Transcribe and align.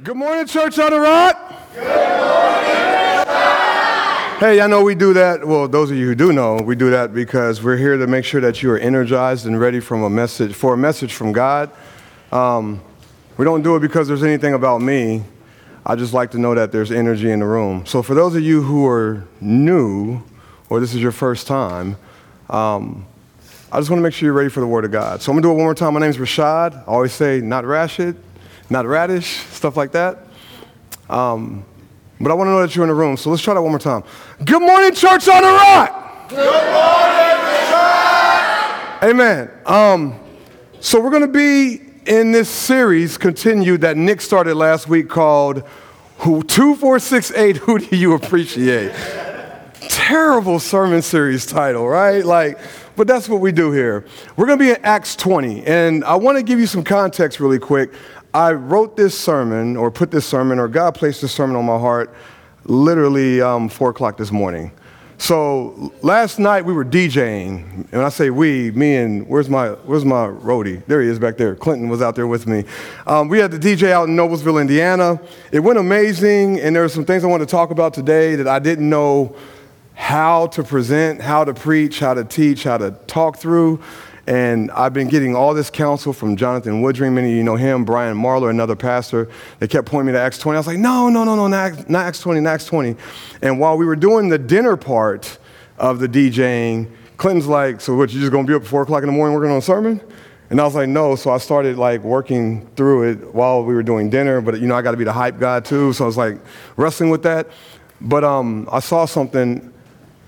Good 0.00 0.16
morning, 0.16 0.46
Church 0.46 0.78
on 0.78 0.92
the 0.92 1.00
Rock. 1.00 1.36
Good 1.74 1.82
morning, 1.82 1.90
Hey, 4.38 4.60
I 4.60 4.68
know 4.68 4.84
we 4.84 4.94
do 4.94 5.12
that. 5.14 5.44
Well, 5.44 5.66
those 5.66 5.90
of 5.90 5.96
you 5.96 6.06
who 6.06 6.14
do 6.14 6.32
know, 6.32 6.54
we 6.62 6.76
do 6.76 6.90
that 6.90 7.12
because 7.12 7.64
we're 7.64 7.76
here 7.76 7.96
to 7.96 8.06
make 8.06 8.24
sure 8.24 8.40
that 8.40 8.62
you 8.62 8.70
are 8.70 8.78
energized 8.78 9.46
and 9.46 9.58
ready 9.58 9.80
from 9.80 10.04
a 10.04 10.10
message 10.10 10.54
for 10.54 10.74
a 10.74 10.76
message 10.76 11.14
from 11.14 11.32
God. 11.32 11.72
Um, 12.30 12.80
we 13.38 13.44
don't 13.44 13.62
do 13.62 13.74
it 13.74 13.80
because 13.80 14.06
there's 14.06 14.22
anything 14.22 14.54
about 14.54 14.80
me. 14.80 15.24
I 15.84 15.96
just 15.96 16.12
like 16.12 16.30
to 16.30 16.38
know 16.38 16.54
that 16.54 16.70
there's 16.70 16.92
energy 16.92 17.32
in 17.32 17.40
the 17.40 17.46
room. 17.46 17.84
So, 17.84 18.00
for 18.00 18.14
those 18.14 18.36
of 18.36 18.42
you 18.42 18.62
who 18.62 18.86
are 18.86 19.26
new, 19.40 20.22
or 20.70 20.78
this 20.78 20.94
is 20.94 21.02
your 21.02 21.10
first 21.10 21.48
time, 21.48 21.96
um, 22.48 23.04
I 23.72 23.80
just 23.80 23.90
want 23.90 23.98
to 23.98 24.04
make 24.04 24.14
sure 24.14 24.28
you're 24.28 24.32
ready 24.32 24.48
for 24.48 24.60
the 24.60 24.68
Word 24.68 24.84
of 24.84 24.92
God. 24.92 25.22
So, 25.22 25.32
I'm 25.32 25.34
going 25.34 25.42
to 25.42 25.48
do 25.48 25.50
it 25.50 25.54
one 25.54 25.64
more 25.64 25.74
time. 25.74 25.94
My 25.94 26.00
name 26.00 26.10
is 26.10 26.18
Rashad. 26.18 26.76
I 26.76 26.84
always 26.84 27.12
say, 27.12 27.40
not 27.40 27.64
Rashid 27.64 28.16
not 28.70 28.86
radish, 28.86 29.38
stuff 29.50 29.76
like 29.76 29.92
that. 29.92 30.18
Um, 31.08 31.64
but 32.20 32.30
I 32.30 32.34
want 32.34 32.48
to 32.48 32.52
know 32.52 32.60
that 32.62 32.74
you're 32.74 32.84
in 32.84 32.88
the 32.88 32.94
room, 32.94 33.16
so 33.16 33.30
let's 33.30 33.42
try 33.42 33.54
that 33.54 33.62
one 33.62 33.70
more 33.70 33.78
time. 33.78 34.02
Good 34.44 34.60
morning, 34.60 34.94
church 34.94 35.28
on 35.28 35.42
the 35.42 35.48
rock. 35.48 36.28
Good 36.28 36.36
morning, 36.36 37.46
church. 37.70 39.02
Amen. 39.04 39.50
Um, 39.64 40.20
so 40.80 41.00
we're 41.00 41.10
going 41.10 41.22
to 41.22 41.28
be 41.28 41.80
in 42.06 42.32
this 42.32 42.48
series 42.48 43.16
continued 43.16 43.82
that 43.82 43.96
Nick 43.96 44.20
started 44.20 44.54
last 44.56 44.88
week 44.88 45.08
called 45.08 45.62
"Who 46.18 46.42
2468 46.42 47.56
Who 47.58 47.78
Do 47.78 47.96
You 47.96 48.14
Appreciate?" 48.14 48.92
Terrible 49.80 50.58
sermon 50.58 51.02
series 51.02 51.46
title, 51.46 51.88
right? 51.88 52.24
Like, 52.24 52.58
but 52.96 53.06
that's 53.06 53.28
what 53.28 53.40
we 53.40 53.52
do 53.52 53.70
here. 53.70 54.04
We're 54.36 54.46
going 54.46 54.58
to 54.58 54.64
be 54.64 54.70
in 54.70 54.84
Acts 54.84 55.14
20, 55.14 55.64
and 55.64 56.04
I 56.04 56.16
want 56.16 56.36
to 56.36 56.42
give 56.42 56.58
you 56.58 56.66
some 56.66 56.82
context 56.82 57.38
really 57.38 57.60
quick. 57.60 57.92
I 58.38 58.52
wrote 58.52 58.96
this 58.96 59.18
sermon, 59.18 59.76
or 59.76 59.90
put 59.90 60.12
this 60.12 60.24
sermon, 60.24 60.60
or 60.60 60.68
God 60.68 60.94
placed 60.94 61.22
this 61.22 61.32
sermon 61.32 61.56
on 61.56 61.64
my 61.64 61.76
heart 61.76 62.14
literally 62.66 63.40
um, 63.40 63.68
4 63.68 63.90
o'clock 63.90 64.16
this 64.16 64.30
morning. 64.30 64.70
So 65.16 65.92
last 66.02 66.38
night 66.38 66.64
we 66.64 66.72
were 66.72 66.84
DJing, 66.84 67.88
and 67.90 68.00
I 68.00 68.08
say 68.10 68.30
we, 68.30 68.70
me 68.70 68.94
and 68.94 69.26
where's 69.26 69.50
my 69.50 69.70
where's 69.70 70.04
my 70.04 70.28
roadie? 70.28 70.86
There 70.86 71.02
he 71.02 71.08
is 71.08 71.18
back 71.18 71.36
there. 71.36 71.56
Clinton 71.56 71.88
was 71.88 72.00
out 72.00 72.14
there 72.14 72.28
with 72.28 72.46
me. 72.46 72.62
Um, 73.08 73.26
we 73.26 73.40
had 73.40 73.50
the 73.50 73.58
DJ 73.58 73.90
out 73.90 74.08
in 74.08 74.14
Noblesville, 74.14 74.60
Indiana. 74.60 75.20
It 75.50 75.58
went 75.58 75.80
amazing, 75.80 76.60
and 76.60 76.76
there 76.76 76.84
are 76.84 76.88
some 76.88 77.04
things 77.04 77.24
I 77.24 77.26
want 77.26 77.40
to 77.40 77.46
talk 77.46 77.72
about 77.72 77.92
today 77.92 78.36
that 78.36 78.46
I 78.46 78.60
didn't 78.60 78.88
know 78.88 79.34
how 79.94 80.46
to 80.46 80.62
present, 80.62 81.20
how 81.20 81.42
to 81.42 81.52
preach, 81.52 81.98
how 81.98 82.14
to 82.14 82.22
teach, 82.22 82.62
how 82.62 82.78
to 82.78 82.92
talk 83.08 83.36
through. 83.36 83.82
And 84.28 84.70
I've 84.72 84.92
been 84.92 85.08
getting 85.08 85.34
all 85.34 85.54
this 85.54 85.70
counsel 85.70 86.12
from 86.12 86.36
Jonathan 86.36 86.82
Woodring. 86.82 87.14
Many 87.14 87.30
of 87.30 87.36
you 87.38 87.42
know 87.42 87.56
him, 87.56 87.86
Brian 87.86 88.14
Marler, 88.14 88.50
another 88.50 88.76
pastor. 88.76 89.30
They 89.58 89.66
kept 89.66 89.88
pointing 89.88 90.08
me 90.08 90.12
to 90.12 90.20
Acts 90.20 90.36
20. 90.36 90.54
I 90.54 90.60
was 90.60 90.66
like, 90.66 90.76
no, 90.76 91.08
no, 91.08 91.24
no, 91.24 91.34
no, 91.34 91.46
not, 91.46 91.88
not 91.88 92.04
Acts 92.04 92.20
20, 92.20 92.40
not 92.40 92.50
Acts 92.50 92.66
20. 92.66 92.94
And 93.40 93.58
while 93.58 93.78
we 93.78 93.86
were 93.86 93.96
doing 93.96 94.28
the 94.28 94.36
dinner 94.36 94.76
part 94.76 95.38
of 95.78 95.98
the 95.98 96.06
DJing, 96.06 96.90
Clinton's 97.16 97.46
like, 97.46 97.80
so 97.80 97.94
what, 97.94 98.12
you 98.12 98.20
just 98.20 98.30
gonna 98.30 98.46
be 98.46 98.52
up 98.52 98.60
at 98.60 98.68
4 98.68 98.82
o'clock 98.82 99.02
in 99.02 99.06
the 99.06 99.14
morning 99.14 99.34
working 99.34 99.50
on 99.50 99.56
a 99.56 99.62
sermon? 99.62 99.98
And 100.50 100.60
I 100.60 100.64
was 100.64 100.74
like, 100.74 100.90
no. 100.90 101.16
So 101.16 101.30
I 101.30 101.38
started 101.38 101.78
like 101.78 102.02
working 102.02 102.66
through 102.76 103.10
it 103.10 103.34
while 103.34 103.64
we 103.64 103.72
were 103.72 103.82
doing 103.82 104.10
dinner. 104.10 104.42
But 104.42 104.60
you 104.60 104.66
know, 104.66 104.74
I 104.74 104.82
got 104.82 104.90
to 104.90 104.98
be 104.98 105.04
the 105.04 105.12
hype 105.14 105.38
guy 105.38 105.60
too. 105.60 105.94
So 105.94 106.04
I 106.04 106.06
was 106.06 106.18
like 106.18 106.38
wrestling 106.76 107.08
with 107.08 107.22
that. 107.22 107.48
But 107.98 108.24
um, 108.24 108.68
I 108.70 108.80
saw 108.80 109.06
something 109.06 109.72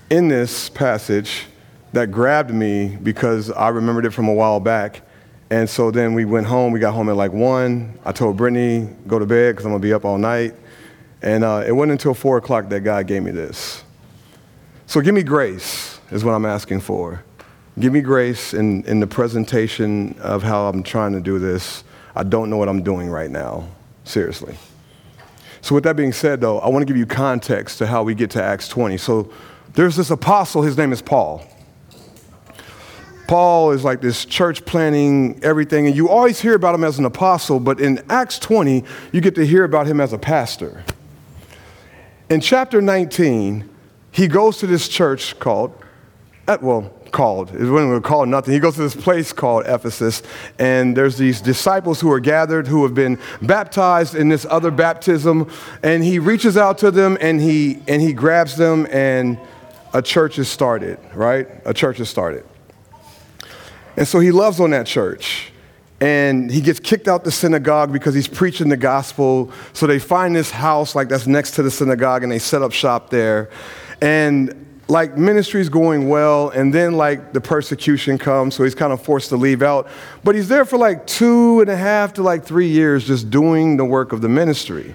in 0.09 0.27
this 0.27 0.69
passage 0.69 1.45
that 1.93 2.11
grabbed 2.11 2.51
me 2.51 2.97
because 3.01 3.51
I 3.51 3.69
remembered 3.69 4.05
it 4.05 4.11
from 4.11 4.27
a 4.27 4.33
while 4.33 4.59
back. 4.59 5.01
And 5.49 5.69
so 5.69 5.91
then 5.91 6.13
we 6.13 6.23
went 6.23 6.47
home. 6.47 6.71
We 6.71 6.79
got 6.79 6.93
home 6.93 7.09
at 7.09 7.15
like 7.15 7.33
1. 7.33 7.99
I 8.05 8.11
told 8.11 8.37
Brittany, 8.37 8.87
go 9.07 9.19
to 9.19 9.25
bed 9.25 9.53
because 9.53 9.65
I'm 9.65 9.71
going 9.71 9.81
to 9.81 9.85
be 9.85 9.93
up 9.93 10.05
all 10.05 10.17
night. 10.17 10.55
And 11.21 11.43
uh, 11.43 11.63
it 11.65 11.73
wasn't 11.73 11.93
until 11.93 12.13
4 12.13 12.37
o'clock 12.37 12.69
that 12.69 12.81
God 12.81 13.07
gave 13.07 13.23
me 13.23 13.31
this. 13.31 13.83
So 14.87 15.01
give 15.01 15.13
me 15.13 15.23
grace, 15.23 15.99
is 16.11 16.23
what 16.23 16.33
I'm 16.33 16.45
asking 16.45 16.81
for. 16.81 17.23
Give 17.79 17.93
me 17.93 18.01
grace 18.01 18.53
in, 18.53 18.83
in 18.85 18.99
the 18.99 19.07
presentation 19.07 20.17
of 20.19 20.43
how 20.43 20.67
I'm 20.67 20.83
trying 20.83 21.13
to 21.13 21.21
do 21.21 21.39
this. 21.39 21.83
I 22.15 22.23
don't 22.23 22.49
know 22.49 22.57
what 22.57 22.67
I'm 22.67 22.83
doing 22.83 23.09
right 23.09 23.31
now, 23.31 23.67
seriously. 24.03 24.57
So, 25.61 25.75
with 25.75 25.83
that 25.85 25.95
being 25.95 26.11
said, 26.11 26.41
though, 26.41 26.59
I 26.59 26.67
want 26.69 26.81
to 26.81 26.85
give 26.85 26.97
you 26.97 27.05
context 27.05 27.77
to 27.77 27.87
how 27.87 28.03
we 28.03 28.15
get 28.15 28.31
to 28.31 28.43
Acts 28.43 28.67
20. 28.67 28.97
So, 28.97 29.31
there's 29.73 29.95
this 29.95 30.09
apostle, 30.09 30.63
his 30.63 30.75
name 30.75 30.91
is 30.91 31.01
Paul. 31.01 31.45
Paul 33.31 33.71
is 33.71 33.85
like 33.85 34.01
this 34.01 34.25
church 34.25 34.65
planning 34.65 35.39
everything, 35.41 35.87
and 35.87 35.95
you 35.95 36.09
always 36.09 36.41
hear 36.41 36.53
about 36.53 36.75
him 36.75 36.83
as 36.83 36.99
an 36.99 37.05
apostle, 37.05 37.61
but 37.61 37.79
in 37.79 38.03
Acts 38.09 38.37
20, 38.37 38.83
you 39.13 39.21
get 39.21 39.35
to 39.35 39.45
hear 39.45 39.63
about 39.63 39.87
him 39.87 40.01
as 40.01 40.11
a 40.11 40.17
pastor. 40.17 40.83
In 42.29 42.41
chapter 42.41 42.81
19, 42.81 43.69
he 44.11 44.27
goes 44.27 44.57
to 44.57 44.67
this 44.67 44.89
church 44.89 45.39
called, 45.39 45.73
uh, 46.45 46.57
well, 46.59 46.93
called, 47.11 47.55
it 47.55 47.71
wasn't 47.71 48.03
called 48.03 48.27
nothing. 48.27 48.53
He 48.53 48.59
goes 48.59 48.75
to 48.75 48.81
this 48.81 48.97
place 48.97 49.31
called 49.31 49.63
Ephesus, 49.65 50.23
and 50.59 50.97
there's 50.97 51.17
these 51.17 51.39
disciples 51.39 52.01
who 52.01 52.11
are 52.11 52.19
gathered 52.19 52.67
who 52.67 52.83
have 52.83 52.93
been 52.93 53.17
baptized 53.41 54.13
in 54.13 54.27
this 54.27 54.45
other 54.49 54.71
baptism, 54.71 55.49
and 55.83 56.03
he 56.03 56.19
reaches 56.19 56.57
out 56.57 56.79
to 56.79 56.91
them 56.91 57.17
and 57.21 57.39
he, 57.39 57.81
and 57.87 58.01
he 58.01 58.11
grabs 58.11 58.57
them, 58.57 58.87
and 58.91 59.39
a 59.93 60.01
church 60.01 60.37
is 60.37 60.49
started, 60.49 60.99
right? 61.13 61.47
A 61.63 61.73
church 61.73 62.01
is 62.01 62.09
started. 62.09 62.43
And 63.97 64.07
so 64.07 64.19
he 64.19 64.31
loves 64.31 64.59
on 64.59 64.71
that 64.71 64.87
church. 64.87 65.51
And 65.99 66.49
he 66.49 66.61
gets 66.61 66.79
kicked 66.79 67.07
out 67.07 67.23
the 67.23 67.31
synagogue 67.31 67.93
because 67.93 68.15
he's 68.15 68.27
preaching 68.27 68.69
the 68.69 68.77
gospel. 68.77 69.51
So 69.73 69.85
they 69.85 69.99
find 69.99 70.35
this 70.35 70.49
house 70.49 70.95
like 70.95 71.09
that's 71.09 71.27
next 71.27 71.51
to 71.51 71.63
the 71.63 71.69
synagogue 71.69 72.23
and 72.23 72.31
they 72.31 72.39
set 72.39 72.63
up 72.63 72.71
shop 72.71 73.11
there. 73.11 73.51
And 74.01 74.65
like 74.91 75.17
ministry's 75.17 75.69
going 75.69 76.09
well, 76.09 76.49
and 76.49 76.73
then 76.73 76.97
like 76.97 77.31
the 77.31 77.39
persecution 77.39 78.17
comes, 78.17 78.55
so 78.55 78.63
he's 78.65 78.75
kind 78.75 78.91
of 78.91 79.01
forced 79.01 79.29
to 79.29 79.37
leave 79.37 79.61
out. 79.61 79.87
But 80.23 80.35
he's 80.35 80.49
there 80.49 80.65
for 80.65 80.77
like 80.77 81.07
two 81.07 81.61
and 81.61 81.69
a 81.69 81.77
half 81.77 82.13
to 82.13 82.23
like 82.23 82.43
three 82.43 82.67
years 82.67 83.07
just 83.07 83.29
doing 83.29 83.77
the 83.77 83.85
work 83.85 84.11
of 84.11 84.21
the 84.21 84.27
ministry. 84.27 84.93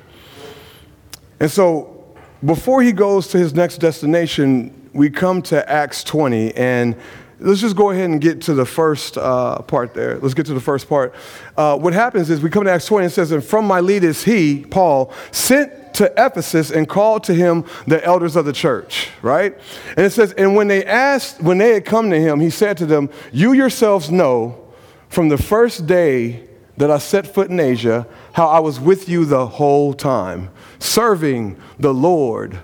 And 1.41 1.51
so 1.51 2.05
before 2.45 2.83
he 2.83 2.93
goes 2.93 3.29
to 3.29 3.39
his 3.39 3.55
next 3.55 3.79
destination, 3.79 4.91
we 4.93 5.09
come 5.09 5.41
to 5.43 5.69
Acts 5.71 6.05
20, 6.05 6.55
and 6.55 6.95
Let's 7.39 7.61
just 7.61 7.77
go 7.77 7.91
ahead 7.91 8.09
and 8.09 8.21
get 8.21 8.41
to 8.43 8.55
the 8.55 8.65
first 8.65 9.19
uh, 9.19 9.61
part 9.63 9.93
there. 9.93 10.19
Let's 10.19 10.33
get 10.33 10.47
to 10.47 10.55
the 10.55 10.61
first 10.61 10.89
part. 10.89 11.15
Uh, 11.57 11.77
what 11.77 11.93
happens 11.93 12.31
is 12.31 12.41
we 12.41 12.49
come 12.49 12.65
to 12.65 12.71
Acts 12.71 12.87
20 12.87 13.05
and 13.05 13.13
it 13.13 13.15
says, 13.15 13.31
And 13.31 13.45
from 13.45 13.67
Miletus, 13.67 14.25
he, 14.25 14.65
Paul, 14.65 15.13
sent 15.33 15.95
to 15.95 16.13
Ephesus 16.17 16.71
and 16.71 16.89
called 16.89 17.25
to 17.25 17.35
him 17.35 17.67
the 17.87 18.03
elders 18.05 18.37
of 18.37 18.47
the 18.47 18.53
church, 18.55 19.11
right? 19.21 19.55
And 19.97 20.07
it 20.07 20.11
says, 20.11 20.33
And 20.33 20.57
when 20.57 20.69
they 20.69 20.85
asked, 20.85 21.43
when 21.43 21.59
they 21.59 21.75
had 21.75 21.85
come 21.85 22.09
to 22.11 22.19
him, 22.19 22.41
he 22.41 22.49
said 22.49 22.79
to 22.79 22.87
them, 22.87 23.11
You 23.33 23.53
yourselves 23.53 24.11
know 24.11 24.73
from 25.09 25.29
the 25.29 25.39
first 25.39 25.87
day 25.87 26.49
that 26.79 26.91
I 26.91 26.99
set 26.99 27.27
foot 27.27 27.51
in 27.51 27.61
Asia 27.61 28.07
how 28.33 28.49
I 28.49 28.61
was 28.61 28.81
with 28.81 29.09
you 29.09 29.27
the 29.27 29.47
whole 29.47 29.93
time, 29.93 30.51
serving 30.79 31.61
the 31.79 31.93
Lord 31.93 32.61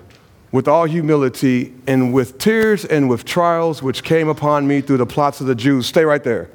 with 0.53 0.67
all 0.67 0.85
humility 0.85 1.73
and 1.87 2.13
with 2.13 2.37
tears 2.37 2.85
and 2.85 3.09
with 3.09 3.25
trials 3.25 3.81
which 3.81 4.03
came 4.03 4.29
upon 4.29 4.67
me 4.67 4.81
through 4.81 4.97
the 4.97 5.05
plots 5.05 5.41
of 5.41 5.47
the 5.47 5.55
Jews. 5.55 5.87
Stay 5.87 6.05
right 6.05 6.23
there. 6.23 6.49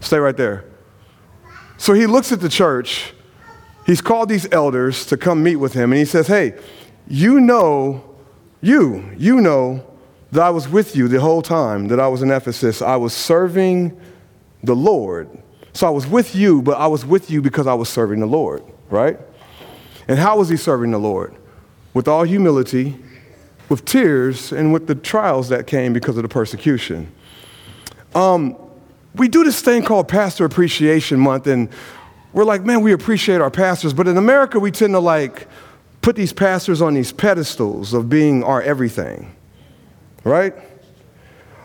Stay 0.00 0.18
right 0.18 0.36
there. 0.36 0.64
So 1.78 1.94
he 1.94 2.06
looks 2.06 2.32
at 2.32 2.40
the 2.40 2.48
church. 2.48 3.14
He's 3.86 4.00
called 4.00 4.28
these 4.28 4.52
elders 4.52 5.06
to 5.06 5.16
come 5.16 5.42
meet 5.44 5.56
with 5.56 5.72
him, 5.72 5.92
and 5.92 5.98
he 5.98 6.04
says, 6.04 6.26
Hey, 6.26 6.54
you 7.06 7.40
know, 7.40 8.04
you, 8.60 9.08
you 9.16 9.40
know 9.40 9.86
that 10.32 10.42
I 10.42 10.50
was 10.50 10.68
with 10.68 10.96
you 10.96 11.06
the 11.06 11.20
whole 11.20 11.40
time 11.40 11.86
that 11.88 12.00
I 12.00 12.08
was 12.08 12.22
in 12.22 12.32
Ephesus. 12.32 12.82
I 12.82 12.96
was 12.96 13.12
serving 13.12 13.98
the 14.64 14.74
Lord. 14.74 15.30
So 15.72 15.86
I 15.86 15.90
was 15.90 16.06
with 16.06 16.34
you, 16.34 16.62
but 16.62 16.78
I 16.78 16.88
was 16.88 17.06
with 17.06 17.30
you 17.30 17.40
because 17.40 17.68
I 17.68 17.74
was 17.74 17.88
serving 17.88 18.18
the 18.18 18.26
Lord, 18.26 18.64
right? 18.90 19.18
And 20.08 20.18
how 20.18 20.38
was 20.38 20.48
he 20.48 20.56
serving 20.56 20.90
the 20.90 20.98
Lord? 20.98 21.36
With 21.94 22.08
all 22.08 22.24
humility 22.24 22.96
with 23.70 23.84
tears 23.84 24.52
and 24.52 24.72
with 24.72 24.86
the 24.86 24.94
trials 24.94 25.48
that 25.48 25.66
came 25.66 25.94
because 25.94 26.16
of 26.16 26.22
the 26.22 26.28
persecution. 26.28 27.10
Um, 28.14 28.56
we 29.14 29.28
do 29.28 29.44
this 29.44 29.62
thing 29.62 29.84
called 29.84 30.08
Pastor 30.08 30.44
Appreciation 30.44 31.18
Month, 31.18 31.46
and 31.46 31.70
we're 32.32 32.44
like, 32.44 32.64
man, 32.64 32.82
we 32.82 32.92
appreciate 32.92 33.40
our 33.40 33.50
pastors. 33.50 33.94
But 33.94 34.08
in 34.08 34.16
America, 34.16 34.58
we 34.60 34.70
tend 34.72 34.92
to 34.94 34.98
like 34.98 35.46
put 36.02 36.16
these 36.16 36.32
pastors 36.32 36.82
on 36.82 36.94
these 36.94 37.12
pedestals 37.12 37.94
of 37.94 38.08
being 38.08 38.42
our 38.42 38.60
everything, 38.60 39.34
right? 40.24 40.52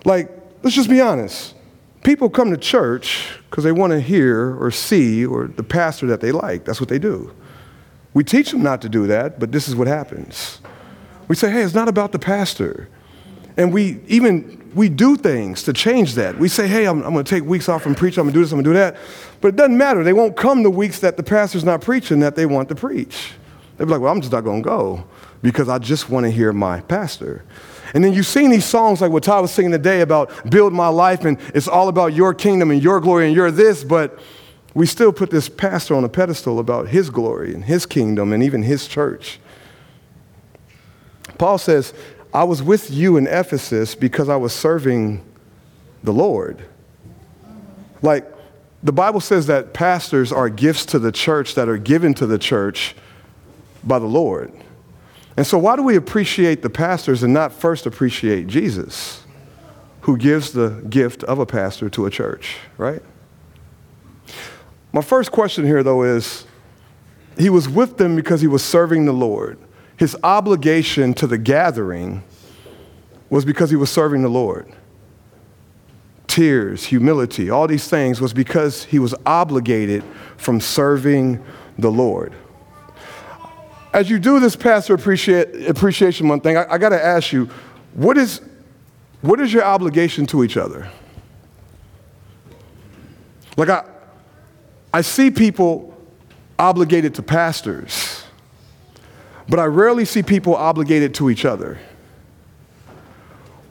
Like, 0.05 0.29
let's 0.61 0.75
just 0.75 0.89
be 0.89 1.01
honest. 1.01 1.55
People 2.03 2.29
come 2.29 2.51
to 2.51 2.57
church 2.57 3.29
because 3.49 3.63
they 3.63 3.71
want 3.71 3.91
to 3.91 3.99
hear 3.99 4.55
or 4.61 4.69
see 4.69 5.25
or 5.25 5.47
the 5.47 5.63
pastor 5.63 6.05
that 6.07 6.21
they 6.21 6.31
like. 6.31 6.65
That's 6.65 6.79
what 6.79 6.89
they 6.89 6.99
do. 6.99 7.33
We 8.13 8.23
teach 8.23 8.51
them 8.51 8.61
not 8.61 8.83
to 8.83 8.89
do 8.89 9.07
that, 9.07 9.39
but 9.39 9.51
this 9.51 9.67
is 9.67 9.75
what 9.75 9.87
happens. 9.87 10.59
We 11.27 11.35
say, 11.35 11.51
hey, 11.51 11.61
it's 11.61 11.73
not 11.73 11.87
about 11.87 12.11
the 12.11 12.19
pastor. 12.19 12.87
And 13.57 13.73
we 13.73 14.01
even 14.07 14.71
we 14.75 14.89
do 14.89 15.15
things 15.15 15.63
to 15.63 15.73
change 15.73 16.15
that. 16.15 16.37
We 16.37 16.49
say, 16.49 16.67
hey, 16.67 16.85
I'm, 16.85 17.01
I'm 17.03 17.13
going 17.13 17.23
to 17.23 17.29
take 17.29 17.45
weeks 17.45 17.69
off 17.69 17.81
from 17.81 17.95
preaching. 17.95 18.19
I'm 18.19 18.25
going 18.25 18.33
to 18.33 18.39
do 18.39 18.43
this, 18.43 18.51
I'm 18.51 18.57
going 18.61 18.65
to 18.65 18.69
do 18.71 18.73
that. 18.73 18.97
But 19.39 19.49
it 19.49 19.55
doesn't 19.55 19.77
matter. 19.77 20.03
They 20.03 20.13
won't 20.13 20.35
come 20.35 20.63
the 20.63 20.69
weeks 20.69 20.99
that 20.99 21.15
the 21.15 21.23
pastor's 21.23 21.63
not 21.63 21.81
preaching 21.81 22.19
that 22.19 22.35
they 22.35 22.45
want 22.45 22.67
to 22.69 22.75
preach. 22.75 23.31
They'll 23.77 23.87
be 23.87 23.93
like, 23.93 24.01
well, 24.01 24.11
I'm 24.11 24.19
just 24.19 24.33
not 24.33 24.41
going 24.41 24.61
to 24.63 24.69
go 24.69 25.05
because 25.41 25.69
I 25.69 25.79
just 25.79 26.09
want 26.09 26.25
to 26.25 26.29
hear 26.29 26.51
my 26.51 26.81
pastor. 26.81 27.43
And 27.93 28.03
then 28.03 28.13
you've 28.13 28.25
seen 28.25 28.49
these 28.49 28.65
songs 28.65 28.99
like 28.99 29.11
what 29.11 29.23
Todd 29.23 29.41
was 29.41 29.51
singing 29.51 29.71
today 29.71 30.01
about 30.01 30.49
build 30.49 30.73
my 30.73 30.89
life 30.89 31.23
and 31.23 31.39
it's 31.53 31.67
all 31.67 31.87
about 31.87 32.13
your 32.13 32.33
kingdom 32.33 32.71
and 32.71 32.83
your 32.83 32.99
glory 32.99 33.27
and 33.27 33.35
you're 33.35 33.51
this, 33.51 33.83
but 33.83 34.19
we 34.73 34.85
still 34.85 35.13
put 35.13 35.29
this 35.29 35.47
pastor 35.47 35.95
on 35.95 36.03
a 36.03 36.09
pedestal 36.09 36.59
about 36.59 36.89
his 36.89 37.09
glory 37.09 37.53
and 37.53 37.63
his 37.63 37.85
kingdom 37.85 38.33
and 38.33 38.43
even 38.43 38.63
his 38.63 38.87
church. 38.87 39.39
Paul 41.37 41.57
says, 41.57 41.93
I 42.33 42.43
was 42.43 42.61
with 42.61 42.91
you 42.91 43.17
in 43.17 43.27
Ephesus 43.27 43.95
because 43.95 44.29
I 44.29 44.35
was 44.35 44.53
serving 44.53 45.23
the 46.03 46.13
Lord. 46.13 46.63
Like, 48.01 48.25
the 48.83 48.91
Bible 48.91 49.19
says 49.19 49.47
that 49.47 49.73
pastors 49.73 50.31
are 50.31 50.49
gifts 50.49 50.85
to 50.87 50.99
the 50.99 51.11
church 51.11 51.55
that 51.55 51.67
are 51.67 51.77
given 51.77 52.13
to 52.15 52.27
the 52.27 52.37
church 52.37 52.95
by 53.83 53.99
the 53.99 54.05
Lord. 54.05 54.53
And 55.37 55.45
so, 55.45 55.57
why 55.57 55.75
do 55.75 55.83
we 55.83 55.95
appreciate 55.95 56.61
the 56.61 56.69
pastors 56.69 57.23
and 57.23 57.33
not 57.33 57.51
first 57.51 57.85
appreciate 57.85 58.47
Jesus, 58.47 59.23
who 60.01 60.17
gives 60.17 60.51
the 60.51 60.85
gift 60.89 61.23
of 61.23 61.39
a 61.39 61.45
pastor 61.45 61.89
to 61.89 62.05
a 62.05 62.09
church, 62.09 62.57
right? 62.77 63.01
My 64.93 65.01
first 65.01 65.31
question 65.31 65.65
here, 65.65 65.83
though, 65.83 66.03
is 66.03 66.45
he 67.37 67.49
was 67.49 67.67
with 67.67 67.97
them 67.97 68.15
because 68.15 68.39
he 68.39 68.47
was 68.47 68.63
serving 68.63 69.05
the 69.05 69.13
Lord. 69.13 69.57
His 69.97 70.15
obligation 70.23 71.13
to 71.15 71.27
the 71.27 71.37
gathering 71.37 72.23
was 73.29 73.45
because 73.45 73.69
he 73.69 73.75
was 73.75 73.89
serving 73.89 74.21
the 74.21 74.29
Lord. 74.29 74.71
Tears, 76.27 76.83
humility, 76.85 77.49
all 77.49 77.67
these 77.67 77.87
things 77.87 78.19
was 78.19 78.33
because 78.33 78.83
he 78.83 78.99
was 78.99 79.15
obligated 79.25 80.03
from 80.37 80.59
serving 80.59 81.43
the 81.77 81.89
Lord. 81.89 82.33
As 83.93 84.09
you 84.09 84.19
do 84.19 84.41
this 84.41 84.57
Pastor 84.57 84.93
Appreciate, 84.93 85.69
Appreciation 85.69 86.27
Month 86.27 86.43
thing, 86.43 86.57
I, 86.57 86.73
I 86.73 86.77
got 86.77 86.89
to 86.89 87.01
ask 87.03 87.31
you, 87.31 87.49
what 87.93 88.17
is, 88.17 88.41
what 89.21 89.39
is 89.39 89.53
your 89.53 89.63
obligation 89.63 90.25
to 90.27 90.43
each 90.43 90.57
other? 90.57 90.89
Like, 93.55 93.69
I, 93.69 93.85
I 94.93 94.99
see 94.99 95.31
people 95.31 95.95
obligated 96.59 97.15
to 97.15 97.23
pastors, 97.23 98.04
but 99.47 99.59
I 99.59 99.65
rarely 99.65 100.05
see 100.05 100.23
people 100.23 100.55
obligated 100.55 101.13
to 101.15 101.29
each 101.29 101.45
other. 101.45 101.79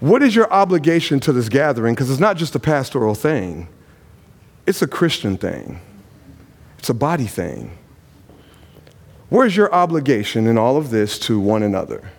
What 0.00 0.22
is 0.22 0.34
your 0.34 0.52
obligation 0.52 1.20
to 1.20 1.32
this 1.32 1.48
gathering? 1.48 1.94
Because 1.94 2.10
it's 2.10 2.20
not 2.20 2.36
just 2.36 2.54
a 2.54 2.58
pastoral 2.58 3.14
thing, 3.14 3.68
it's 4.66 4.82
a 4.82 4.86
Christian 4.86 5.36
thing, 5.36 5.80
it's 6.78 6.90
a 6.90 6.94
body 6.94 7.26
thing. 7.26 7.76
Where's 9.30 9.56
your 9.56 9.72
obligation 9.74 10.46
in 10.46 10.58
all 10.58 10.76
of 10.76 10.90
this 10.90 11.18
to 11.20 11.40
one 11.40 11.62
another? 11.62 12.10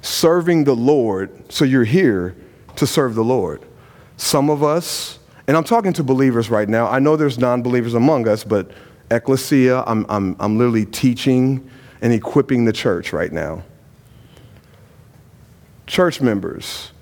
Serving 0.00 0.64
the 0.64 0.74
Lord, 0.74 1.52
so 1.52 1.64
you're 1.64 1.84
here 1.84 2.34
to 2.76 2.86
serve 2.86 3.14
the 3.14 3.24
Lord. 3.24 3.62
Some 4.16 4.50
of 4.50 4.62
us 4.62 5.18
and 5.46 5.56
I'm 5.56 5.64
talking 5.64 5.92
to 5.94 6.02
believers 6.02 6.50
right 6.50 6.68
now. 6.68 6.88
I 6.88 6.98
know 6.98 7.16
there's 7.16 7.38
non 7.38 7.62
believers 7.62 7.94
among 7.94 8.26
us, 8.26 8.42
but 8.42 8.70
ecclesia, 9.10 9.84
I'm, 9.86 10.04
I'm, 10.08 10.34
I'm 10.40 10.58
literally 10.58 10.86
teaching 10.86 11.70
and 12.00 12.12
equipping 12.12 12.64
the 12.64 12.72
church 12.72 13.12
right 13.12 13.32
now. 13.32 13.62
Church 15.86 16.20
members, 16.20 16.92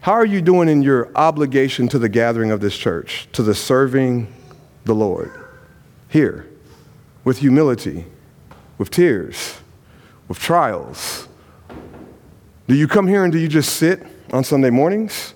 how 0.00 0.12
are 0.12 0.26
you 0.26 0.40
doing 0.40 0.68
in 0.68 0.82
your 0.82 1.10
obligation 1.14 1.88
to 1.88 1.98
the 1.98 2.08
gathering 2.08 2.50
of 2.50 2.60
this 2.60 2.76
church, 2.76 3.28
to 3.32 3.42
the 3.42 3.54
serving 3.54 4.32
the 4.84 4.94
Lord? 4.94 5.32
Here, 6.08 6.48
with 7.22 7.38
humility, 7.38 8.06
with 8.78 8.90
tears, 8.90 9.60
with 10.26 10.38
trials. 10.38 11.28
Do 12.66 12.74
you 12.74 12.88
come 12.88 13.06
here 13.06 13.24
and 13.24 13.32
do 13.32 13.38
you 13.38 13.48
just 13.48 13.76
sit 13.76 14.02
on 14.32 14.42
Sunday 14.42 14.70
mornings 14.70 15.34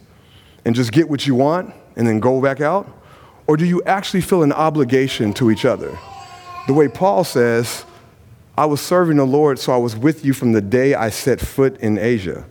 and 0.65 0.75
just 0.75 0.93
get 0.93 1.09
what 1.09 1.27
you 1.27 1.35
want? 1.35 1.75
and 1.97 2.07
then 2.07 2.21
go 2.21 2.41
back 2.41 2.61
out? 2.61 2.89
Or 3.47 3.57
do 3.57 3.65
you 3.65 3.83
actually 3.85 4.23
feel 4.23 4.43
an 4.43 4.53
obligation 4.53 5.33
to 5.35 5.51
each 5.51 5.65
other? 5.65 5.97
The 6.67 6.73
way 6.73 6.89
Paul 6.89 7.25
says, 7.25 7.85
I 8.57 8.67
was 8.67 8.81
serving 8.81 9.17
the 9.17 9.27
Lord, 9.27 9.59
so 9.59 9.73
I 9.73 9.77
was 9.77 9.97
with 9.97 10.25
you 10.25 10.33
from 10.33 10.53
the 10.53 10.61
day 10.61 10.95
I 10.95 11.11
set 11.11 11.41
foot 11.41 11.79
in 11.79 11.99
Asia. 11.99 12.45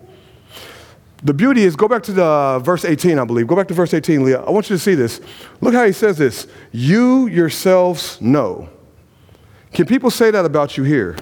The 1.23 1.33
beauty 1.33 1.63
is, 1.63 1.77
go 1.77 1.87
back 1.87 2.03
to 2.03 2.11
the 2.11 2.59
verse 2.63 2.83
18, 2.83 3.17
I 3.17 3.23
believe. 3.23 3.47
Go 3.47 3.55
back 3.55 3.69
to 3.69 3.73
verse 3.73 3.93
18, 3.93 4.25
Leah. 4.25 4.41
I 4.41 4.51
want 4.51 4.69
you 4.69 4.75
to 4.75 4.81
see 4.81 4.95
this. 4.95 5.21
Look 5.61 5.73
how 5.73 5.85
he 5.85 5.93
says 5.93 6.17
this. 6.17 6.47
You 6.73 7.27
yourselves 7.27 8.19
know. 8.19 8.67
Can 9.71 9.85
people 9.85 10.11
say 10.11 10.31
that 10.31 10.43
about 10.43 10.77
you 10.77 10.83
here? 10.83 11.15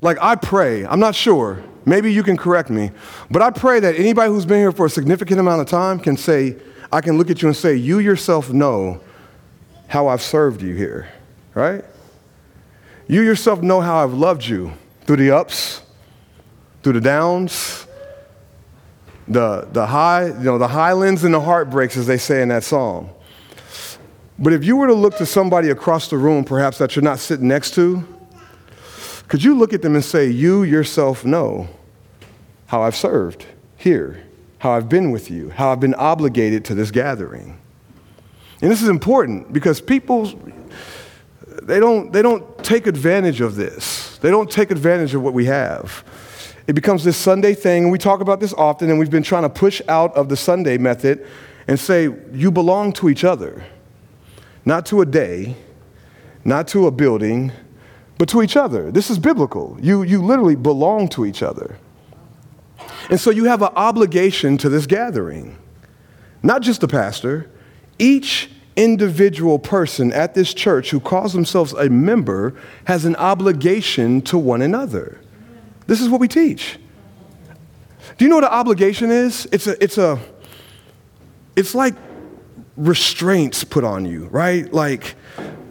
Like, 0.00 0.16
I 0.22 0.36
pray, 0.36 0.86
I'm 0.86 1.00
not 1.00 1.14
sure, 1.14 1.62
Maybe 1.86 2.12
you 2.12 2.24
can 2.24 2.36
correct 2.36 2.68
me, 2.68 2.90
but 3.30 3.42
I 3.42 3.50
pray 3.50 3.78
that 3.78 3.94
anybody 3.94 4.28
who's 4.28 4.44
been 4.44 4.58
here 4.58 4.72
for 4.72 4.86
a 4.86 4.90
significant 4.90 5.38
amount 5.38 5.60
of 5.60 5.68
time 5.68 6.00
can 6.00 6.16
say, 6.16 6.56
I 6.90 7.00
can 7.00 7.16
look 7.16 7.30
at 7.30 7.40
you 7.40 7.48
and 7.48 7.56
say, 7.56 7.76
You 7.76 8.00
yourself 8.00 8.52
know 8.52 9.00
how 9.86 10.08
I've 10.08 10.20
served 10.20 10.62
you 10.62 10.74
here, 10.74 11.08
right? 11.54 11.84
You 13.08 13.22
yourself 13.22 13.62
know 13.62 13.80
how 13.80 14.02
I've 14.02 14.14
loved 14.14 14.44
you 14.44 14.72
through 15.02 15.16
the 15.16 15.30
ups, 15.30 15.82
through 16.82 16.94
the 16.94 17.00
downs, 17.00 17.86
the, 19.28 19.68
the 19.72 19.86
high, 19.86 20.26
you 20.26 20.44
know, 20.44 20.58
the 20.58 20.68
highlands 20.68 21.24
and 21.24 21.32
the 21.32 21.40
heartbreaks, 21.40 21.96
as 21.96 22.06
they 22.06 22.18
say 22.18 22.42
in 22.42 22.48
that 22.48 22.64
song. 22.64 23.10
But 24.38 24.52
if 24.52 24.64
you 24.64 24.76
were 24.76 24.86
to 24.88 24.94
look 24.94 25.16
to 25.18 25.26
somebody 25.26 25.70
across 25.70 26.08
the 26.08 26.18
room, 26.18 26.44
perhaps 26.44 26.78
that 26.78 26.94
you're 26.94 27.02
not 27.02 27.18
sitting 27.18 27.48
next 27.48 27.74
to, 27.74 28.06
could 29.28 29.42
you 29.42 29.56
look 29.56 29.72
at 29.72 29.82
them 29.82 29.94
and 29.94 30.04
say, 30.04 30.28
You 30.28 30.62
yourself 30.62 31.24
know 31.24 31.68
how 32.66 32.82
I've 32.82 32.96
served 32.96 33.46
here, 33.76 34.24
how 34.58 34.72
I've 34.72 34.88
been 34.88 35.10
with 35.10 35.30
you, 35.30 35.50
how 35.50 35.72
I've 35.72 35.80
been 35.80 35.94
obligated 35.94 36.64
to 36.66 36.74
this 36.74 36.90
gathering? 36.90 37.58
And 38.60 38.70
this 38.70 38.82
is 38.82 38.88
important 38.88 39.52
because 39.52 39.80
people, 39.80 40.32
they 41.62 41.80
don't, 41.80 42.12
they 42.12 42.22
don't 42.22 42.62
take 42.64 42.86
advantage 42.86 43.40
of 43.40 43.56
this. 43.56 44.18
They 44.18 44.30
don't 44.30 44.50
take 44.50 44.70
advantage 44.70 45.14
of 45.14 45.22
what 45.22 45.34
we 45.34 45.46
have. 45.46 46.04
It 46.66 46.74
becomes 46.74 47.04
this 47.04 47.16
Sunday 47.16 47.54
thing, 47.54 47.84
and 47.84 47.92
we 47.92 47.98
talk 47.98 48.20
about 48.20 48.40
this 48.40 48.52
often, 48.54 48.90
and 48.90 48.98
we've 48.98 49.10
been 49.10 49.22
trying 49.22 49.44
to 49.44 49.48
push 49.48 49.80
out 49.88 50.14
of 50.16 50.28
the 50.28 50.36
Sunday 50.36 50.78
method 50.78 51.26
and 51.68 51.78
say, 51.78 52.08
you 52.32 52.50
belong 52.50 52.92
to 52.94 53.08
each 53.08 53.24
other, 53.24 53.64
not 54.64 54.86
to 54.86 55.00
a 55.00 55.06
day, 55.06 55.56
not 56.44 56.68
to 56.68 56.86
a 56.86 56.90
building, 56.90 57.52
but 58.18 58.28
to 58.30 58.42
each 58.42 58.56
other. 58.56 58.90
This 58.90 59.10
is 59.10 59.18
biblical. 59.18 59.76
You, 59.80 60.02
you 60.02 60.22
literally 60.22 60.56
belong 60.56 61.08
to 61.10 61.24
each 61.24 61.42
other. 61.42 61.78
And 63.10 63.20
so 63.20 63.30
you 63.30 63.44
have 63.44 63.62
an 63.62 63.72
obligation 63.76 64.58
to 64.58 64.68
this 64.68 64.86
gathering. 64.86 65.56
Not 66.42 66.62
just 66.62 66.80
the 66.80 66.88
pastor, 66.88 67.50
each 67.98 68.50
individual 68.76 69.58
person 69.58 70.12
at 70.12 70.34
this 70.34 70.52
church 70.54 70.90
who 70.90 71.00
calls 71.00 71.32
themselves 71.32 71.72
a 71.72 71.88
member 71.88 72.54
has 72.84 73.04
an 73.04 73.16
obligation 73.16 74.20
to 74.22 74.38
one 74.38 74.62
another. 74.62 75.20
This 75.86 76.00
is 76.00 76.08
what 76.08 76.20
we 76.20 76.28
teach. 76.28 76.78
Do 78.18 78.24
you 78.24 78.28
know 78.28 78.36
what 78.36 78.44
an 78.44 78.50
obligation 78.50 79.10
is? 79.10 79.48
It's 79.52 79.66
a, 79.66 79.82
it's 79.82 79.98
a, 79.98 80.18
it's 81.54 81.74
like 81.74 81.94
restraints 82.76 83.64
put 83.64 83.84
on 83.84 84.04
you, 84.04 84.26
right? 84.26 84.72
Like, 84.72 85.14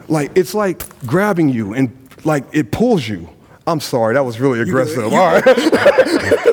like 0.08 0.32
it's 0.36 0.54
like 0.54 0.84
grabbing 1.06 1.50
you 1.50 1.74
and 1.74 1.96
like 2.24 2.44
it 2.52 2.72
pulls 2.72 3.08
you. 3.08 3.30
I'm 3.68 3.80
sorry, 3.80 4.14
that 4.14 4.24
was 4.24 4.40
really 4.40 4.60
aggressive. 4.60 5.12
All 5.12 5.42
right. 5.42 5.44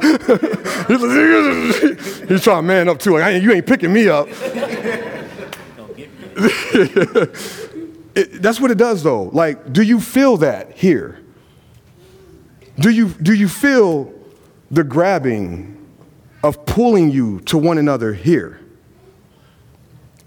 he's, 0.90 2.42
trying 2.42 2.58
to 2.58 2.62
man 2.62 2.88
up 2.88 2.98
too. 2.98 3.18
Like, 3.18 3.42
you 3.42 3.52
ain't 3.52 3.66
picking 3.66 3.92
me 3.92 4.08
up. 4.08 4.28
it, 8.14 8.42
that's 8.42 8.60
what 8.60 8.70
it 8.70 8.78
does, 8.78 9.02
though. 9.02 9.24
Like, 9.24 9.72
do 9.72 9.82
you 9.82 10.00
feel 10.00 10.36
that 10.38 10.72
here? 10.72 11.20
Do 12.78 12.90
you, 12.90 13.08
do 13.08 13.34
you 13.34 13.48
feel 13.48 14.12
the 14.70 14.84
grabbing 14.84 15.76
of 16.42 16.64
pulling 16.64 17.10
you 17.10 17.40
to 17.40 17.58
one 17.58 17.76
another 17.78 18.14
here? 18.14 18.60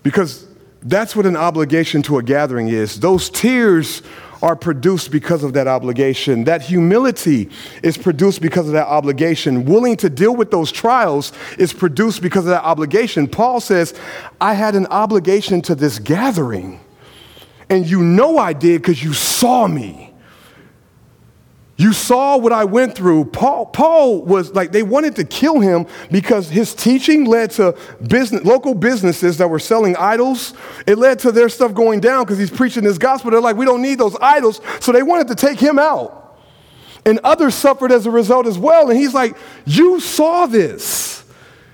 Because 0.03 0.45
that's 0.83 1.15
what 1.15 1.25
an 1.25 1.35
obligation 1.35 2.03
to 2.03 2.17
a 2.17 2.23
gathering 2.23 2.67
is. 2.67 2.99
Those 2.99 3.29
tears 3.29 4.03
are 4.43 4.57
produced 4.57 5.09
because 5.09 5.41
of 5.41 5.53
that 5.53 5.67
obligation. 5.67 6.43
That 6.43 6.61
humility 6.61 7.49
is 7.81 7.97
produced 7.97 8.41
because 8.41 8.67
of 8.67 8.73
that 8.73 8.87
obligation. 8.87 9.63
Willing 9.63 9.95
to 9.97 10.09
deal 10.09 10.35
with 10.35 10.51
those 10.51 10.69
trials 10.69 11.31
is 11.57 11.71
produced 11.71 12.21
because 12.21 12.43
of 12.43 12.49
that 12.49 12.65
obligation. 12.65 13.25
Paul 13.25 13.61
says, 13.61 13.97
I 14.41 14.53
had 14.53 14.75
an 14.75 14.85
obligation 14.87 15.61
to 15.63 15.75
this 15.75 15.97
gathering, 15.97 16.81
and 17.69 17.89
you 17.89 18.03
know 18.03 18.37
I 18.37 18.51
did 18.51 18.81
because 18.81 19.01
you 19.01 19.13
saw 19.13 19.65
me. 19.65 20.12
You 21.75 21.91
saw 21.91 22.37
what 22.37 22.53
I 22.53 22.65
went 22.65 22.95
through. 22.95 23.25
Paul, 23.25 23.65
Paul 23.65 24.21
was 24.21 24.53
like, 24.53 24.71
they 24.71 24.83
wanted 24.83 25.15
to 25.15 25.23
kill 25.23 25.59
him 25.59 25.87
because 26.11 26.47
his 26.49 26.75
teaching 26.75 27.25
led 27.25 27.49
to 27.51 27.75
business, 28.07 28.43
local 28.43 28.75
businesses 28.75 29.37
that 29.39 29.49
were 29.49 29.59
selling 29.59 29.95
idols. 29.95 30.53
It 30.85 30.99
led 30.99 31.17
to 31.19 31.31
their 31.31 31.49
stuff 31.49 31.73
going 31.73 31.99
down 31.99 32.25
because 32.25 32.37
he's 32.37 32.51
preaching 32.51 32.83
this 32.83 32.99
gospel. 32.99 33.31
They're 33.31 33.41
like, 33.41 33.55
we 33.55 33.65
don't 33.65 33.81
need 33.81 33.97
those 33.97 34.15
idols. 34.21 34.61
So 34.81 34.91
they 34.91 35.01
wanted 35.01 35.29
to 35.29 35.35
take 35.35 35.59
him 35.59 35.79
out. 35.79 36.37
And 37.05 37.19
others 37.23 37.55
suffered 37.55 37.91
as 37.91 38.05
a 38.05 38.11
result 38.11 38.45
as 38.45 38.57
well. 38.57 38.89
And 38.89 38.97
he's 38.97 39.13
like, 39.13 39.35
You 39.65 39.99
saw 39.99 40.45
this. 40.45 41.25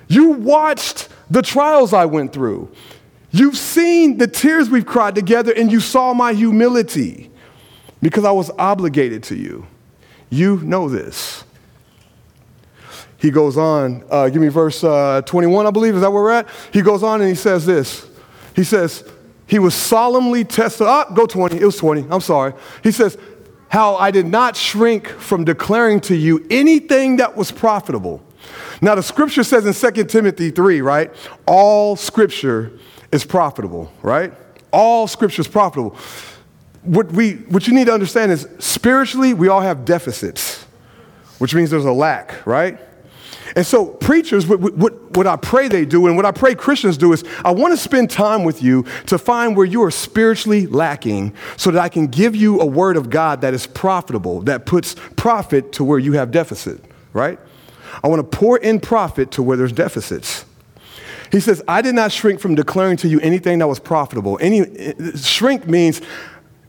You 0.07 0.29
watched 0.29 1.09
the 1.29 1.41
trials 1.41 1.93
I 1.93 2.05
went 2.05 2.33
through. 2.33 2.71
You've 3.31 3.57
seen 3.57 4.17
the 4.17 4.27
tears 4.27 4.71
we've 4.71 4.87
cried 4.87 5.13
together, 5.13 5.53
and 5.55 5.71
you 5.71 5.79
saw 5.79 6.15
my 6.15 6.33
humility 6.33 7.29
because 8.01 8.25
I 8.25 8.31
was 8.31 8.49
obligated 8.57 9.21
to 9.25 9.35
you. 9.35 9.67
You 10.29 10.57
know 10.57 10.89
this. 10.89 11.43
He 13.17 13.31
goes 13.31 13.57
on, 13.57 14.03
uh, 14.09 14.29
give 14.29 14.41
me 14.41 14.47
verse 14.47 14.83
uh, 14.83 15.21
21, 15.25 15.67
I 15.67 15.71
believe. 15.71 15.95
Is 15.95 16.01
that 16.01 16.11
where 16.11 16.23
we're 16.23 16.31
at? 16.31 16.47
He 16.71 16.81
goes 16.81 17.03
on 17.03 17.19
and 17.19 17.29
he 17.29 17.35
says 17.35 17.65
this. 17.65 18.07
He 18.55 18.63
says, 18.63 19.03
He 19.45 19.59
was 19.59 19.75
solemnly 19.75 20.45
tested. 20.45 20.87
Ah, 20.87 21.11
go 21.13 21.25
20. 21.25 21.57
It 21.57 21.65
was 21.65 21.77
20. 21.77 22.05
I'm 22.09 22.21
sorry. 22.21 22.53
He 22.81 22.91
says, 22.91 23.17
How 23.67 23.95
I 23.97 24.11
did 24.11 24.25
not 24.25 24.55
shrink 24.55 25.07
from 25.07 25.43
declaring 25.43 25.99
to 26.01 26.15
you 26.15 26.45
anything 26.49 27.17
that 27.17 27.35
was 27.35 27.51
profitable. 27.51 28.23
Now, 28.81 28.95
the 28.95 29.03
scripture 29.03 29.43
says 29.43 29.65
in 29.65 29.93
2 29.93 30.05
Timothy 30.05 30.49
3, 30.49 30.79
right? 30.79 31.13
All 31.45 31.97
scripture 31.97 32.71
is 33.11 33.25
profitable, 33.25 33.91
right? 34.01 34.31
All 34.71 35.07
scripture 35.07 35.41
is 35.41 35.47
profitable 35.47 35.97
what, 36.89 37.11
we, 37.11 37.33
what 37.33 37.67
you 37.67 37.73
need 37.73 37.85
to 37.85 37.93
understand 37.93 38.31
is 38.31 38.47
spiritually, 38.57 39.35
we 39.35 39.47
all 39.47 39.61
have 39.61 39.85
deficits, 39.85 40.63
which 41.37 41.53
means 41.53 41.69
there's 41.69 41.85
a 41.85 41.91
lack, 41.91 42.45
right? 42.47 42.79
And 43.55 43.65
so, 43.65 43.85
preachers, 43.85 44.47
what, 44.47 44.59
what, 44.59 45.15
what, 45.15 45.27
I 45.27 45.35
pray 45.35 45.67
they 45.67 45.85
do, 45.85 46.07
and 46.07 46.15
what 46.15 46.25
I 46.25 46.31
pray 46.31 46.55
Christians 46.55 46.97
do, 46.97 47.13
is 47.13 47.23
I 47.45 47.51
want 47.51 47.73
to 47.73 47.77
spend 47.77 48.09
time 48.09 48.43
with 48.43 48.63
you 48.63 48.85
to 49.05 49.19
find 49.19 49.55
where 49.55 49.65
you 49.67 49.83
are 49.83 49.91
spiritually 49.91 50.65
lacking 50.65 51.35
so 51.57 51.69
that 51.71 51.79
I 51.79 51.89
can 51.89 52.07
give 52.07 52.35
you 52.35 52.59
a 52.59 52.65
word 52.65 52.97
of 52.97 53.11
God 53.11 53.41
that 53.41 53.53
is 53.53 53.67
profitable, 53.67 54.41
that 54.41 54.65
puts 54.65 54.95
profit 55.15 55.71
to 55.73 55.83
where 55.83 55.99
you 55.99 56.13
have 56.13 56.31
deficit, 56.31 56.83
right? 57.13 57.39
I 58.03 58.07
want 58.07 58.19
to 58.19 58.37
pour 58.37 58.57
in 58.57 58.79
profit 58.79 59.31
to 59.31 59.43
where 59.43 59.57
there's 59.57 59.73
deficits. 59.73 60.45
He 61.31 61.39
says, 61.39 61.61
I 61.67 61.83
did 61.83 61.93
not 61.93 62.11
shrink 62.11 62.39
from 62.39 62.55
declaring 62.55 62.97
to 62.97 63.07
you 63.07 63.19
anything 63.19 63.59
that 63.59 63.67
was 63.67 63.79
profitable. 63.79 64.39
Any, 64.41 64.61
eh, 64.61 64.93
shrink 65.15 65.67
means 65.67 66.01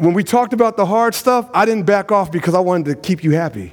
when 0.01 0.15
we 0.15 0.25
talked 0.25 0.55
about 0.55 0.79
the 0.79 0.87
hard 0.87 1.15
stuff, 1.15 1.51
I 1.53 1.67
didn't 1.67 1.85
back 1.85 2.11
off 2.11 2.33
because 2.33 2.55
I 2.55 2.61
wanted 2.61 2.87
to 2.87 2.95
keep 2.95 3.23
you 3.23 3.33
happy. 3.33 3.71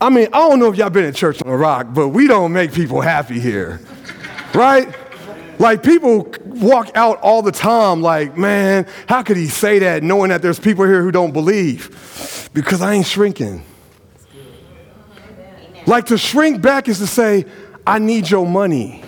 I 0.00 0.08
mean, 0.08 0.28
I 0.28 0.48
don't 0.48 0.58
know 0.58 0.72
if 0.72 0.78
y'all 0.78 0.88
been 0.88 1.04
in 1.04 1.12
church 1.12 1.42
on 1.42 1.50
a 1.50 1.56
rock, 1.56 1.88
but 1.92 2.08
we 2.08 2.26
don't 2.26 2.50
make 2.50 2.72
people 2.72 3.02
happy 3.02 3.38
here, 3.38 3.78
right? 4.54 4.88
Like 5.58 5.82
people 5.82 6.32
walk 6.46 6.92
out 6.94 7.18
all 7.20 7.42
the 7.42 7.52
time, 7.52 8.00
like, 8.00 8.38
man, 8.38 8.86
how 9.06 9.22
could 9.22 9.36
he 9.36 9.48
say 9.48 9.80
that 9.80 10.02
knowing 10.02 10.30
that 10.30 10.40
there's 10.40 10.58
people 10.58 10.86
here 10.86 11.02
who 11.02 11.10
don't 11.10 11.32
believe? 11.32 12.48
Because 12.54 12.80
I 12.80 12.94
ain't 12.94 13.06
shrinking. 13.06 13.62
Like 15.86 16.06
to 16.06 16.16
shrink 16.16 16.62
back 16.62 16.88
is 16.88 17.00
to 17.00 17.06
say, 17.06 17.44
I 17.86 17.98
need 17.98 18.30
your 18.30 18.46
money. 18.46 19.04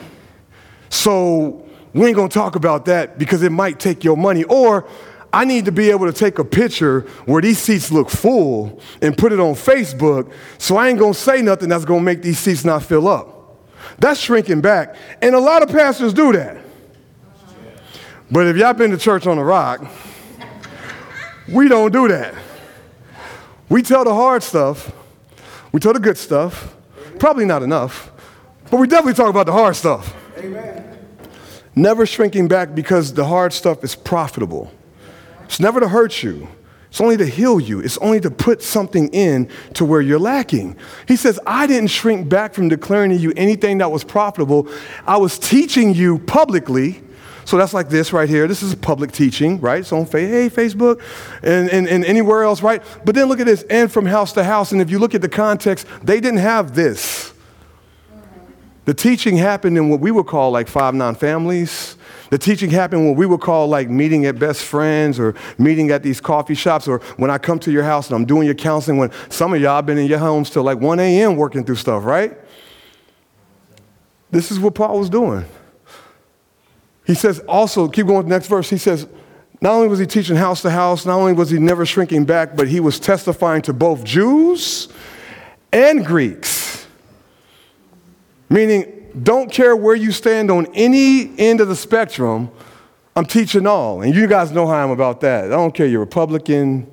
So 0.91 1.67
we 1.95 2.09
ain't 2.09 2.17
gonna 2.17 2.29
talk 2.29 2.57
about 2.57 2.85
that 2.85 3.19
because 3.19 3.43
it 3.43 3.53
might 3.53 3.81
take 3.81 4.05
your 4.05 4.19
money. 4.19 4.45
Or 4.45 4.87
I 5.33 5.45
need 5.45 5.65
to 5.67 5.73
be 5.73 5.91
able 5.91 6.07
to 6.07 6.13
take 6.13 6.39
a 6.39 6.45
picture 6.45 7.03
where 7.25 7.41
these 7.41 7.59
seats 7.59 7.93
look 7.93 8.11
full 8.11 8.81
and 9.01 9.17
put 9.17 9.33
it 9.33 9.39
on 9.39 9.55
Facebook, 9.55 10.33
so 10.59 10.77
I 10.77 10.89
ain't 10.89 10.99
gonna 10.99 11.15
say 11.15 11.41
nothing 11.41 11.69
that's 11.69 11.85
gonna 11.85 12.01
make 12.01 12.23
these 12.23 12.39
seats 12.39 12.65
not 12.65 12.83
fill 12.83 13.07
up. 13.07 13.57
That's 13.99 14.19
shrinking 14.19 14.61
back. 14.61 14.97
And 15.23 15.35
a 15.35 15.39
lot 15.39 15.63
of 15.63 15.69
pastors 15.69 16.13
do 16.13 16.33
that. 16.33 16.57
But 18.31 18.47
if 18.47 18.57
y'all 18.57 18.73
been 18.73 18.91
to 18.91 18.99
church 18.99 19.27
on 19.27 19.37
the 19.37 19.45
rock, 19.45 19.85
we 21.49 21.69
don't 21.69 21.93
do 21.93 22.09
that. 22.09 22.35
We 23.69 23.83
tell 23.83 24.05
the 24.05 24.15
hard 24.15 24.43
stuff, 24.43 24.93
we 25.71 25.79
tell 25.79 25.93
the 25.93 26.01
good 26.01 26.19
stuff, 26.19 26.75
probably 27.21 27.45
not 27.45 27.63
enough, 27.63 28.11
but 28.71 28.79
we 28.79 28.89
definitely 28.89 29.15
talk 29.15 29.31
about 29.31 29.47
the 29.47 29.53
hard 29.53 29.77
stuff. 29.77 30.15
Amen. 30.39 30.99
Never 31.77 32.05
shrinking 32.05 32.49
back 32.49 32.75
because 32.75 33.15
the 33.15 33.25
hard 33.25 33.53
stuff 33.53 33.85
is 33.85 33.95
profitable. 33.95 34.73
It's 35.51 35.59
never 35.59 35.81
to 35.81 35.89
hurt 35.89 36.23
you. 36.23 36.47
It's 36.91 37.01
only 37.01 37.17
to 37.17 37.27
heal 37.27 37.59
you. 37.59 37.81
It's 37.81 37.99
only 37.99 38.21
to 38.21 38.31
put 38.31 38.63
something 38.63 39.09
in 39.09 39.49
to 39.75 39.85
where 39.85 40.01
you're 40.01 40.21
lacking. 40.21 40.77
He 41.09 41.17
says, 41.17 41.41
I 41.45 41.67
didn't 41.67 41.91
shrink 41.91 42.29
back 42.29 42.55
from 42.55 42.69
declaring 42.69 43.11
to 43.11 43.17
you 43.17 43.33
anything 43.37 43.79
that 43.79 43.91
was 43.91 44.05
profitable. 44.05 44.69
I 45.09 45.17
was 45.17 45.41
teaching 45.41 45.93
you 45.93 46.21
publicly. 46.21 47.03
So 47.47 47.57
that's 47.57 47.75
like 47.75 47.89
this 47.89 48.13
right 48.13 48.29
here. 48.29 48.47
This 48.47 48.63
is 48.63 48.77
public 48.77 49.11
teaching, 49.11 49.61
right? 49.61 49.85
So 49.85 49.99
on 49.99 50.07
hey, 50.07 50.49
Facebook 50.49 51.03
and, 51.43 51.69
and, 51.69 51.89
and 51.89 52.05
anywhere 52.05 52.45
else, 52.45 52.63
right? 52.63 52.81
But 53.05 53.17
then 53.17 53.27
look 53.27 53.41
at 53.41 53.47
this, 53.47 53.65
and 53.65 53.91
from 53.91 54.07
house 54.07 54.33
to 54.35 54.45
house. 54.45 54.71
And 54.71 54.81
if 54.81 54.89
you 54.89 55.01
look 55.01 55.17
at 55.17 55.21
the 55.21 55.29
context, 55.29 55.85
they 56.01 56.21
didn't 56.21 56.39
have 56.39 56.77
this. 56.77 57.33
The 58.85 58.95
teaching 58.95 59.37
happened 59.37 59.77
in 59.77 59.89
what 59.89 59.99
we 59.99 60.13
would 60.13 60.29
call 60.29 60.53
like 60.53 60.69
five 60.69 60.95
non 60.95 61.17
families 61.17 61.97
the 62.31 62.39
teaching 62.39 62.71
happened 62.71 63.05
when 63.05 63.17
we 63.17 63.27
would 63.27 63.41
call 63.41 63.67
like 63.69 63.91
meeting 63.91 64.25
at 64.25 64.39
best 64.39 64.63
friends 64.63 65.19
or 65.19 65.35
meeting 65.59 65.91
at 65.91 66.03
these 66.03 66.21
coffee 66.21 66.55
shops 66.55 66.89
or 66.89 66.99
when 67.17 67.31
I 67.31 67.39
come 67.39 67.59
to 67.61 67.73
your 67.73 67.83
house 67.83 68.07
and 68.07 68.17
I'm 68.17 68.25
doing 68.25 68.47
your 68.47 68.55
counseling 68.55 68.99
when 68.99 69.11
some 69.29 69.53
of 69.53 69.61
y'all 69.61 69.83
been 69.83 69.99
in 69.99 70.07
your 70.07 70.19
homes 70.19 70.49
till 70.51 70.63
like 70.63 70.79
1 70.79 71.01
a.m. 71.01 71.37
working 71.37 71.65
through 71.65 71.77
stuff, 71.77 72.05
right? 72.05 72.37
This 74.31 74.51
is 74.51 74.61
what 74.61 74.75
Paul 74.75 74.99
was 74.99 75.11
doing. 75.11 75.45
He 77.05 77.15
says 77.15 77.41
also, 77.41 77.89
keep 77.89 78.07
going 78.07 78.23
to 78.23 78.29
the 78.29 78.35
next 78.35 78.47
verse. 78.47 78.71
He 78.71 78.79
says, 78.79 79.09
not 79.61 79.73
only 79.73 79.89
was 79.89 79.99
he 79.99 80.07
teaching 80.07 80.37
house 80.37 80.63
to 80.63 80.71
house, 80.71 81.05
not 81.05 81.17
only 81.17 81.33
was 81.33 81.51
he 81.51 81.59
never 81.59 81.85
shrinking 81.85 82.25
back, 82.25 82.57
but 82.57 82.69
he 82.69 82.81
was 82.81 83.01
testifying 83.01 83.63
to 83.63 83.73
both 83.73 84.05
Jews 84.05 84.89
and 85.73 86.07
Greeks. 86.07 86.87
Meaning, 88.49 89.00
don't 89.23 89.51
care 89.51 89.77
where 89.77 89.95
you 89.95 90.13
stand 90.13 90.51
on 90.51 90.67
any 90.75 91.39
end 91.39 91.61
of 91.61 91.69
the 91.69 91.77
spectrum, 91.77 92.51
I'm 93.17 93.27
teaching 93.27 93.67
all. 93.67 94.03
And 94.03 94.15
you 94.15 94.27
guys 94.27 94.53
know 94.53 94.67
how 94.67 94.75
I'm 94.75 94.91
about 94.91 95.21
that. 95.23 95.47
I 95.47 95.49
don't 95.49 95.75
care 95.75 95.87
you're 95.87 96.01
Republican, 96.01 96.91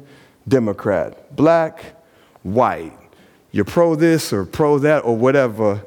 Democrat, 0.47 1.35
black, 1.35 1.95
white. 2.43 2.93
You're 3.51 3.65
pro 3.65 3.95
this 3.95 4.33
or 4.33 4.45
pro 4.45 4.79
that 4.79 5.03
or 5.05 5.15
whatever. 5.15 5.83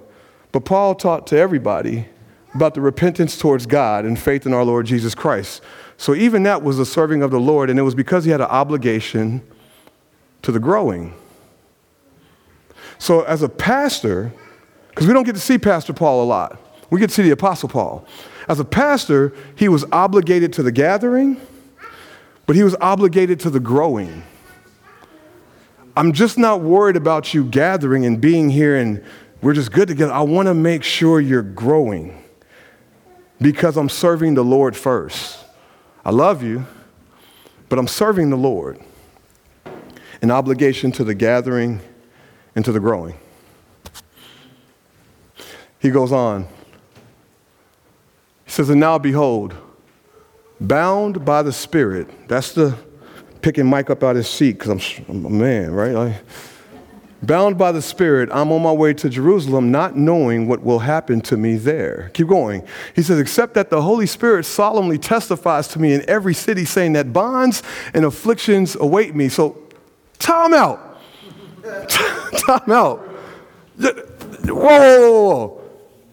But 0.52 0.64
Paul 0.64 0.94
taught 0.94 1.26
to 1.28 1.36
everybody 1.36 2.06
about 2.54 2.74
the 2.74 2.80
repentance 2.80 3.38
towards 3.38 3.66
God 3.66 4.04
and 4.04 4.18
faith 4.18 4.46
in 4.46 4.52
our 4.52 4.64
Lord 4.64 4.86
Jesus 4.86 5.14
Christ. 5.14 5.62
So 5.96 6.14
even 6.14 6.42
that 6.44 6.62
was 6.62 6.78
a 6.78 6.86
serving 6.86 7.22
of 7.22 7.30
the 7.30 7.38
Lord, 7.38 7.70
and 7.70 7.78
it 7.78 7.82
was 7.82 7.94
because 7.94 8.24
he 8.24 8.30
had 8.30 8.40
an 8.40 8.48
obligation 8.48 9.42
to 10.42 10.50
the 10.50 10.58
growing. 10.58 11.14
So 12.98 13.22
as 13.22 13.42
a 13.42 13.48
pastor, 13.48 14.32
because 14.90 15.06
we 15.06 15.12
don't 15.12 15.24
get 15.24 15.34
to 15.34 15.40
see 15.40 15.58
Pastor 15.58 15.92
Paul 15.92 16.22
a 16.22 16.26
lot. 16.26 16.60
We 16.90 17.00
get 17.00 17.08
to 17.08 17.14
see 17.14 17.22
the 17.22 17.30
Apostle 17.30 17.68
Paul. 17.68 18.06
As 18.48 18.60
a 18.60 18.64
pastor, 18.64 19.32
he 19.54 19.68
was 19.68 19.84
obligated 19.92 20.52
to 20.54 20.62
the 20.62 20.72
gathering, 20.72 21.40
but 22.46 22.56
he 22.56 22.64
was 22.64 22.74
obligated 22.80 23.38
to 23.40 23.50
the 23.50 23.60
growing. 23.60 24.24
I'm 25.96 26.12
just 26.12 26.38
not 26.38 26.60
worried 26.60 26.96
about 26.96 27.32
you 27.32 27.44
gathering 27.44 28.06
and 28.06 28.20
being 28.20 28.50
here 28.50 28.76
and 28.76 29.04
we're 29.42 29.54
just 29.54 29.72
good 29.72 29.88
together. 29.88 30.12
I 30.12 30.22
want 30.22 30.46
to 30.46 30.54
make 30.54 30.82
sure 30.82 31.20
you're 31.20 31.42
growing 31.42 32.22
because 33.40 33.76
I'm 33.76 33.88
serving 33.88 34.34
the 34.34 34.44
Lord 34.44 34.76
first. 34.76 35.44
I 36.04 36.10
love 36.10 36.42
you, 36.42 36.66
but 37.68 37.78
I'm 37.78 37.88
serving 37.88 38.30
the 38.30 38.36
Lord. 38.36 38.80
An 40.22 40.30
obligation 40.30 40.92
to 40.92 41.04
the 41.04 41.14
gathering 41.14 41.80
and 42.54 42.64
to 42.64 42.72
the 42.72 42.80
growing. 42.80 43.14
He 45.80 45.90
goes 45.90 46.12
on. 46.12 46.46
He 48.44 48.50
says, 48.50 48.70
And 48.70 48.80
now 48.80 48.98
behold, 48.98 49.54
bound 50.60 51.24
by 51.24 51.42
the 51.42 51.52
Spirit. 51.52 52.28
That's 52.28 52.52
the 52.52 52.76
picking 53.40 53.66
Mike 53.66 53.88
up 53.90 54.02
out 54.02 54.10
of 54.10 54.16
his 54.16 54.28
seat 54.28 54.58
because 54.58 54.70
I'm, 54.70 55.04
I'm, 55.08 55.24
a 55.24 55.30
man, 55.30 55.72
right? 55.72 56.20
Bound 57.22 57.56
by 57.56 57.72
the 57.72 57.82
Spirit, 57.82 58.28
I'm 58.32 58.52
on 58.52 58.62
my 58.62 58.72
way 58.72 58.94
to 58.94 59.08
Jerusalem, 59.08 59.70
not 59.70 59.96
knowing 59.96 60.46
what 60.48 60.62
will 60.62 60.78
happen 60.78 61.20
to 61.22 61.36
me 61.36 61.56
there. 61.56 62.10
Keep 62.14 62.28
going. 62.28 62.66
He 62.94 63.02
says, 63.02 63.18
Except 63.18 63.54
that 63.54 63.70
the 63.70 63.80
Holy 63.80 64.06
Spirit 64.06 64.44
solemnly 64.44 64.98
testifies 64.98 65.68
to 65.68 65.78
me 65.78 65.94
in 65.94 66.08
every 66.08 66.34
city, 66.34 66.64
saying 66.64 66.94
that 66.94 67.12
bonds 67.12 67.62
and 67.94 68.04
afflictions 68.04 68.74
await 68.76 69.14
me. 69.14 69.28
So, 69.28 69.62
time 70.18 70.52
out. 70.54 71.00
time 71.88 72.70
out. 72.70 72.98
Whoa, 73.78 74.54
whoa, 74.54 75.22
whoa. 75.22 75.59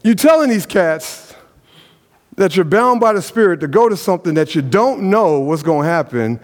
You're 0.08 0.14
telling 0.14 0.48
these 0.48 0.64
cats 0.64 1.34
that 2.36 2.56
you're 2.56 2.64
bound 2.64 2.98
by 2.98 3.12
the 3.12 3.20
Spirit 3.20 3.60
to 3.60 3.68
go 3.68 3.90
to 3.90 3.96
something 3.98 4.32
that 4.36 4.54
you 4.54 4.62
don't 4.62 5.10
know 5.10 5.40
what's 5.40 5.62
going 5.62 5.82
to 5.82 5.86
happen, 5.90 6.40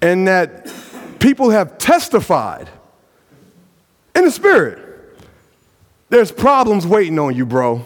and 0.00 0.28
that 0.28 0.72
people 1.18 1.50
have 1.50 1.78
testified 1.78 2.68
In 4.14 4.24
the 4.24 4.30
spirit. 4.30 4.78
There's 6.10 6.30
problems 6.30 6.86
waiting 6.86 7.18
on 7.18 7.34
you, 7.34 7.44
bro. 7.44 7.84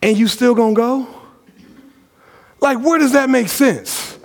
And 0.00 0.16
you 0.16 0.28
still 0.28 0.54
gonna 0.54 0.72
go? 0.72 1.06
Like, 2.62 2.78
where 2.78 2.98
does 2.98 3.12
that 3.12 3.28
make 3.28 3.48
sense? 3.50 4.18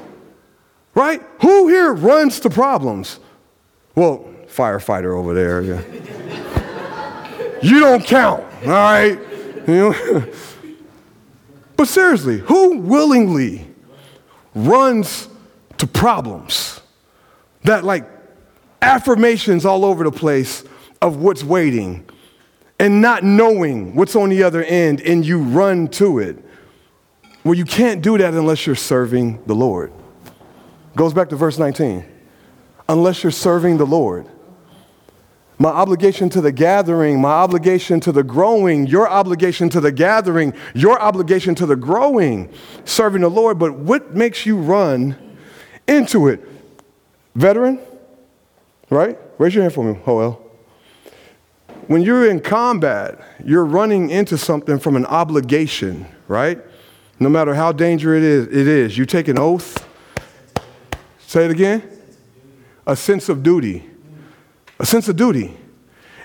Right? 0.96 1.22
Who 1.42 1.68
here 1.68 1.94
runs 1.94 2.40
to 2.40 2.50
problems? 2.50 3.20
Well, 3.94 4.26
firefighter 4.48 5.18
over 5.18 5.34
there. 5.34 5.62
Yeah. 5.62 5.82
you 7.62 7.82
don't 7.82 8.06
count, 8.06 8.46
all 8.64 8.70
right? 8.70 9.20
You 9.70 9.76
know? 9.92 10.26
but 11.76 11.88
seriously, 11.88 12.40
who 12.40 12.80
willingly 12.80 13.68
runs 14.56 15.28
to 15.78 15.86
problems 15.86 16.82
that 17.64 17.84
like 17.84 18.10
affirmations 18.82 19.66
all 19.66 19.86
over 19.86 20.04
the 20.04 20.12
place 20.12 20.64
of 21.02 21.18
what's 21.18 21.44
waiting 21.44 22.04
and 22.80 23.02
not 23.02 23.24
knowing 23.24 23.94
what's 23.96 24.16
on 24.16 24.30
the 24.30 24.42
other 24.42 24.64
end 24.64 25.02
and 25.02 25.24
you 25.24 25.40
run 25.40 25.88
to 25.90 26.18
it? 26.18 26.44
Well, 27.44 27.54
you 27.54 27.66
can't 27.66 28.02
do 28.02 28.18
that 28.18 28.34
unless 28.34 28.66
you're 28.66 28.76
serving 28.76 29.44
the 29.46 29.56
Lord. 29.56 29.94
Goes 30.96 31.14
back 31.14 31.30
to 31.30 31.36
verse 31.36 31.60
19. 31.60 32.04
Unless 32.90 33.24
you're 33.24 33.32
serving 33.32 33.78
the 33.78 33.86
Lord 33.86 34.28
my 35.62 35.70
obligation 35.70 36.30
to 36.30 36.40
the 36.40 36.54
gathering, 36.54 37.20
my 37.20 37.32
obligation 37.32 38.00
to 38.00 38.14
the 38.14 38.24
growing, 38.24 38.88
your 38.88 39.10
obligation 39.10 39.70
to 39.70 39.82
the 39.82 39.92
gathering, 39.92 40.54
your 40.74 41.00
obligation 41.02 41.54
to 41.56 41.66
the 41.66 41.76
growing, 41.76 42.50
serving 42.86 43.22
the 43.22 43.30
Lord. 43.30 43.60
But 43.60 43.74
what 43.74 44.16
makes 44.16 44.46
you 44.46 44.56
run 44.56 45.18
into 45.86 46.30
it? 46.30 46.42
Veteran, 47.36 47.78
right? 48.90 49.18
Raise 49.38 49.54
your 49.54 49.64
hand 49.64 49.74
for 49.74 49.84
me, 49.84 50.00
Hoel. 50.06 50.42
When 51.88 52.04
you're 52.04 52.30
in 52.30 52.40
combat, 52.40 53.20
you're 53.44 53.66
running 53.66 54.12
into 54.12 54.38
something 54.38 54.80
from 54.80 54.96
an 54.96 55.06
obligation, 55.08 56.06
right? 56.30 56.60
No 57.20 57.28
matter 57.28 57.54
how 57.54 57.74
dangerous 57.74 58.20
it 58.20 58.24
is, 58.24 58.48
it 58.48 58.68
is. 58.68 58.98
You 58.98 59.06
take 59.06 59.28
an 59.28 59.38
oath. 59.38 59.86
Say 61.20 61.44
it 61.44 61.52
again. 61.52 61.84
A 62.88 62.96
sense 62.96 63.28
of 63.28 63.44
duty 63.44 63.89
a 64.80 64.86
sense 64.86 65.10
of 65.10 65.16
duty, 65.16 65.56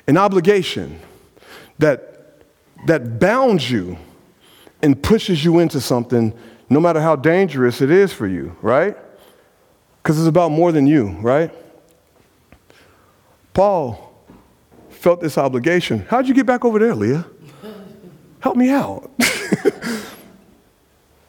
an 0.06 0.16
obligation 0.16 1.00
that, 1.78 2.40
that 2.86 3.18
bounds 3.18 3.70
you 3.70 3.98
and 4.82 5.02
pushes 5.02 5.44
you 5.44 5.58
into 5.58 5.80
something 5.80 6.32
no 6.70 6.80
matter 6.80 7.00
how 7.00 7.16
dangerous 7.16 7.80
it 7.80 7.90
is 7.90 8.12
for 8.12 8.26
you, 8.26 8.56
right? 8.62 8.96
Because 10.02 10.18
it's 10.18 10.28
about 10.28 10.50
more 10.50 10.72
than 10.72 10.86
you, 10.86 11.10
right? 11.20 11.50
Paul 13.52 14.12
felt 14.90 15.20
this 15.20 15.36
obligation. 15.36 16.06
How'd 16.08 16.28
you 16.28 16.34
get 16.34 16.46
back 16.46 16.64
over 16.64 16.78
there, 16.78 16.94
Leah? 16.94 17.26
Help 18.40 18.56
me 18.56 18.70
out. 18.70 19.10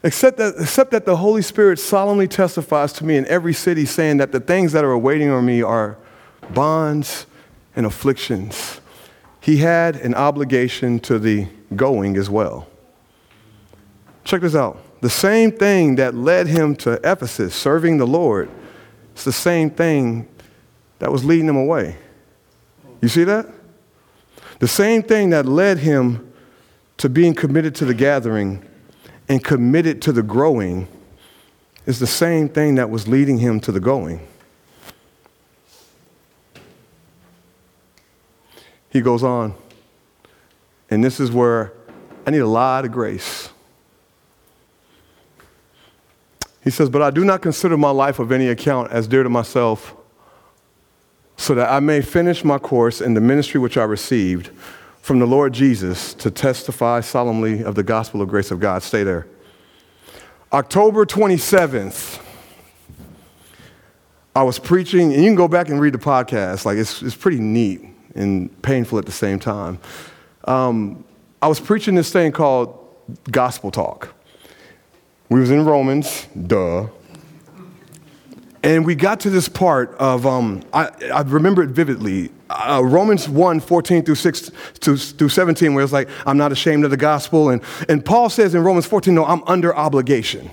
except, 0.04 0.38
that, 0.38 0.56
except 0.60 0.92
that 0.92 1.06
the 1.06 1.16
Holy 1.16 1.42
Spirit 1.42 1.80
solemnly 1.80 2.28
testifies 2.28 2.92
to 2.94 3.06
me 3.06 3.16
in 3.16 3.26
every 3.28 3.54
city, 3.54 3.86
saying 3.86 4.18
that 4.18 4.32
the 4.32 4.40
things 4.40 4.74
that 4.74 4.84
are 4.84 4.92
awaiting 4.92 5.30
on 5.30 5.46
me 5.46 5.62
are 5.62 5.98
bonds, 6.54 7.26
and 7.76 7.86
afflictions. 7.86 8.80
He 9.42 9.58
had 9.58 9.98
an 9.98 10.16
obligation 10.16 11.00
to 11.02 11.20
the 11.20 11.48
going 11.76 12.18
as 12.18 12.30
well. 12.30 12.68
Check 14.24 14.42
this 14.42 14.56
out. 14.56 14.82
The 15.02 15.10
same 15.10 15.52
thing 15.52 15.96
that 15.96 16.16
led 16.16 16.48
him 16.48 16.76
to 16.78 16.94
Ephesus, 17.04 17.54
serving 17.54 17.98
the 17.98 18.08
Lord, 18.08 18.50
it's 19.14 19.24
the 19.24 19.32
same 19.32 19.70
thing 19.70 20.28
that 21.00 21.12
was 21.12 21.24
leading 21.24 21.48
him 21.48 21.58
away. 21.58 21.98
You 23.02 23.10
see 23.10 23.24
that? 23.26 23.46
The 24.60 24.68
same 24.68 25.04
thing 25.04 25.30
that 25.30 25.46
led 25.46 25.80
him 25.80 26.34
to 26.98 27.10
being 27.10 27.34
committed 27.34 27.76
to 27.76 27.86
the 27.86 27.94
gathering 27.94 28.66
and 29.28 29.44
committed 29.44 30.02
to 30.04 30.12
the 30.12 30.24
growing 30.24 30.88
is 31.86 32.00
the 32.00 32.08
same 32.08 32.50
thing 32.50 32.76
that 32.76 32.90
was 32.90 33.08
leading 33.08 33.38
him 33.38 33.60
to 33.60 33.72
the 33.72 33.80
going. 33.80 34.26
He 38.96 39.02
goes 39.02 39.24
on, 39.24 39.54
and 40.90 41.04
this 41.04 41.20
is 41.20 41.30
where 41.30 41.74
I 42.26 42.32
need 42.32 42.40
a 42.40 42.48
lot 42.48 42.86
of 42.86 42.94
grace. 42.94 43.50
He 46.64 46.70
says, 46.70 46.90
But 46.90 47.02
I 47.02 47.12
do 47.12 47.26
not 47.26 47.42
consider 47.42 47.76
my 47.76 47.90
life 47.90 48.20
of 48.20 48.32
any 48.32 48.48
account 48.48 48.94
as 48.94 49.06
dear 49.06 49.24
to 49.24 49.30
myself, 49.30 49.94
so 51.36 51.54
that 51.56 51.70
I 51.70 51.82
may 51.82 52.00
finish 52.00 52.46
my 52.46 52.58
course 52.58 53.02
in 53.02 53.16
the 53.16 53.20
ministry 53.20 53.60
which 53.60 53.76
I 53.76 53.84
received 53.84 54.52
from 55.02 55.20
the 55.20 55.28
Lord 55.28 55.52
Jesus 55.52 56.14
to 56.14 56.32
testify 56.32 57.02
solemnly 57.02 57.66
of 57.66 57.76
the 57.76 57.84
gospel 57.84 58.22
of 58.22 58.30
grace 58.30 58.50
of 58.50 58.62
God. 58.62 58.82
Stay 58.82 59.04
there. 59.04 59.28
October 60.54 61.06
27th, 61.06 62.24
I 64.34 64.44
was 64.44 64.58
preaching, 64.58 65.14
and 65.14 65.22
you 65.22 65.28
can 65.28 65.36
go 65.36 65.50
back 65.50 65.68
and 65.68 65.82
read 65.82 65.94
the 65.94 65.98
podcast. 65.98 66.64
Like, 66.64 66.78
it's, 66.78 67.02
it's 67.02 67.14
pretty 67.14 67.42
neat 67.42 67.95
and 68.16 68.62
painful 68.62 68.98
at 68.98 69.06
the 69.06 69.12
same 69.12 69.40
time. 69.40 69.80
Um, 70.46 71.04
I 71.42 71.48
was 71.48 71.60
preaching 71.60 71.96
this 71.96 72.12
thing 72.12 72.32
called 72.32 72.80
Gospel 73.30 73.72
Talk. 73.72 74.14
We 75.30 75.40
was 75.40 75.52
in 75.52 75.66
Romans, 75.66 76.28
duh. 76.48 76.88
And 78.64 78.84
we 78.84 78.96
got 78.96 79.20
to 79.22 79.30
this 79.30 79.48
part 79.48 79.96
of, 80.00 80.26
um, 80.26 80.64
I, 80.74 80.90
I, 81.14 81.22
remember 81.22 81.62
it 81.62 81.70
vividly, 81.70 82.32
uh, 82.50 82.82
Romans 82.84 83.30
1, 83.30 83.60
14 83.60 84.04
through 84.04 84.16
6 84.16 84.52
to, 84.80 84.98
through 84.98 85.30
17, 85.30 85.76
where 85.76 85.84
it's 85.84 85.94
like, 85.94 86.10
I'm 86.26 86.38
not 86.38 86.52
ashamed 86.52 86.84
of 86.84 86.90
the 86.90 86.98
gospel. 86.98 87.50
And, 87.50 87.62
and 87.88 88.04
Paul 88.04 88.28
says 88.30 88.56
in 88.56 88.64
Romans 88.64 88.88
14, 88.88 89.14
no, 89.14 89.24
I'm 89.24 89.44
under 89.46 89.76
obligation 89.76 90.50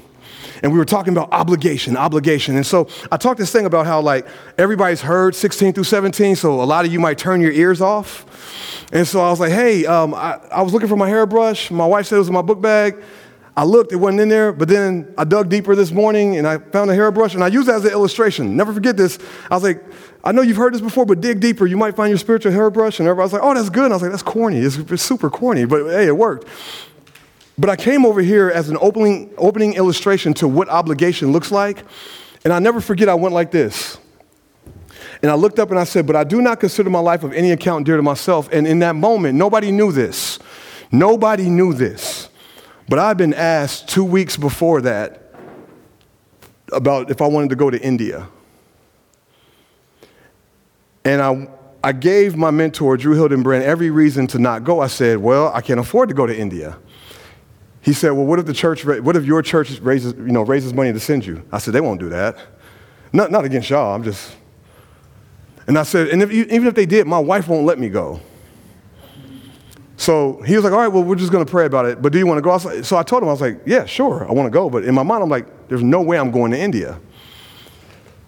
and 0.63 0.73
we 0.73 0.79
were 0.79 0.85
talking 0.85 1.13
about 1.13 1.33
obligation, 1.33 1.97
obligation. 1.97 2.57
And 2.57 2.67
so 2.67 2.89
I 3.11 3.17
talked 3.17 3.39
this 3.39 3.51
thing 3.51 3.67
about 3.67 3.87
how 3.87 4.01
like 4.01 4.27
everybody's 4.57 5.01
heard 5.01 5.35
16 5.35 5.73
through 5.73 5.85
17, 5.85 6.37
so 6.37 6.63
a 6.63 6.65
lot 6.65 6.85
of 6.85 6.93
you 6.93 7.01
might 7.01 7.19
turn 7.19 7.41
your 7.41 7.53
ears 7.53 7.81
off. 7.81 8.89
And 8.93 9.07
so 9.07 9.21
I 9.21 9.31
was 9.31 9.41
like, 9.41 9.53
hey, 9.53 9.87
um, 9.87 10.15
I, 10.15 10.39
I 10.51 10.63
was 10.63 10.73
looking 10.73 10.89
for 10.89 10.97
my 10.97 11.09
hairbrush. 11.09 11.71
My 11.71 11.87
wife 11.87 12.07
said 12.07 12.17
it 12.17 12.21
was 12.21 12.29
in 12.29 12.35
my 12.35 12.43
book 12.43 12.61
bag. 12.61 13.03
I 13.55 13.65
looked, 13.65 13.93
it 13.93 13.97
wasn't 13.97 14.21
in 14.21 14.29
there, 14.31 14.51
but 14.53 14.69
then 14.69 15.13
I 15.19 15.25
dug 15.25 15.51
deeper 15.51 15.75
this 15.75 15.91
morning 15.91 16.39
and 16.39 16.47
I 16.47 16.57
found 16.57 16.91
a 16.91 16.95
hairbrush 16.95 17.35
and 17.35 17.45
I 17.45 17.49
used 17.49 17.69
that 17.69 17.77
as 17.77 17.85
an 17.85 17.91
illustration. 17.91 18.57
Never 18.57 18.73
forget 18.73 18.97
this. 18.97 19.19
I 19.51 19.55
was 19.55 19.63
like, 19.63 19.85
I 20.25 20.33
know 20.33 20.41
you've 20.41 20.57
heard 20.57 20.73
this 20.73 20.81
before, 20.81 21.05
but 21.05 21.21
dig 21.21 21.41
deeper. 21.41 21.67
You 21.67 21.77
might 21.77 21.95
find 21.95 22.09
your 22.09 22.19
spiritual 22.19 22.53
hairbrush. 22.53 22.99
And 22.99 23.07
everybody 23.07 23.25
was 23.25 23.33
like, 23.35 23.43
oh, 23.43 23.53
that's 23.53 23.69
good. 23.69 23.85
And 23.85 23.93
I 23.93 23.97
was 23.97 24.03
like, 24.03 24.11
that's 24.11 24.23
corny. 24.23 24.59
It's, 24.59 24.77
it's 24.77 25.03
super 25.03 25.29
corny, 25.29 25.67
but 25.67 25.85
hey, 25.87 26.07
it 26.07 26.17
worked. 26.17 26.49
But 27.59 27.71
I 27.71 27.77
came 27.77 28.07
over 28.07 28.21
here 28.21 28.51
as 28.51 28.69
an 28.71 28.79
opening, 28.81 29.33
opening 29.37 29.75
illustration 29.75 30.35
to 30.35 30.49
what 30.49 30.69
obligation 30.69 31.33
looks 31.33 31.51
like. 31.51 31.85
And 32.45 32.53
I 32.53 32.59
never 32.59 32.81
forget, 32.81 33.09
I 33.09 33.15
went 33.15 33.35
like 33.35 33.51
this. 33.51 33.99
And 35.23 35.31
I 35.31 35.35
looked 35.35 35.59
up 35.59 35.71
and 35.71 35.79
I 35.79 35.85
said, 35.85 36.07
But 36.07 36.17
I 36.17 36.25
do 36.25 36.43
not 36.43 36.61
consider 36.61 36.91
my 36.91 36.99
life 36.99 37.23
of 37.23 37.33
any 37.33 37.53
account 37.53 37.87
dear 37.87 37.97
to 37.97 38.03
myself. 38.03 38.49
And 38.53 38.67
in 38.67 38.81
that 38.81 38.97
moment, 38.97 39.39
nobody 39.39 39.71
knew 39.71 39.93
this. 39.93 40.39
Nobody 40.91 41.49
knew 41.49 41.73
this. 41.73 42.29
But 42.89 42.99
I've 42.99 43.17
been 43.17 43.35
asked 43.35 43.89
two 43.89 44.05
weeks 44.05 44.37
before 44.37 44.81
that 44.83 45.35
about 46.73 47.11
if 47.11 47.23
I 47.23 47.27
wanted 47.27 47.51
to 47.51 47.57
go 47.57 47.71
to 47.71 47.81
India. 47.81 48.29
And 51.05 51.21
I, 51.21 51.49
I 51.85 51.93
gave 51.93 52.37
my 52.37 52.51
mentor, 52.51 52.97
Drew 52.97 53.17
Hildenbrand, 53.17 53.63
every 53.63 53.91
reason 53.91 54.27
to 54.29 54.39
not 54.39 54.65
go. 54.65 54.81
I 54.81 54.89
said, 54.89 55.19
Well, 55.19 55.53
I 55.55 55.61
can't 55.61 55.81
afford 55.81 56.09
to 56.09 56.15
go 56.15 56.27
to 56.27 56.37
India. 56.37 56.79
He 57.83 57.93
said, 57.93 58.11
Well, 58.11 58.25
what 58.25 58.39
if 58.39 58.47
the 58.47 58.55
church, 58.55 58.85
what 58.85 59.17
if 59.17 59.25
your 59.25 59.43
church 59.43 59.79
raises, 59.81 60.15
you 60.15 60.33
know, 60.33 60.43
raises 60.43 60.73
money 60.73 60.93
to 60.93 61.01
send 61.01 61.27
you? 61.27 61.43
I 61.51 61.59
said, 61.59 61.75
They 61.75 61.81
won't 61.81 62.01
do 62.01 62.09
that. 62.11 62.39
Not, 63.13 63.31
not 63.31 63.45
against 63.45 63.69
y'all, 63.69 63.95
I'm 63.95 64.05
just. 64.05 64.37
And 65.67 65.77
I 65.77 65.83
said, 65.83 66.09
And 66.09 66.23
if, 66.23 66.31
even 66.31 66.69
if 66.69 66.75
they 66.75 66.87
did, 66.87 67.07
my 67.09 67.19
wife 67.19 67.49
won't 67.49 67.67
let 67.67 67.81
me 67.81 67.89
go. 67.89 68.21
So 69.97 70.41
he 70.43 70.55
was 70.55 70.63
like, 70.63 70.73
All 70.73 70.79
right, 70.79 70.89
well, 70.89 71.03
we're 71.03 71.17
just 71.17 71.33
going 71.33 71.45
to 71.45 71.51
pray 71.51 71.67
about 71.67 71.87
it. 71.87 72.01
But 72.01 72.13
do 72.13 72.19
you 72.19 72.27
want 72.27 72.39
to 72.39 72.43
go? 72.43 72.53
I 72.53 72.83
so 72.83 72.97
I 72.97 73.03
told 73.03 73.25
him, 73.25 73.29
I 73.29 73.33
was 73.33 73.41
like, 73.41 73.61
Yeah, 73.67 73.85
sure, 73.85 74.29
I 74.29 74.33
want 74.33 74.47
to 74.47 74.51
go. 74.51 74.71
But 74.71 74.85
in 74.85 74.95
my 74.95 75.03
mind, 75.03 75.25
I'm 75.25 75.29
like, 75.29 75.69
There's 75.69 75.83
no 75.83 76.03
way 76.03 76.19
I'm 76.19 76.31
going 76.31 76.53
to 76.53 76.59
India. 76.59 77.01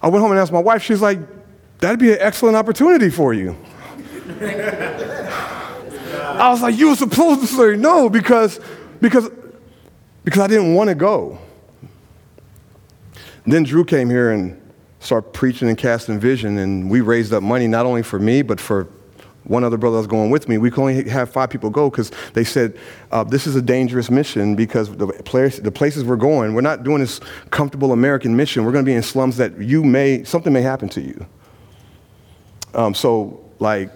I 0.03 0.09
went 0.09 0.21
home 0.21 0.33
and 0.33 0.41
asked 0.41 0.53
my 0.53 0.59
wife, 0.59 0.83
she's 0.83 1.01
like, 1.01 1.21
That'd 1.79 2.01
be 2.01 2.13
an 2.13 2.19
excellent 2.21 2.57
opportunity 2.57 3.09
for 3.09 3.33
you. 3.33 3.57
I 4.41 6.49
was 6.51 6.61
like, 6.61 6.77
You 6.77 6.89
were 6.89 6.97
supposed 6.97 7.41
to 7.43 7.47
say 7.47 7.77
no 7.77 8.11
because, 8.11 8.59
because 9.01 9.31
because 10.25 10.41
I 10.41 10.47
didn't 10.47 10.75
want 10.75 10.89
to 10.89 10.95
go. 10.95 11.39
Then 13.47 13.63
Drew 13.63 13.85
came 13.85 14.09
here 14.09 14.31
and 14.31 14.61
started 15.01 15.33
preaching 15.33 15.69
and 15.69 15.77
casting 15.77 16.19
vision, 16.19 16.59
and 16.59 16.91
we 16.91 17.03
raised 17.03 17.33
up 17.33 17.43
money 17.43 17.67
not 17.67 17.85
only 17.85 18.03
for 18.03 18.19
me, 18.19 18.43
but 18.43 18.59
for 18.59 18.89
one 19.45 19.63
other 19.63 19.77
brother 19.77 19.97
that 19.97 19.99
was 19.99 20.07
going 20.07 20.31
with 20.31 20.49
me. 20.49 20.57
We 20.57 20.71
could 20.71 20.81
only 20.81 21.07
have 21.09 21.31
five 21.31 21.51
people 21.51 21.69
go 21.69 21.91
because 21.91 22.11
they 22.33 22.45
said, 22.45 22.79
uh, 23.13 23.25
This 23.25 23.47
is 23.47 23.57
a 23.57 23.63
dangerous 23.63 24.11
mission 24.11 24.57
because 24.57 24.95
the, 24.97 25.07
the 25.07 25.71
places 25.71 26.05
we're 26.05 26.17
going, 26.17 26.55
we're 26.55 26.63
not 26.63 26.83
doing 26.83 27.01
this 27.01 27.21
comfortable 27.51 27.93
American 27.93 28.35
mission. 28.35 28.65
We're 28.65 28.73
going 28.73 28.85
to 28.85 28.91
be 28.91 28.95
in 28.95 29.03
slums 29.03 29.37
that 29.37 29.59
you 29.61 29.85
may, 29.85 30.25
something 30.25 30.53
may 30.53 30.63
happen 30.63 30.89
to 30.91 31.01
you. 31.03 31.27
Um, 32.73 32.95
so, 32.95 33.45
like, 33.59 33.91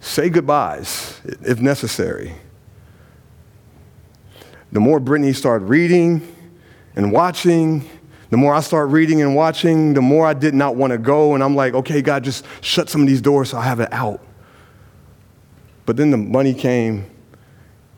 say 0.00 0.28
goodbyes 0.28 1.20
if 1.42 1.60
necessary. 1.60 2.34
The 4.72 4.80
more 4.80 5.00
Brittany 5.00 5.32
started 5.32 5.66
reading 5.66 6.26
and 6.94 7.12
watching, 7.12 7.88
the 8.30 8.36
more 8.36 8.52
I 8.52 8.60
start 8.60 8.90
reading 8.90 9.22
and 9.22 9.34
watching, 9.34 9.94
the 9.94 10.02
more 10.02 10.26
I 10.26 10.34
did 10.34 10.54
not 10.54 10.76
want 10.76 10.90
to 10.90 10.98
go. 10.98 11.34
And 11.34 11.42
I'm 11.42 11.56
like, 11.56 11.74
okay, 11.74 12.02
God, 12.02 12.24
just 12.24 12.44
shut 12.60 12.90
some 12.90 13.00
of 13.00 13.06
these 13.06 13.22
doors 13.22 13.50
so 13.50 13.58
I 13.58 13.64
have 13.64 13.80
it 13.80 13.92
out. 13.92 14.20
But 15.86 15.96
then 15.96 16.10
the 16.10 16.18
money 16.18 16.52
came, 16.52 17.10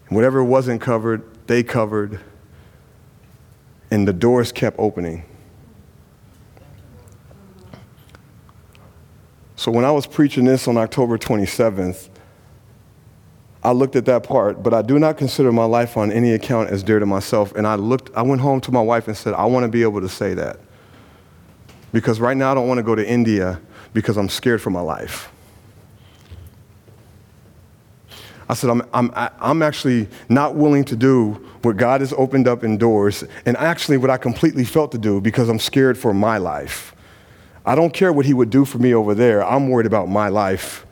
and 0.06 0.16
whatever 0.16 0.44
wasn't 0.44 0.80
covered, 0.80 1.24
they 1.48 1.64
covered, 1.64 2.20
and 3.90 4.06
the 4.06 4.12
doors 4.12 4.52
kept 4.52 4.78
opening. 4.78 5.24
So 9.56 9.72
when 9.72 9.84
I 9.84 9.90
was 9.90 10.06
preaching 10.06 10.44
this 10.44 10.68
on 10.68 10.76
October 10.76 11.18
27th, 11.18 12.09
I 13.62 13.72
looked 13.72 13.94
at 13.94 14.06
that 14.06 14.22
part, 14.22 14.62
but 14.62 14.72
I 14.72 14.80
do 14.80 14.98
not 14.98 15.18
consider 15.18 15.52
my 15.52 15.64
life 15.64 15.96
on 15.96 16.10
any 16.10 16.32
account 16.32 16.70
as 16.70 16.82
dear 16.82 16.98
to 16.98 17.06
myself. 17.06 17.52
And 17.54 17.66
I 17.66 17.74
looked, 17.74 18.10
I 18.16 18.22
went 18.22 18.40
home 18.40 18.60
to 18.62 18.72
my 18.72 18.80
wife 18.80 19.06
and 19.06 19.16
said, 19.16 19.34
I 19.34 19.44
want 19.44 19.64
to 19.64 19.68
be 19.68 19.82
able 19.82 20.00
to 20.00 20.08
say 20.08 20.32
that. 20.34 20.58
Because 21.92 22.20
right 22.20 22.36
now 22.36 22.52
I 22.52 22.54
don't 22.54 22.68
want 22.68 22.78
to 22.78 22.82
go 22.82 22.94
to 22.94 23.06
India 23.06 23.60
because 23.92 24.16
I'm 24.16 24.28
scared 24.28 24.62
for 24.62 24.70
my 24.70 24.80
life. 24.80 25.30
I 28.48 28.54
said, 28.54 28.70
I'm, 28.70 28.82
I'm, 28.94 29.12
I'm 29.14 29.62
actually 29.62 30.08
not 30.28 30.56
willing 30.56 30.84
to 30.86 30.96
do 30.96 31.32
what 31.62 31.76
God 31.76 32.00
has 32.00 32.12
opened 32.14 32.48
up 32.48 32.64
in 32.64 32.78
doors, 32.78 33.22
and 33.44 33.56
actually 33.58 33.96
what 33.96 34.10
I 34.10 34.16
completely 34.16 34.64
felt 34.64 34.90
to 34.92 34.98
do 34.98 35.20
because 35.20 35.48
I'm 35.48 35.58
scared 35.58 35.98
for 35.98 36.14
my 36.14 36.38
life. 36.38 36.94
I 37.64 37.74
don't 37.74 37.92
care 37.92 38.12
what 38.12 38.24
He 38.24 38.34
would 38.34 38.50
do 38.50 38.64
for 38.64 38.78
me 38.78 38.94
over 38.94 39.14
there. 39.14 39.44
I'm 39.44 39.68
worried 39.68 39.86
about 39.86 40.08
my 40.08 40.28
life 40.28 40.86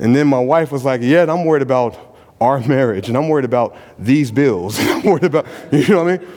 and 0.00 0.16
then 0.16 0.26
my 0.26 0.40
wife 0.40 0.72
was 0.72 0.84
like, 0.84 1.02
Yeah, 1.02 1.26
I'm 1.28 1.44
worried 1.44 1.62
about 1.62 2.16
our 2.40 2.58
marriage 2.66 3.08
and 3.08 3.16
I'm 3.16 3.28
worried 3.28 3.44
about 3.44 3.76
these 3.98 4.32
bills. 4.32 4.78
I'm 4.80 5.02
worried 5.02 5.24
about, 5.24 5.46
you 5.72 5.86
know 5.88 6.04
what 6.04 6.14
I 6.14 6.16
mean? 6.18 6.28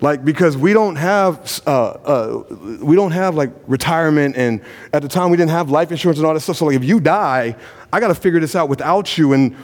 Like, 0.00 0.24
because 0.24 0.58
we 0.58 0.74
don't 0.74 0.96
have, 0.96 1.62
uh, 1.66 1.70
uh, 1.70 2.44
we 2.82 2.96
don't 2.96 3.12
have 3.12 3.34
like 3.34 3.50
retirement, 3.66 4.36
and 4.36 4.60
at 4.92 5.00
the 5.00 5.08
time 5.08 5.30
we 5.30 5.38
didn't 5.38 5.52
have 5.52 5.70
life 5.70 5.90
insurance 5.90 6.18
and 6.18 6.26
all 6.26 6.34
that 6.34 6.40
stuff. 6.40 6.58
So, 6.58 6.66
like, 6.66 6.76
if 6.76 6.84
you 6.84 7.00
die, 7.00 7.56
I 7.90 8.00
got 8.00 8.08
to 8.08 8.14
figure 8.14 8.38
this 8.38 8.54
out 8.54 8.68
without 8.68 9.16
you, 9.16 9.32
and 9.32 9.56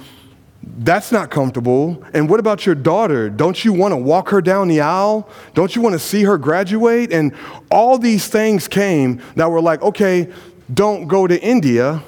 that's 0.63 1.13
not 1.13 1.31
comfortable. 1.31 2.03
And 2.15 2.31
what 2.31 2.41
about 2.41 2.65
your 2.65 2.75
daughter? 2.75 3.29
Don't 3.29 3.63
you 3.63 3.75
want 3.75 3.93
to 3.93 3.97
walk 3.97 4.31
her 4.31 4.41
down 4.41 4.69
the 4.69 4.81
aisle? 4.81 5.29
Don't 5.53 5.77
you 5.77 5.83
want 5.83 5.95
to 5.95 5.99
see 5.99 6.23
her 6.23 6.39
graduate? 6.39 7.13
And 7.13 7.35
all 7.71 7.99
these 7.99 8.27
things 8.27 8.69
came 8.69 9.21
that 9.37 9.51
were 9.51 9.61
like, 9.61 9.83
okay, 9.83 10.33
don't 10.73 11.09
go 11.09 11.27
to 11.27 11.39
India 11.43 12.03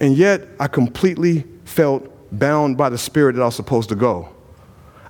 and 0.00 0.16
yet, 0.16 0.48
I 0.60 0.68
completely 0.68 1.44
felt 1.64 2.08
bound 2.38 2.76
by 2.76 2.88
the 2.88 2.98
Spirit 2.98 3.34
that 3.36 3.42
I 3.42 3.46
was 3.46 3.56
supposed 3.56 3.88
to 3.88 3.94
go. 3.94 4.28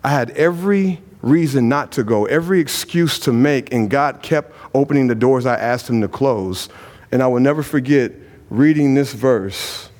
I 0.02 0.10
had 0.10 0.30
every 0.30 1.00
reason 1.22 1.68
not 1.68 1.92
to 1.92 2.04
go, 2.04 2.24
every 2.26 2.60
excuse 2.60 3.18
to 3.20 3.32
make, 3.32 3.72
and 3.72 3.90
God 3.90 4.22
kept 4.22 4.54
opening 4.74 5.08
the 5.08 5.14
doors 5.14 5.46
I 5.46 5.56
asked 5.56 5.90
Him 5.90 6.00
to 6.00 6.08
close. 6.08 6.68
And 7.10 7.22
I 7.22 7.26
will 7.26 7.40
never 7.40 7.62
forget 7.62 8.12
reading 8.50 8.94
this 8.94 9.12
verse 9.12 9.90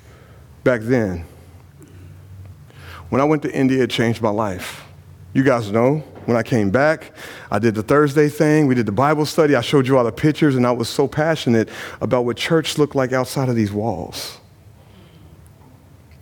back 0.63 0.81
then. 0.81 1.25
When 3.09 3.21
I 3.21 3.23
went 3.23 3.41
to 3.43 3.53
India, 3.53 3.83
it 3.83 3.89
changed 3.89 4.21
my 4.21 4.29
life. 4.29 4.83
You 5.33 5.43
guys 5.43 5.71
know, 5.71 6.03
when 6.25 6.37
I 6.37 6.43
came 6.43 6.69
back, 6.69 7.11
I 7.51 7.59
did 7.59 7.75
the 7.75 7.83
Thursday 7.83 8.29
thing, 8.29 8.67
we 8.67 8.75
did 8.75 8.85
the 8.85 8.91
Bible 8.91 9.25
study, 9.25 9.55
I 9.55 9.61
showed 9.61 9.87
you 9.87 9.97
all 9.97 10.03
the 10.03 10.11
pictures, 10.11 10.55
and 10.55 10.65
I 10.65 10.71
was 10.71 10.89
so 10.89 11.07
passionate 11.07 11.69
about 12.01 12.25
what 12.25 12.37
church 12.37 12.77
looked 12.77 12.95
like 12.95 13.13
outside 13.13 13.49
of 13.49 13.55
these 13.55 13.71
walls. 13.71 14.39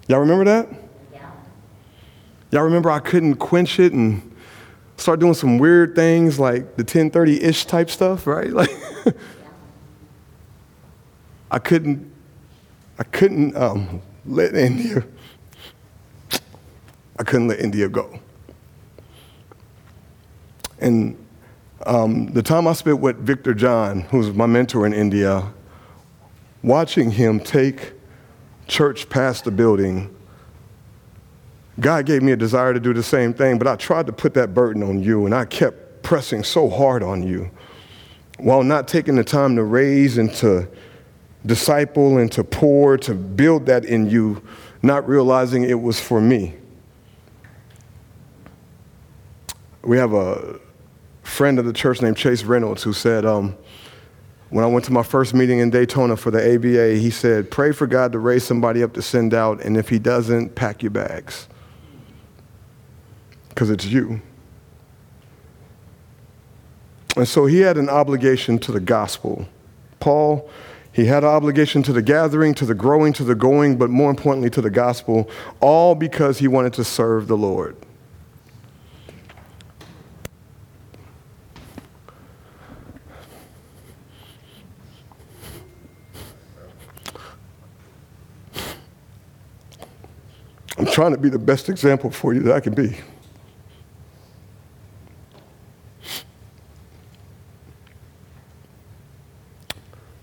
Y'all 0.08 0.20
remember 0.20 0.46
that? 0.46 0.70
Yeah. 1.13 1.32
Y'all 2.52 2.63
remember 2.63 2.89
I 2.89 3.00
couldn't 3.00 3.36
quench 3.36 3.80
it 3.80 3.93
and 3.93 4.36
start 4.96 5.20
doing 5.20 5.34
some 5.34 5.58
weird 5.58 5.96
things 5.96 6.39
like 6.39 6.76
the 6.78 6.84
1030-ish 6.84 7.65
type 7.65 7.89
stuff, 7.89 8.28
right? 8.28 8.52
Like 8.54 8.70
I 11.50 11.60
couldn't 11.60 12.12
I 13.00 13.04
couldn't 13.04 13.56
um, 13.56 14.02
let 14.26 14.54
India 14.54 15.06
I 17.20 17.24
couldn't 17.24 17.48
let 17.48 17.60
India 17.60 17.89
go. 17.89 18.20
And 20.80 21.17
um, 21.86 22.28
the 22.34 22.43
time 22.43 22.67
I 22.67 22.74
spent 22.74 23.00
with 23.00 23.17
Victor 23.17 23.54
John, 23.54 24.02
who's 24.02 24.32
my 24.34 24.46
mentor 24.46 24.86
in 24.86 24.93
India, 24.93 25.52
watching 26.62 27.12
him 27.12 27.39
take 27.39 27.93
church 28.68 29.10
past 29.10 29.44
the 29.46 29.52
building, 29.52 30.14
God 31.80 32.06
gave 32.06 32.24
me 32.24 32.32
a 32.32 32.38
desire 32.38 32.74
to 32.74 32.80
do 32.80 32.94
the 32.94 33.04
same 33.04 33.34
thing, 33.34 33.58
but 33.58 33.68
I 33.68 33.76
tried 33.76 34.08
to 34.08 34.14
put 34.14 34.34
that 34.34 34.54
burden 34.54 34.84
on 34.84 35.02
you, 35.02 35.26
and 35.26 35.36
I 35.36 35.46
kept 35.46 36.04
pressing 36.04 36.44
so 36.44 36.70
hard 36.70 37.04
on 37.04 37.22
you 37.24 37.52
while 38.38 38.64
not 38.64 38.88
taking 38.88 39.16
the 39.16 39.24
time 39.24 39.56
to 39.56 39.64
raise 39.64 40.18
and 40.18 40.34
to 40.36 40.68
disciple 41.46 42.18
and 42.18 42.32
to 42.32 42.44
pour, 42.44 42.98
to 42.98 43.14
build 43.14 43.66
that 43.66 43.86
in 43.86 44.10
you, 44.10 44.42
not 44.82 45.08
realizing 45.08 45.64
it 45.64 45.80
was 45.80 46.00
for 46.00 46.22
me. 46.22 46.56
We 49.84 49.98
have 49.98 50.14
a 50.14 50.60
friend 51.24 51.60
of 51.60 51.66
the 51.66 51.74
church 51.74 52.02
named 52.02 52.18
Chase 52.18 52.44
Reynolds 52.44 52.84
who 52.84 52.94
said, 52.94 53.26
um, 53.26 53.56
when 54.50 54.64
I 54.64 54.68
went 54.68 54.86
to 54.86 54.94
my 54.94 55.04
first 55.04 55.34
meeting 55.34 55.60
in 55.60 55.70
Daytona 55.70 56.16
for 56.16 56.32
the 56.32 56.56
ABA, 56.56 56.96
he 56.96 57.10
said, 57.10 57.52
Pray 57.52 57.72
for 57.72 57.86
God 57.86 58.14
to 58.14 58.20
raise 58.20 58.44
somebody 58.44 58.82
up 58.82 58.94
to 58.94 59.02
send 59.02 59.34
out, 59.34 59.62
and 59.64 59.76
if 59.76 59.90
he 59.90 60.00
doesn't, 60.00 60.56
pack 60.56 60.82
your 60.82 60.92
bags. 60.92 61.48
Because 63.50 63.70
it's 63.70 63.86
you. 63.86 64.22
And 67.18 67.28
so 67.28 67.46
he 67.46 67.60
had 67.60 67.78
an 67.78 67.90
obligation 67.90 68.60
to 68.60 68.72
the 68.72 68.80
gospel. 68.80 69.48
Paul, 70.00 70.50
he 70.94 71.06
had 71.06 71.24
an 71.24 71.30
obligation 71.30 71.84
to 71.84 71.94
the 71.94 72.02
gathering, 72.02 72.54
to 72.56 72.66
the 72.66 72.76
growing, 72.76 73.12
to 73.14 73.24
the 73.24 73.36
going, 73.36 73.78
but 73.78 73.90
more 73.90 74.10
importantly 74.10 74.50
to 74.52 74.62
the 74.62 74.70
gospel, 74.70 75.30
all 75.60 75.96
because 75.96 76.40
he 76.40 76.48
wanted 76.48 76.74
to 76.74 76.84
serve 76.84 77.28
the 77.28 77.38
Lord. 77.38 77.76
I'm 90.78 90.86
trying 90.86 91.12
to 91.12 91.18
be 91.18 91.30
the 91.30 91.40
best 91.40 91.70
example 91.70 92.12
for 92.12 92.34
you 92.34 92.42
that 92.42 92.54
I 92.54 92.60
can 92.60 92.74
be. 92.74 92.98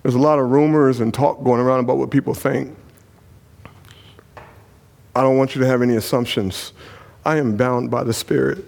There's 0.02 0.14
a 0.14 0.18
lot 0.18 0.38
of 0.38 0.50
rumors 0.50 1.00
and 1.00 1.12
talk 1.14 1.42
going 1.42 1.60
around 1.60 1.80
about 1.80 1.96
what 1.96 2.10
people 2.10 2.34
think. 2.34 2.76
I 5.16 5.22
don't 5.22 5.38
want 5.38 5.54
you 5.54 5.60
to 5.62 5.66
have 5.66 5.80
any 5.80 5.96
assumptions. 5.96 6.72
I 7.24 7.38
am 7.38 7.56
bound 7.56 7.90
by 7.90 8.04
the 8.04 8.12
Spirit 8.12 8.64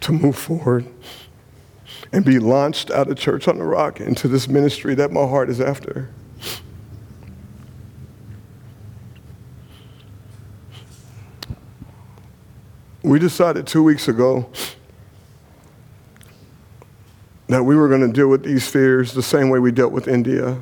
to 0.00 0.12
move 0.12 0.36
forward 0.36 0.86
and 2.12 2.24
be 2.24 2.38
launched 2.38 2.90
out 2.90 3.10
of 3.10 3.18
Church 3.18 3.46
on 3.46 3.58
the 3.58 3.64
Rock 3.64 4.00
into 4.00 4.26
this 4.26 4.48
ministry 4.48 4.94
that 4.94 5.12
my 5.12 5.26
heart 5.26 5.50
is 5.50 5.60
after. 5.60 6.10
We 13.04 13.18
decided 13.18 13.66
two 13.66 13.82
weeks 13.82 14.08
ago 14.08 14.48
that 17.48 17.62
we 17.62 17.76
were 17.76 17.86
going 17.86 18.00
to 18.00 18.08
deal 18.08 18.28
with 18.28 18.42
these 18.42 18.66
fears 18.66 19.12
the 19.12 19.22
same 19.22 19.50
way 19.50 19.58
we 19.58 19.72
dealt 19.72 19.92
with 19.92 20.08
India 20.08 20.58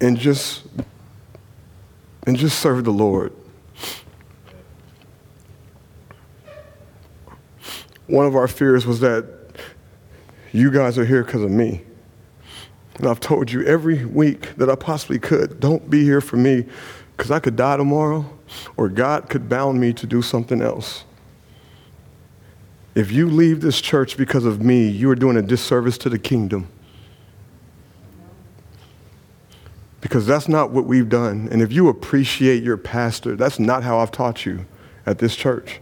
and 0.00 0.18
just 0.18 0.64
and 2.26 2.36
just 2.36 2.58
serve 2.58 2.82
the 2.82 2.90
Lord. 2.90 3.32
One 8.08 8.26
of 8.26 8.34
our 8.34 8.48
fears 8.48 8.84
was 8.84 8.98
that 8.98 9.24
you 10.50 10.72
guys 10.72 10.98
are 10.98 11.04
here 11.04 11.22
because 11.22 11.42
of 11.42 11.52
me. 11.52 11.82
And 12.96 13.06
I've 13.06 13.20
told 13.20 13.52
you 13.52 13.64
every 13.64 14.04
week 14.04 14.56
that 14.56 14.68
I 14.68 14.74
possibly 14.74 15.20
could, 15.20 15.60
don't 15.60 15.88
be 15.88 16.02
here 16.02 16.20
for 16.20 16.36
me 16.36 16.66
because 17.16 17.30
I 17.30 17.38
could 17.38 17.54
die 17.54 17.76
tomorrow 17.76 18.28
or 18.76 18.88
God 18.88 19.28
could 19.28 19.48
bound 19.48 19.80
me 19.80 19.92
to 19.92 20.04
do 20.04 20.20
something 20.20 20.60
else. 20.60 21.04
If 22.98 23.12
you 23.12 23.30
leave 23.30 23.60
this 23.60 23.80
church 23.80 24.16
because 24.16 24.44
of 24.44 24.60
me, 24.60 24.88
you 24.88 25.08
are 25.08 25.14
doing 25.14 25.36
a 25.36 25.42
disservice 25.42 25.96
to 25.98 26.08
the 26.08 26.18
kingdom. 26.18 26.66
Because 30.00 30.26
that's 30.26 30.48
not 30.48 30.72
what 30.72 30.84
we've 30.84 31.08
done. 31.08 31.48
And 31.52 31.62
if 31.62 31.72
you 31.72 31.88
appreciate 31.88 32.64
your 32.64 32.76
pastor, 32.76 33.36
that's 33.36 33.60
not 33.60 33.84
how 33.84 34.00
I've 34.00 34.10
taught 34.10 34.44
you 34.44 34.66
at 35.06 35.20
this 35.20 35.36
church. 35.36 35.80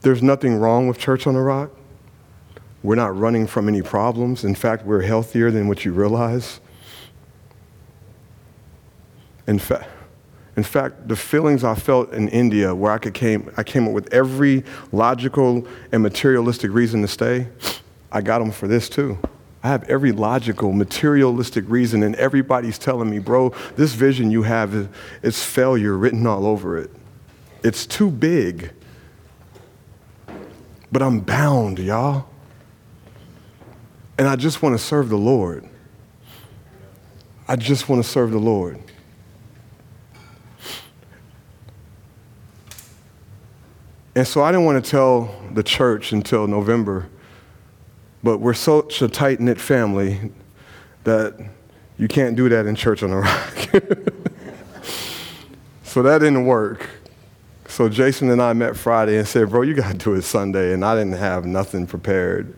There's 0.00 0.22
nothing 0.22 0.54
wrong 0.56 0.88
with 0.88 0.96
Church 0.96 1.26
on 1.26 1.34
the 1.34 1.40
Rock. 1.40 1.72
We're 2.82 2.94
not 2.94 3.14
running 3.14 3.46
from 3.46 3.68
any 3.68 3.82
problems. 3.82 4.44
In 4.44 4.54
fact, 4.54 4.86
we're 4.86 5.02
healthier 5.02 5.50
than 5.50 5.68
what 5.68 5.84
you 5.84 5.92
realize. 5.92 6.58
In 9.46 9.58
fact, 9.58 9.90
in 10.60 10.64
fact, 10.64 11.08
the 11.08 11.16
feelings 11.16 11.64
I 11.64 11.74
felt 11.74 12.12
in 12.12 12.28
India, 12.28 12.74
where 12.74 12.92
I 12.92 12.98
could 12.98 13.14
came, 13.14 13.50
I 13.56 13.62
came 13.62 13.88
up 13.88 13.94
with 13.94 14.12
every 14.12 14.62
logical 14.92 15.66
and 15.90 16.02
materialistic 16.02 16.70
reason 16.70 17.00
to 17.00 17.08
stay, 17.08 17.48
I 18.12 18.20
got 18.20 18.40
them 18.40 18.50
for 18.50 18.68
this 18.68 18.90
too. 18.90 19.16
I 19.62 19.68
have 19.68 19.84
every 19.84 20.12
logical, 20.12 20.72
materialistic 20.72 21.64
reason, 21.66 22.02
and 22.02 22.14
everybody's 22.16 22.78
telling 22.78 23.08
me, 23.08 23.20
bro, 23.20 23.54
this 23.76 23.94
vision 23.94 24.30
you 24.30 24.42
have 24.42 24.90
is, 25.22 25.42
failure 25.42 25.96
written 25.96 26.26
all 26.26 26.46
over 26.46 26.76
it. 26.76 26.90
It's 27.64 27.86
too 27.86 28.10
big. 28.10 28.70
But 30.92 31.00
I'm 31.00 31.20
bound, 31.20 31.78
y'all. 31.78 32.28
And 34.18 34.28
I 34.28 34.36
just 34.36 34.60
want 34.60 34.78
to 34.78 34.78
serve 34.78 35.08
the 35.08 35.16
Lord. 35.16 35.66
I 37.48 37.56
just 37.56 37.88
want 37.88 38.04
to 38.04 38.08
serve 38.10 38.30
the 38.30 38.38
Lord. 38.38 38.78
And 44.14 44.26
so 44.26 44.42
I 44.42 44.50
didn't 44.50 44.66
want 44.66 44.84
to 44.84 44.90
tell 44.90 45.34
the 45.52 45.62
church 45.62 46.12
until 46.12 46.46
November, 46.46 47.08
but 48.22 48.38
we're 48.38 48.54
such 48.54 49.02
a 49.02 49.08
tight 49.08 49.38
knit 49.40 49.60
family 49.60 50.32
that 51.04 51.38
you 51.96 52.08
can't 52.08 52.34
do 52.34 52.48
that 52.48 52.66
in 52.66 52.74
church 52.74 53.02
on 53.02 53.10
the 53.10 53.16
rock. 54.82 54.84
so 55.84 56.02
that 56.02 56.18
didn't 56.18 56.46
work. 56.46 56.88
So 57.68 57.88
Jason 57.88 58.30
and 58.30 58.42
I 58.42 58.52
met 58.52 58.76
Friday 58.76 59.16
and 59.16 59.28
said, 59.28 59.50
Bro, 59.50 59.62
you 59.62 59.74
got 59.74 59.92
to 59.92 59.98
do 59.98 60.14
it 60.14 60.22
Sunday. 60.22 60.72
And 60.74 60.84
I 60.84 60.96
didn't 60.96 61.18
have 61.18 61.46
nothing 61.46 61.86
prepared. 61.86 62.56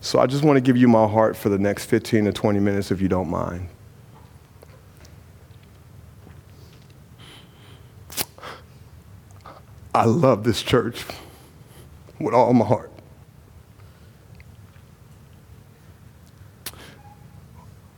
So 0.00 0.18
I 0.18 0.26
just 0.26 0.42
want 0.42 0.56
to 0.56 0.60
give 0.60 0.76
you 0.76 0.88
my 0.88 1.06
heart 1.06 1.36
for 1.36 1.48
the 1.48 1.58
next 1.58 1.84
15 1.84 2.24
to 2.24 2.32
20 2.32 2.58
minutes, 2.58 2.90
if 2.90 3.00
you 3.00 3.08
don't 3.08 3.28
mind. 3.28 3.68
I 9.94 10.04
love 10.04 10.44
this 10.44 10.62
church 10.62 11.04
with 12.20 12.34
all 12.34 12.52
my 12.52 12.64
heart. 12.64 12.92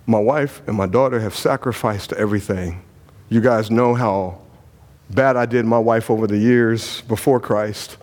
My 0.07 0.19
wife 0.19 0.63
and 0.67 0.77
my 0.77 0.87
daughter 0.87 1.21
have 1.21 1.37
sacrificed 1.37 2.13
everything. 2.15 2.83
You 3.29 3.41
guys 3.41 3.71
know 3.71 3.95
how 3.95 4.41
bad 5.11 5.37
I 5.37 5.47
did 5.47 5.65
my 5.65 5.79
wife 5.79 6.11
over 6.11 6.27
the 6.27 6.39
years 6.39 7.01
before 7.03 7.39
Christ. 7.39 7.97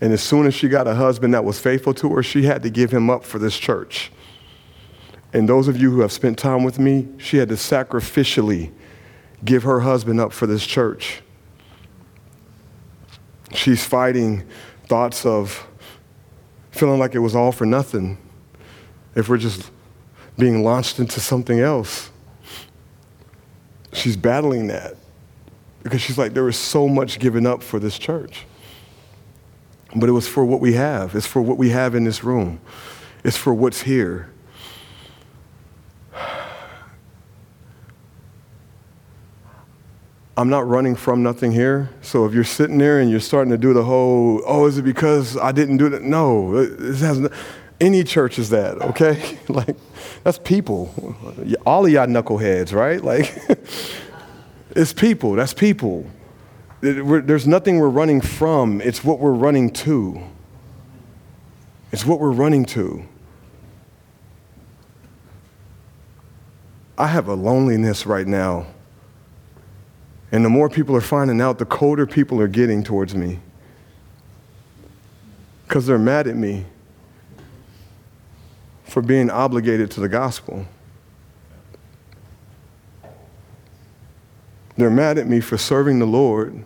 And 0.00 0.12
as 0.12 0.22
soon 0.22 0.46
as 0.46 0.54
she 0.54 0.68
got 0.68 0.86
a 0.86 0.94
husband 0.94 1.34
that 1.34 1.44
was 1.44 1.58
faithful 1.58 1.94
to 1.94 2.14
her, 2.14 2.22
she 2.22 2.44
had 2.44 2.62
to 2.62 2.70
give 2.70 2.90
him 2.90 3.10
up 3.10 3.24
for 3.24 3.38
this 3.38 3.58
church. 3.58 4.10
And 5.32 5.48
those 5.48 5.68
of 5.68 5.76
you 5.76 5.90
who 5.90 6.00
have 6.00 6.12
spent 6.12 6.38
time 6.38 6.64
with 6.64 6.78
me, 6.78 7.08
she 7.18 7.36
had 7.36 7.48
to 7.50 7.54
sacrificially 7.54 8.72
give 9.44 9.62
her 9.62 9.80
husband 9.80 10.20
up 10.20 10.32
for 10.32 10.46
this 10.46 10.66
church. 10.66 11.22
She's 13.52 13.84
fighting 13.84 14.44
thoughts 14.86 15.26
of 15.26 15.66
feeling 16.70 16.98
like 16.98 17.14
it 17.14 17.18
was 17.18 17.34
all 17.34 17.52
for 17.52 17.66
nothing 17.66 18.18
if 19.14 19.28
we're 19.28 19.38
just 19.38 19.70
being 20.38 20.62
launched 20.64 20.98
into 20.98 21.20
something 21.20 21.60
else. 21.60 22.10
She's 23.92 24.16
battling 24.16 24.68
that 24.68 24.94
because 25.82 26.00
she's 26.00 26.16
like, 26.16 26.32
there 26.32 26.44
was 26.44 26.56
so 26.56 26.88
much 26.88 27.18
given 27.18 27.46
up 27.46 27.62
for 27.62 27.78
this 27.78 27.98
church. 27.98 28.46
But 29.94 30.08
it 30.08 30.12
was 30.12 30.28
for 30.28 30.44
what 30.44 30.60
we 30.60 30.74
have, 30.74 31.16
it's 31.16 31.26
for 31.26 31.42
what 31.42 31.58
we 31.58 31.70
have 31.70 31.94
in 31.94 32.04
this 32.04 32.22
room, 32.22 32.60
it's 33.24 33.36
for 33.36 33.52
what's 33.52 33.82
here. 33.82 34.30
I'm 40.40 40.48
not 40.48 40.66
running 40.66 40.96
from 40.96 41.22
nothing 41.22 41.52
here. 41.52 41.90
So 42.00 42.24
if 42.24 42.32
you're 42.32 42.44
sitting 42.44 42.78
there 42.78 42.98
and 42.98 43.10
you're 43.10 43.20
starting 43.20 43.50
to 43.50 43.58
do 43.58 43.74
the 43.74 43.84
whole, 43.84 44.42
oh, 44.46 44.64
is 44.64 44.78
it 44.78 44.84
because 44.84 45.36
I 45.36 45.52
didn't 45.52 45.76
do 45.76 45.90
that? 45.90 46.00
No, 46.00 46.64
this 46.64 47.02
has 47.02 47.28
any 47.78 48.02
church 48.04 48.38
is 48.38 48.48
that, 48.48 48.80
okay? 48.80 49.38
like, 49.48 49.76
that's 50.24 50.38
people. 50.38 51.14
All 51.66 51.84
of 51.84 51.92
y'all 51.92 52.06
knuckleheads, 52.06 52.72
right? 52.72 53.04
Like, 53.04 53.38
it's 54.70 54.94
people. 54.94 55.34
That's 55.34 55.52
people. 55.52 56.06
there's 56.80 57.46
nothing 57.46 57.78
we're 57.78 57.90
running 57.90 58.22
from. 58.22 58.80
It's 58.80 59.04
what 59.04 59.18
we're 59.18 59.32
running 59.32 59.70
to. 59.70 60.22
It's 61.92 62.06
what 62.06 62.18
we're 62.18 62.30
running 62.30 62.64
to. 62.64 63.04
I 66.96 67.08
have 67.08 67.28
a 67.28 67.34
loneliness 67.34 68.06
right 68.06 68.26
now 68.26 68.68
and 70.32 70.44
the 70.44 70.48
more 70.48 70.68
people 70.68 70.94
are 70.94 71.00
finding 71.00 71.40
out, 71.40 71.58
the 71.58 71.64
colder 71.64 72.06
people 72.06 72.40
are 72.40 72.48
getting 72.48 72.84
towards 72.84 73.14
me. 73.14 73.40
Because 75.66 75.86
they're 75.86 75.98
mad 75.98 76.26
at 76.26 76.36
me 76.36 76.66
for 78.84 79.02
being 79.02 79.30
obligated 79.30 79.90
to 79.92 80.00
the 80.00 80.08
gospel. 80.08 80.66
They're 84.76 84.90
mad 84.90 85.18
at 85.18 85.26
me 85.26 85.40
for 85.40 85.58
serving 85.58 85.98
the 85.98 86.06
Lord. 86.06 86.64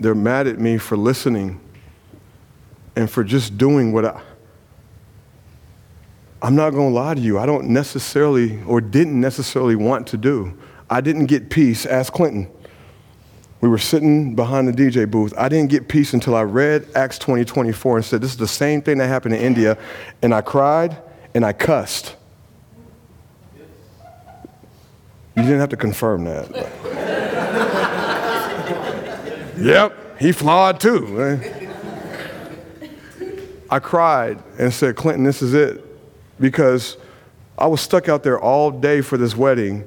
They're 0.00 0.14
mad 0.14 0.46
at 0.46 0.58
me 0.58 0.78
for 0.78 0.96
listening 0.96 1.60
and 2.96 3.10
for 3.10 3.24
just 3.24 3.58
doing 3.58 3.92
what 3.92 4.04
I, 4.04 4.20
I'm 6.44 6.54
not 6.54 6.74
going 6.74 6.90
to 6.90 6.94
lie 6.94 7.14
to 7.14 7.20
you. 7.22 7.38
I 7.38 7.46
don't 7.46 7.68
necessarily 7.68 8.62
or 8.64 8.82
didn't 8.82 9.18
necessarily 9.18 9.76
want 9.76 10.06
to 10.08 10.18
do. 10.18 10.58
I 10.90 11.00
didn't 11.00 11.24
get 11.24 11.48
peace. 11.48 11.86
Ask 11.86 12.12
Clinton. 12.12 12.50
We 13.62 13.70
were 13.70 13.78
sitting 13.78 14.34
behind 14.34 14.68
the 14.68 14.72
DJ 14.72 15.10
booth. 15.10 15.32
I 15.38 15.48
didn't 15.48 15.70
get 15.70 15.88
peace 15.88 16.12
until 16.12 16.36
I 16.36 16.42
read 16.42 16.86
Acts 16.94 17.18
20, 17.18 17.46
24 17.46 17.96
and 17.96 18.04
said, 18.04 18.20
This 18.20 18.32
is 18.32 18.36
the 18.36 18.46
same 18.46 18.82
thing 18.82 18.98
that 18.98 19.06
happened 19.06 19.34
in 19.34 19.40
India. 19.40 19.78
And 20.20 20.34
I 20.34 20.42
cried 20.42 20.98
and 21.32 21.46
I 21.46 21.54
cussed. 21.54 22.14
You 25.34 25.44
didn't 25.44 25.60
have 25.60 25.70
to 25.70 25.78
confirm 25.78 26.24
that. 26.24 26.50
yep, 29.58 30.20
he 30.20 30.30
flawed 30.30 30.78
too. 30.78 31.40
I 33.70 33.78
cried 33.78 34.42
and 34.58 34.74
said, 34.74 34.94
Clinton, 34.94 35.24
this 35.24 35.40
is 35.40 35.54
it 35.54 35.83
because 36.38 36.96
I 37.56 37.66
was 37.66 37.80
stuck 37.80 38.08
out 38.08 38.22
there 38.22 38.38
all 38.38 38.70
day 38.70 39.00
for 39.00 39.16
this 39.16 39.36
wedding, 39.36 39.86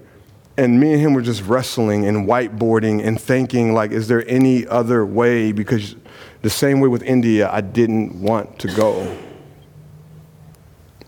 and 0.57 0.79
me 0.79 0.93
and 0.93 1.01
him 1.01 1.13
were 1.13 1.21
just 1.21 1.43
wrestling 1.43 2.05
and 2.07 2.27
whiteboarding 2.27 3.05
and 3.05 3.19
thinking, 3.19 3.73
like, 3.73 3.91
is 3.91 4.07
there 4.07 4.27
any 4.27 4.65
other 4.67 5.05
way? 5.05 5.51
Because 5.51 5.95
the 6.41 6.49
same 6.49 6.79
way 6.79 6.87
with 6.87 7.03
India, 7.03 7.49
I 7.51 7.61
didn't 7.61 8.19
want 8.19 8.59
to 8.59 8.67
go. 8.69 9.17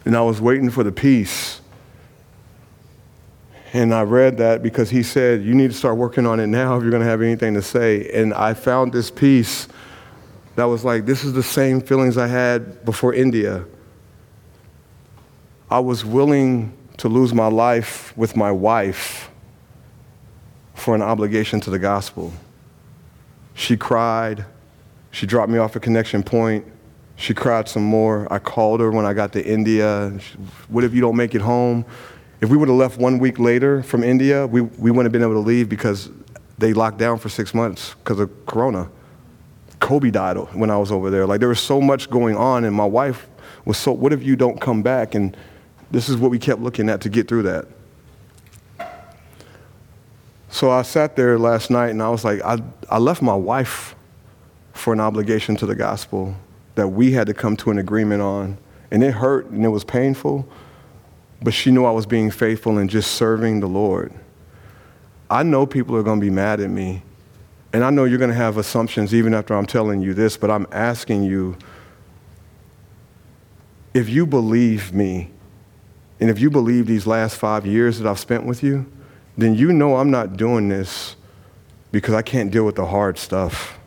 And 0.06 0.16
I 0.16 0.22
was 0.22 0.40
waiting 0.40 0.70
for 0.70 0.84
the 0.84 0.92
peace. 0.92 1.62
And 3.74 3.94
I 3.94 4.02
read 4.02 4.38
that 4.38 4.64
because 4.64 4.90
he 4.90 5.04
said, 5.04 5.44
You 5.44 5.54
need 5.54 5.72
to 5.72 5.78
start 5.78 5.98
working 5.98 6.26
on 6.26 6.40
it 6.40 6.48
now 6.48 6.76
if 6.76 6.82
you're 6.82 6.92
going 6.92 7.04
to 7.04 7.10
have 7.10 7.22
anything 7.22 7.54
to 7.54 7.62
say. 7.62 8.10
And 8.12 8.34
I 8.34 8.54
found 8.54 8.92
this 8.92 9.12
peace 9.12 9.68
that 10.56 10.66
was 10.66 10.84
like, 10.84 11.06
This 11.06 11.24
is 11.24 11.34
the 11.34 11.44
same 11.44 11.80
feelings 11.80 12.18
I 12.18 12.28
had 12.28 12.84
before 12.84 13.14
India. 13.14 13.66
I 15.72 15.80
was 15.80 16.04
willing 16.04 16.74
to 16.98 17.08
lose 17.08 17.32
my 17.32 17.46
life 17.46 18.16
with 18.18 18.36
my 18.36 18.52
wife 18.52 19.30
for 20.74 20.96
an 20.96 21.04
obligation 21.04 21.60
to 21.62 21.70
the 21.70 21.78
gospel. 21.78 22.34
She 23.54 23.78
cried. 23.78 24.46
She 25.12 25.28
dropped 25.28 25.52
me 25.52 25.60
off 25.60 25.76
at 25.76 25.84
Connection 25.84 26.24
Point. 26.24 26.66
She 27.18 27.36
cried 27.36 27.70
some 27.70 27.84
more. 27.84 28.32
I 28.34 28.40
called 28.40 28.80
her 28.80 28.90
when 28.90 29.06
I 29.06 29.14
got 29.14 29.32
to 29.34 29.46
India. 29.46 30.18
What 30.70 30.84
if 30.84 30.94
you 30.94 31.02
don't 31.02 31.16
make 31.16 31.36
it 31.36 31.42
home? 31.42 31.86
If 32.42 32.50
we 32.50 32.58
would 32.58 32.70
have 32.70 32.78
left 32.78 32.98
one 32.98 33.20
week 33.20 33.38
later 33.38 33.84
from 33.84 34.04
India, 34.04 34.48
we, 34.48 34.62
we 34.62 34.90
wouldn't 34.90 35.06
have 35.06 35.12
been 35.12 35.22
able 35.22 35.34
to 35.34 35.48
leave 35.48 35.70
because 35.70 36.10
they 36.58 36.74
locked 36.74 36.98
down 36.98 37.20
for 37.20 37.30
six 37.30 37.54
months 37.54 37.94
because 37.96 38.20
of 38.20 38.46
Corona. 38.48 38.90
Kobe 39.80 40.10
died 40.10 40.38
when 40.56 40.72
I 40.72 40.78
was 40.78 40.92
over 40.92 41.12
there. 41.12 41.28
Like 41.28 41.42
there 41.42 41.50
was 41.50 41.60
so 41.60 41.80
much 41.80 42.10
going 42.10 42.36
on, 42.36 42.64
and 42.64 42.76
my 42.76 42.86
wife 42.86 43.28
was 43.66 43.78
so, 43.78 43.92
what 43.92 44.14
if 44.14 44.24
you 44.24 44.36
don't 44.36 44.60
come 44.60 44.82
back? 44.82 45.14
And 45.14 45.38
this 45.92 46.10
is 46.10 46.18
what 46.18 46.32
we 46.32 46.40
kept 46.40 46.62
looking 46.62 46.90
at 46.90 47.02
to 47.02 47.10
get 47.10 47.28
through 47.28 47.44
that. 47.44 47.68
So 50.50 50.72
I 50.72 50.82
sat 50.82 51.16
there 51.16 51.38
last 51.38 51.70
night 51.70 51.90
and 51.90 52.02
I 52.02 52.10
was 52.10 52.26
like, 52.26 52.42
I, 52.42 52.58
I 52.90 52.98
left 52.98 53.22
my 53.22 53.36
wife 53.36 53.96
for 54.74 54.94
an 54.94 55.00
obligation 55.00 55.56
to 55.58 55.66
the 55.66 55.76
gospel 55.76 56.36
that 56.76 56.88
we 56.88 57.12
had 57.12 57.28
to 57.28 57.34
come 57.34 57.56
to 57.58 57.72
an 57.72 57.78
agreement 57.78 58.22
on. 58.22 58.58
And 58.92 59.04
it 59.04 59.14
hurt 59.14 59.48
and 59.48 59.64
it 59.64 59.70
was 59.70 59.84
painful, 59.84 60.48
but 61.42 61.54
she 61.54 61.70
knew 61.70 61.86
I 61.86 61.92
was 61.92 62.06
being 62.06 62.32
faithful 62.32 62.80
and 62.80 62.90
just 62.90 63.12
serving 63.12 63.60
the 63.60 63.68
Lord. 63.68 64.12
I 65.30 65.44
know 65.44 65.66
people 65.68 65.96
are 65.96 66.04
going 66.04 66.20
to 66.20 66.26
be 66.26 66.32
mad 66.32 66.60
at 66.60 66.70
me. 66.70 67.04
And 67.72 67.84
I 67.84 67.92
know 67.92 68.06
you're 68.06 68.18
going 68.18 68.32
to 68.32 68.36
have 68.36 68.58
assumptions 68.58 69.14
even 69.14 69.36
after 69.36 69.54
I'm 69.54 69.68
telling 69.68 70.02
you 70.02 70.16
this, 70.16 70.38
but 70.38 70.50
I'm 70.50 70.66
asking 70.72 71.24
you 71.24 71.56
if 73.94 74.10
you 74.10 74.26
believe 74.26 74.94
me, 74.94 75.30
and 76.20 76.30
if 76.30 76.40
you 76.40 76.50
believe 76.50 76.86
these 76.86 77.08
last 77.08 77.38
five 77.38 77.66
years 77.66 78.00
that 78.00 78.10
I've 78.10 78.20
spent 78.20 78.46
with 78.46 78.62
you, 78.62 78.86
then 79.38 79.56
you 79.56 79.72
know 79.72 79.96
I'm 79.96 80.12
not 80.12 80.36
doing 80.36 80.68
this 80.70 81.16
because 81.92 82.14
I 82.14 82.22
can't 82.22 82.52
deal 82.52 82.66
with 82.66 82.76
the 82.76 82.86
hard 82.86 83.18
stuff. 83.18 83.80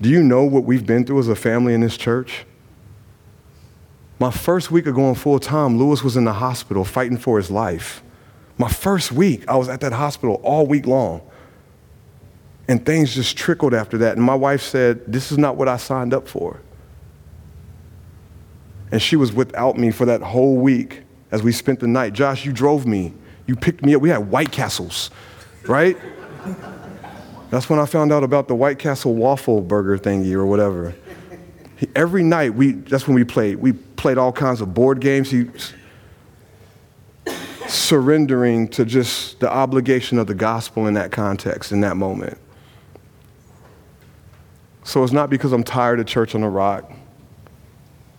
Do 0.00 0.10
you 0.10 0.22
know 0.22 0.44
what 0.44 0.64
we've 0.64 0.84
been 0.84 1.06
through 1.06 1.20
as 1.20 1.28
a 1.28 1.36
family 1.36 1.72
in 1.72 1.80
this 1.80 1.96
church? 1.96 2.44
My 4.18 4.30
first 4.30 4.70
week 4.70 4.86
of 4.86 4.94
going 4.94 5.14
full 5.14 5.40
time, 5.40 5.78
Lewis 5.78 6.02
was 6.02 6.16
in 6.16 6.24
the 6.24 6.34
hospital 6.34 6.84
fighting 6.84 7.16
for 7.16 7.38
his 7.38 7.50
life. 7.50 8.02
My 8.58 8.68
first 8.68 9.10
week, 9.12 9.48
I 9.48 9.56
was 9.56 9.68
at 9.68 9.80
that 9.80 9.92
hospital 9.92 10.40
all 10.44 10.66
week 10.66 10.86
long. 10.86 11.22
And 12.68 12.84
things 12.84 13.14
just 13.14 13.36
trickled 13.36 13.74
after 13.74 13.98
that. 13.98 14.16
And 14.16 14.24
my 14.24 14.34
wife 14.34 14.62
said, 14.62 15.04
This 15.06 15.32
is 15.32 15.38
not 15.38 15.56
what 15.56 15.68
I 15.68 15.76
signed 15.76 16.14
up 16.14 16.28
for. 16.28 16.60
And 18.90 19.00
she 19.00 19.16
was 19.16 19.32
without 19.32 19.76
me 19.76 19.90
for 19.90 20.04
that 20.06 20.22
whole 20.22 20.56
week 20.56 21.02
as 21.30 21.42
we 21.42 21.52
spent 21.52 21.80
the 21.80 21.88
night. 21.88 22.12
Josh, 22.12 22.44
you 22.44 22.52
drove 22.52 22.86
me. 22.86 23.12
You 23.46 23.56
picked 23.56 23.84
me 23.84 23.94
up. 23.94 24.02
We 24.02 24.08
had 24.08 24.30
White 24.30 24.52
Castles, 24.52 25.10
right? 25.66 25.96
That's 27.50 27.68
when 27.68 27.78
I 27.78 27.86
found 27.86 28.12
out 28.12 28.24
about 28.24 28.48
the 28.48 28.54
White 28.54 28.78
Castle 28.78 29.14
waffle 29.14 29.60
burger 29.60 29.98
thingy 29.98 30.32
or 30.32 30.46
whatever. 30.46 30.94
Every 31.94 32.22
night, 32.22 32.54
we, 32.54 32.72
that's 32.72 33.06
when 33.06 33.14
we 33.14 33.24
played. 33.24 33.56
We 33.56 33.72
played 33.72 34.16
all 34.18 34.32
kinds 34.32 34.60
of 34.60 34.74
board 34.74 35.00
games. 35.00 35.30
He, 35.30 35.48
surrendering 37.68 38.68
to 38.68 38.84
just 38.84 39.40
the 39.40 39.50
obligation 39.50 40.18
of 40.18 40.26
the 40.26 40.34
gospel 40.34 40.86
in 40.86 40.94
that 40.94 41.12
context, 41.12 41.72
in 41.72 41.80
that 41.80 41.96
moment. 41.96 42.38
So 44.84 45.02
it's 45.02 45.12
not 45.12 45.30
because 45.30 45.52
I'm 45.52 45.64
tired 45.64 45.98
of 45.98 46.06
Church 46.06 46.34
on 46.34 46.42
the 46.42 46.48
Rock. 46.48 46.92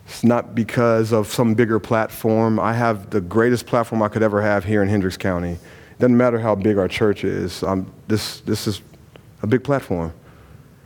It's 0.06 0.24
not 0.24 0.54
because 0.54 1.12
of 1.12 1.28
some 1.28 1.56
bigger 1.56 1.80
platform. 1.80 2.60
I 2.60 2.74
have 2.74 3.10
the 3.10 3.22
greatest 3.22 3.66
platform 3.66 4.02
I 4.02 4.08
could 4.08 4.24
ever 4.24 4.42
have 4.42 4.64
here 4.64 4.84
in 4.84 4.90
Hendricks 4.90 5.18
County. 5.18 5.54
It 5.54 6.00
doesn't 6.00 6.16
matter 6.16 6.40
how 6.40 6.56
big 6.56 6.78
our 6.78 6.88
church 6.88 7.24
is. 7.24 7.64
I'm, 7.64 7.92
this, 8.08 8.42
this 8.42 8.68
is 8.68 8.82
a 9.42 9.48
big 9.48 9.64
platform. 9.64 10.14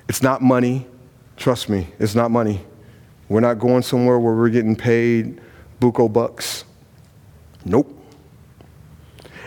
It's 0.07 0.21
not 0.21 0.41
money. 0.41 0.87
Trust 1.35 1.69
me, 1.69 1.87
it's 1.99 2.15
not 2.15 2.31
money. 2.31 2.61
We're 3.29 3.39
not 3.39 3.59
going 3.59 3.83
somewhere 3.83 4.19
where 4.19 4.33
we're 4.33 4.49
getting 4.49 4.75
paid 4.75 5.39
buco 5.79 6.11
bucks. 6.11 6.65
Nope. 7.63 7.95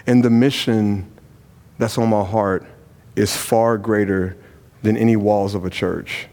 And 0.06 0.24
the 0.24 0.30
mission 0.30 1.11
that's 1.78 1.98
on 1.98 2.08
my 2.08 2.24
heart 2.24 2.66
is 3.16 3.37
far 3.37 3.76
greater 3.78 4.37
than 4.82 4.96
any 4.96 5.16
walls 5.16 5.54
of 5.54 5.64
a 5.64 5.70
church. 5.70 6.28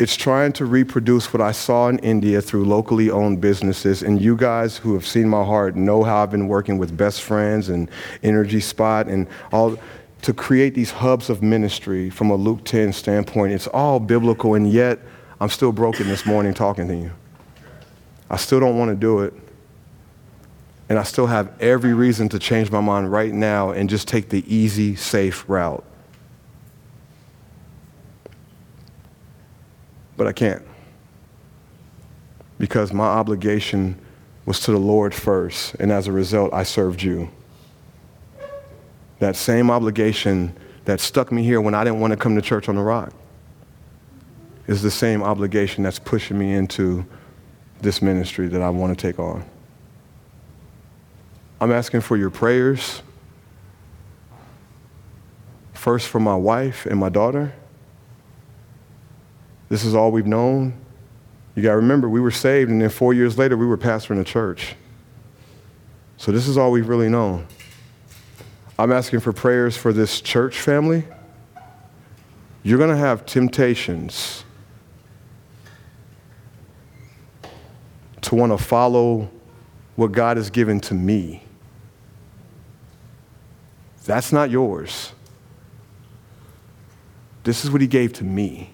It's 0.00 0.16
trying 0.16 0.54
to 0.54 0.64
reproduce 0.64 1.30
what 1.30 1.42
I 1.42 1.52
saw 1.52 1.88
in 1.88 1.98
India 1.98 2.40
through 2.40 2.64
locally 2.64 3.10
owned 3.10 3.42
businesses. 3.42 4.02
And 4.02 4.18
you 4.18 4.34
guys 4.34 4.78
who 4.78 4.94
have 4.94 5.06
seen 5.06 5.28
my 5.28 5.44
heart 5.44 5.76
know 5.76 6.02
how 6.02 6.22
I've 6.22 6.30
been 6.30 6.48
working 6.48 6.78
with 6.78 6.96
Best 6.96 7.20
Friends 7.20 7.68
and 7.68 7.90
Energy 8.22 8.60
Spot 8.60 9.08
and 9.08 9.28
all 9.52 9.78
to 10.22 10.32
create 10.32 10.74
these 10.74 10.90
hubs 10.90 11.28
of 11.28 11.42
ministry 11.42 12.08
from 12.08 12.30
a 12.30 12.34
Luke 12.34 12.64
10 12.64 12.94
standpoint. 12.94 13.52
It's 13.52 13.66
all 13.66 14.00
biblical, 14.00 14.54
and 14.54 14.72
yet 14.72 15.00
I'm 15.38 15.50
still 15.50 15.70
broken 15.70 16.08
this 16.08 16.24
morning 16.24 16.54
talking 16.54 16.88
to 16.88 16.96
you. 16.96 17.10
I 18.30 18.38
still 18.38 18.58
don't 18.58 18.78
want 18.78 18.88
to 18.88 18.96
do 18.96 19.20
it. 19.20 19.34
And 20.88 20.98
I 20.98 21.02
still 21.02 21.26
have 21.26 21.52
every 21.60 21.92
reason 21.92 22.30
to 22.30 22.38
change 22.38 22.70
my 22.70 22.80
mind 22.80 23.12
right 23.12 23.34
now 23.34 23.72
and 23.72 23.90
just 23.90 24.08
take 24.08 24.30
the 24.30 24.42
easy, 24.52 24.96
safe 24.96 25.44
route. 25.46 25.84
But 30.20 30.26
I 30.26 30.32
can't. 30.32 30.62
Because 32.58 32.92
my 32.92 33.06
obligation 33.06 33.98
was 34.44 34.60
to 34.60 34.70
the 34.70 34.76
Lord 34.76 35.14
first, 35.14 35.76
and 35.76 35.90
as 35.90 36.08
a 36.08 36.12
result, 36.12 36.52
I 36.52 36.62
served 36.62 37.02
you. 37.02 37.30
That 39.20 39.34
same 39.34 39.70
obligation 39.70 40.54
that 40.84 41.00
stuck 41.00 41.32
me 41.32 41.42
here 41.42 41.62
when 41.62 41.72
I 41.74 41.84
didn't 41.84 42.00
want 42.00 42.10
to 42.10 42.18
come 42.18 42.36
to 42.36 42.42
church 42.42 42.68
on 42.68 42.74
the 42.74 42.82
rock 42.82 43.14
is 44.66 44.82
the 44.82 44.90
same 44.90 45.22
obligation 45.22 45.84
that's 45.84 45.98
pushing 45.98 46.38
me 46.38 46.52
into 46.52 47.06
this 47.80 48.02
ministry 48.02 48.46
that 48.48 48.60
I 48.60 48.68
want 48.68 48.94
to 48.94 49.02
take 49.02 49.18
on. 49.18 49.42
I'm 51.62 51.72
asking 51.72 52.02
for 52.02 52.18
your 52.18 52.28
prayers. 52.28 53.00
First, 55.72 56.08
for 56.08 56.20
my 56.20 56.36
wife 56.36 56.84
and 56.84 57.00
my 57.00 57.08
daughter. 57.08 57.54
This 59.70 59.84
is 59.84 59.94
all 59.94 60.10
we've 60.10 60.26
known. 60.26 60.74
You 61.54 61.62
got 61.62 61.70
to 61.70 61.76
remember, 61.76 62.08
we 62.08 62.20
were 62.20 62.32
saved, 62.32 62.70
and 62.70 62.82
then 62.82 62.90
four 62.90 63.14
years 63.14 63.38
later, 63.38 63.56
we 63.56 63.66
were 63.66 63.78
pastoring 63.78 64.20
a 64.20 64.24
church. 64.24 64.74
So, 66.16 66.32
this 66.32 66.48
is 66.48 66.58
all 66.58 66.72
we've 66.72 66.88
really 66.88 67.08
known. 67.08 67.46
I'm 68.78 68.92
asking 68.92 69.20
for 69.20 69.32
prayers 69.32 69.76
for 69.76 69.92
this 69.92 70.20
church 70.20 70.58
family. 70.58 71.04
You're 72.62 72.78
going 72.78 72.90
to 72.90 72.96
have 72.96 73.24
temptations 73.24 74.44
to 78.22 78.34
want 78.34 78.52
to 78.52 78.58
follow 78.58 79.30
what 79.94 80.12
God 80.12 80.36
has 80.36 80.50
given 80.50 80.80
to 80.80 80.94
me. 80.94 81.44
That's 84.04 84.32
not 84.32 84.50
yours. 84.50 85.12
This 87.44 87.64
is 87.64 87.70
what 87.70 87.80
He 87.80 87.86
gave 87.86 88.12
to 88.14 88.24
me. 88.24 88.72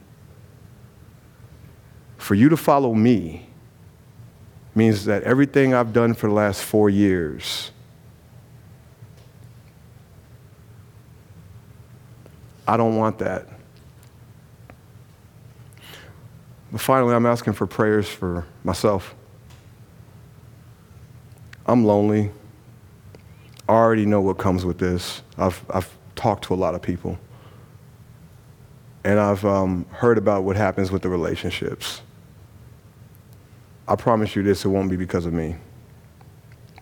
For 2.27 2.35
you 2.35 2.49
to 2.49 2.57
follow 2.57 2.93
me 2.93 3.47
means 4.75 5.05
that 5.05 5.23
everything 5.23 5.75
I've 5.75 5.93
done 5.93 6.13
for 6.13 6.27
the 6.27 6.35
last 6.35 6.61
four 6.61 6.91
years, 6.91 7.71
I 12.67 12.77
don't 12.77 12.97
want 12.97 13.21
that. 13.21 13.47
But 16.73 16.81
finally, 16.81 17.15
I'm 17.15 17.27
asking 17.27 17.53
for 17.53 17.65
prayers 17.65 18.09
for 18.09 18.45
myself. 18.65 19.15
I'm 21.65 21.85
lonely. 21.85 22.33
I 23.69 23.73
already 23.73 24.05
know 24.05 24.21
what 24.21 24.37
comes 24.37 24.65
with 24.65 24.79
this. 24.79 25.23
I've, 25.39 25.65
I've 25.71 25.97
talked 26.17 26.43
to 26.47 26.55
a 26.55 26.57
lot 26.57 26.75
of 26.75 26.83
people. 26.83 27.21
And 29.05 29.21
I've 29.21 29.45
um, 29.45 29.87
heard 29.93 30.19
about 30.19 30.43
what 30.43 30.57
happens 30.57 30.91
with 30.91 31.03
the 31.03 31.09
relationships. 31.09 32.03
I 33.89 33.95
promise 33.95 34.35
you 34.35 34.43
this, 34.43 34.65
it 34.65 34.69
won't 34.69 34.91
be 34.91 34.97
because 34.97 35.27
of 35.27 35.33
me. 35.33 35.55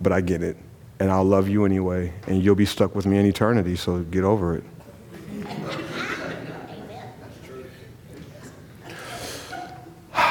But 0.00 0.12
I 0.12 0.22
get 0.22 0.42
it. 0.42 0.56
And 1.00 1.10
I'll 1.10 1.24
love 1.24 1.48
you 1.48 1.66
anyway. 1.66 2.14
And 2.26 2.42
you'll 2.42 2.54
be 2.54 2.64
stuck 2.64 2.94
with 2.94 3.04
me 3.04 3.18
in 3.18 3.26
eternity, 3.26 3.76
so 3.76 4.02
get 4.04 4.24
over 4.24 4.56
it. 4.56 4.64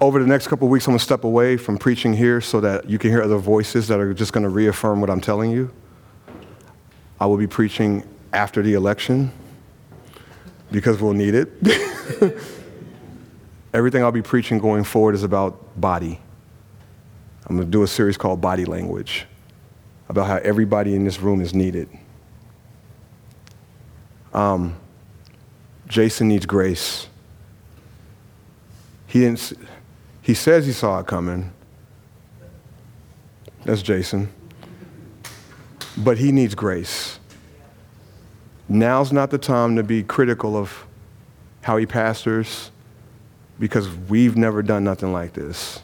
over 0.00 0.20
the 0.20 0.26
next 0.26 0.46
couple 0.46 0.68
weeks, 0.68 0.86
I'm 0.86 0.92
going 0.92 0.98
to 0.98 1.04
step 1.04 1.24
away 1.24 1.56
from 1.56 1.76
preaching 1.76 2.12
here 2.12 2.40
so 2.40 2.60
that 2.60 2.88
you 2.88 2.98
can 2.98 3.10
hear 3.10 3.22
other 3.22 3.38
voices 3.38 3.88
that 3.88 3.98
are 3.98 4.14
just 4.14 4.32
going 4.32 4.44
to 4.44 4.50
reaffirm 4.50 5.00
what 5.00 5.10
I'm 5.10 5.20
telling 5.20 5.50
you. 5.50 5.72
I 7.18 7.26
will 7.26 7.36
be 7.36 7.48
preaching 7.48 8.06
after 8.32 8.62
the 8.62 8.74
election 8.74 9.32
because 10.70 11.00
we'll 11.00 11.14
need 11.14 11.34
it. 11.34 11.52
Everything 13.74 14.02
I'll 14.02 14.12
be 14.12 14.22
preaching 14.22 14.58
going 14.58 14.84
forward 14.84 15.14
is 15.14 15.22
about 15.22 15.80
body. 15.80 16.20
I'm 17.46 17.56
going 17.56 17.66
to 17.66 17.70
do 17.70 17.82
a 17.82 17.86
series 17.86 18.16
called 18.16 18.40
Body 18.40 18.64
Language 18.64 19.26
about 20.08 20.26
how 20.26 20.36
everybody 20.36 20.94
in 20.94 21.04
this 21.04 21.20
room 21.20 21.40
is 21.40 21.54
needed. 21.54 21.88
Um, 24.34 24.76
Jason 25.88 26.28
needs 26.28 26.46
grace. 26.46 27.06
He 29.06 29.20
didn't. 29.20 29.52
He 30.20 30.34
says 30.34 30.66
he 30.66 30.72
saw 30.72 31.00
it 31.00 31.06
coming. 31.06 31.52
That's 33.64 33.82
Jason. 33.82 34.32
But 35.96 36.18
he 36.18 36.32
needs 36.32 36.54
grace. 36.54 37.18
Now's 38.68 39.12
not 39.12 39.30
the 39.30 39.38
time 39.38 39.76
to 39.76 39.82
be 39.82 40.02
critical 40.02 40.56
of 40.56 40.86
how 41.60 41.76
he 41.76 41.86
pastors 41.86 42.71
because 43.58 43.88
we've 43.88 44.36
never 44.36 44.62
done 44.62 44.84
nothing 44.84 45.12
like 45.12 45.34
this. 45.34 45.80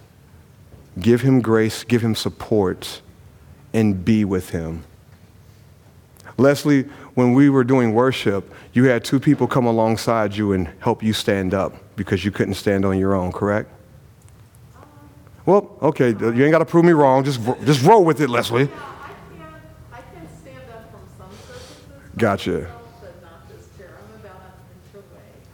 Give 0.98 1.20
him 1.20 1.40
grace, 1.40 1.84
give 1.84 2.02
him 2.02 2.14
support, 2.14 3.00
and 3.72 4.04
be 4.04 4.24
with 4.24 4.50
him. 4.50 4.84
Leslie, 6.36 6.82
when 7.14 7.34
we 7.34 7.50
were 7.50 7.64
doing 7.64 7.94
worship, 7.94 8.52
you 8.72 8.84
had 8.84 9.04
two 9.04 9.18
people 9.18 9.46
come 9.46 9.66
alongside 9.66 10.36
you 10.36 10.52
and 10.52 10.68
help 10.78 11.02
you 11.02 11.12
stand 11.12 11.52
up 11.52 11.74
because 11.96 12.24
you 12.24 12.30
couldn't 12.30 12.54
stand 12.54 12.84
on 12.84 12.98
your 12.98 13.14
own, 13.14 13.32
correct? 13.32 13.70
Well, 15.44 15.76
okay, 15.82 16.10
you 16.10 16.44
ain't 16.44 16.52
got 16.52 16.58
to 16.58 16.64
prove 16.64 16.84
me 16.84 16.92
wrong. 16.92 17.24
Just, 17.24 17.40
just 17.64 17.82
roll 17.82 18.04
with 18.04 18.20
it, 18.20 18.28
Leslie. 18.28 18.68
Yeah, 22.18 22.77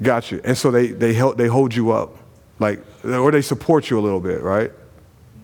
Got 0.04 0.30
you. 0.30 0.40
And 0.44 0.56
so 0.56 0.70
they, 0.70 0.88
they, 0.88 1.14
help, 1.14 1.38
they 1.38 1.46
hold 1.46 1.74
you 1.74 1.90
up, 1.90 2.14
like, 2.58 2.84
or 3.04 3.32
they 3.32 3.40
support 3.40 3.88
you 3.88 3.98
a 3.98 4.02
little 4.02 4.20
bit, 4.20 4.42
right? 4.42 4.70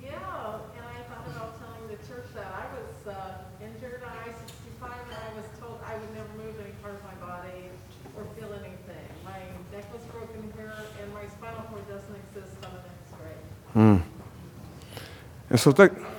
Yeah. 0.03 0.11
And 0.11 0.21
I 0.21 1.01
thought 1.09 1.27
about 1.27 1.59
telling 1.59 1.89
the 1.89 1.97
church 2.07 2.29
that 2.35 2.45
I 2.45 2.67
was 2.77 3.17
uh, 3.17 3.65
injured 3.65 4.03
on 4.05 4.13
I-65 4.13 4.85
and 4.85 5.17
I 5.17 5.35
was 5.35 5.49
told 5.59 5.81
I 5.83 5.97
would 5.97 6.13
never 6.15 6.29
move 6.37 6.61
any 6.61 6.73
part 6.83 6.93
of 6.93 7.03
my 7.09 7.27
body 7.27 7.73
or 8.15 8.25
feel 8.37 8.53
anything. 8.53 9.09
My 9.25 9.41
neck 9.73 9.91
was 9.95 10.03
broken 10.13 10.53
here 10.55 10.75
and 11.01 11.15
my 11.15 11.27
spinal 11.27 11.63
cord 11.63 11.89
doesn't 11.89 12.17
exist 12.29 12.53
on 12.63 12.73
an 12.73 12.85
x-ray. 13.09 13.83
Mm. 13.83 14.03
And 15.49 15.59
so 15.59 15.73
think... 15.73 16.10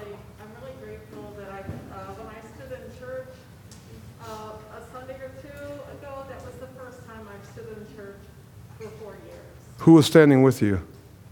who 9.81 9.93
was 9.93 10.05
standing 10.05 10.43
with 10.43 10.61
you? 10.61 10.79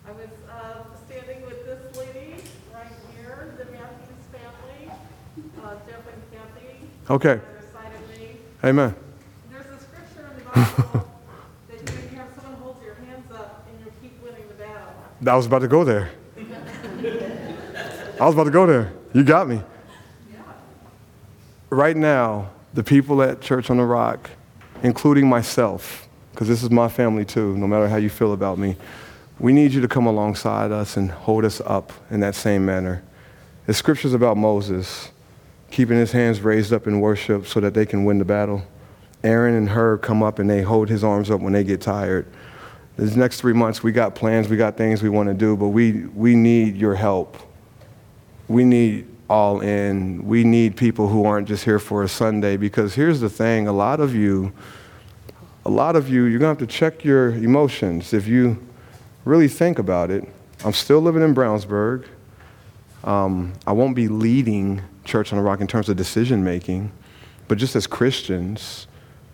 I 0.08 0.12
was, 0.12 0.28
uh, 0.50 0.84
standing 1.06 1.45
with 1.45 1.66
this 1.66 1.95
lady 1.95 2.41
right 2.74 2.88
here, 3.16 3.54
the 3.60 3.66
Matthews 3.66 4.26
family, 4.32 4.91
uh, 5.64 5.76
Jeff 5.88 6.02
and 6.12 6.24
Kathy. 6.32 6.88
Okay. 7.12 7.30
On 7.34 7.38
the 7.38 7.43
other 7.45 7.68
side 7.72 7.91
of 7.93 8.20
me. 8.20 8.38
Amen. 8.64 8.95
There's 9.52 9.66
a 9.68 9.80
scripture 9.80 10.32
in 10.32 10.38
the 10.38 10.50
Bible 10.50 11.08
that 11.70 11.80
you 11.80 11.86
can 11.86 12.18
have 12.18 12.30
someone 12.41 12.60
hold 12.60 12.78
your 12.84 12.95
hands 12.95 13.32
up 13.32 13.68
and 13.70 13.80
you'll 13.82 13.93
keep 14.02 14.20
winning 14.24 14.47
the 14.47 14.56
battle. 14.56 14.93
I 15.28 15.36
was 15.36 15.45
about 15.45 15.60
to 15.60 15.68
go 15.68 15.84
there. 15.84 16.10
I 18.20 18.26
was 18.26 18.34
about 18.34 18.45
to 18.45 18.52
go 18.52 18.66
there. 18.66 18.91
You 19.14 19.24
got 19.24 19.47
me. 19.47 19.62
Right 21.70 21.95
now, 21.95 22.50
the 22.74 22.84
people 22.84 23.22
at 23.22 23.41
Church 23.41 23.70
on 23.70 23.78
the 23.78 23.86
Rock, 23.86 24.32
including 24.82 25.30
myself, 25.30 26.09
because 26.39 26.47
this 26.47 26.63
is 26.63 26.69
my 26.69 26.87
family 26.87 27.25
too, 27.25 27.57
no 27.57 27.67
matter 27.67 27.89
how 27.89 27.97
you 27.97 28.09
feel 28.09 28.31
about 28.31 28.57
me, 28.57 28.77
we 29.39 29.51
need 29.51 29.73
you 29.73 29.81
to 29.81 29.89
come 29.89 30.05
alongside 30.05 30.71
us 30.71 30.95
and 30.95 31.11
hold 31.11 31.43
us 31.43 31.59
up 31.65 31.91
in 32.11 32.21
that 32.21 32.33
same 32.33 32.65
manner. 32.65 33.03
The 33.65 33.73
scripture's 33.73 34.13
about 34.13 34.37
Moses 34.37 35.11
keeping 35.69 35.97
his 35.97 36.13
hands 36.13 36.39
raised 36.39 36.71
up 36.71 36.87
in 36.87 37.01
worship 37.01 37.45
so 37.45 37.59
that 37.59 37.73
they 37.73 37.85
can 37.85 38.05
win 38.05 38.19
the 38.19 38.23
battle. 38.23 38.63
Aaron 39.21 39.53
and 39.53 39.67
Hur 39.67 39.97
come 39.97 40.23
up 40.23 40.39
and 40.39 40.49
they 40.49 40.61
hold 40.61 40.87
his 40.87 41.03
arms 41.03 41.29
up 41.29 41.41
when 41.41 41.51
they 41.51 41.65
get 41.65 41.81
tired. 41.81 42.25
These 42.97 43.17
next 43.17 43.41
three 43.41 43.51
months, 43.51 43.83
we 43.83 43.91
got 43.91 44.15
plans, 44.15 44.47
we 44.47 44.55
got 44.55 44.77
things 44.77 45.03
we 45.03 45.09
want 45.09 45.27
to 45.27 45.35
do, 45.35 45.57
but 45.57 45.67
we, 45.67 46.05
we 46.05 46.35
need 46.35 46.77
your 46.77 46.95
help. 46.95 47.35
We 48.47 48.63
need 48.63 49.09
all 49.29 49.59
in. 49.59 50.25
We 50.25 50.45
need 50.45 50.77
people 50.77 51.09
who 51.09 51.25
aren't 51.25 51.49
just 51.49 51.65
here 51.65 51.79
for 51.79 52.03
a 52.03 52.07
Sunday 52.07 52.55
because 52.55 52.95
here's 52.95 53.19
the 53.19 53.29
thing 53.29 53.67
a 53.67 53.73
lot 53.73 53.99
of 53.99 54.15
you, 54.15 54.53
a 55.70 55.72
lot 55.72 55.95
of 55.95 56.09
you, 56.09 56.24
you're 56.24 56.39
going 56.39 56.55
to 56.55 56.59
have 56.59 56.67
to 56.67 56.76
check 56.76 57.03
your 57.03 57.30
emotions 57.30 58.11
if 58.11 58.26
you 58.26 58.57
really 59.24 59.47
think 59.47 59.78
about 59.78 60.09
it. 60.09 60.28
I'm 60.65 60.74
still 60.74 60.99
living 60.99 61.22
in 61.22 61.36
Brownsburg. 61.36 62.07
Um, 63.03 63.53
I 63.67 63.74
won't 63.74 63.95
be 63.95 64.07
leading 64.07 64.82
Church 65.05 65.32
on 65.32 65.38
the 65.38 65.43
Rock 65.43 65.61
in 65.61 65.67
terms 65.67 65.88
of 65.88 65.95
decision 65.95 66.43
making, 66.43 66.91
but 67.47 67.59
just 67.59 67.76
as 67.76 67.86
Christians, 67.86 68.88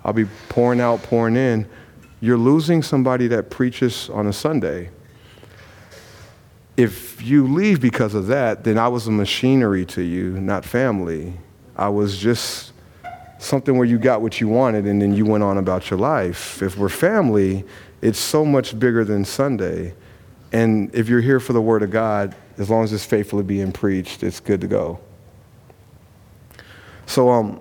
I'll 0.03 0.11
be 0.11 0.25
pouring 0.49 0.81
out, 0.81 1.01
pouring 1.03 1.37
in. 1.37 1.69
You're 2.19 2.37
losing 2.37 2.83
somebody 2.83 3.27
that 3.27 3.49
preaches 3.49 4.09
on 4.09 4.27
a 4.27 4.33
Sunday. 4.33 4.89
If 6.75 7.21
you 7.21 7.47
leave 7.47 7.79
because 7.79 8.13
of 8.13 8.27
that, 8.27 8.65
then 8.65 8.77
I 8.77 8.89
was 8.89 9.07
a 9.07 9.11
machinery 9.11 9.85
to 9.85 10.01
you, 10.01 10.31
not 10.31 10.65
family. 10.65 11.35
I 11.77 11.87
was 11.87 12.17
just 12.17 12.73
something 13.37 13.77
where 13.77 13.85
you 13.85 13.97
got 13.97 14.21
what 14.21 14.39
you 14.39 14.47
wanted 14.47 14.85
and 14.85 15.01
then 15.01 15.13
you 15.13 15.25
went 15.25 15.43
on 15.43 15.57
about 15.57 15.89
your 15.89 15.99
life. 15.99 16.61
If 16.61 16.77
we're 16.77 16.89
family, 16.89 17.63
it's 18.01 18.19
so 18.19 18.45
much 18.45 18.77
bigger 18.77 19.03
than 19.03 19.25
Sunday. 19.25 19.93
And 20.51 20.93
if 20.95 21.09
you're 21.09 21.21
here 21.21 21.39
for 21.39 21.53
the 21.53 21.61
Word 21.61 21.83
of 21.83 21.91
God, 21.91 22.35
as 22.57 22.69
long 22.69 22.83
as 22.83 22.93
it's 22.93 23.05
faithfully 23.05 23.43
being 23.43 23.71
preached, 23.71 24.23
it's 24.23 24.39
good 24.39 24.61
to 24.61 24.67
go. 24.67 24.99
So, 27.05 27.29
um, 27.29 27.59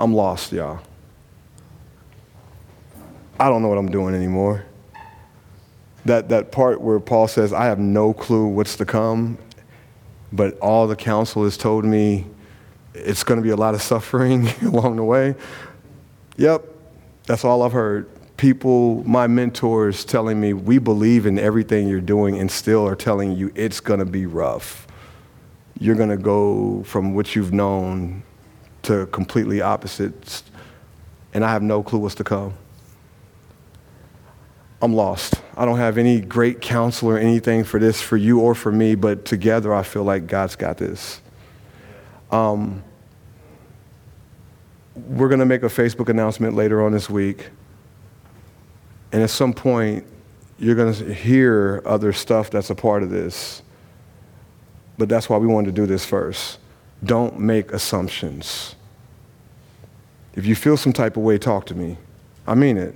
I'm 0.00 0.12
lost, 0.12 0.52
y'all. 0.52 0.80
I 3.38 3.48
don't 3.48 3.62
know 3.62 3.68
what 3.68 3.78
I'm 3.78 3.90
doing 3.90 4.14
anymore. 4.14 4.64
That, 6.04 6.28
that 6.28 6.52
part 6.52 6.80
where 6.80 7.00
Paul 7.00 7.28
says, 7.28 7.52
I 7.52 7.64
have 7.66 7.78
no 7.78 8.12
clue 8.12 8.46
what's 8.46 8.76
to 8.76 8.84
come, 8.84 9.38
but 10.34 10.58
all 10.58 10.88
the 10.88 10.96
counsel 10.96 11.44
has 11.44 11.56
told 11.56 11.84
me 11.84 12.26
it's 12.92 13.22
going 13.22 13.38
to 13.38 13.42
be 13.42 13.50
a 13.50 13.56
lot 13.56 13.74
of 13.74 13.80
suffering 13.82 14.48
along 14.62 14.96
the 14.96 15.04
way. 15.04 15.36
Yep, 16.36 16.64
that's 17.26 17.44
all 17.44 17.62
I've 17.62 17.72
heard. 17.72 18.10
People, 18.36 19.04
my 19.04 19.28
mentors 19.28 20.04
telling 20.04 20.40
me, 20.40 20.52
we 20.52 20.78
believe 20.78 21.24
in 21.24 21.38
everything 21.38 21.88
you're 21.88 22.00
doing 22.00 22.38
and 22.38 22.50
still 22.50 22.86
are 22.86 22.96
telling 22.96 23.36
you 23.36 23.52
it's 23.54 23.78
going 23.78 24.00
to 24.00 24.04
be 24.04 24.26
rough. 24.26 24.88
You're 25.78 25.94
going 25.94 26.10
to 26.10 26.16
go 26.16 26.82
from 26.82 27.14
what 27.14 27.36
you've 27.36 27.52
known 27.52 28.24
to 28.82 29.06
completely 29.06 29.62
opposites, 29.62 30.42
and 31.32 31.44
I 31.44 31.52
have 31.52 31.62
no 31.62 31.82
clue 31.82 32.00
what's 32.00 32.16
to 32.16 32.24
come. 32.24 32.54
I'm 34.82 34.92
lost. 34.92 35.43
I 35.56 35.64
don't 35.64 35.78
have 35.78 35.98
any 35.98 36.20
great 36.20 36.60
counsel 36.60 37.10
or 37.10 37.18
anything 37.18 37.62
for 37.64 37.78
this 37.78 38.02
for 38.02 38.16
you 38.16 38.40
or 38.40 38.54
for 38.54 38.72
me, 38.72 38.94
but 38.94 39.24
together 39.24 39.72
I 39.72 39.84
feel 39.84 40.02
like 40.02 40.26
God's 40.26 40.56
got 40.56 40.78
this. 40.78 41.20
Um, 42.30 42.82
we're 44.94 45.28
going 45.28 45.40
to 45.40 45.46
make 45.46 45.62
a 45.62 45.68
Facebook 45.68 46.08
announcement 46.08 46.54
later 46.54 46.84
on 46.84 46.92
this 46.92 47.08
week. 47.08 47.50
And 49.12 49.22
at 49.22 49.30
some 49.30 49.52
point, 49.52 50.04
you're 50.58 50.74
going 50.74 50.92
to 50.92 51.14
hear 51.14 51.82
other 51.84 52.12
stuff 52.12 52.50
that's 52.50 52.70
a 52.70 52.74
part 52.74 53.02
of 53.02 53.10
this. 53.10 53.62
But 54.98 55.08
that's 55.08 55.28
why 55.28 55.36
we 55.36 55.46
wanted 55.46 55.66
to 55.66 55.72
do 55.72 55.86
this 55.86 56.04
first. 56.04 56.58
Don't 57.04 57.38
make 57.38 57.72
assumptions. 57.72 58.74
If 60.34 60.46
you 60.46 60.56
feel 60.56 60.76
some 60.76 60.92
type 60.92 61.16
of 61.16 61.22
way, 61.22 61.38
talk 61.38 61.66
to 61.66 61.74
me. 61.74 61.96
I 62.46 62.54
mean 62.54 62.76
it. 62.76 62.94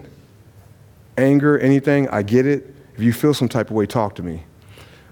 Anger, 1.19 1.59
anything, 1.59 2.09
I 2.11 2.23
get 2.23 2.47
it. 2.47 2.73
If 2.95 3.03
you 3.03 3.13
feel 3.13 3.35
some 3.35 3.49
type 3.49 3.71
of 3.71 3.77
way, 3.77 3.87
talk 3.87 4.15
to 4.15 4.23
me. 4.23 4.45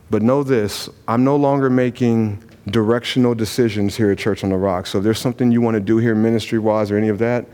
But 0.09 0.23
know 0.23 0.45
this 0.45 0.89
I'm 1.09 1.25
no 1.25 1.35
longer 1.35 1.69
making 1.69 2.45
directional 2.69 3.35
decisions 3.35 3.97
here 3.97 4.13
at 4.13 4.19
Church 4.19 4.45
on 4.45 4.51
the 4.51 4.57
Rock. 4.57 4.87
So 4.87 4.99
if 4.99 5.05
there's 5.05 5.19
something 5.19 5.51
you 5.51 5.61
want 5.61 5.75
to 5.75 5.81
do 5.81 5.99
here 5.99 6.15
ministry 6.15 6.61
wise 6.61 6.93
or 6.93 6.97
any 6.97 7.09
of 7.09 7.19
that, 7.19 7.47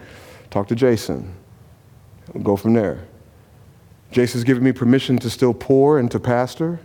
talk 0.50 0.68
to 0.68 0.74
Jason. 0.74 1.34
We'll 2.34 2.44
go 2.44 2.56
from 2.56 2.74
there. 2.74 3.06
Jason's 4.10 4.44
given 4.44 4.62
me 4.62 4.72
permission 4.72 5.16
to 5.20 5.30
still 5.30 5.54
pour 5.54 5.98
and 5.98 6.10
to 6.10 6.20
pastor, 6.20 6.78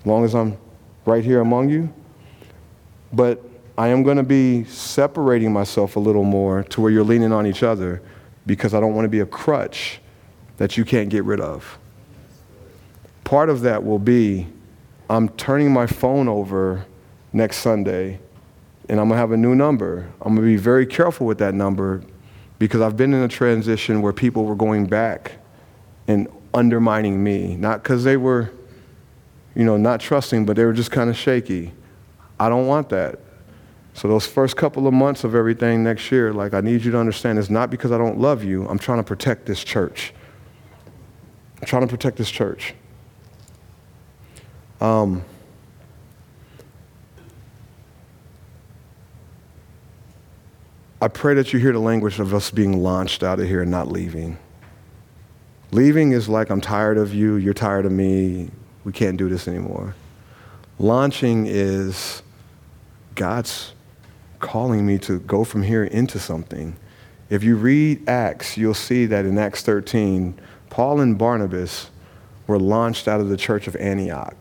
as 0.00 0.06
long 0.06 0.22
as 0.26 0.34
I'm 0.34 0.58
right 1.06 1.24
here 1.24 1.40
among 1.40 1.70
you. 1.70 1.92
But 3.10 3.42
I 3.78 3.88
am 3.88 4.02
going 4.02 4.18
to 4.18 4.22
be 4.22 4.64
separating 4.64 5.50
myself 5.50 5.96
a 5.96 6.00
little 6.00 6.24
more 6.24 6.62
to 6.64 6.82
where 6.82 6.90
you're 6.90 7.04
leaning 7.04 7.32
on 7.32 7.46
each 7.46 7.62
other 7.62 8.02
because 8.44 8.74
I 8.74 8.80
don't 8.80 8.94
want 8.94 9.06
to 9.06 9.10
be 9.10 9.20
a 9.20 9.26
crutch 9.26 10.00
that 10.58 10.76
you 10.76 10.84
can't 10.84 11.08
get 11.08 11.24
rid 11.24 11.40
of. 11.40 11.78
Part 13.24 13.48
of 13.48 13.62
that 13.62 13.84
will 13.84 13.98
be 13.98 14.46
I'm 15.10 15.30
turning 15.30 15.72
my 15.72 15.86
phone 15.86 16.28
over 16.28 16.84
next 17.32 17.58
Sunday 17.58 18.20
and 18.88 19.00
I'm 19.00 19.08
to 19.08 19.16
have 19.16 19.32
a 19.32 19.36
new 19.36 19.54
number. 19.54 20.10
I'm 20.20 20.36
to 20.36 20.42
be 20.42 20.56
very 20.56 20.86
careful 20.86 21.26
with 21.26 21.38
that 21.38 21.54
number 21.54 22.02
because 22.58 22.80
I've 22.80 22.96
been 22.96 23.14
in 23.14 23.22
a 23.22 23.28
transition 23.28 24.02
where 24.02 24.12
people 24.12 24.44
were 24.44 24.54
going 24.54 24.86
back 24.86 25.32
and 26.06 26.28
undermining 26.54 27.22
me, 27.22 27.56
not 27.56 27.82
because 27.82 28.04
they 28.04 28.16
were, 28.16 28.50
you 29.54 29.64
know, 29.64 29.76
not 29.76 30.00
trusting, 30.00 30.44
but 30.44 30.56
they 30.56 30.64
were 30.64 30.72
just 30.72 30.90
kind 30.90 31.08
of 31.10 31.16
shaky. 31.16 31.72
I 32.40 32.48
don't 32.48 32.66
want 32.66 32.88
that. 32.90 33.18
So 33.94 34.08
those 34.08 34.26
first 34.26 34.56
couple 34.56 34.86
of 34.86 34.94
months 34.94 35.24
of 35.24 35.34
everything 35.34 35.82
next 35.82 36.10
year, 36.10 36.32
like 36.32 36.54
I 36.54 36.60
need 36.60 36.84
you 36.84 36.90
to 36.92 36.98
understand, 36.98 37.38
it's 37.38 37.50
not 37.50 37.68
because 37.70 37.92
I 37.92 37.98
don't 37.98 38.18
love 38.18 38.44
you. 38.44 38.66
I'm 38.68 38.78
trying 38.78 38.98
to 38.98 39.04
protect 39.04 39.46
this 39.46 39.62
church. 39.62 40.14
Trying 41.64 41.82
to 41.82 41.88
protect 41.88 42.16
this 42.16 42.30
church. 42.30 42.74
Um, 44.80 45.24
I 51.00 51.08
pray 51.08 51.34
that 51.34 51.52
you 51.52 51.58
hear 51.60 51.72
the 51.72 51.78
language 51.78 52.18
of 52.18 52.34
us 52.34 52.50
being 52.50 52.82
launched 52.82 53.22
out 53.22 53.38
of 53.40 53.46
here 53.46 53.62
and 53.62 53.70
not 53.70 53.88
leaving. 53.88 54.38
Leaving 55.70 56.12
is 56.12 56.28
like, 56.28 56.50
I'm 56.50 56.60
tired 56.60 56.98
of 56.98 57.12
you, 57.12 57.36
you're 57.36 57.54
tired 57.54 57.86
of 57.86 57.92
me, 57.92 58.50
we 58.84 58.92
can't 58.92 59.16
do 59.16 59.28
this 59.28 59.46
anymore. 59.46 59.94
Launching 60.78 61.46
is 61.46 62.22
God's 63.14 63.74
calling 64.38 64.86
me 64.86 64.98
to 64.98 65.20
go 65.20 65.44
from 65.44 65.62
here 65.62 65.84
into 65.84 66.18
something. 66.18 66.76
If 67.30 67.44
you 67.44 67.56
read 67.56 68.08
Acts, 68.08 68.56
you'll 68.56 68.74
see 68.74 69.06
that 69.06 69.24
in 69.24 69.36
Acts 69.38 69.62
13, 69.62 70.40
Paul 70.78 71.00
and 71.00 71.18
Barnabas 71.18 71.90
were 72.46 72.56
launched 72.56 73.08
out 73.08 73.20
of 73.20 73.28
the 73.28 73.36
church 73.36 73.66
of 73.66 73.74
Antioch. 73.74 74.36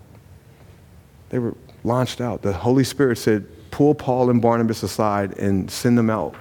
They 1.29 1.39
were 1.39 1.55
launched 1.83 2.21
out. 2.21 2.43
The 2.43 2.53
Holy 2.53 2.83
Spirit 2.83 3.17
said, 3.17 3.47
pull 3.71 3.95
Paul 3.95 4.29
and 4.29 4.39
Barnabas 4.39 4.83
aside 4.83 5.35
and 5.39 5.71
send 5.71 5.97
them 5.97 6.11
out. 6.11 6.35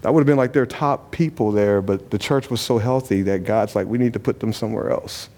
That 0.00 0.14
would 0.14 0.20
have 0.20 0.26
been 0.26 0.38
like 0.38 0.54
their 0.54 0.64
top 0.64 1.10
people 1.10 1.52
there, 1.52 1.82
but 1.82 2.10
the 2.10 2.16
church 2.16 2.48
was 2.48 2.62
so 2.62 2.78
healthy 2.78 3.20
that 3.20 3.44
God's 3.44 3.76
like, 3.76 3.86
we 3.86 3.98
need 3.98 4.14
to 4.14 4.18
put 4.18 4.40
them 4.40 4.50
somewhere 4.50 4.88
else. 4.88 5.28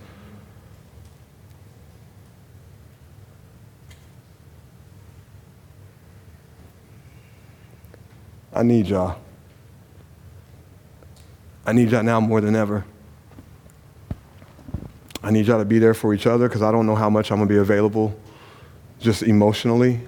I 8.55 8.63
need 8.63 8.87
y'all. 8.87 9.19
I 11.67 11.73
need 11.73 11.91
y'all 11.91 12.05
now 12.05 12.21
more 12.21 12.41
than 12.41 12.55
ever. 12.55 12.85
I 15.23 15.31
need 15.31 15.47
y'all 15.47 15.59
to 15.59 15.65
be 15.65 15.79
there 15.79 15.95
for 15.95 16.13
each 16.13 16.27
other 16.27 16.49
because 16.49 16.63
I 16.63 16.73
don't 16.73 16.87
know 16.87 16.97
how 16.97 17.09
much 17.09 17.31
I'm 17.31 17.39
going 17.39 17.49
to 17.49 17.55
be 17.55 17.61
available 17.61 18.19
just 18.99 19.23
emotionally. 19.23 20.01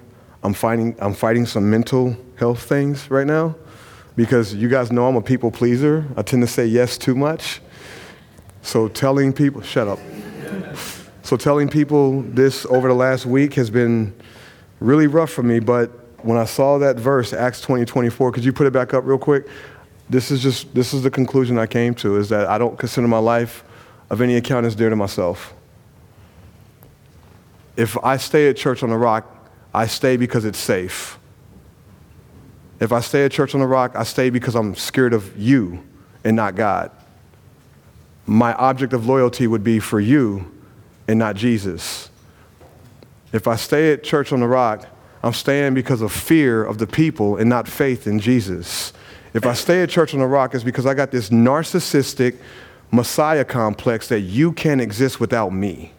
I'm 0.43 0.53
fighting, 0.53 0.95
I'm 0.99 1.13
fighting 1.13 1.45
some 1.45 1.69
mental 1.69 2.17
health 2.35 2.61
things 2.63 3.09
right 3.09 3.25
now 3.25 3.55
because 4.15 4.53
you 4.53 4.67
guys 4.67 4.91
know 4.91 5.07
I'm 5.07 5.15
a 5.15 5.21
people 5.21 5.51
pleaser. 5.51 6.05
I 6.17 6.21
tend 6.21 6.43
to 6.43 6.47
say 6.47 6.65
yes 6.65 6.97
too 6.97 7.15
much. 7.15 7.61
So 8.61 8.87
telling 8.87 9.31
people, 9.31 9.61
shut 9.61 9.87
up. 9.87 9.99
So 11.23 11.37
telling 11.37 11.69
people 11.69 12.21
this 12.23 12.65
over 12.65 12.87
the 12.87 12.93
last 12.93 13.25
week 13.25 13.53
has 13.53 13.69
been 13.69 14.13
really 14.79 15.07
rough 15.07 15.31
for 15.31 15.43
me, 15.43 15.59
but 15.59 15.89
when 16.23 16.37
I 16.37 16.45
saw 16.45 16.77
that 16.79 16.97
verse, 16.97 17.33
Acts 17.33 17.61
20, 17.61 17.85
24, 17.85 18.31
could 18.31 18.43
you 18.43 18.51
put 18.51 18.67
it 18.67 18.73
back 18.73 18.93
up 18.93 19.05
real 19.05 19.17
quick? 19.17 19.47
This 20.09 20.29
is 20.29 20.41
just, 20.41 20.73
this 20.75 20.93
is 20.93 21.03
the 21.03 21.11
conclusion 21.11 21.57
I 21.57 21.67
came 21.67 21.95
to, 21.95 22.17
is 22.17 22.29
that 22.29 22.47
I 22.47 22.57
don't 22.57 22.77
consider 22.77 23.07
my 23.07 23.17
life 23.17 23.63
of 24.09 24.21
any 24.21 24.35
account 24.35 24.65
as 24.65 24.75
dear 24.75 24.89
to 24.89 24.95
myself. 24.95 25.53
If 27.75 27.97
I 28.03 28.17
stay 28.17 28.49
at 28.49 28.57
church 28.57 28.83
on 28.83 28.89
the 28.89 28.97
rock, 28.97 29.49
I 29.73 29.87
stay 29.87 30.17
because 30.17 30.45
it's 30.45 30.59
safe. 30.59 31.19
If 32.79 32.91
I 32.91 32.99
stay 33.01 33.25
at 33.25 33.31
church 33.31 33.53
on 33.53 33.61
the 33.61 33.67
rock, 33.67 33.95
I 33.95 34.03
stay 34.03 34.29
because 34.29 34.55
I'm 34.55 34.75
scared 34.75 35.13
of 35.13 35.37
you 35.37 35.83
and 36.23 36.35
not 36.35 36.55
God. 36.55 36.91
My 38.25 38.53
object 38.53 38.93
of 38.93 39.05
loyalty 39.05 39.47
would 39.47 39.63
be 39.63 39.79
for 39.79 39.99
you 39.99 40.51
and 41.07 41.19
not 41.19 41.35
Jesus. 41.35 42.09
If 43.31 43.47
I 43.47 43.55
stay 43.55 43.91
at 43.91 44.03
church 44.03 44.31
on 44.31 44.39
the 44.39 44.47
rock, 44.47 44.87
I'm 45.23 45.33
staying 45.33 45.73
because 45.73 46.01
of 46.01 46.11
fear 46.11 46.63
of 46.63 46.77
the 46.77 46.87
people 46.87 47.37
and 47.37 47.49
not 47.49 47.67
faith 47.67 48.07
in 48.07 48.19
Jesus. 48.19 48.93
If 49.33 49.45
I 49.45 49.53
stay 49.53 49.81
at 49.81 49.89
church 49.89 50.13
on 50.13 50.19
the 50.19 50.27
rock, 50.27 50.55
it's 50.55 50.63
because 50.63 50.85
I 50.85 50.93
got 50.93 51.11
this 51.11 51.29
narcissistic 51.29 52.37
Messiah 52.91 53.43
complex 53.43 54.07
that 54.09 54.21
you 54.21 54.51
can't 54.51 54.81
exist 54.81 55.19
without 55.19 55.51
me. 55.51 55.91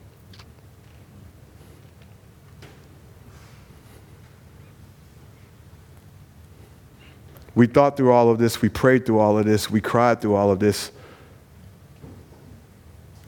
We 7.54 7.66
thought 7.66 7.96
through 7.96 8.12
all 8.12 8.30
of 8.30 8.38
this, 8.38 8.60
we 8.60 8.68
prayed 8.68 9.06
through 9.06 9.18
all 9.18 9.38
of 9.38 9.46
this, 9.46 9.70
we 9.70 9.80
cried 9.80 10.20
through 10.20 10.34
all 10.34 10.50
of 10.50 10.60
this. 10.60 10.92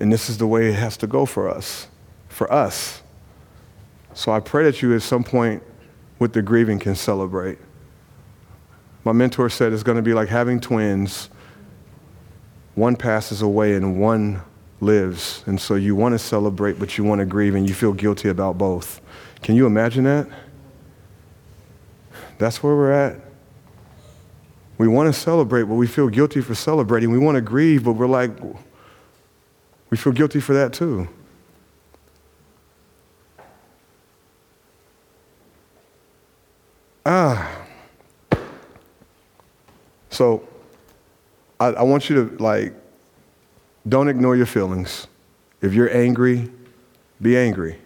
And 0.00 0.12
this 0.12 0.28
is 0.28 0.38
the 0.38 0.46
way 0.46 0.68
it 0.68 0.74
has 0.74 0.96
to 0.98 1.06
go 1.06 1.24
for 1.24 1.48
us, 1.48 1.88
for 2.28 2.52
us. 2.52 3.02
So 4.12 4.30
I 4.30 4.40
pray 4.40 4.64
that 4.64 4.82
you 4.82 4.94
at 4.94 5.02
some 5.02 5.24
point 5.24 5.62
with 6.18 6.34
the 6.34 6.42
grieving 6.42 6.78
can 6.78 6.94
celebrate. 6.94 7.58
My 9.04 9.12
mentor 9.12 9.48
said 9.48 9.72
it's 9.72 9.82
going 9.82 9.96
to 9.96 10.02
be 10.02 10.12
like 10.12 10.28
having 10.28 10.60
twins. 10.60 11.30
One 12.78 12.94
passes 12.94 13.42
away 13.42 13.74
and 13.74 14.00
one 14.00 14.40
lives. 14.80 15.42
And 15.46 15.60
so 15.60 15.74
you 15.74 15.96
want 15.96 16.12
to 16.12 16.18
celebrate, 16.18 16.78
but 16.78 16.96
you 16.96 17.02
want 17.02 17.18
to 17.18 17.24
grieve, 17.24 17.56
and 17.56 17.68
you 17.68 17.74
feel 17.74 17.92
guilty 17.92 18.28
about 18.28 18.56
both. 18.56 19.00
Can 19.42 19.56
you 19.56 19.66
imagine 19.66 20.04
that? 20.04 20.28
That's 22.38 22.62
where 22.62 22.76
we're 22.76 22.92
at. 22.92 23.16
We 24.78 24.86
want 24.86 25.12
to 25.12 25.20
celebrate, 25.20 25.64
but 25.64 25.74
we 25.74 25.88
feel 25.88 26.08
guilty 26.08 26.40
for 26.40 26.54
celebrating. 26.54 27.10
We 27.10 27.18
want 27.18 27.34
to 27.34 27.40
grieve, 27.40 27.82
but 27.82 27.94
we're 27.94 28.06
like, 28.06 28.30
we 29.90 29.96
feel 29.96 30.12
guilty 30.12 30.38
for 30.38 30.52
that 30.52 30.72
too. 30.72 31.08
Ah. 37.04 37.66
So 40.10 40.46
I, 41.60 41.66
I, 41.68 41.82
want 41.82 42.08
you 42.08 42.28
to, 42.28 42.42
like, 42.42 42.74
don't 43.88 44.08
ignore 44.08 44.36
your 44.36 44.46
feelings. 44.46 45.06
If 45.60 45.74
you're 45.74 45.94
angry, 45.94 46.50
be 47.20 47.36
angry. 47.36 47.78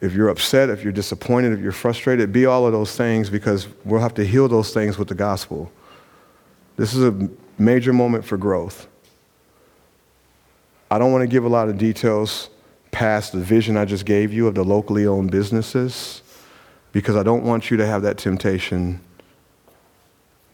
If 0.00 0.14
you're 0.14 0.28
upset, 0.28 0.70
if 0.70 0.82
you're 0.82 0.92
disappointed, 0.92 1.52
if 1.52 1.60
you're 1.60 1.72
frustrated, 1.72 2.32
be 2.32 2.46
all 2.46 2.66
of 2.66 2.72
those 2.72 2.96
things 2.96 3.28
because 3.30 3.68
we'll 3.84 4.00
have 4.00 4.14
to 4.14 4.24
heal 4.24 4.48
those 4.48 4.72
things 4.72 4.98
with 4.98 5.08
the 5.08 5.14
gospel. 5.14 5.70
This 6.76 6.94
is 6.94 7.04
a 7.04 7.28
major 7.58 7.92
moment 7.92 8.24
for 8.24 8.36
growth. 8.36 8.86
I 10.90 10.98
don't 10.98 11.12
want 11.12 11.22
to 11.22 11.28
give 11.28 11.44
a 11.44 11.48
lot 11.48 11.68
of 11.68 11.78
details 11.78 12.48
past 12.90 13.32
the 13.32 13.38
vision 13.38 13.76
I 13.76 13.84
just 13.84 14.04
gave 14.04 14.32
you 14.32 14.46
of 14.46 14.54
the 14.54 14.64
locally 14.64 15.06
owned 15.06 15.30
businesses 15.30 16.22
because 16.92 17.14
I 17.14 17.22
don't 17.22 17.44
want 17.44 17.70
you 17.70 17.76
to 17.76 17.86
have 17.86 18.02
that 18.02 18.18
temptation 18.18 19.00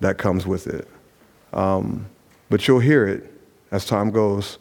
that 0.01 0.19
comes 0.19 0.47
with 0.47 0.67
it. 0.67 0.87
Um, 1.53 2.07
but 2.49 2.67
you'll 2.67 2.81
hear 2.81 3.07
it 3.07 3.33
as 3.71 3.85
time 3.85 4.11
goes 4.11 4.59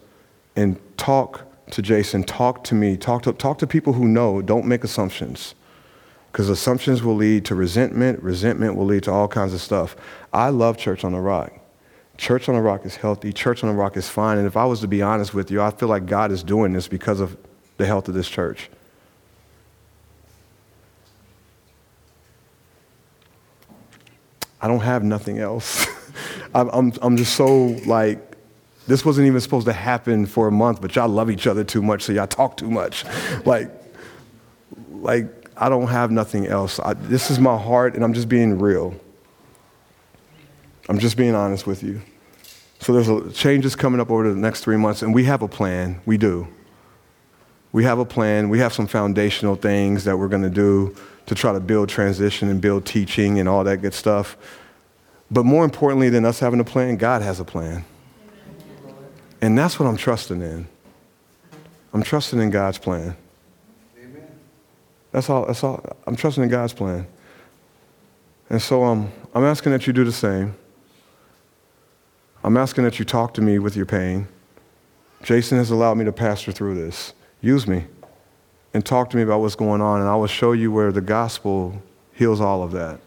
and 0.56 0.80
talk 0.98 1.42
to 1.72 1.82
Jason, 1.82 2.24
talk 2.24 2.64
to 2.66 2.76
me, 2.76 2.96
talk 2.98 3.24
to, 3.24 3.34
talk 3.34 3.58
to 3.60 3.68
people 3.68 3.94
who 3.94 4.08
know, 4.08 4.42
don't 4.42 4.66
make 4.66 4.84
assumptions. 4.84 5.56
Because 6.32 6.50
assumptions 6.50 7.02
will 7.02 7.16
lead 7.16 7.46
to 7.46 7.56
resentment, 7.56 8.22
resentment 8.22 8.76
will 8.76 8.86
lead 8.86 9.04
to 9.04 9.12
all 9.12 9.28
kinds 9.28 9.54
of 9.54 9.62
stuff. 9.62 9.96
I 10.34 10.50
love 10.50 10.78
Church 10.78 11.04
on 11.04 11.14
the 11.14 11.20
Rock. 11.20 11.54
Church 12.18 12.48
on 12.48 12.56
the 12.56 12.62
Rock 12.62 12.86
is 12.86 12.96
healthy, 12.98 13.34
Church 13.34 13.64
on 13.64 13.70
the 13.70 13.76
Rock 13.76 13.98
is 13.98 14.10
fine. 14.10 14.38
And 14.38 14.48
if 14.48 14.58
I 14.58 14.66
was 14.66 14.82
to 14.82 14.88
be 14.88 15.02
honest 15.02 15.34
with 15.34 15.50
you, 15.50 15.62
I 15.62 15.72
feel 15.72 15.90
like 15.90 16.06
God 16.06 16.32
is 16.32 16.44
doing 16.44 16.74
this 16.74 16.88
because 16.88 17.20
of 17.20 17.38
the 17.78 17.86
health 17.86 18.08
of 18.08 18.14
this 18.14 18.30
church. 18.30 18.70
I 24.62 24.68
don't 24.68 24.82
have 24.82 25.04
nothing 25.04 25.40
else. 25.40 25.88
I'm, 26.56 26.70
I'm, 26.70 26.94
I'm 27.02 27.18
just 27.18 27.36
so 27.36 27.78
like 27.86 28.36
this 28.88 29.04
wasn't 29.04 29.28
even 29.28 29.42
supposed 29.42 29.66
to 29.66 29.74
happen 29.74 30.26
for 30.26 30.48
a 30.48 30.52
month, 30.52 30.82
but 30.82 30.96
y'all 30.96 31.10
love 31.10 31.30
each 31.30 31.48
other 31.48 31.64
too 31.64 31.82
much, 31.82 32.04
so 32.04 32.14
y'all 32.14 32.28
talk 32.28 32.56
too 32.56 32.70
much. 32.70 33.04
like, 33.46 33.70
like 34.92 35.28
I 35.58 35.70
don't 35.70 35.88
have 35.88 36.12
nothing 36.12 36.48
else. 36.48 36.80
I, 36.80 36.94
this 36.94 37.30
is 37.30 37.40
my 37.40 37.58
heart, 37.58 37.96
and 37.96 38.04
I'm 38.04 38.14
just 38.14 38.30
being 38.30 38.60
real. 38.60 38.96
I'm 40.88 41.00
just 41.00 41.18
being 41.18 41.36
honest 41.36 41.66
with 41.66 41.84
you. 41.84 42.02
So 42.80 42.94
there's 42.94 43.10
a, 43.10 43.32
changes 43.32 43.76
coming 43.76 44.00
up 44.00 44.12
over 44.12 44.30
the 44.30 44.40
next 44.40 44.64
three 44.64 44.78
months, 44.78 45.02
and 45.02 45.14
we 45.14 45.24
have 45.26 45.42
a 45.42 45.48
plan. 45.48 46.00
We 46.06 46.18
do. 46.18 46.48
We 47.72 47.84
have 47.84 48.00
a 48.00 48.06
plan. 48.06 48.50
We 48.50 48.60
have 48.60 48.72
some 48.72 48.88
foundational 48.88 49.56
things 49.56 50.04
that 50.04 50.18
we're 50.18 50.28
going 50.28 50.44
to 50.44 50.50
do 50.50 50.96
to 51.26 51.36
try 51.36 51.52
to 51.52 51.60
build 51.60 51.90
transition 51.90 52.50
and 52.50 52.62
build 52.62 52.86
teaching 52.86 53.40
and 53.40 53.50
all 53.50 53.64
that 53.64 53.82
good 53.82 53.96
stuff. 53.96 54.38
But 55.36 55.44
more 55.44 55.66
importantly 55.66 56.08
than 56.08 56.24
us 56.24 56.40
having 56.40 56.62
a 56.62 56.64
plan, 56.64 56.96
God 56.96 57.22
has 57.22 57.42
a 57.42 57.44
plan. 57.44 57.84
And 59.42 59.58
that's 59.58 59.78
what 59.78 59.86
I'm 59.86 59.98
trusting 59.98 60.42
in. 60.42 60.66
I'm 61.94 62.04
trusting 62.04 62.40
in 62.40 62.52
God's 62.52 62.78
plan. 62.78 63.18
Amen. 64.02 64.28
That's 65.12 65.30
all, 65.30 65.46
that's 65.46 65.62
all. 65.62 65.84
I'm 66.08 66.16
trusting 66.16 66.42
in 66.42 66.48
God's 66.48 66.72
plan. 66.72 67.06
And 68.50 68.62
so 68.62 68.86
um, 68.86 69.12
I'm 69.34 69.44
asking 69.44 69.74
that 69.74 69.86
you 69.86 69.92
do 69.92 70.06
the 70.06 70.12
same. 70.14 70.56
I'm 72.42 72.56
asking 72.56 72.86
that 72.86 72.98
you 72.98 73.04
talk 73.04 73.34
to 73.34 73.42
me 73.42 73.60
with 73.60 73.76
your 73.76 73.86
pain. 73.86 74.30
Jason 75.22 75.58
has 75.58 75.70
allowed 75.70 75.98
me 75.98 76.06
to 76.06 76.14
pastor 76.14 76.54
through 76.54 76.76
this. 76.76 77.12
Use 77.42 77.68
me 77.68 77.84
and 78.74 78.86
talk 78.86 79.10
to 79.10 79.18
me 79.18 79.24
about 79.24 79.42
what's 79.42 79.56
going 79.56 79.82
on, 79.82 80.00
and 80.00 80.10
I 80.10 80.16
will 80.16 80.28
show 80.28 80.54
you 80.54 80.72
where 80.72 80.94
the 80.94 81.02
gospel 81.02 81.84
heals 82.14 82.40
all 82.40 82.64
of 82.64 82.72
that. 82.72 83.02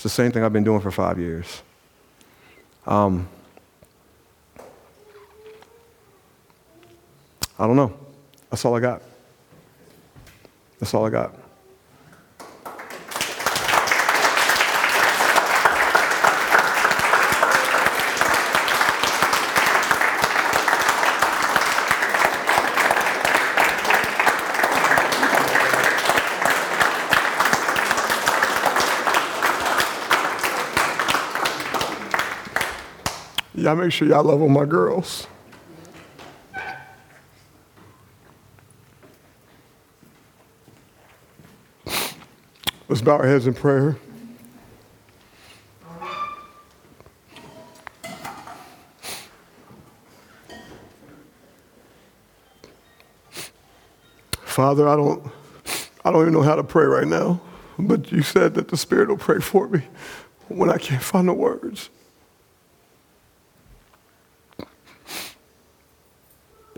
It's 0.00 0.04
the 0.04 0.08
same 0.08 0.32
thing 0.32 0.42
I've 0.42 0.52
been 0.54 0.64
doing 0.64 0.80
for 0.80 0.90
five 0.90 1.18
years. 1.18 1.60
Um, 2.86 3.28
I 7.58 7.66
don't 7.66 7.76
know. 7.76 7.92
That's 8.48 8.64
all 8.64 8.74
I 8.74 8.80
got. 8.80 9.02
That's 10.78 10.94
all 10.94 11.04
I 11.04 11.10
got. 11.10 11.34
Y'all 33.70 33.78
make 33.78 33.92
sure 33.92 34.08
y'all 34.08 34.24
love 34.24 34.42
on 34.42 34.50
my 34.50 34.64
girls. 34.64 35.28
Let's 42.88 43.00
bow 43.00 43.18
our 43.18 43.26
heads 43.28 43.46
in 43.46 43.54
prayer. 43.54 43.96
Father, 54.42 54.88
I 54.88 54.96
don't, 54.96 55.24
I 56.04 56.10
don't 56.10 56.22
even 56.22 56.32
know 56.32 56.42
how 56.42 56.56
to 56.56 56.64
pray 56.64 56.86
right 56.86 57.06
now, 57.06 57.40
but 57.78 58.10
you 58.10 58.22
said 58.22 58.54
that 58.54 58.66
the 58.66 58.76
Spirit 58.76 59.10
will 59.10 59.16
pray 59.16 59.38
for 59.38 59.68
me 59.68 59.84
when 60.48 60.70
I 60.70 60.78
can't 60.78 61.04
find 61.04 61.28
the 61.28 61.34
words. 61.34 61.88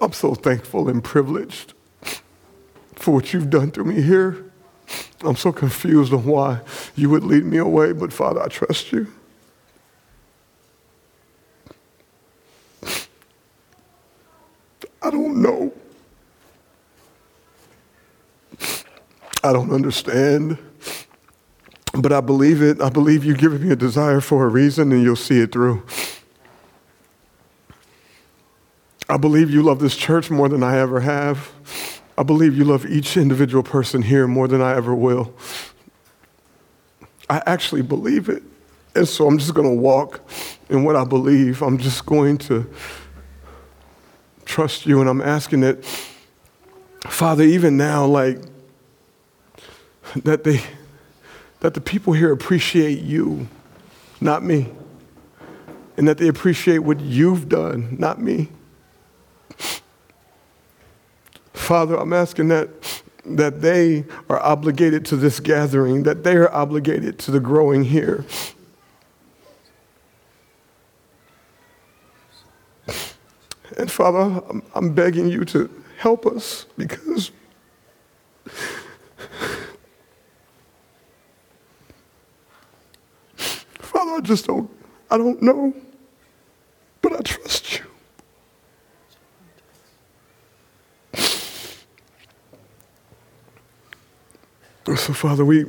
I'm 0.02 0.12
so 0.12 0.34
thankful 0.34 0.88
and 0.88 1.02
privileged 1.02 1.74
for 2.96 3.14
what 3.14 3.32
you've 3.32 3.50
done 3.50 3.70
through 3.70 3.84
me 3.84 4.02
here. 4.02 4.44
I'm 5.20 5.36
so 5.36 5.52
confused 5.52 6.12
on 6.12 6.24
why 6.24 6.60
you 6.96 7.08
would 7.10 7.22
lead 7.22 7.44
me 7.44 7.58
away, 7.58 7.92
but 7.92 8.12
Father, 8.12 8.42
I 8.42 8.48
trust 8.48 8.90
you. 8.90 9.06
I 15.00 15.10
don't 15.10 15.40
know. 15.40 15.72
I 19.44 19.52
don't 19.52 19.72
understand. 19.72 20.58
But 21.94 22.12
I 22.12 22.20
believe 22.20 22.60
it. 22.60 22.80
I 22.80 22.88
believe 22.88 23.24
you've 23.24 23.38
given 23.38 23.62
me 23.62 23.70
a 23.70 23.76
desire 23.76 24.20
for 24.20 24.46
a 24.46 24.48
reason 24.48 24.90
and 24.90 25.02
you'll 25.02 25.14
see 25.14 25.38
it 25.40 25.52
through. 25.52 25.84
I 29.08 29.16
believe 29.16 29.50
you 29.50 29.62
love 29.62 29.78
this 29.78 29.96
church 29.96 30.30
more 30.30 30.48
than 30.48 30.62
I 30.62 30.78
ever 30.78 31.00
have. 31.00 31.50
I 32.16 32.22
believe 32.22 32.56
you 32.56 32.64
love 32.64 32.86
each 32.86 33.16
individual 33.16 33.62
person 33.62 34.02
here 34.02 34.26
more 34.26 34.46
than 34.48 34.60
I 34.60 34.76
ever 34.76 34.94
will. 34.94 35.34
I 37.28 37.42
actually 37.46 37.82
believe 37.82 38.28
it. 38.28 38.42
And 38.94 39.08
so 39.08 39.26
I'm 39.26 39.38
just 39.38 39.54
going 39.54 39.68
to 39.68 39.74
walk 39.74 40.20
in 40.68 40.84
what 40.84 40.96
I 40.96 41.04
believe. 41.04 41.62
I'm 41.62 41.78
just 41.78 42.04
going 42.04 42.38
to 42.38 42.68
trust 44.44 44.86
you. 44.86 45.00
And 45.00 45.08
I'm 45.08 45.22
asking 45.22 45.60
that, 45.60 45.84
Father, 47.06 47.44
even 47.44 47.76
now, 47.76 48.04
like, 48.04 48.38
that 50.24 50.44
they 50.44 50.60
that 51.60 51.74
the 51.74 51.80
people 51.80 52.12
here 52.12 52.32
appreciate 52.32 52.98
you, 52.98 53.46
not 54.20 54.42
me. 54.42 54.68
And 55.96 56.08
that 56.08 56.18
they 56.18 56.26
appreciate 56.26 56.78
what 56.78 57.00
you've 57.00 57.48
done, 57.48 57.96
not 57.98 58.20
me. 58.20 58.48
Father, 61.62 61.96
I'm 61.96 62.12
asking 62.12 62.48
that 62.48 62.68
that 63.24 63.62
they 63.62 64.04
are 64.28 64.40
obligated 64.40 65.04
to 65.06 65.16
this 65.16 65.38
gathering, 65.38 66.02
that 66.02 66.24
they 66.24 66.34
are 66.34 66.52
obligated 66.52 67.20
to 67.20 67.30
the 67.30 67.38
growing 67.38 67.84
here. 67.84 68.24
And 73.78 73.90
Father, 73.90 74.42
I'm, 74.50 74.62
I'm 74.74 74.92
begging 74.92 75.28
you 75.28 75.44
to 75.46 75.70
help 75.98 76.26
us 76.26 76.66
because 76.76 77.30
Father, 83.78 84.10
I 84.16 84.20
just 84.20 84.46
don't, 84.46 84.68
I 85.12 85.16
don't 85.16 85.40
know, 85.40 85.72
but 87.00 87.12
I 87.12 87.20
trust 87.20 87.78
you. 87.78 87.84
So, 94.84 95.12
Father, 95.12 95.44
we, 95.44 95.64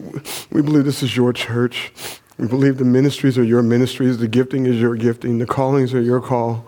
we 0.51 0.61
believe 0.61 0.85
this 0.85 1.03
is 1.03 1.15
your 1.15 1.33
church. 1.33 1.91
We 2.37 2.47
believe 2.47 2.77
the 2.77 2.85
ministries 2.85 3.37
are 3.37 3.43
your 3.43 3.61
ministries, 3.61 4.17
the 4.17 4.27
gifting 4.27 4.65
is 4.65 4.79
your 4.79 4.95
gifting, 4.95 5.37
the 5.37 5.45
callings 5.45 5.93
are 5.93 6.01
your 6.01 6.19
call. 6.19 6.65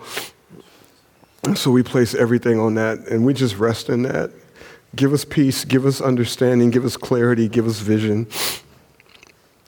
So 1.56 1.72
we 1.72 1.84
place 1.84 2.14
everything 2.14 2.60
on 2.60 2.76
that 2.76 3.00
and 3.08 3.26
we 3.26 3.34
just 3.34 3.58
rest 3.58 3.90
in 3.90 4.04
that. 4.04 4.32
Give 4.96 5.12
us 5.12 5.26
peace, 5.26 5.66
give 5.66 5.86
us 5.86 6.02
understanding, 6.02 6.70
give 6.70 6.86
us 6.86 6.98
clarity, 6.98 7.48
give 7.48 7.68
us 7.68 7.80
vision. 7.80 8.28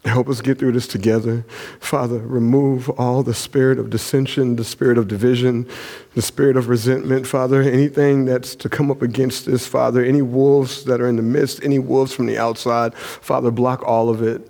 Help 0.08 0.30
us 0.30 0.42
get 0.42 0.58
through 0.58 0.72
this 0.72 0.88
together. 0.88 1.46
Father, 1.80 2.20
remove 2.20 2.90
all 2.92 3.24
the 3.24 3.34
spirit 3.34 3.78
of 3.78 3.90
dissension, 3.90 4.56
the 4.56 4.64
spirit 4.64 4.98
of 4.98 5.08
division, 5.08 5.68
the 6.16 6.22
spirit 6.22 6.56
of 6.56 6.70
resentment. 6.70 7.28
Father, 7.28 7.62
anything 7.62 8.26
that's 8.26 8.56
to 8.56 8.70
come 8.70 8.90
up 8.90 9.02
against 9.02 9.46
this, 9.46 9.68
Father, 9.68 10.04
any 10.04 10.22
wolves 10.22 10.86
that 10.86 11.02
are 11.02 11.08
in 11.08 11.18
the 11.18 11.22
midst, 11.22 11.64
any 11.64 11.78
wolves 11.78 12.14
from 12.14 12.26
the 12.26 12.38
outside, 12.38 12.96
Father, 12.96 13.52
block 13.52 13.84
all 13.84 14.10
of 14.10 14.22
it. 14.22 14.50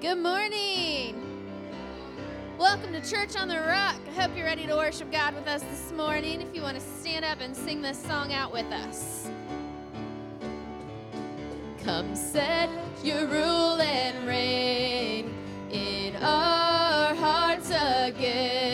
Good 0.00 0.16
morning. 0.16 1.14
Welcome 2.56 2.90
to 2.92 3.02
Church 3.02 3.36
on 3.36 3.48
the 3.48 3.58
Rock. 3.58 3.96
I 4.08 4.22
hope 4.22 4.34
you're 4.34 4.46
ready 4.46 4.66
to 4.66 4.74
worship 4.74 5.12
God 5.12 5.34
with 5.34 5.46
us 5.46 5.62
this 5.64 5.92
morning. 5.92 6.40
If 6.40 6.54
you 6.54 6.62
want 6.62 6.78
to 6.78 6.82
stand 6.82 7.22
up 7.22 7.42
and 7.42 7.54
sing 7.54 7.82
this 7.82 8.02
song 8.02 8.32
out 8.32 8.50
with 8.50 8.64
us. 8.72 9.28
Come 11.84 12.16
set 12.16 12.70
your 13.04 13.26
rule 13.26 13.78
and 13.82 14.26
reign 14.26 15.34
in 15.70 16.16
our 16.16 17.14
hearts 17.14 17.68
again. 17.68 18.69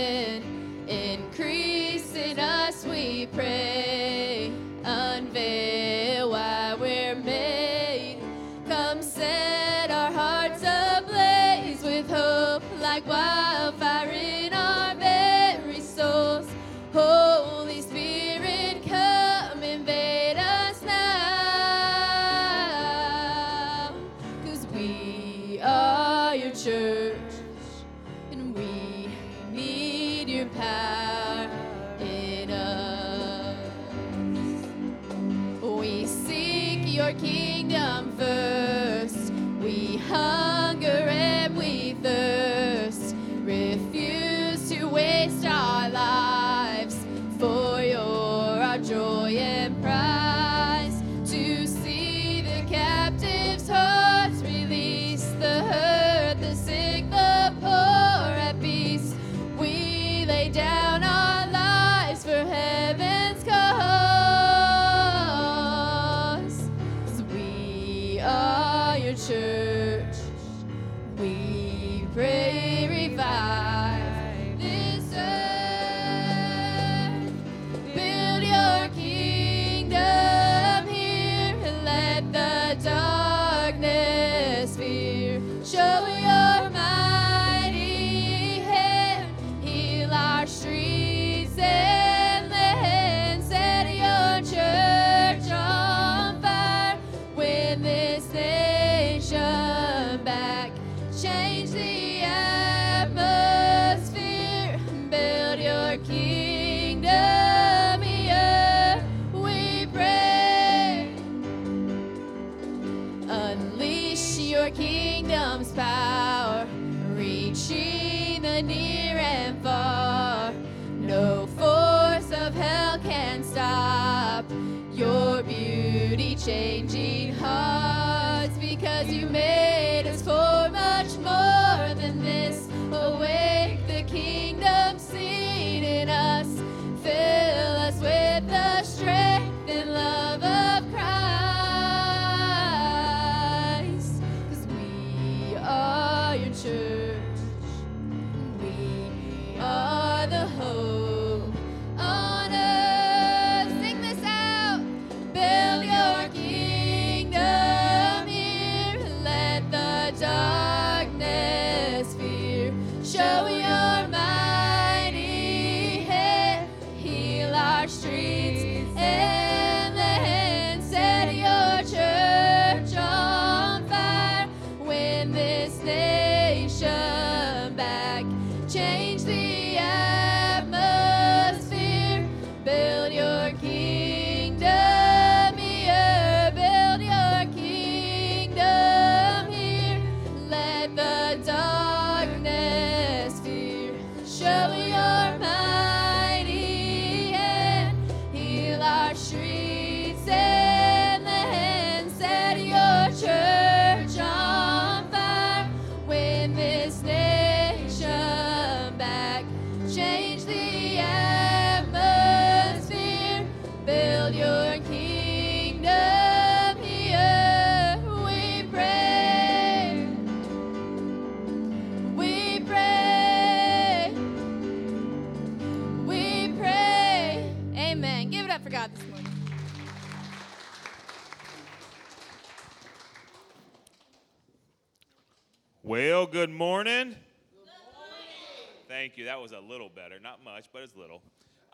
that 239.37 239.43
was 239.43 239.53
a 239.53 239.61
little 239.61 239.91
better. 239.91 240.19
Not 240.19 240.43
much, 240.43 240.69
but 240.73 240.83
it's 240.83 240.97
little. 240.97 241.21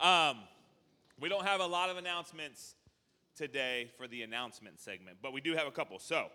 Um, 0.01 0.39
we 1.21 1.29
don't 1.29 1.47
have 1.47 1.61
a 1.61 1.67
lot 1.67 1.91
of 1.91 1.97
announcements 1.97 2.75
today 3.37 3.89
for 3.97 4.09
the 4.09 4.23
announcement 4.23 4.81
segment, 4.81 5.19
but 5.23 5.33
we 5.33 5.41
do 5.41 5.55
have 5.55 5.69
a 5.69 5.71
couple. 5.71 6.01
So, 6.01 6.27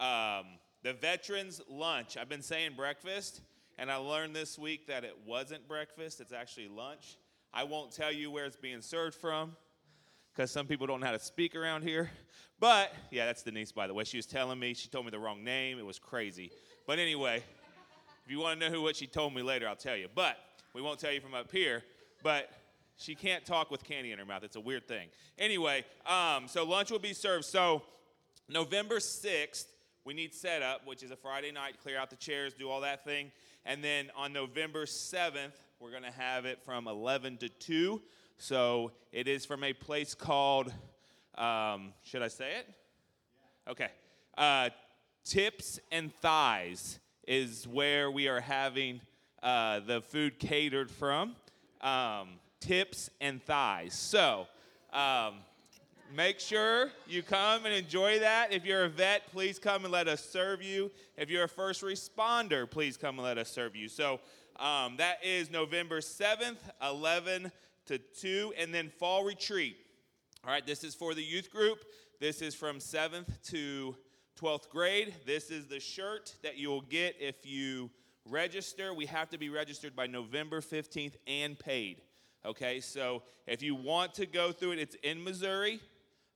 um, 0.00 0.46
the 0.82 0.94
veterans 1.00 1.60
lunch. 1.70 2.16
I've 2.16 2.28
been 2.28 2.42
saying 2.42 2.72
breakfast, 2.76 3.40
and 3.78 3.88
I 3.88 3.96
learned 3.96 4.34
this 4.34 4.58
week 4.58 4.88
that 4.88 5.04
it 5.04 5.16
wasn't 5.24 5.68
breakfast, 5.68 6.20
it's 6.20 6.32
actually 6.32 6.66
lunch. 6.66 7.18
I 7.54 7.62
won't 7.62 7.92
tell 7.92 8.10
you 8.10 8.32
where 8.32 8.44
it's 8.44 8.56
being 8.56 8.82
served 8.82 9.14
from 9.14 9.54
because 10.34 10.50
some 10.50 10.66
people 10.66 10.88
don't 10.88 10.98
know 10.98 11.06
how 11.06 11.12
to 11.12 11.20
speak 11.20 11.54
around 11.54 11.82
here. 11.82 12.10
But 12.58 12.92
yeah, 13.12 13.26
that's 13.26 13.44
Denise, 13.44 13.70
by 13.70 13.86
the 13.86 13.94
way. 13.94 14.02
She 14.02 14.16
was 14.16 14.26
telling 14.26 14.58
me, 14.58 14.74
she 14.74 14.88
told 14.88 15.04
me 15.04 15.12
the 15.12 15.20
wrong 15.20 15.44
name. 15.44 15.78
It 15.78 15.86
was 15.86 16.00
crazy. 16.00 16.50
But 16.84 16.98
anyway, 16.98 17.44
if 18.28 18.32
you 18.32 18.40
want 18.40 18.60
to 18.60 18.66
know 18.66 18.74
who 18.74 18.82
what 18.82 18.94
she 18.94 19.06
told 19.06 19.34
me 19.34 19.40
later, 19.40 19.66
I'll 19.66 19.74
tell 19.74 19.96
you. 19.96 20.06
But 20.14 20.36
we 20.74 20.82
won't 20.82 20.98
tell 20.98 21.12
you 21.12 21.20
from 21.20 21.34
up 21.34 21.50
here, 21.50 21.82
but 22.22 22.50
she 22.96 23.14
can't 23.14 23.44
talk 23.44 23.70
with 23.70 23.84
candy 23.84 24.12
in 24.12 24.18
her 24.18 24.24
mouth. 24.24 24.42
It's 24.44 24.56
a 24.56 24.60
weird 24.60 24.86
thing. 24.86 25.08
Anyway, 25.38 25.84
um, 26.06 26.48
so 26.48 26.64
lunch 26.64 26.90
will 26.90 26.98
be 26.98 27.12
served. 27.12 27.44
So 27.44 27.82
November 28.48 28.96
6th, 28.96 29.66
we 30.04 30.14
need 30.14 30.34
setup, 30.34 30.86
which 30.86 31.02
is 31.02 31.10
a 31.10 31.16
Friday 31.16 31.52
night, 31.52 31.76
clear 31.82 31.98
out 31.98 32.10
the 32.10 32.16
chairs, 32.16 32.54
do 32.54 32.68
all 32.68 32.80
that 32.82 33.04
thing. 33.04 33.30
And 33.64 33.82
then 33.82 34.10
on 34.16 34.32
November 34.32 34.84
7th, 34.84 35.52
we're 35.80 35.90
going 35.90 36.02
to 36.02 36.10
have 36.10 36.44
it 36.44 36.60
from 36.64 36.88
11 36.88 37.38
to 37.38 37.48
2. 37.48 38.02
So 38.36 38.92
it 39.12 39.28
is 39.28 39.46
from 39.46 39.64
a 39.64 39.72
place 39.72 40.14
called, 40.14 40.72
um, 41.36 41.92
should 42.02 42.22
I 42.22 42.28
say 42.28 42.58
it? 42.58 42.68
Okay. 43.68 43.88
Uh, 44.36 44.70
Tips 45.24 45.78
and 45.92 46.12
Thighs 46.20 46.98
is 47.26 47.68
where 47.68 48.10
we 48.10 48.28
are 48.28 48.40
having 48.40 49.02
uh, 49.42 49.80
the 49.80 50.00
food 50.00 50.38
catered 50.38 50.90
from. 50.90 51.36
Um, 51.80 52.28
tips 52.60 53.08
and 53.20 53.42
Thighs. 53.42 53.94
So, 53.94 54.46
um, 54.92 55.34
Make 56.14 56.40
sure 56.40 56.90
you 57.06 57.22
come 57.22 57.66
and 57.66 57.74
enjoy 57.74 58.20
that. 58.20 58.50
If 58.50 58.64
you're 58.64 58.84
a 58.84 58.88
vet, 58.88 59.30
please 59.30 59.58
come 59.58 59.84
and 59.84 59.92
let 59.92 60.08
us 60.08 60.24
serve 60.24 60.62
you. 60.62 60.90
If 61.18 61.28
you're 61.28 61.44
a 61.44 61.48
first 61.48 61.82
responder, 61.82 62.68
please 62.68 62.96
come 62.96 63.16
and 63.16 63.24
let 63.24 63.36
us 63.36 63.50
serve 63.50 63.76
you. 63.76 63.88
So 63.88 64.20
um, 64.56 64.96
that 64.96 65.18
is 65.22 65.50
November 65.50 66.00
7th, 66.00 66.56
11 66.82 67.52
to 67.86 67.98
2, 67.98 68.54
and 68.56 68.72
then 68.72 68.88
fall 68.88 69.22
retreat. 69.22 69.76
All 70.46 70.50
right, 70.50 70.66
this 70.66 70.82
is 70.82 70.94
for 70.94 71.12
the 71.12 71.22
youth 71.22 71.50
group. 71.50 71.84
This 72.20 72.40
is 72.40 72.54
from 72.54 72.78
7th 72.78 73.42
to 73.50 73.94
12th 74.40 74.70
grade. 74.70 75.14
This 75.26 75.50
is 75.50 75.66
the 75.66 75.80
shirt 75.80 76.34
that 76.42 76.56
you 76.56 76.70
will 76.70 76.80
get 76.80 77.16
if 77.20 77.44
you 77.44 77.90
register. 78.30 78.94
We 78.94 79.06
have 79.06 79.30
to 79.30 79.38
be 79.38 79.48
registered 79.48 79.96
by 79.96 80.06
November 80.06 80.60
15th 80.60 81.14
and 81.26 81.58
paid. 81.58 82.02
Okay, 82.44 82.80
so 82.80 83.22
if 83.46 83.62
you 83.62 83.74
want 83.74 84.14
to 84.14 84.26
go 84.26 84.52
through 84.52 84.72
it, 84.72 84.78
it's 84.78 84.96
in 85.02 85.22
Missouri. 85.22 85.80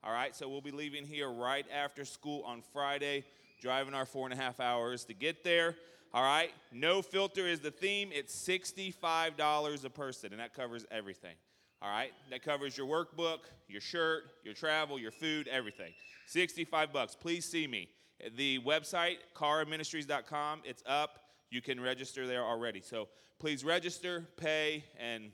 All 0.05 0.13
right, 0.13 0.35
so 0.35 0.49
we'll 0.49 0.61
be 0.61 0.73
leaving 0.73 1.07
here 1.07 1.31
right 1.31 1.65
after 1.73 2.05
school 2.05 2.43
on 2.45 2.63
Friday, 2.73 3.25
driving 3.61 3.95
our 3.95 4.05
four 4.05 4.27
and 4.27 4.39
a 4.39 4.43
half 4.43 4.59
hours 4.59 5.05
to 5.05 5.15
get 5.15 5.45
there. 5.45 5.77
All 6.13 6.25
right, 6.25 6.51
no 6.73 7.01
filter 7.01 7.47
is 7.47 7.61
the 7.61 7.71
theme. 7.71 8.11
It's 8.13 8.35
$65 8.47 9.85
a 9.85 9.91
person, 9.91 10.33
and 10.33 10.41
that 10.41 10.55
covers 10.55 10.85
everything. 10.91 11.37
All 11.81 11.89
right, 11.89 12.13
that 12.31 12.43
covers 12.43 12.77
your 12.77 12.87
workbook, 12.87 13.39
your 13.69 13.81
shirt, 13.81 14.25
your 14.45 14.55
travel, 14.55 14.99
your 14.99 15.11
food, 15.11 15.49
everything. 15.49 15.93
65 16.27 16.93
bucks. 16.93 17.15
Please 17.15 17.45
see 17.45 17.67
me. 17.67 17.89
The 18.37 18.59
website, 18.61 19.17
caraministries.com, 19.35 20.63
it's 20.65 20.83
up. 20.87 21.22
You 21.53 21.61
can 21.61 21.79
register 21.79 22.27
there 22.27 22.43
already. 22.43 22.81
So 22.81 23.09
please 23.39 23.63
register, 23.63 24.27
pay, 24.39 24.85
and 24.99 25.33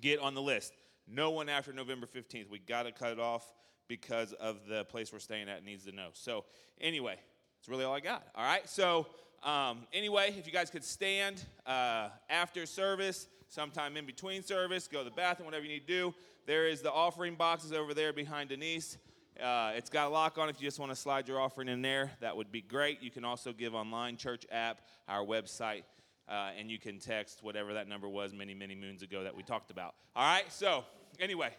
get 0.00 0.18
on 0.18 0.34
the 0.34 0.42
list. 0.42 0.72
No 1.06 1.30
one 1.30 1.48
after 1.48 1.72
November 1.72 2.06
15th. 2.06 2.50
We 2.50 2.58
got 2.58 2.82
to 2.82 2.92
cut 2.92 3.12
it 3.12 3.20
off 3.20 3.46
because 3.86 4.32
of 4.32 4.66
the 4.68 4.84
place 4.86 5.12
we're 5.12 5.20
staying 5.20 5.48
at 5.48 5.64
needs 5.64 5.84
to 5.84 5.92
know. 5.92 6.08
So, 6.12 6.44
anyway, 6.80 7.16
that's 7.56 7.68
really 7.68 7.84
all 7.84 7.94
I 7.94 8.00
got. 8.00 8.26
All 8.34 8.44
right. 8.44 8.68
So, 8.68 9.06
um, 9.44 9.86
anyway, 9.92 10.34
if 10.36 10.44
you 10.44 10.52
guys 10.52 10.70
could 10.70 10.82
stand 10.82 11.44
uh, 11.66 12.08
after 12.28 12.66
service, 12.66 13.28
sometime 13.48 13.96
in 13.96 14.06
between 14.06 14.42
service, 14.42 14.88
go 14.88 14.98
to 14.98 15.04
the 15.04 15.10
bathroom, 15.12 15.46
whatever 15.46 15.64
you 15.64 15.70
need 15.70 15.86
to 15.86 15.92
do. 15.92 16.14
There 16.46 16.66
is 16.66 16.80
the 16.80 16.90
offering 16.90 17.36
boxes 17.36 17.72
over 17.72 17.94
there 17.94 18.12
behind 18.12 18.48
Denise. 18.48 18.98
Uh, 19.42 19.72
it's 19.74 19.90
got 19.90 20.06
a 20.06 20.10
lock 20.10 20.38
on. 20.38 20.48
If 20.48 20.60
you 20.60 20.66
just 20.66 20.78
want 20.78 20.92
to 20.92 20.96
slide 20.96 21.26
your 21.26 21.40
offering 21.40 21.68
in 21.68 21.82
there, 21.82 22.12
that 22.20 22.36
would 22.36 22.52
be 22.52 22.60
great. 22.60 23.02
You 23.02 23.10
can 23.10 23.24
also 23.24 23.52
give 23.52 23.74
online 23.74 24.16
church 24.16 24.46
app, 24.52 24.82
our 25.08 25.24
website, 25.24 25.82
uh, 26.28 26.50
and 26.56 26.70
you 26.70 26.78
can 26.78 27.00
text 27.00 27.42
whatever 27.42 27.74
that 27.74 27.88
number 27.88 28.08
was 28.08 28.32
many, 28.32 28.54
many 28.54 28.76
moons 28.76 29.02
ago 29.02 29.24
that 29.24 29.34
we 29.34 29.42
talked 29.42 29.72
about. 29.72 29.94
All 30.14 30.24
right. 30.24 30.50
So 30.52 30.84
anyway, 31.18 31.50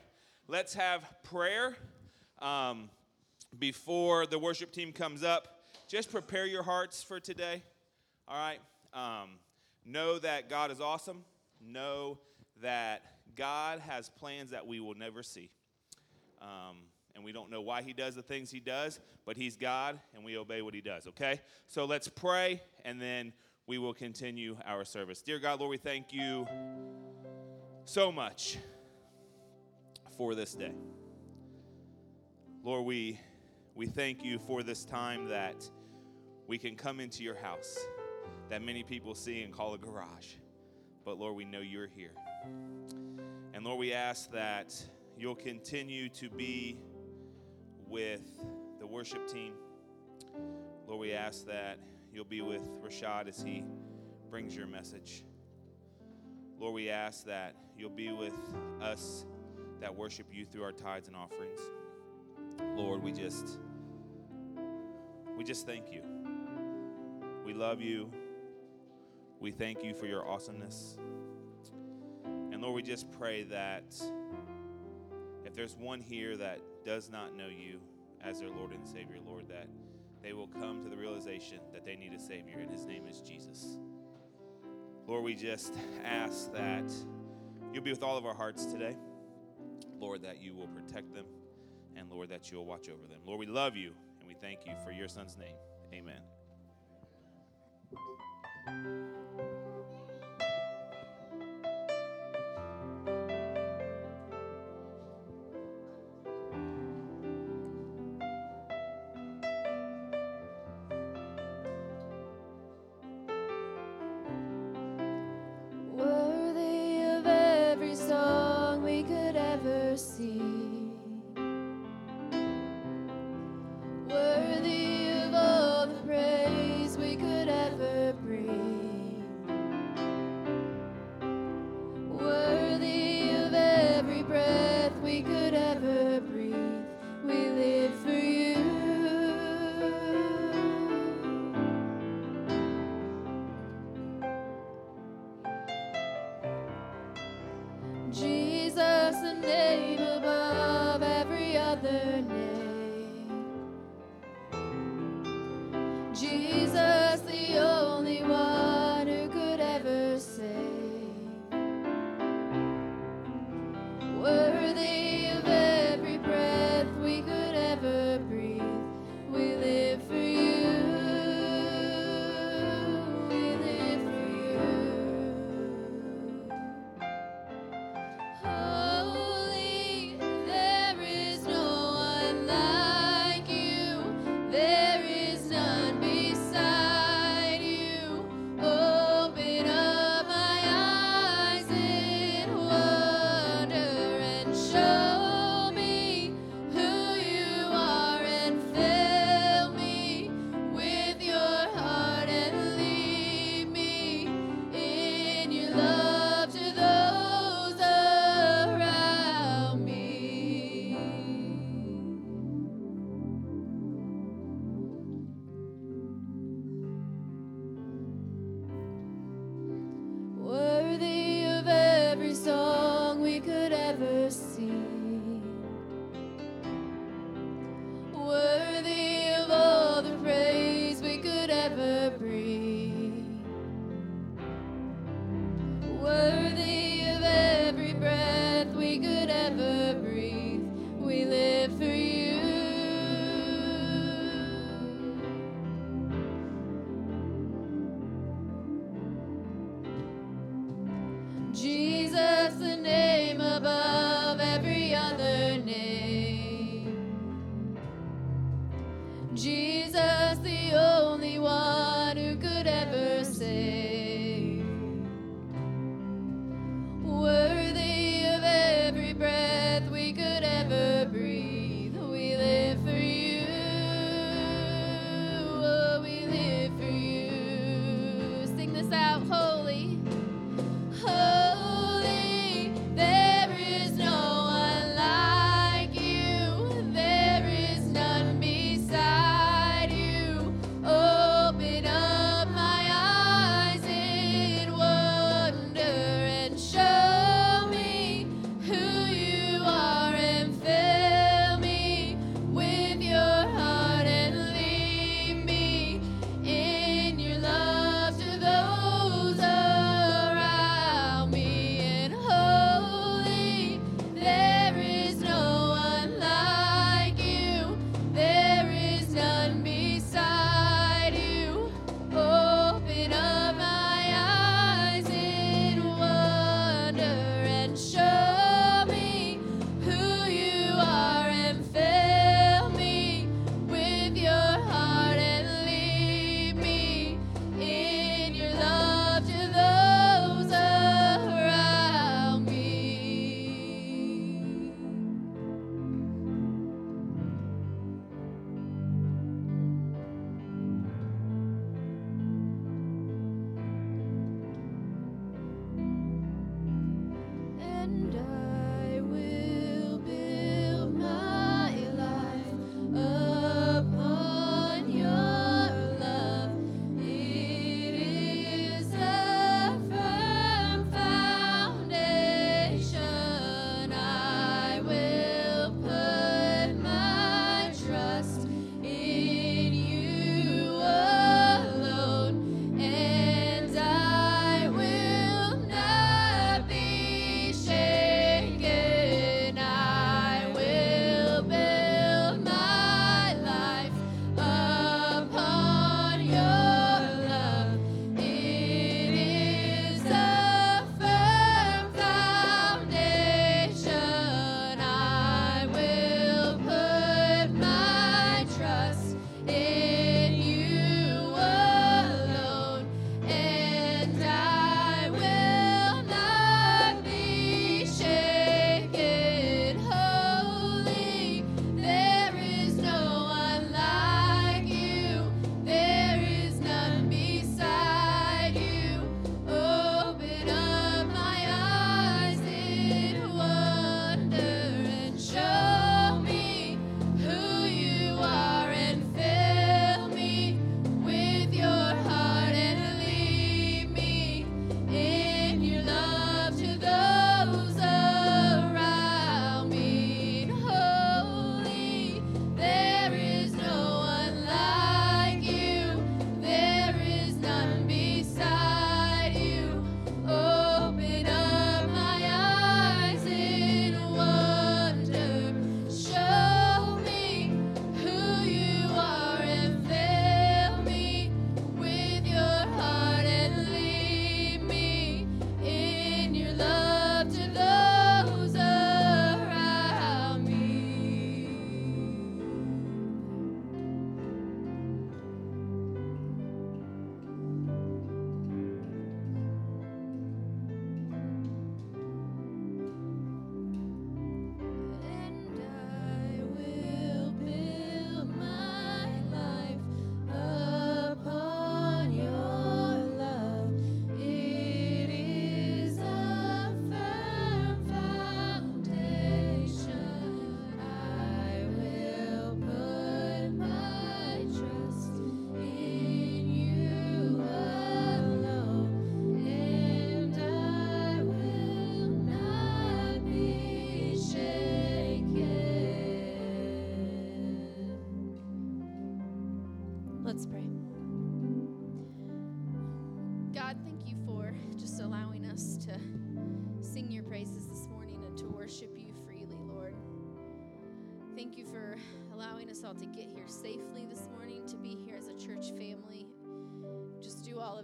let's 0.48 0.74
have 0.74 1.04
prayer 1.24 1.76
um, 2.40 2.90
before 3.60 4.26
the 4.26 4.40
worship 4.40 4.72
team 4.72 4.94
comes 4.94 5.22
up. 5.22 5.50
Just 5.90 6.12
prepare 6.12 6.46
your 6.46 6.64
hearts 6.64 7.04
for 7.04 7.20
today. 7.20 7.62
All 8.28 8.38
right. 8.38 8.60
Um, 8.94 9.32
know 9.86 10.18
that 10.20 10.50
God 10.50 10.72
is 10.72 10.80
awesome. 10.80 11.26
Know 11.62 12.20
that 12.62 13.02
God 13.36 13.80
has 13.80 14.08
plans 14.08 14.52
that 14.52 14.66
we 14.66 14.80
will 14.80 14.96
never 14.96 15.22
see. 15.24 15.50
Um, 16.42 16.78
and 17.16 17.24
we 17.24 17.32
don't 17.32 17.50
know 17.50 17.62
why 17.62 17.82
he 17.82 17.94
does 17.94 18.16
the 18.16 18.22
things 18.22 18.52
he 18.52 18.60
does, 18.60 19.00
but 19.26 19.38
he's 19.38 19.56
God 19.56 20.00
and 20.14 20.24
we 20.24 20.38
obey 20.38 20.62
what 20.62 20.74
he 20.74 20.82
does, 20.82 21.08
okay? 21.08 21.42
So 21.68 21.86
let's 21.86 22.08
pray 22.08 22.62
and 22.84 23.02
then 23.02 23.34
we 23.68 23.78
will 23.78 23.94
continue 23.94 24.58
our 24.66 24.86
service. 24.86 25.22
Dear 25.22 25.40
God, 25.40 25.60
Lord, 25.60 25.72
we 25.72 25.78
thank 25.78 26.14
you 26.14 26.48
so 27.86 28.12
much 28.12 28.58
for 30.18 30.36
this 30.36 30.54
day. 30.54 30.74
Lord, 32.64 32.86
we, 32.86 33.20
we 33.74 33.86
thank 33.86 34.24
you 34.24 34.40
for 34.40 34.64
this 34.64 34.86
time 34.86 35.30
that 35.30 35.70
we 36.48 36.58
can 36.58 36.76
come 36.76 37.00
into 37.00 37.24
your 37.24 37.36
house 37.36 37.78
that 38.50 38.62
many 38.62 38.84
people 38.84 39.16
see 39.16 39.42
and 39.42 39.54
call 39.54 39.74
a 39.74 39.78
garage. 39.78 40.34
But 41.04 41.18
Lord, 41.18 41.36
we 41.36 41.46
know 41.46 41.60
you're 41.60 41.88
here. 41.88 42.12
And 43.54 43.64
Lord, 43.64 43.80
we 43.80 43.94
ask 43.94 44.32
that 44.32 44.74
you'll 45.18 45.36
continue 45.36 46.10
to 46.10 46.30
be 46.30 46.78
with 47.88 48.22
the 48.80 48.88
worship 48.88 49.28
team. 49.28 49.54
Lord, 50.88 51.00
we 51.00 51.14
ask 51.14 51.46
that 51.48 51.80
you'll 52.14 52.26
be 52.26 52.42
with 52.42 52.70
Rashad 52.82 53.28
as 53.28 53.42
he 53.42 53.64
brings 54.30 54.56
your 54.56 54.68
message. 54.68 55.24
Lord, 56.60 56.74
we 56.74 56.90
ask 56.90 57.26
that 57.26 57.56
you'll 57.78 57.90
be 57.90 58.12
with 58.12 58.34
us 58.82 59.26
that 59.82 59.94
worship 59.94 60.28
you 60.32 60.46
through 60.46 60.64
our 60.64 60.72
tithes 60.72 61.08
and 61.08 61.18
offerings. 61.18 61.60
Lord, 62.76 63.04
we 63.04 63.12
just 63.12 63.60
we 65.38 65.44
just 65.44 65.66
thank 65.66 65.92
you. 65.92 66.02
We 67.46 67.54
love 67.54 67.82
you. 67.82 68.10
We 69.40 69.52
thank 69.52 69.84
you 69.84 69.94
for 69.94 70.06
your 70.06 70.28
awesomeness. 70.28 70.98
And 72.52 72.62
Lord, 72.62 72.76
we 72.76 72.82
just 72.82 73.12
pray 73.12 73.44
that 73.44 73.84
if 75.56 75.58
there's 75.58 75.78
one 75.78 76.02
here 76.02 76.36
that 76.36 76.60
does 76.84 77.10
not 77.10 77.34
know 77.38 77.48
you 77.48 77.80
as 78.22 78.42
their 78.42 78.50
Lord 78.50 78.74
and 78.74 78.86
Savior, 78.86 79.16
Lord, 79.26 79.48
that 79.48 79.70
they 80.22 80.34
will 80.34 80.50
come 80.50 80.84
to 80.84 80.90
the 80.90 80.98
realization 80.98 81.60
that 81.72 81.86
they 81.86 81.96
need 81.96 82.12
a 82.12 82.20
Savior, 82.20 82.60
and 82.60 82.70
His 82.70 82.84
name 82.84 83.08
is 83.08 83.22
Jesus. 83.22 83.78
Lord, 85.08 85.24
we 85.24 85.34
just 85.34 85.74
ask 86.04 86.52
that 86.52 86.92
you'll 87.72 87.84
be 87.84 87.92
with 87.92 88.04
all 88.04 88.18
of 88.18 88.26
our 88.26 88.34
hearts 88.34 88.66
today. 88.66 88.98
Lord, 89.98 90.24
that 90.24 90.42
you 90.42 90.54
will 90.54 90.68
protect 90.68 91.14
them 91.14 91.26
and 91.96 92.12
Lord, 92.12 92.28
that 92.32 92.52
you'll 92.52 92.66
watch 92.66 92.90
over 92.90 93.08
them. 93.08 93.22
Lord, 93.26 93.40
we 93.40 93.46
love 93.46 93.78
you 93.78 93.94
and 94.20 94.28
we 94.28 94.36
thank 94.36 94.66
you 94.66 94.74
for 94.84 94.92
your 94.92 95.08
son's 95.08 95.38
name. 95.38 95.56
Amen. 95.94 96.20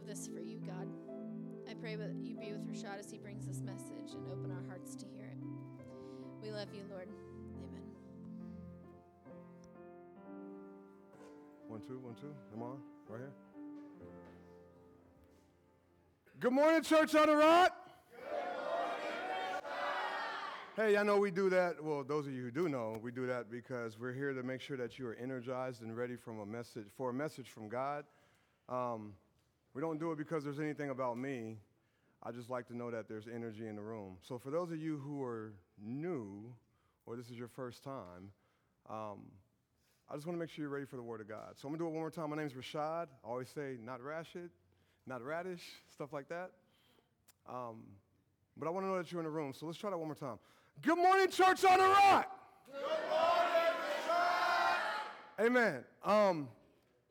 Of 0.02 0.08
this 0.08 0.28
for 0.28 0.40
you, 0.40 0.60
God. 0.66 0.88
I 1.70 1.74
pray 1.76 1.96
that 1.96 2.12
you 2.22 2.36
be 2.36 2.52
with 2.52 2.68
Rashad 2.68 3.00
as 3.00 3.12
he 3.12 3.18
brings 3.18 3.46
this 3.46 3.62
message 3.62 4.14
and 4.14 4.28
open 4.32 4.52
our 4.52 4.64
hearts 4.68 4.96
to 4.96 5.06
hear 5.06 5.26
it. 5.26 5.38
We 6.42 6.52
love 6.52 6.68
you, 6.74 6.84
Lord. 6.90 7.08
Amen. 7.64 7.84
One, 11.68 11.82
two, 11.82 12.00
one, 12.00 12.16
two. 12.16 12.34
Come 12.52 12.64
on, 12.64 12.80
right 13.08 13.20
here. 13.20 13.32
Good 16.40 16.54
morning, 16.54 16.82
Church 16.82 17.14
on 17.14 17.28
the 17.28 17.36
Rock. 17.36 17.78
Hey, 20.76 20.98
I 20.98 21.04
know 21.04 21.18
we 21.20 21.30
do 21.30 21.50
that. 21.50 21.84
Well, 21.84 22.04
those 22.04 22.26
of 22.26 22.34
you 22.34 22.42
who 22.42 22.50
do 22.50 22.70
know, 22.70 22.98
we 23.04 23.12
do 23.12 23.28
that 23.28 23.52
because 23.52 24.00
we're 24.00 24.14
here 24.14 24.34
to 24.34 24.42
make 24.42 24.62
sure 24.62 24.78
that 24.78 24.98
you 24.98 25.06
are 25.08 25.18
energized 25.22 25.84
and 25.84 25.96
ready 25.96 26.16
from 26.16 26.40
a 26.40 26.46
message 26.46 26.86
for 26.98 27.12
a 27.12 27.14
message 27.14 27.50
from 27.50 27.70
God. 27.70 28.06
Um, 28.68 29.14
we 29.74 29.82
don't 29.82 30.00
do 30.00 30.12
it 30.12 30.18
because 30.18 30.44
there's 30.44 30.60
anything 30.60 30.90
about 30.90 31.18
me. 31.18 31.58
I 32.24 32.32
just 32.32 32.50
like 32.50 32.68
to 32.68 32.78
know 32.78 32.92
that 32.92 33.08
there's 33.08 33.28
energy 33.28 33.68
in 33.68 33.76
the 33.76 33.82
room. 33.82 34.18
So, 34.22 34.38
for 34.38 34.52
those 34.52 34.72
of 34.72 34.78
you 34.78 34.98
who 35.00 35.24
are 35.24 35.54
new, 35.82 36.54
or 37.06 37.16
this 37.16 37.30
is 37.30 37.38
your 37.38 37.48
first 37.48 37.84
time, 37.84 38.32
um, 38.90 39.22
I 40.12 40.16
just 40.16 40.28
want 40.28 40.38
to 40.38 40.40
make 40.40 40.50
sure 40.50 40.64
you're 40.64 40.74
ready 40.74 40.86
for 40.86 40.98
the 40.98 41.04
Word 41.04 41.22
of 41.22 41.30
God. 41.30 41.54
So 41.56 41.68
I'm 41.68 41.72
going 41.72 41.80
to 41.80 41.86
do 41.86 41.88
it 41.88 41.92
one 41.92 42.02
more 42.02 42.12
time. 42.12 42.30
My 42.32 42.36
name 42.36 42.48
is 42.48 42.52
Rashad. 42.52 43.08
I 43.24 43.28
always 43.28 43.48
say 43.48 43.78
not 43.82 44.04
Rashid, 44.04 44.50
not 45.08 45.24
Radish, 45.24 45.62
stuff 45.94 46.12
like 46.12 46.28
that. 46.28 46.52
Um, 47.50 47.84
but 48.58 48.68
I 48.68 48.72
want 48.72 48.86
to 48.86 48.90
know 48.90 48.98
that 48.98 49.10
you're 49.10 49.22
in 49.22 49.26
the 49.26 49.32
room. 49.32 49.54
So 49.54 49.66
let's 49.66 49.78
try 49.78 49.90
that 49.90 49.98
one 49.98 50.08
more 50.08 50.16
time. 50.16 50.38
Good 50.82 50.98
morning, 50.98 51.30
Church 51.30 51.64
on 51.64 51.80
the 51.80 51.86
Rock. 51.86 52.30
Good 52.68 52.82
morning, 53.10 53.72
Rashad. 54.10 55.46
Amen. 55.46 55.84
Um, 56.04 56.50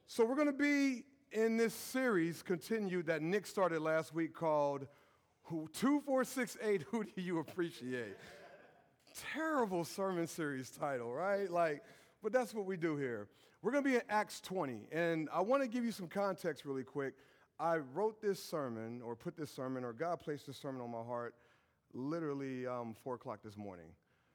so 0.06 0.24
we're 0.24 0.34
going 0.34 0.46
to 0.46 0.52
be 0.52 1.04
in 1.32 1.56
this 1.56 1.74
series 1.74 2.42
continued 2.42 3.06
that 3.06 3.22
Nick 3.22 3.46
started 3.46 3.80
last 3.80 4.14
week 4.14 4.34
called 4.34 4.86
2468 5.48 6.82
Who 6.90 7.04
Do 7.04 7.20
You 7.20 7.38
Appreciate? 7.38 8.16
Terrible 9.32 9.84
sermon 9.84 10.26
series 10.26 10.70
title, 10.70 11.12
right? 11.12 11.50
Like, 11.50 11.82
but 12.22 12.32
that's 12.32 12.52
what 12.52 12.66
we 12.66 12.76
do 12.76 12.96
here. 12.96 13.28
We're 13.62 13.72
going 13.72 13.84
to 13.84 13.90
be 13.90 13.96
in 13.96 14.02
Acts 14.08 14.40
20, 14.40 14.88
and 14.90 15.28
I 15.32 15.40
want 15.40 15.62
to 15.62 15.68
give 15.68 15.84
you 15.84 15.92
some 15.92 16.08
context 16.08 16.64
really 16.64 16.84
quick. 16.84 17.14
I 17.58 17.76
wrote 17.76 18.20
this 18.20 18.42
sermon, 18.42 19.02
or 19.04 19.14
put 19.14 19.36
this 19.36 19.50
sermon, 19.50 19.84
or 19.84 19.92
God 19.92 20.20
placed 20.20 20.46
this 20.46 20.56
sermon 20.56 20.80
on 20.80 20.90
my 20.90 21.02
heart 21.02 21.34
literally 21.92 22.66
um, 22.66 22.94
4 23.04 23.16
o'clock 23.16 23.40
this 23.44 23.56
morning. 23.56 23.86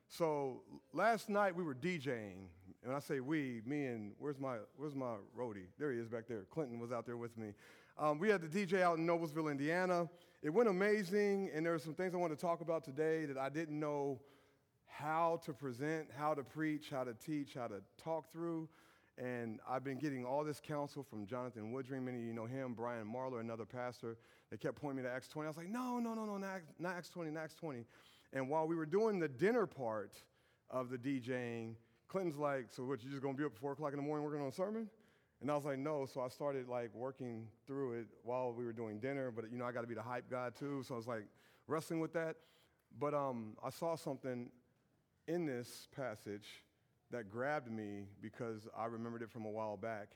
So 0.07 0.61
last 0.93 1.29
night 1.29 1.55
we 1.55 1.63
were 1.63 1.75
DJing, 1.75 2.47
and 2.83 2.93
I 2.93 2.99
say 2.99 3.19
we, 3.19 3.61
me 3.65 3.85
and 3.85 4.13
where's 4.19 4.39
my 4.39 4.57
where's 4.77 4.95
my 4.95 5.15
roadie? 5.37 5.67
There 5.79 5.91
he 5.91 5.99
is 5.99 6.07
back 6.07 6.27
there. 6.27 6.43
Clinton 6.51 6.79
was 6.79 6.91
out 6.91 7.05
there 7.05 7.17
with 7.17 7.37
me. 7.37 7.53
Um, 7.97 8.19
we 8.19 8.29
had 8.29 8.41
the 8.41 8.47
DJ 8.47 8.81
out 8.81 8.97
in 8.97 9.07
Noblesville, 9.07 9.49
Indiana. 9.49 10.09
It 10.43 10.49
went 10.49 10.69
amazing, 10.69 11.49
and 11.53 11.65
there 11.65 11.73
are 11.73 11.79
some 11.79 11.93
things 11.93 12.13
I 12.13 12.17
want 12.17 12.33
to 12.33 12.39
talk 12.39 12.61
about 12.61 12.83
today 12.83 13.25
that 13.25 13.37
I 13.37 13.49
didn't 13.49 13.79
know 13.79 14.19
how 14.85 15.41
to 15.45 15.53
present, 15.53 16.07
how 16.17 16.33
to 16.33 16.43
preach, 16.43 16.89
how 16.89 17.03
to 17.03 17.13
teach, 17.13 17.53
how 17.55 17.67
to 17.67 17.81
talk 18.01 18.31
through. 18.31 18.69
And 19.17 19.59
I've 19.67 19.83
been 19.83 19.97
getting 19.97 20.25
all 20.25 20.43
this 20.43 20.59
counsel 20.59 21.03
from 21.03 21.25
Jonathan 21.25 21.73
Woodring. 21.73 22.03
Many 22.03 22.17
of 22.17 22.23
you 22.25 22.33
know 22.33 22.45
him, 22.45 22.73
Brian 22.73 23.07
Marler, 23.07 23.39
another 23.39 23.65
pastor. 23.65 24.17
They 24.51 24.57
kept 24.57 24.75
pointing 24.79 25.03
me 25.03 25.09
to 25.09 25.13
Acts 25.13 25.29
20. 25.29 25.47
I 25.47 25.49
was 25.49 25.57
like, 25.57 25.69
no, 25.69 25.99
no, 25.99 26.13
no, 26.13 26.25
no, 26.25 26.37
not, 26.37 26.61
not 26.79 26.95
Acts 26.97 27.09
20, 27.09 27.31
not 27.31 27.45
Acts 27.45 27.55
20. 27.55 27.85
And 28.35 28.49
while 28.49 28.67
we 28.67 28.75
were 28.75 28.85
doing 28.85 29.17
the 29.19 29.29
dinner 29.29 29.65
part 29.65 30.11
of 30.69 30.89
the 30.89 30.97
DJing, 30.97 31.75
Clinton's 32.09 32.37
like, 32.37 32.65
so 32.69 32.83
what, 32.83 33.01
you 33.01 33.09
just 33.09 33.23
gonna 33.23 33.33
be 33.33 33.45
up 33.45 33.53
at 33.53 33.57
four 33.57 33.71
o'clock 33.71 33.93
in 33.93 33.97
the 33.97 34.03
morning 34.03 34.25
working 34.25 34.41
on 34.41 34.49
a 34.49 34.51
sermon? 34.51 34.89
And 35.41 35.49
I 35.49 35.55
was 35.55 35.63
like, 35.63 35.79
no. 35.79 36.05
So 36.05 36.21
I 36.21 36.27
started 36.27 36.67
like 36.67 36.93
working 36.93 37.47
through 37.65 37.93
it 37.93 38.07
while 38.23 38.53
we 38.53 38.65
were 38.65 38.73
doing 38.73 38.99
dinner. 38.99 39.31
But 39.31 39.51
you 39.51 39.57
know, 39.57 39.65
I 39.65 39.71
got 39.71 39.81
to 39.81 39.87
be 39.87 39.95
the 39.95 40.01
hype 40.01 40.29
guy 40.29 40.49
too. 40.57 40.83
So 40.87 40.95
I 40.95 40.97
was 40.97 41.07
like 41.07 41.23
wrestling 41.67 42.01
with 42.01 42.13
that. 42.13 42.35
But 42.99 43.13
um, 43.13 43.55
I 43.63 43.69
saw 43.69 43.95
something 43.95 44.49
in 45.27 45.45
this 45.45 45.87
passage 45.95 46.63
that 47.11 47.29
grabbed 47.29 47.71
me 47.71 48.05
because 48.21 48.67
I 48.77 48.85
remembered 48.85 49.21
it 49.21 49.31
from 49.31 49.45
a 49.45 49.49
while 49.49 49.77
back. 49.77 50.09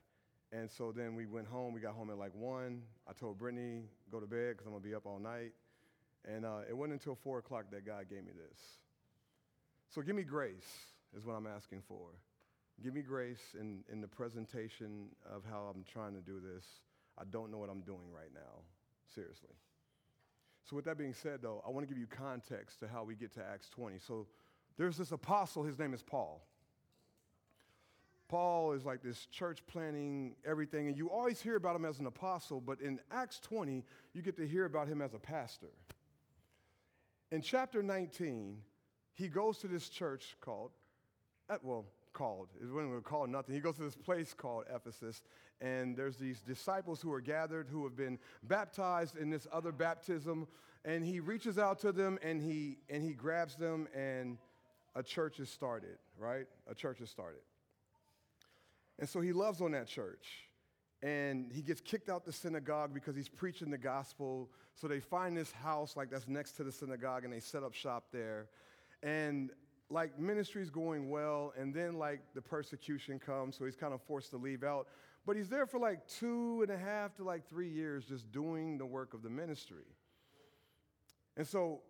And 0.51 0.69
so 0.69 0.91
then 0.91 1.15
we 1.15 1.25
went 1.25 1.47
home. 1.47 1.73
We 1.73 1.79
got 1.79 1.93
home 1.93 2.09
at 2.09 2.17
like 2.17 2.33
one. 2.33 2.81
I 3.07 3.13
told 3.13 3.37
Brittany, 3.37 3.83
go 4.11 4.19
to 4.19 4.25
bed 4.25 4.57
because 4.57 4.67
I'm 4.67 4.73
to 4.73 4.79
be 4.79 4.95
up 4.95 5.05
all 5.05 5.19
night. 5.19 5.51
And 6.27 6.45
uh, 6.45 6.59
it 6.67 6.75
wasn't 6.75 6.93
until 6.93 7.15
four 7.15 7.39
o'clock 7.39 7.65
that 7.71 7.85
God 7.85 8.09
gave 8.09 8.23
me 8.23 8.31
this. 8.31 8.59
So 9.89 10.01
give 10.01 10.15
me 10.15 10.23
grace, 10.23 10.67
is 11.17 11.25
what 11.25 11.33
I'm 11.33 11.47
asking 11.47 11.81
for. 11.87 12.09
Give 12.83 12.93
me 12.93 13.01
grace 13.01 13.55
in, 13.59 13.79
in 13.91 14.01
the 14.01 14.07
presentation 14.07 15.07
of 15.29 15.43
how 15.49 15.71
I'm 15.73 15.83
trying 15.83 16.13
to 16.13 16.21
do 16.21 16.39
this. 16.39 16.65
I 17.17 17.23
don't 17.29 17.51
know 17.51 17.57
what 17.57 17.69
I'm 17.69 17.81
doing 17.81 18.11
right 18.13 18.31
now, 18.33 18.61
seriously. 19.13 19.55
So, 20.69 20.75
with 20.75 20.85
that 20.85 20.97
being 20.97 21.13
said, 21.13 21.39
though, 21.41 21.63
I 21.65 21.71
want 21.71 21.87
to 21.87 21.93
give 21.93 21.99
you 21.99 22.07
context 22.07 22.79
to 22.81 22.87
how 22.87 23.03
we 23.03 23.15
get 23.15 23.33
to 23.33 23.41
Acts 23.41 23.69
20. 23.69 23.97
So, 23.99 24.27
there's 24.77 24.97
this 24.97 25.11
apostle, 25.11 25.63
his 25.63 25.79
name 25.79 25.93
is 25.93 26.03
Paul. 26.03 26.45
Paul 28.29 28.73
is 28.73 28.85
like 28.85 29.01
this 29.01 29.25
church 29.25 29.59
planning 29.67 30.35
everything, 30.45 30.87
and 30.87 30.95
you 30.95 31.09
always 31.09 31.41
hear 31.41 31.55
about 31.55 31.75
him 31.75 31.83
as 31.83 31.99
an 31.99 32.05
apostle, 32.05 32.61
but 32.61 32.79
in 32.79 32.99
Acts 33.11 33.39
20, 33.39 33.83
you 34.13 34.21
get 34.21 34.37
to 34.37 34.47
hear 34.47 34.65
about 34.65 34.87
him 34.87 35.01
as 35.01 35.15
a 35.15 35.19
pastor. 35.19 35.71
In 37.31 37.41
chapter 37.41 37.84
19, 37.84 38.57
he 39.14 39.27
goes 39.27 39.60
to 39.60 39.68
this 39.68 39.88
church 39.89 40.35
called, 40.41 40.72
uh, 41.49 41.57
well, 41.61 41.85
called, 42.11 42.49
it 42.60 42.65
wasn't 42.72 43.03
called 43.03 43.30
nothing. 43.30 43.53
He 43.53 43.61
goes 43.61 43.76
to 43.76 43.84
this 43.84 43.95
place 43.95 44.34
called 44.34 44.65
Ephesus, 44.73 45.22
and 45.61 45.95
there's 45.95 46.18
these 46.18 46.41
disciples 46.41 47.01
who 47.01 47.14
are 47.14 47.22
gathered 47.22 47.68
who 47.69 47.84
have 47.84 47.95
been 47.95 48.18
baptized 48.43 49.15
in 49.15 49.30
this 49.30 49.45
other 49.51 49.72
baptism, 49.72 50.47
and 50.85 51.06
he 51.06 51.19
reaches 51.19 51.60
out 51.60 51.80
to 51.81 51.91
them 51.91 52.18
and 52.23 52.41
he, 52.41 52.80
and 52.89 53.03
he 53.03 53.14
grabs 53.14 53.56
them, 53.56 53.88
and 53.93 54.38
a 54.95 55.03
church 55.03 55.39
is 55.39 55.49
started, 55.49 55.97
right? 56.18 56.47
A 56.68 56.73
church 56.73 56.99
is 56.99 57.11
started. 57.11 57.41
And 58.97 59.07
so 59.07 59.22
he 59.22 59.34
loves 59.34 59.61
on 59.61 59.72
that 59.73 59.88
church. 59.88 60.48
And 61.01 61.51
he 61.53 61.61
gets 61.61 61.80
kicked 61.80 62.09
out 62.09 62.26
the 62.26 62.34
synagogue 62.34 62.93
because 62.93 63.15
he's 63.15 63.30
preaching 63.30 63.71
the 63.71 63.77
gospel. 63.77 64.49
So 64.76 64.88
they 64.88 64.99
find 64.99 65.35
this 65.35 65.51
house 65.51 65.95
like 65.95 66.09
that's 66.09 66.27
next 66.27 66.53
to 66.53 66.63
the 66.63 66.71
synagogue 66.71 67.23
and 67.23 67.34
they 67.34 67.39
set 67.39 67.63
up 67.63 67.73
shop 67.73 68.05
there. 68.11 68.47
And 69.01 69.51
like 69.89 70.19
ministry's 70.19 70.69
going 70.69 71.09
well, 71.09 71.53
and 71.57 71.73
then 71.73 71.97
like 71.97 72.21
the 72.35 72.41
persecution 72.41 73.19
comes, 73.19 73.57
so 73.57 73.65
he's 73.65 73.76
kind 73.76 73.93
of 73.93 74.01
forced 74.01 74.30
to 74.31 74.38
leave 74.38 74.63
out. 74.63 74.88
But 75.26 75.35
he's 75.35 75.49
there 75.49 75.65
for 75.65 75.80
like 75.80 76.07
two 76.07 76.61
and 76.61 76.71
a 76.71 76.77
half 76.77 77.15
to 77.15 77.23
like 77.23 77.47
three 77.47 77.69
years 77.69 78.05
just 78.05 78.31
doing 78.31 78.77
the 78.77 78.85
work 78.85 79.13
of 79.13 79.21
the 79.21 79.30
ministry. 79.30 79.85
And 81.38 81.47
so 81.47 81.81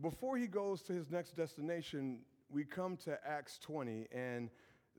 before 0.00 0.36
he 0.36 0.46
goes 0.46 0.82
to 0.82 0.92
his 0.92 1.10
next 1.10 1.36
destination, 1.36 2.18
we 2.50 2.64
come 2.64 2.96
to 2.98 3.18
Acts 3.26 3.58
20, 3.58 4.06
and 4.12 4.50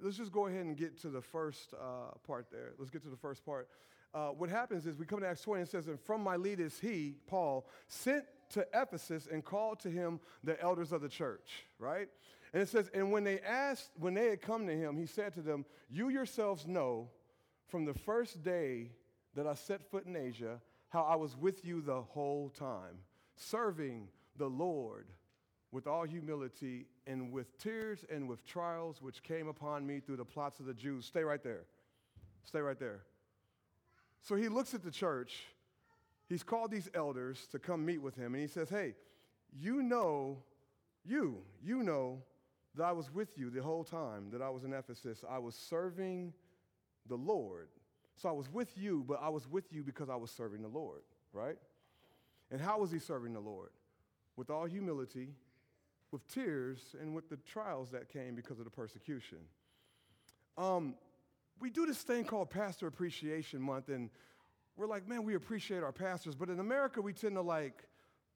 let's 0.02 0.18
just 0.18 0.32
go 0.32 0.48
ahead 0.48 0.66
and 0.66 0.78
get 0.78 1.00
to 1.02 1.10
the 1.10 1.22
first 1.22 1.74
uh, 1.74 2.12
part 2.26 2.48
there. 2.52 2.74
Let's 2.78 2.92
get 2.92 3.04
to 3.04 3.10
the 3.10 3.18
first 3.18 3.46
part. 3.46 3.68
Uh, 4.14 4.30
what 4.30 4.50
happens 4.50 4.86
is 4.86 4.98
we 4.98 5.06
come 5.06 5.20
to 5.20 5.28
Acts 5.28 5.42
20 5.42 5.62
and 5.62 5.68
it 5.68 5.72
says, 5.72 5.88
And 5.88 6.00
from 6.00 6.24
Miletus, 6.24 6.80
he, 6.80 7.16
Paul, 7.28 7.68
sent 7.88 8.26
to 8.52 8.66
Ephesus 8.74 9.28
and 9.32 9.44
called 9.46 9.80
to 9.82 9.90
him 9.90 10.20
the 10.44 10.60
elders 10.62 10.92
of 10.92 11.02
the 11.02 11.10
church, 11.10 11.66
right? 11.78 12.08
And 12.54 12.62
it 12.62 12.70
says, 12.70 12.90
And 12.94 13.12
when 13.12 13.24
they 13.24 13.40
asked, 13.42 13.92
when 14.00 14.16
they 14.16 14.28
had 14.28 14.42
come 14.42 14.66
to 14.66 14.76
him, 14.76 14.98
he 14.98 15.06
said 15.06 15.34
to 15.36 15.42
them, 15.42 15.66
You 15.90 16.10
yourselves 16.10 16.66
know 16.66 17.10
from 17.68 17.86
the 17.86 17.94
first 17.94 18.44
day 18.44 18.92
that 19.36 19.46
I 19.46 19.54
set 19.54 19.90
foot 19.92 20.06
in 20.06 20.16
Asia 20.16 20.60
how 20.90 21.04
I 21.04 21.16
was 21.16 21.38
with 21.38 21.64
you 21.64 21.82
the 21.82 22.02
whole 22.02 22.50
time, 22.50 22.98
serving 23.36 24.08
the 24.38 24.50
Lord 24.50 25.06
with 25.72 25.88
all 25.88 26.04
humility 26.04 26.88
and 27.06 27.32
with 27.32 27.58
tears 27.60 28.04
and 28.10 28.28
with 28.28 28.46
trials 28.46 29.02
which 29.02 29.22
came 29.22 29.48
upon 29.48 29.86
me 29.86 30.00
through 30.00 30.18
the 30.18 30.26
plots 30.26 30.60
of 30.60 30.66
the 30.66 30.74
Jews. 30.74 31.06
Stay 31.06 31.24
right 31.24 31.44
there. 31.44 31.66
Stay 32.44 32.60
right 32.60 32.80
there. 32.80 33.02
So 34.22 34.36
he 34.36 34.50
looks 34.50 34.74
at 34.74 34.84
the 34.84 34.92
church. 34.92 35.44
He's 36.28 36.44
called 36.44 36.72
these 36.72 36.90
elders 36.94 37.48
to 37.52 37.60
come 37.60 37.86
meet 37.86 38.02
with 38.02 38.16
him, 38.16 38.34
and 38.34 38.42
he 38.42 38.48
says, 38.48 38.70
Hey, 38.70 38.96
you 39.52 39.82
know, 39.82 40.38
you, 41.06 41.40
you 41.64 41.84
know 41.84 42.22
that 42.76 42.84
I 42.84 42.92
was 42.92 43.14
with 43.14 43.38
you 43.38 43.50
the 43.50 43.64
whole 43.64 43.84
time 43.84 44.30
that 44.32 44.42
I 44.42 44.50
was 44.50 44.64
in 44.64 44.74
Ephesus. 44.74 45.24
I 45.28 45.40
was 45.40 45.56
serving 45.56 46.34
the 47.08 47.16
Lord. 47.16 47.70
So 48.16 48.30
I 48.30 48.32
was 48.32 48.52
with 48.52 48.78
you, 48.78 49.04
but 49.08 49.20
I 49.22 49.30
was 49.30 49.48
with 49.48 49.72
you 49.72 49.84
because 49.84 50.10
I 50.10 50.16
was 50.16 50.30
serving 50.30 50.62
the 50.62 50.68
Lord, 50.68 51.02
right? 51.34 51.56
And 52.52 52.60
how 52.60 52.80
was 52.80 52.92
he 52.92 53.00
serving 53.00 53.34
the 53.34 53.40
Lord? 53.40 53.70
With 54.36 54.50
all 54.50 54.66
humility 54.66 55.30
with 56.12 56.28
tears 56.28 56.96
and 57.00 57.14
with 57.14 57.30
the 57.30 57.38
trials 57.38 57.92
that 57.92 58.10
came 58.10 58.36
because 58.36 58.60
of 58.60 58.66
the 58.66 58.72
persecution. 58.72 59.40
Um, 60.58 60.96
we 61.60 61.70
do 61.70 61.86
this 61.86 62.02
thing 62.02 62.24
called 62.24 62.50
Pastor 62.50 62.88
Appreciation 62.88 63.62
Month, 63.62 63.90
and 63.90 64.10
we're 64.76 64.88
like, 64.88 65.08
man, 65.08 65.24
we 65.24 65.36
appreciate 65.36 65.84
our 65.84 65.92
pastors. 65.92 66.36
But 66.36 66.50
in 66.50 66.60
America, 66.60 67.02
we 67.02 67.14
tend 67.14 67.36
to 67.36 67.42
like 67.42 67.84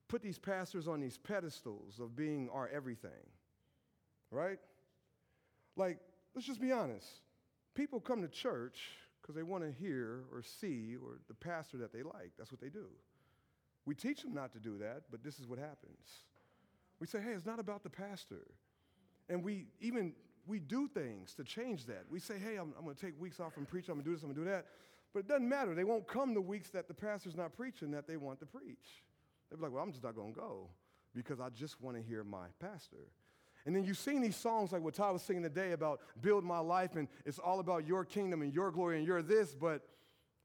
put 0.08 0.22
these 0.22 0.38
pastors 0.38 0.88
on 0.88 1.00
these 1.00 1.18
pedestals 1.18 2.00
of 2.00 2.16
being 2.16 2.50
our 2.54 2.70
everything, 2.70 3.12
right? 4.30 4.60
Like, 5.76 6.00
let's 6.36 6.46
just 6.46 6.62
be 6.62 6.72
honest. 6.72 7.08
People 7.74 8.00
come 8.00 8.22
to 8.22 8.28
church 8.28 8.90
because 9.22 9.36
they 9.36 9.44
want 9.44 9.64
to 9.64 9.72
hear 9.72 10.26
or 10.32 10.44
see 10.44 10.96
or 11.02 11.20
the 11.28 11.34
pastor 11.34 11.78
that 11.78 11.94
they 11.94 12.04
like. 12.04 12.32
That's 12.38 12.52
what 12.52 12.62
they 12.62 12.70
do. 12.70 12.86
We 13.86 13.96
teach 13.96 14.22
them 14.22 14.34
not 14.34 14.54
to 14.54 14.60
do 14.60 14.78
that, 14.80 15.04
but 15.10 15.24
this 15.24 15.40
is 15.40 15.48
what 15.48 15.60
happens. 15.60 16.24
We 17.04 17.08
say, 17.08 17.20
hey, 17.20 17.32
it's 17.32 17.46
not 17.46 17.60
about 17.60 17.84
the 17.84 17.90
pastor. 17.90 18.48
And 19.28 19.44
we 19.44 19.66
even 19.82 20.14
we 20.48 20.58
do 20.58 20.88
things 20.88 21.34
to 21.34 21.44
change 21.44 21.86
that. 21.88 22.06
We 22.10 22.22
say, 22.22 22.36
hey, 22.40 22.56
I'm, 22.56 22.74
I'm 22.78 22.86
going 22.86 22.96
to 22.96 23.06
take 23.06 23.20
weeks 23.20 23.42
off 23.42 23.54
from 23.54 23.66
preaching. 23.66 23.92
I'm 23.92 23.98
going 23.98 24.06
to 24.06 24.10
do 24.12 24.16
this, 24.16 24.24
I'm 24.24 24.30
going 24.30 24.46
to 24.46 24.50
do 24.50 24.50
that. 24.50 24.68
But 25.14 25.20
it 25.20 25.28
doesn't 25.28 25.50
matter. 25.50 25.76
They 25.76 25.84
won't 25.84 26.08
come 26.08 26.34
the 26.34 26.40
weeks 26.40 26.70
that 26.70 26.88
the 26.88 26.94
pastor's 26.94 27.36
not 27.36 27.58
preaching 27.58 27.92
that 27.92 28.08
they 28.08 28.16
want 28.16 28.40
to 28.40 28.46
preach. 28.46 29.04
They'll 29.50 29.58
be 29.58 29.64
like, 29.64 29.74
well, 29.74 29.84
I'm 29.84 29.92
just 29.92 30.02
not 30.02 30.16
going 30.16 30.34
to 30.34 30.40
go 30.40 30.70
because 31.14 31.42
I 31.42 31.50
just 31.50 31.82
want 31.82 31.98
to 31.98 32.02
hear 32.02 32.24
my 32.24 32.46
pastor. 32.62 33.12
And 33.66 33.76
then 33.76 33.84
you 33.84 33.94
sing 33.94 34.22
these 34.22 34.38
songs 34.38 34.72
like 34.72 34.82
what 34.82 34.94
Ty 34.94 35.12
was 35.12 35.24
singing 35.24 35.44
today 35.44 35.74
about 35.74 36.00
build 36.22 36.46
my 36.46 36.60
life 36.60 36.96
and 36.96 37.10
it's 37.26 37.38
all 37.38 37.60
about 37.60 37.86
your 37.86 38.06
kingdom 38.06 38.42
and 38.42 38.54
your 38.54 38.72
glory 38.72 38.98
and 38.98 39.06
you're 39.06 39.22
this, 39.22 39.54
but 39.54 39.82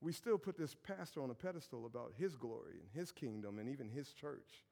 we 0.00 0.10
still 0.10 0.38
put 0.38 0.58
this 0.58 0.74
pastor 0.74 1.22
on 1.22 1.30
a 1.30 1.34
pedestal 1.34 1.86
about 1.86 2.14
his 2.18 2.34
glory 2.34 2.80
and 2.80 2.90
his 2.92 3.12
kingdom 3.12 3.60
and 3.60 3.68
even 3.68 3.88
his 3.88 4.12
church. 4.12 4.64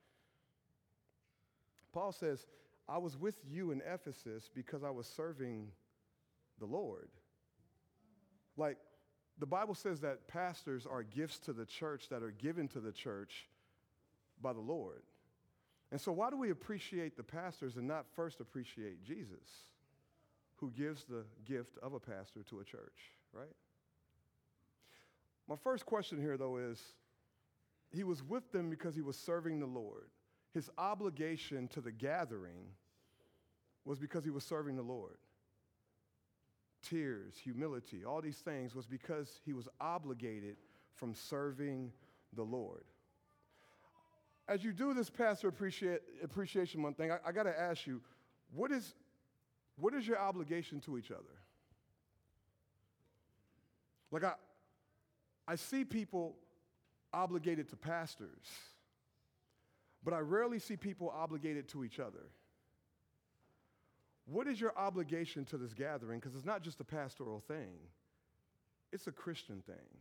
Paul 1.96 2.12
says, 2.12 2.44
I 2.86 2.98
was 2.98 3.16
with 3.16 3.36
you 3.48 3.70
in 3.70 3.80
Ephesus 3.80 4.50
because 4.54 4.84
I 4.84 4.90
was 4.90 5.06
serving 5.06 5.68
the 6.58 6.66
Lord. 6.66 7.08
Like, 8.58 8.76
the 9.38 9.46
Bible 9.46 9.74
says 9.74 10.00
that 10.00 10.28
pastors 10.28 10.86
are 10.86 11.02
gifts 11.02 11.38
to 11.38 11.54
the 11.54 11.64
church 11.64 12.10
that 12.10 12.22
are 12.22 12.32
given 12.32 12.68
to 12.68 12.80
the 12.80 12.92
church 12.92 13.48
by 14.42 14.52
the 14.52 14.60
Lord. 14.60 15.04
And 15.90 15.98
so, 15.98 16.12
why 16.12 16.28
do 16.28 16.36
we 16.36 16.50
appreciate 16.50 17.16
the 17.16 17.22
pastors 17.22 17.76
and 17.76 17.88
not 17.88 18.04
first 18.14 18.40
appreciate 18.40 19.02
Jesus, 19.02 19.48
who 20.56 20.70
gives 20.72 21.04
the 21.04 21.24
gift 21.46 21.78
of 21.82 21.94
a 21.94 22.00
pastor 22.00 22.42
to 22.50 22.60
a 22.60 22.64
church, 22.64 23.14
right? 23.32 23.56
My 25.48 25.56
first 25.56 25.86
question 25.86 26.20
here, 26.20 26.36
though, 26.36 26.58
is 26.58 26.78
he 27.88 28.04
was 28.04 28.22
with 28.22 28.52
them 28.52 28.68
because 28.68 28.94
he 28.94 29.00
was 29.00 29.16
serving 29.16 29.60
the 29.60 29.66
Lord. 29.66 30.10
His 30.56 30.70
obligation 30.78 31.68
to 31.74 31.82
the 31.82 31.92
gathering 31.92 32.68
was 33.84 33.98
because 33.98 34.24
he 34.24 34.30
was 34.30 34.42
serving 34.42 34.74
the 34.76 34.82
Lord. 34.82 35.18
Tears, 36.82 37.34
humility, 37.36 38.06
all 38.06 38.22
these 38.22 38.38
things 38.38 38.74
was 38.74 38.86
because 38.86 39.38
he 39.44 39.52
was 39.52 39.68
obligated 39.82 40.56
from 40.94 41.14
serving 41.14 41.92
the 42.32 42.42
Lord. 42.42 42.84
As 44.48 44.64
you 44.64 44.72
do 44.72 44.94
this 44.94 45.10
Pastor 45.10 45.48
Appreciate, 45.48 46.00
Appreciation 46.24 46.80
Month 46.80 46.96
thing, 46.96 47.12
I, 47.12 47.18
I 47.26 47.32
got 47.32 47.42
to 47.42 47.60
ask 47.60 47.86
you, 47.86 48.00
what 48.54 48.72
is, 48.72 48.94
what 49.78 49.92
is 49.92 50.08
your 50.08 50.18
obligation 50.18 50.80
to 50.86 50.96
each 50.96 51.10
other? 51.10 51.36
Like, 54.10 54.24
I, 54.24 54.32
I 55.46 55.56
see 55.56 55.84
people 55.84 56.34
obligated 57.12 57.68
to 57.68 57.76
pastors, 57.76 58.46
but 60.04 60.14
I 60.14 60.18
rarely 60.18 60.58
see 60.58 60.76
people 60.76 61.12
obligated 61.14 61.68
to 61.68 61.84
each 61.84 61.98
other. 61.98 62.30
What 64.26 64.48
is 64.48 64.60
your 64.60 64.76
obligation 64.76 65.44
to 65.46 65.58
this 65.58 65.72
gathering? 65.72 66.18
Because 66.18 66.34
it's 66.34 66.44
not 66.44 66.62
just 66.62 66.80
a 66.80 66.84
pastoral 66.84 67.40
thing, 67.40 67.78
it's 68.92 69.06
a 69.06 69.12
Christian 69.12 69.62
thing, 69.66 69.98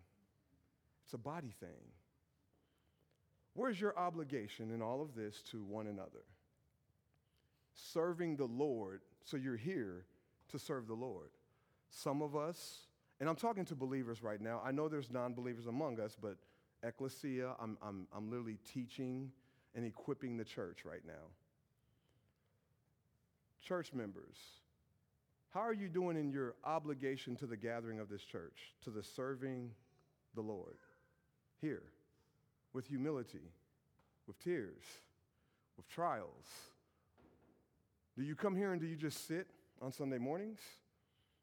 it's 1.03 1.13
a 1.13 1.17
body 1.17 1.53
thing. 1.59 1.91
Where's 3.53 3.79
your 3.79 3.97
obligation 3.97 4.71
in 4.71 4.81
all 4.81 5.01
of 5.01 5.15
this 5.15 5.41
to 5.51 5.63
one 5.63 5.87
another? 5.87 6.25
Serving 7.73 8.35
the 8.35 8.45
Lord, 8.45 9.01
so 9.23 9.37
you're 9.37 9.55
here 9.55 10.05
to 10.49 10.59
serve 10.59 10.87
the 10.87 10.93
Lord. 10.93 11.29
Some 11.89 12.21
of 12.21 12.35
us, 12.35 12.87
and 13.19 13.29
I'm 13.29 13.35
talking 13.35 13.63
to 13.65 13.75
believers 13.75 14.21
right 14.21 14.41
now, 14.41 14.61
I 14.65 14.71
know 14.71 14.89
there's 14.89 15.09
non 15.09 15.33
believers 15.33 15.67
among 15.67 15.99
us, 16.01 16.17
but 16.21 16.35
ecclesia, 16.83 17.53
I'm, 17.59 17.77
I'm, 17.81 18.07
I'm 18.13 18.29
literally 18.29 18.57
teaching 18.69 19.31
and 19.75 19.85
equipping 19.85 20.37
the 20.37 20.45
church 20.45 20.79
right 20.85 21.05
now. 21.05 21.13
Church 23.61 23.93
members, 23.93 24.37
how 25.53 25.61
are 25.61 25.73
you 25.73 25.89
doing 25.89 26.17
in 26.17 26.31
your 26.31 26.55
obligation 26.63 27.35
to 27.37 27.45
the 27.45 27.57
gathering 27.57 27.99
of 27.99 28.09
this 28.09 28.21
church, 28.21 28.73
to 28.83 28.89
the 28.89 29.03
serving 29.03 29.71
the 30.35 30.41
Lord? 30.41 30.77
Here 31.61 31.83
with 32.73 32.85
humility, 32.87 33.53
with 34.27 34.37
tears, 34.43 34.83
with 35.77 35.87
trials? 35.87 36.45
Do 38.17 38.23
you 38.23 38.35
come 38.35 38.55
here 38.55 38.73
and 38.73 38.81
do 38.81 38.87
you 38.87 38.97
just 38.97 39.27
sit 39.27 39.47
on 39.81 39.91
Sunday 39.91 40.17
mornings 40.17 40.59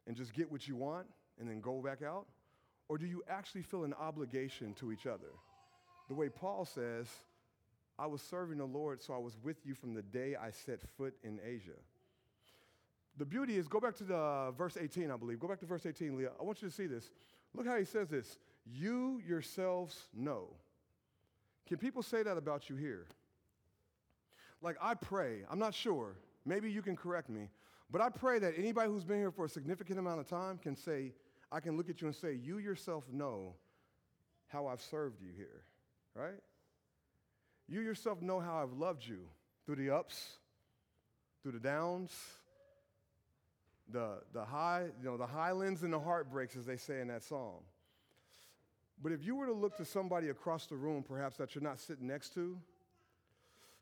and 0.07 0.15
just 0.15 0.35
get 0.35 0.53
what 0.53 0.69
you 0.69 0.77
want 0.77 1.07
and 1.41 1.49
then 1.49 1.61
go 1.61 1.81
back 1.81 2.03
out? 2.03 2.27
Or 2.89 2.99
do 2.99 3.07
you 3.07 3.23
actually 3.29 3.63
feel 3.63 3.85
an 3.85 3.95
obligation 3.95 4.75
to 4.75 4.93
each 4.93 5.07
other? 5.07 5.33
The 6.09 6.15
way 6.15 6.29
Paul 6.29 6.67
says, 6.67 7.07
I 7.99 8.07
was 8.07 8.23
serving 8.23 8.59
the 8.59 8.65
Lord, 8.65 9.03
so 9.03 9.15
I 9.15 9.19
was 9.19 9.37
with 9.43 9.65
you 9.65 9.75
from 9.75 9.95
the 9.95 10.03
day 10.03 10.35
I 10.35 10.51
set 10.51 10.81
foot 10.97 11.15
in 11.23 11.39
Asia. 11.45 11.79
The 13.19 13.27
beauty 13.27 13.57
is, 13.57 13.69
go 13.69 13.79
back 13.79 13.95
to 13.97 14.05
the 14.05 14.17
uh, 14.17 14.51
verse 14.53 14.77
18, 14.81 15.11
I 15.11 15.17
believe. 15.17 15.39
Go 15.39 15.49
back 15.49 15.61
to 15.61 15.67
verse 15.67 15.85
18, 15.85 16.17
Leah. 16.17 16.31
I 16.41 16.43
want 16.43 16.63
you 16.63 16.69
to 16.69 16.75
see 16.75 16.87
this. 16.87 17.11
Look 17.55 17.67
how 17.67 17.77
he 17.77 17.85
says 17.85 18.09
this. 18.09 18.39
You 18.65 19.21
yourselves 19.27 20.09
know 20.15 20.49
can 21.73 21.79
people 21.79 22.03
say 22.03 22.23
that 22.23 22.37
about 22.37 22.69
you 22.69 22.77
here? 22.77 23.07
Like, 24.61 24.77
I 24.81 24.95
pray, 24.95 25.39
I'm 25.51 25.59
not 25.59 25.75
sure, 25.75 26.17
maybe 26.45 26.71
you 26.71 26.83
can 26.83 26.97
correct 26.97 27.29
me, 27.29 27.49
but 27.91 28.01
I 28.01 28.11
pray 28.11 28.39
that 28.41 28.55
anybody 28.57 28.91
who's 28.91 29.05
been 29.05 29.19
here 29.19 29.31
for 29.31 29.47
a 29.47 29.49
significant 29.49 29.99
amount 29.99 30.21
of 30.21 30.29
time 30.29 30.59
can 30.59 30.77
say, 30.77 31.13
I 31.51 31.61
can 31.61 31.77
look 31.77 31.89
at 31.89 32.01
you 32.01 32.09
and 32.09 32.15
say, 32.15 32.35
You 32.35 32.59
yourself 32.59 33.05
know 33.11 33.55
how 34.49 34.67
I've 34.67 34.81
served 34.81 35.21
you 35.21 35.29
here, 35.35 35.63
right? 36.15 36.41
You 37.69 37.81
yourself 37.81 38.21
know 38.21 38.41
how 38.41 38.63
I've 38.63 38.73
loved 38.73 39.07
you 39.07 39.21
through 39.65 39.77
the 39.77 39.91
ups, 39.91 40.39
through 41.43 41.53
the 41.53 41.61
downs, 41.61 42.13
the, 43.91 44.19
the 44.33 44.45
high, 44.45 44.87
you 44.99 45.05
know, 45.05 45.17
the 45.17 45.27
highlands 45.27 45.83
and 45.83 45.93
the 45.93 46.01
heartbreaks, 46.01 46.57
as 46.57 46.65
they 46.65 46.77
say 46.77 47.01
in 47.01 47.09
that 47.09 47.23
song. 47.23 47.61
But 49.03 49.13
if 49.13 49.25
you 49.25 49.35
were 49.35 49.47
to 49.47 49.53
look 49.53 49.77
to 49.79 49.85
somebody 49.85 50.29
across 50.29 50.67
the 50.67 50.77
room, 50.77 51.03
perhaps 51.03 51.37
that 51.39 51.55
you're 51.55 51.65
not 51.65 51.81
sitting 51.81 52.07
next 52.07 52.35
to, 52.35 52.59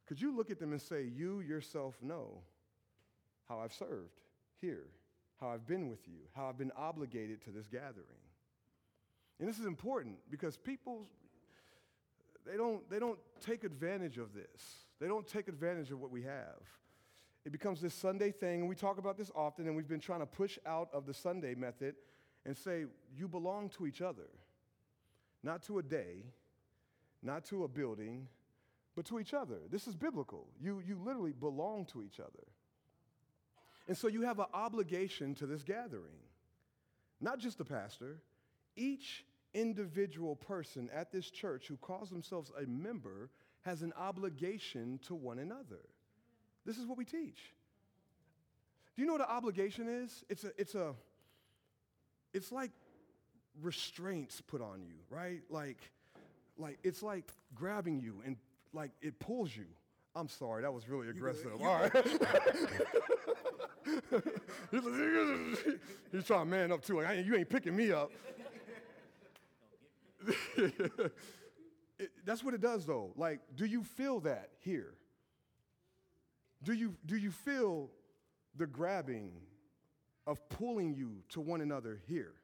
could 0.06 0.20
you 0.20 0.34
look 0.34 0.50
at 0.50 0.58
them 0.58 0.72
and 0.72 0.80
say, 0.80 1.04
You 1.04 1.40
yourself 1.40 1.94
know 2.02 2.42
how 3.48 3.60
I've 3.60 3.72
served 3.72 4.20
here, 4.60 4.86
how 5.40 5.50
I've 5.50 5.66
been 5.66 5.88
with 5.88 6.08
you, 6.08 6.20
how 6.34 6.48
I've 6.48 6.58
been 6.58 6.72
obligated 6.76 7.42
to 7.44 7.50
this 7.50 7.66
gathering? 7.66 8.06
And 9.38 9.48
this 9.48 9.58
is 9.58 9.66
important 9.66 10.16
because 10.30 10.56
people, 10.56 11.06
they 12.46 12.56
don't, 12.56 12.88
they 12.90 12.98
don't 12.98 13.18
take 13.40 13.64
advantage 13.64 14.18
of 14.18 14.34
this. 14.34 14.86
They 15.00 15.06
don't 15.06 15.26
take 15.26 15.48
advantage 15.48 15.90
of 15.90 16.00
what 16.00 16.10
we 16.10 16.22
have. 16.22 16.60
It 17.44 17.52
becomes 17.52 17.80
this 17.80 17.94
Sunday 17.94 18.30
thing, 18.32 18.60
and 18.60 18.68
we 18.68 18.74
talk 18.74 18.98
about 18.98 19.16
this 19.16 19.30
often, 19.34 19.66
and 19.66 19.74
we've 19.74 19.88
been 19.88 20.00
trying 20.00 20.20
to 20.20 20.26
push 20.26 20.58
out 20.66 20.90
of 20.92 21.06
the 21.06 21.14
Sunday 21.14 21.54
method 21.54 21.94
and 22.44 22.56
say, 22.56 22.84
You 23.16 23.28
belong 23.28 23.70
to 23.70 23.86
each 23.86 24.02
other 24.02 24.28
not 25.42 25.62
to 25.64 25.78
a 25.78 25.82
day, 25.82 26.24
not 27.22 27.44
to 27.46 27.64
a 27.64 27.68
building, 27.68 28.28
but 28.94 29.04
to 29.06 29.18
each 29.18 29.34
other. 29.34 29.58
This 29.70 29.86
is 29.86 29.94
biblical. 29.94 30.46
You, 30.60 30.82
you 30.86 30.98
literally 31.02 31.32
belong 31.32 31.86
to 31.86 32.02
each 32.02 32.20
other. 32.20 32.46
And 33.88 33.96
so 33.96 34.08
you 34.08 34.22
have 34.22 34.38
an 34.38 34.46
obligation 34.52 35.34
to 35.36 35.46
this 35.46 35.62
gathering. 35.62 36.18
Not 37.20 37.38
just 37.38 37.58
the 37.58 37.64
pastor, 37.64 38.18
each 38.76 39.24
individual 39.54 40.36
person 40.36 40.88
at 40.94 41.12
this 41.12 41.30
church 41.30 41.66
who 41.66 41.76
calls 41.76 42.10
themselves 42.10 42.50
a 42.60 42.66
member 42.66 43.30
has 43.62 43.82
an 43.82 43.92
obligation 43.98 44.98
to 45.06 45.14
one 45.14 45.38
another. 45.38 45.80
This 46.64 46.78
is 46.78 46.86
what 46.86 46.96
we 46.96 47.04
teach. 47.04 47.52
Do 48.96 49.02
you 49.02 49.06
know 49.06 49.14
what 49.14 49.22
an 49.22 49.28
obligation 49.28 49.88
is? 49.88 50.24
It's 50.28 50.44
a, 50.44 50.52
it's 50.58 50.74
a, 50.74 50.94
it's 52.32 52.52
like 52.52 52.70
restraints 53.62 54.40
put 54.40 54.60
on 54.60 54.82
you, 54.82 54.94
right? 55.08 55.40
Like, 55.48 55.78
like 56.58 56.78
it's 56.82 57.02
like 57.02 57.24
grabbing 57.54 58.00
you 58.00 58.22
and 58.24 58.36
like 58.72 58.90
it 59.00 59.18
pulls 59.18 59.56
you. 59.56 59.66
I'm 60.14 60.28
sorry, 60.28 60.62
that 60.62 60.72
was 60.72 60.88
really 60.88 61.08
aggressive. 61.08 61.52
All 61.60 61.80
right. 61.80 61.92
He's 66.12 66.24
trying 66.24 66.40
to 66.40 66.44
man 66.46 66.72
up 66.72 66.84
too. 66.84 67.00
Like, 67.00 67.24
you 67.24 67.36
ain't 67.36 67.48
picking 67.48 67.76
me 67.76 67.92
up. 67.92 68.10
it, 70.56 72.10
that's 72.24 72.42
what 72.44 72.54
it 72.54 72.60
does, 72.60 72.86
though. 72.86 73.12
Like, 73.16 73.40
do 73.56 73.64
you 73.64 73.82
feel 73.82 74.20
that 74.20 74.50
here? 74.60 74.94
Do 76.62 76.72
you, 76.72 76.94
do 77.06 77.16
you 77.16 77.30
feel 77.30 77.90
the 78.56 78.66
grabbing 78.66 79.32
of 80.26 80.46
pulling 80.48 80.94
you 80.94 81.22
to 81.30 81.40
one 81.40 81.60
another 81.60 82.00
here? 82.06 82.34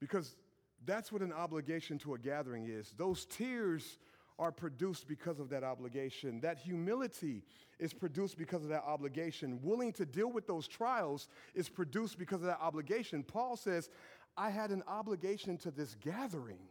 Because 0.00 0.36
that's 0.84 1.10
what 1.10 1.22
an 1.22 1.32
obligation 1.32 1.98
to 1.98 2.14
a 2.14 2.18
gathering 2.18 2.68
is. 2.68 2.92
Those 2.96 3.26
tears 3.26 3.98
are 4.38 4.52
produced 4.52 5.08
because 5.08 5.40
of 5.40 5.48
that 5.48 5.64
obligation. 5.64 6.40
That 6.40 6.58
humility 6.58 7.42
is 7.78 7.94
produced 7.94 8.36
because 8.36 8.62
of 8.62 8.68
that 8.68 8.84
obligation. 8.84 9.58
Willing 9.62 9.92
to 9.94 10.04
deal 10.04 10.30
with 10.30 10.46
those 10.46 10.68
trials 10.68 11.28
is 11.54 11.68
produced 11.68 12.18
because 12.18 12.40
of 12.40 12.46
that 12.46 12.60
obligation. 12.60 13.22
Paul 13.22 13.56
says, 13.56 13.88
I 14.36 14.50
had 14.50 14.70
an 14.70 14.82
obligation 14.86 15.56
to 15.58 15.70
this 15.70 15.96
gathering, 16.00 16.68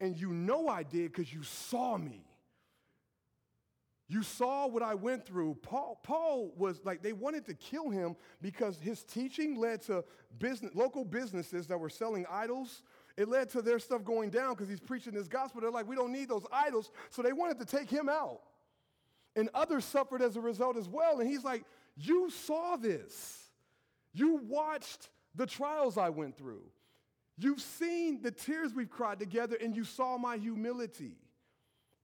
and 0.00 0.16
you 0.16 0.32
know 0.32 0.68
I 0.68 0.82
did 0.82 1.12
because 1.12 1.32
you 1.32 1.42
saw 1.42 1.96
me. 1.96 2.24
You 4.10 4.24
saw 4.24 4.66
what 4.66 4.82
I 4.82 4.94
went 4.94 5.24
through. 5.24 5.58
Paul, 5.62 6.00
Paul 6.02 6.52
was 6.56 6.80
like, 6.84 7.00
they 7.00 7.12
wanted 7.12 7.46
to 7.46 7.54
kill 7.54 7.90
him 7.90 8.16
because 8.42 8.76
his 8.80 9.04
teaching 9.04 9.54
led 9.54 9.82
to 9.82 10.04
business, 10.40 10.72
local 10.74 11.04
businesses 11.04 11.68
that 11.68 11.78
were 11.78 11.88
selling 11.88 12.26
idols. 12.28 12.82
It 13.16 13.28
led 13.28 13.50
to 13.50 13.62
their 13.62 13.78
stuff 13.78 14.02
going 14.02 14.30
down 14.30 14.54
because 14.54 14.68
he's 14.68 14.80
preaching 14.80 15.14
this 15.14 15.28
gospel. 15.28 15.60
They're 15.60 15.70
like, 15.70 15.86
we 15.86 15.94
don't 15.94 16.10
need 16.10 16.28
those 16.28 16.44
idols. 16.50 16.90
So 17.10 17.22
they 17.22 17.32
wanted 17.32 17.60
to 17.60 17.64
take 17.64 17.88
him 17.88 18.08
out. 18.08 18.40
And 19.36 19.48
others 19.54 19.84
suffered 19.84 20.22
as 20.22 20.34
a 20.36 20.40
result 20.40 20.76
as 20.76 20.88
well. 20.88 21.20
And 21.20 21.30
he's 21.30 21.44
like, 21.44 21.62
You 21.96 22.30
saw 22.30 22.74
this. 22.76 23.50
You 24.12 24.40
watched 24.48 25.08
the 25.34 25.46
trials 25.46 25.96
I 25.96 26.08
went 26.08 26.36
through. 26.36 26.62
You've 27.36 27.60
seen 27.60 28.20
the 28.22 28.30
tears 28.30 28.74
we've 28.74 28.90
cried 28.90 29.18
together, 29.18 29.56
and 29.60 29.74
you 29.74 29.84
saw 29.84 30.18
my 30.18 30.36
humility 30.36 31.16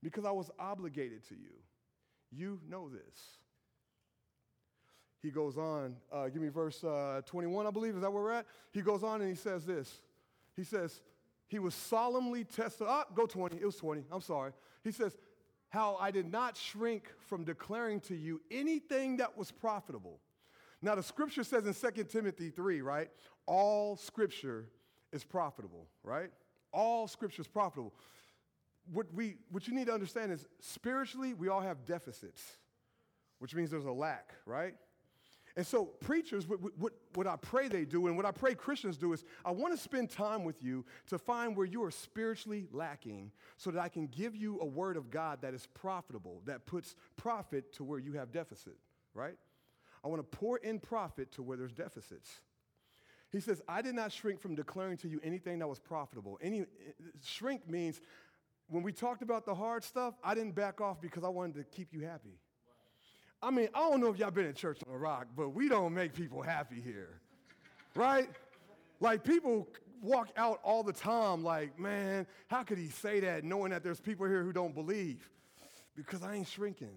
because 0.03 0.25
I 0.25 0.31
was 0.31 0.51
obligated 0.59 1.27
to 1.29 1.35
you. 1.35 1.53
You 2.31 2.61
know 2.69 2.89
this. 2.89 3.39
He 5.23 5.31
goes 5.31 5.59
on, 5.59 5.97
uh, 6.13 6.29
give 6.29 6.41
me 6.41 6.49
verse 6.49 6.85
uh, 6.85 7.21
21, 7.27 7.67
I 7.67 7.71
believe. 7.71 7.97
Is 7.97 8.03
that 8.03 8.13
where 8.13 8.23
we're 8.23 8.33
at? 8.33 8.47
He 8.73 8.81
goes 8.81 9.03
on 9.03 9.21
and 9.21 9.29
he 9.29 9.37
says 9.37 9.65
this. 9.65 10.03
He 10.55 10.65
says, 10.65 11.01
He 11.49 11.59
was 11.59 11.75
solemnly 11.75 12.45
tested. 12.45 12.87
Ah, 12.89 13.05
go 13.15 13.27
20. 13.27 13.57
It 13.57 13.65
was 13.65 13.77
20. 13.77 14.05
I'm 14.13 14.21
sorry. 14.21 14.53
He 14.85 14.93
says, 14.93 15.17
How 15.69 15.97
I 15.97 16.11
did 16.11 16.31
not 16.31 16.57
shrink 16.57 17.13
from 17.27 17.45
declaring 17.45 18.01
to 18.03 18.15
you 18.15 18.41
anything 18.51 19.17
that 19.17 19.37
was 19.37 19.51
profitable. 19.51 20.21
Now, 20.87 20.95
the 20.95 21.03
scripture 21.03 21.45
says 21.45 21.67
in 21.67 21.75
2 21.75 22.05
Timothy 22.05 22.49
3, 22.49 22.81
right? 22.81 23.11
All 23.45 23.97
scripture 23.97 24.67
is 25.13 25.23
profitable, 25.25 25.87
right? 26.03 26.31
All 26.73 27.07
scripture 27.07 27.43
is 27.43 27.49
profitable 27.49 27.93
what, 28.93 29.07
we, 29.15 29.37
what 29.51 29.67
you 29.67 29.75
need 29.75 29.87
to 29.87 29.95
understand 29.95 30.33
is 30.33 30.47
spiritually, 30.61 31.35
we 31.35 31.49
all 31.49 31.61
have 31.61 31.85
deficits, 31.85 32.43
which 33.39 33.55
means 33.55 33.71
there's 33.71 33.85
a 33.85 33.93
lack, 33.93 34.35
right? 34.45 34.75
And 35.57 35.67
so, 35.67 35.87
preachers, 35.87 36.47
what, 36.47 36.61
what, 36.79 36.93
what 37.15 37.27
I 37.27 37.37
pray 37.37 37.69
they 37.69 37.87
do, 37.87 38.09
and 38.09 38.17
what 38.17 38.27
I 38.27 38.31
pray 38.31 38.55
Christians 38.55 38.99
do, 38.99 39.15
is 39.15 39.25
I 39.43 39.53
want 39.53 39.75
to 39.75 39.83
spend 39.83 40.11
time 40.11 40.45
with 40.45 40.63
you 40.63 40.85
to 41.09 41.19
find 41.19 41.57
where 41.57 41.65
you 41.65 41.83
are 41.83 41.91
spiritually 41.91 42.67
lacking 42.73 43.33
so 43.57 43.71
that 43.71 43.81
I 43.81 43.89
can 43.89 44.07
give 44.07 44.37
you 44.37 44.61
a 44.61 44.67
word 44.67 44.99
of 44.99 45.11
God 45.11 45.41
that 45.41 45.55
is 45.55 45.67
profitable, 45.67 46.43
that 46.45 46.67
puts 46.67 46.95
profit 47.17 47.73
to 47.75 47.85
where 47.85 47.99
you 47.99 48.13
have 48.13 48.33
deficit, 48.33 48.77
right? 49.15 49.37
I 50.07 50.09
want 50.09 50.21
to 50.23 50.37
pour 50.39 50.59
in 50.59 50.79
profit 50.79 51.33
to 51.33 51.43
where 51.43 51.57
there's 51.57 51.73
deficits. 51.73 52.31
He 53.33 53.41
says, 53.41 53.61
I 53.67 53.83
did 53.83 53.97
not 53.97 54.13
shrink 54.13 54.41
from 54.41 54.55
declaring 54.55 54.99
to 54.99 55.09
you 55.09 55.21
anything 55.25 55.59
that 55.59 55.67
was 55.67 55.81
profitable. 55.81 56.39
Any 56.41 56.65
shrink 57.25 57.69
means 57.69 58.01
when 58.69 58.85
we 58.85 58.93
talked 58.93 59.23
about 59.23 59.45
the 59.45 59.55
hard 59.57 59.83
stuff, 59.83 60.15
I 60.23 60.37
didn't 60.37 60.55
back 60.55 60.81
off 60.81 61.01
because 61.01 61.25
I 61.25 61.29
wanted 61.29 61.57
to 61.57 61.65
keep 61.77 61.93
you 61.93 62.03
happy. 62.03 62.39
I 63.43 63.51
mean, 63.51 63.69
I 63.75 63.81
don't 63.81 64.01
know 64.01 64.13
if 64.13 64.19
y'all 64.21 64.31
been 64.31 64.47
in 64.47 64.55
church 64.55 64.79
on 64.87 64.93
the 64.93 64.99
rock, 64.99 65.27
but 65.37 65.49
we 65.49 65.69
don't 65.69 65.93
make 65.93 66.15
people 66.15 66.41
happy 66.41 66.81
here, 66.81 67.21
right? 67.97 68.29
Like 69.01 69.25
people 69.25 69.67
walk 70.03 70.29
out 70.37 70.61
all 70.63 70.85
the 70.85 70.93
time 70.93 71.43
like, 71.43 71.81
man, 71.81 72.29
how 72.47 72.63
could 72.63 72.79
he 72.79 72.91
say 72.91 73.19
that 73.19 73.43
knowing 73.43 73.73
that 73.73 73.83
there's 73.83 74.01
people 74.01 74.27
here 74.27 74.45
who 74.45 74.53
don't 74.53 74.73
believe? 74.73 75.29
Because 75.97 76.23
I 76.23 76.37
ain't 76.37 76.47
shrinking. 76.47 76.95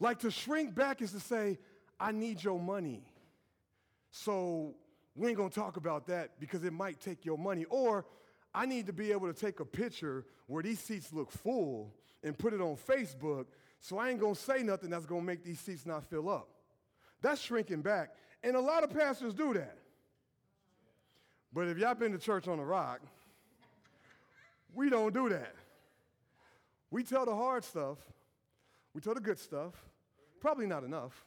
Like 0.00 0.20
to 0.20 0.30
shrink 0.30 0.74
back 0.74 1.02
is 1.02 1.12
to 1.12 1.20
say, 1.20 1.58
I 1.98 2.12
need 2.12 2.42
your 2.42 2.58
money. 2.58 3.02
So 4.10 4.74
we 5.14 5.28
ain't 5.28 5.36
gonna 5.36 5.50
talk 5.50 5.76
about 5.76 6.06
that 6.06 6.38
because 6.38 6.64
it 6.64 6.72
might 6.72 7.00
take 7.00 7.24
your 7.24 7.38
money. 7.38 7.64
Or 7.68 8.06
I 8.54 8.66
need 8.66 8.86
to 8.86 8.92
be 8.92 9.12
able 9.12 9.32
to 9.32 9.38
take 9.38 9.60
a 9.60 9.64
picture 9.64 10.24
where 10.46 10.62
these 10.62 10.78
seats 10.78 11.12
look 11.12 11.30
full 11.30 11.92
and 12.22 12.36
put 12.36 12.52
it 12.52 12.60
on 12.60 12.76
Facebook, 12.76 13.46
so 13.80 13.98
I 13.98 14.10
ain't 14.10 14.20
gonna 14.20 14.34
say 14.34 14.62
nothing 14.62 14.90
that's 14.90 15.06
gonna 15.06 15.22
make 15.22 15.44
these 15.44 15.60
seats 15.60 15.86
not 15.86 16.04
fill 16.04 16.28
up. 16.28 16.48
That's 17.20 17.40
shrinking 17.40 17.82
back. 17.82 18.10
And 18.42 18.56
a 18.56 18.60
lot 18.60 18.84
of 18.84 18.90
pastors 18.90 19.34
do 19.34 19.54
that. 19.54 19.76
But 21.52 21.68
if 21.68 21.78
y'all 21.78 21.94
been 21.94 22.12
to 22.12 22.18
church 22.18 22.46
on 22.46 22.58
the 22.58 22.64
rock, 22.64 23.00
we 24.74 24.90
don't 24.90 25.12
do 25.12 25.28
that. 25.28 25.54
We 26.90 27.02
tell 27.02 27.26
the 27.26 27.34
hard 27.34 27.64
stuff, 27.64 27.98
we 28.94 29.00
tell 29.00 29.14
the 29.14 29.20
good 29.20 29.38
stuff, 29.38 29.74
probably 30.40 30.66
not 30.66 30.84
enough, 30.84 31.26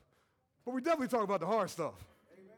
but 0.65 0.73
we 0.73 0.81
definitely 0.81 1.07
talk 1.07 1.23
about 1.23 1.39
the 1.39 1.45
hard 1.47 1.69
stuff. 1.69 1.95
Amen. 2.33 2.55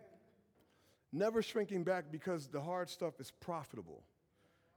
Never 1.11 1.41
shrinking 1.41 1.83
back 1.83 2.06
because 2.11 2.48
the 2.48 2.61
hard 2.61 2.90
stuff 2.90 3.19
is 3.19 3.32
profitable. 3.40 4.03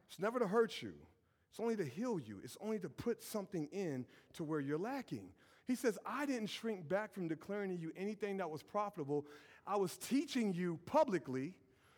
It's 0.08 0.18
never 0.18 0.38
to 0.38 0.46
hurt 0.46 0.82
you. 0.82 0.92
It's 1.50 1.60
only 1.60 1.76
to 1.76 1.84
heal 1.84 2.20
you. 2.20 2.40
It's 2.44 2.56
only 2.60 2.78
to 2.80 2.88
put 2.88 3.22
something 3.22 3.66
in 3.72 4.04
to 4.34 4.44
where 4.44 4.60
you're 4.60 4.78
lacking. 4.78 5.30
He 5.66 5.74
says, 5.74 5.98
I 6.06 6.26
didn't 6.26 6.48
shrink 6.48 6.88
back 6.88 7.12
from 7.12 7.28
declaring 7.28 7.70
to 7.70 7.76
you 7.76 7.92
anything 7.96 8.36
that 8.36 8.50
was 8.50 8.62
profitable. 8.62 9.26
I 9.66 9.76
was 9.76 9.96
teaching 9.96 10.52
you 10.52 10.78
publicly. 10.86 11.54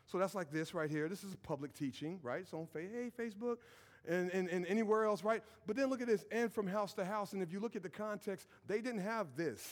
So 0.06 0.16
that's 0.16 0.34
like 0.34 0.50
this 0.50 0.72
right 0.74 0.88
here. 0.88 1.08
This 1.08 1.22
is 1.22 1.34
public 1.42 1.74
teaching, 1.74 2.18
right? 2.22 2.46
So 2.48 2.58
on 2.58 2.68
hey, 2.72 3.10
Facebook 3.18 3.56
and, 4.06 4.30
and, 4.30 4.48
and 4.48 4.66
anywhere 4.66 5.04
else, 5.04 5.24
right? 5.24 5.42
But 5.66 5.76
then 5.76 5.88
look 5.88 6.00
at 6.00 6.06
this, 6.06 6.24
and 6.30 6.52
from 6.52 6.66
house 6.66 6.94
to 6.94 7.04
house. 7.04 7.32
And 7.32 7.42
if 7.42 7.52
you 7.52 7.60
look 7.60 7.76
at 7.76 7.82
the 7.82 7.88
context, 7.88 8.46
they 8.66 8.80
didn't 8.80 9.00
have 9.00 9.28
this. 9.36 9.66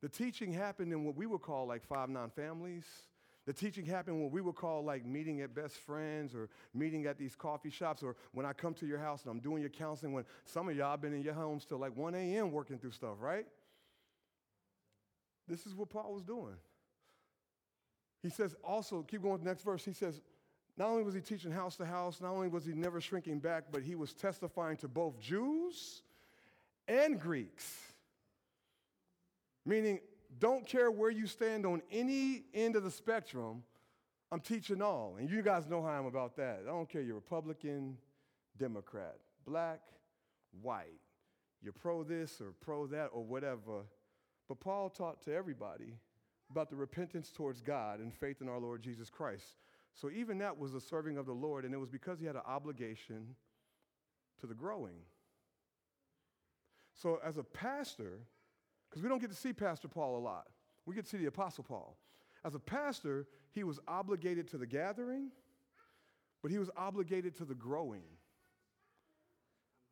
The 0.00 0.08
teaching 0.08 0.52
happened 0.52 0.92
in 0.92 1.04
what 1.04 1.16
we 1.16 1.26
would 1.26 1.42
call 1.42 1.66
like 1.66 1.84
five 1.84 2.08
non 2.08 2.30
families 2.30 2.84
the 3.44 3.52
teaching 3.52 3.84
happened 3.84 4.20
when 4.20 4.30
we 4.30 4.40
would 4.40 4.54
call 4.54 4.84
like 4.84 5.04
meeting 5.04 5.40
at 5.40 5.52
best 5.52 5.74
friends 5.78 6.34
or 6.34 6.48
meeting 6.74 7.06
at 7.06 7.18
these 7.18 7.34
coffee 7.34 7.70
shops 7.70 8.02
or 8.02 8.14
when 8.32 8.46
I 8.46 8.52
come 8.52 8.72
to 8.74 8.86
your 8.86 8.98
house 8.98 9.22
and 9.22 9.32
I'm 9.32 9.40
doing 9.40 9.60
your 9.60 9.70
counseling 9.70 10.12
when 10.12 10.24
some 10.44 10.68
of 10.68 10.76
y'all 10.76 10.96
been 10.96 11.12
in 11.12 11.22
your 11.22 11.34
homes 11.34 11.64
till 11.64 11.78
like 11.78 11.96
1 11.96 12.14
a.m. 12.14 12.52
working 12.52 12.78
through 12.78 12.92
stuff, 12.92 13.16
right? 13.20 13.46
This 15.48 15.66
is 15.66 15.74
what 15.74 15.90
Paul 15.90 16.14
was 16.14 16.22
doing. 16.22 16.54
He 18.22 18.30
says 18.30 18.54
also, 18.62 19.02
keep 19.02 19.22
going 19.22 19.38
to 19.38 19.44
the 19.44 19.50
next 19.50 19.64
verse, 19.64 19.84
he 19.84 19.92
says, 19.92 20.20
not 20.76 20.88
only 20.88 21.02
was 21.02 21.14
he 21.14 21.20
teaching 21.20 21.50
house 21.50 21.76
to 21.76 21.84
house, 21.84 22.20
not 22.20 22.32
only 22.32 22.48
was 22.48 22.64
he 22.64 22.72
never 22.72 23.00
shrinking 23.00 23.38
back, 23.38 23.64
but 23.70 23.82
he 23.82 23.94
was 23.94 24.14
testifying 24.14 24.76
to 24.78 24.88
both 24.88 25.18
Jews 25.20 26.02
and 26.88 27.20
Greeks. 27.20 27.92
Meaning, 29.66 30.00
don't 30.38 30.66
care 30.66 30.90
where 30.90 31.10
you 31.10 31.26
stand 31.26 31.66
on 31.66 31.82
any 31.90 32.44
end 32.54 32.74
of 32.74 32.84
the 32.84 32.90
spectrum, 32.90 33.62
I'm 34.30 34.40
teaching 34.40 34.80
all. 34.80 35.16
And 35.18 35.30
you 35.30 35.42
guys 35.42 35.68
know 35.68 35.82
how 35.82 35.90
I'm 35.90 36.06
about 36.06 36.36
that. 36.36 36.60
I 36.62 36.70
don't 36.70 36.88
care, 36.88 37.02
you're 37.02 37.14
Republican, 37.14 37.98
Democrat, 38.58 39.18
black, 39.44 39.80
white, 40.62 41.00
you're 41.62 41.72
pro 41.72 42.02
this 42.02 42.40
or 42.40 42.52
pro 42.60 42.86
that 42.86 43.10
or 43.12 43.22
whatever. 43.22 43.84
But 44.48 44.58
Paul 44.60 44.88
taught 44.90 45.22
to 45.24 45.34
everybody 45.34 45.94
about 46.50 46.70
the 46.70 46.76
repentance 46.76 47.30
towards 47.30 47.60
God 47.60 48.00
and 48.00 48.12
faith 48.12 48.40
in 48.40 48.48
our 48.48 48.58
Lord 48.58 48.82
Jesus 48.82 49.10
Christ. 49.10 49.56
So 49.94 50.10
even 50.10 50.38
that 50.38 50.58
was 50.58 50.74
a 50.74 50.80
serving 50.80 51.18
of 51.18 51.26
the 51.26 51.32
Lord, 51.32 51.64
and 51.64 51.74
it 51.74 51.78
was 51.78 51.90
because 51.90 52.18
he 52.18 52.26
had 52.26 52.36
an 52.36 52.42
obligation 52.46 53.36
to 54.40 54.46
the 54.46 54.54
growing. 54.54 54.96
So 56.94 57.18
as 57.24 57.36
a 57.36 57.42
pastor, 57.42 58.20
because 58.88 59.02
we 59.02 59.08
don't 59.08 59.20
get 59.20 59.30
to 59.30 59.36
see 59.36 59.52
Pastor 59.52 59.88
Paul 59.88 60.18
a 60.18 60.20
lot. 60.20 60.48
We 60.86 60.94
get 60.94 61.04
to 61.04 61.10
see 61.10 61.18
the 61.18 61.26
Apostle 61.26 61.64
Paul. 61.64 61.96
As 62.44 62.54
a 62.54 62.58
pastor, 62.58 63.26
he 63.52 63.64
was 63.64 63.78
obligated 63.86 64.48
to 64.48 64.58
the 64.58 64.66
gathering, 64.66 65.30
but 66.42 66.50
he 66.50 66.58
was 66.58 66.70
obligated 66.76 67.36
to 67.38 67.44
the 67.44 67.54
growing. 67.54 68.02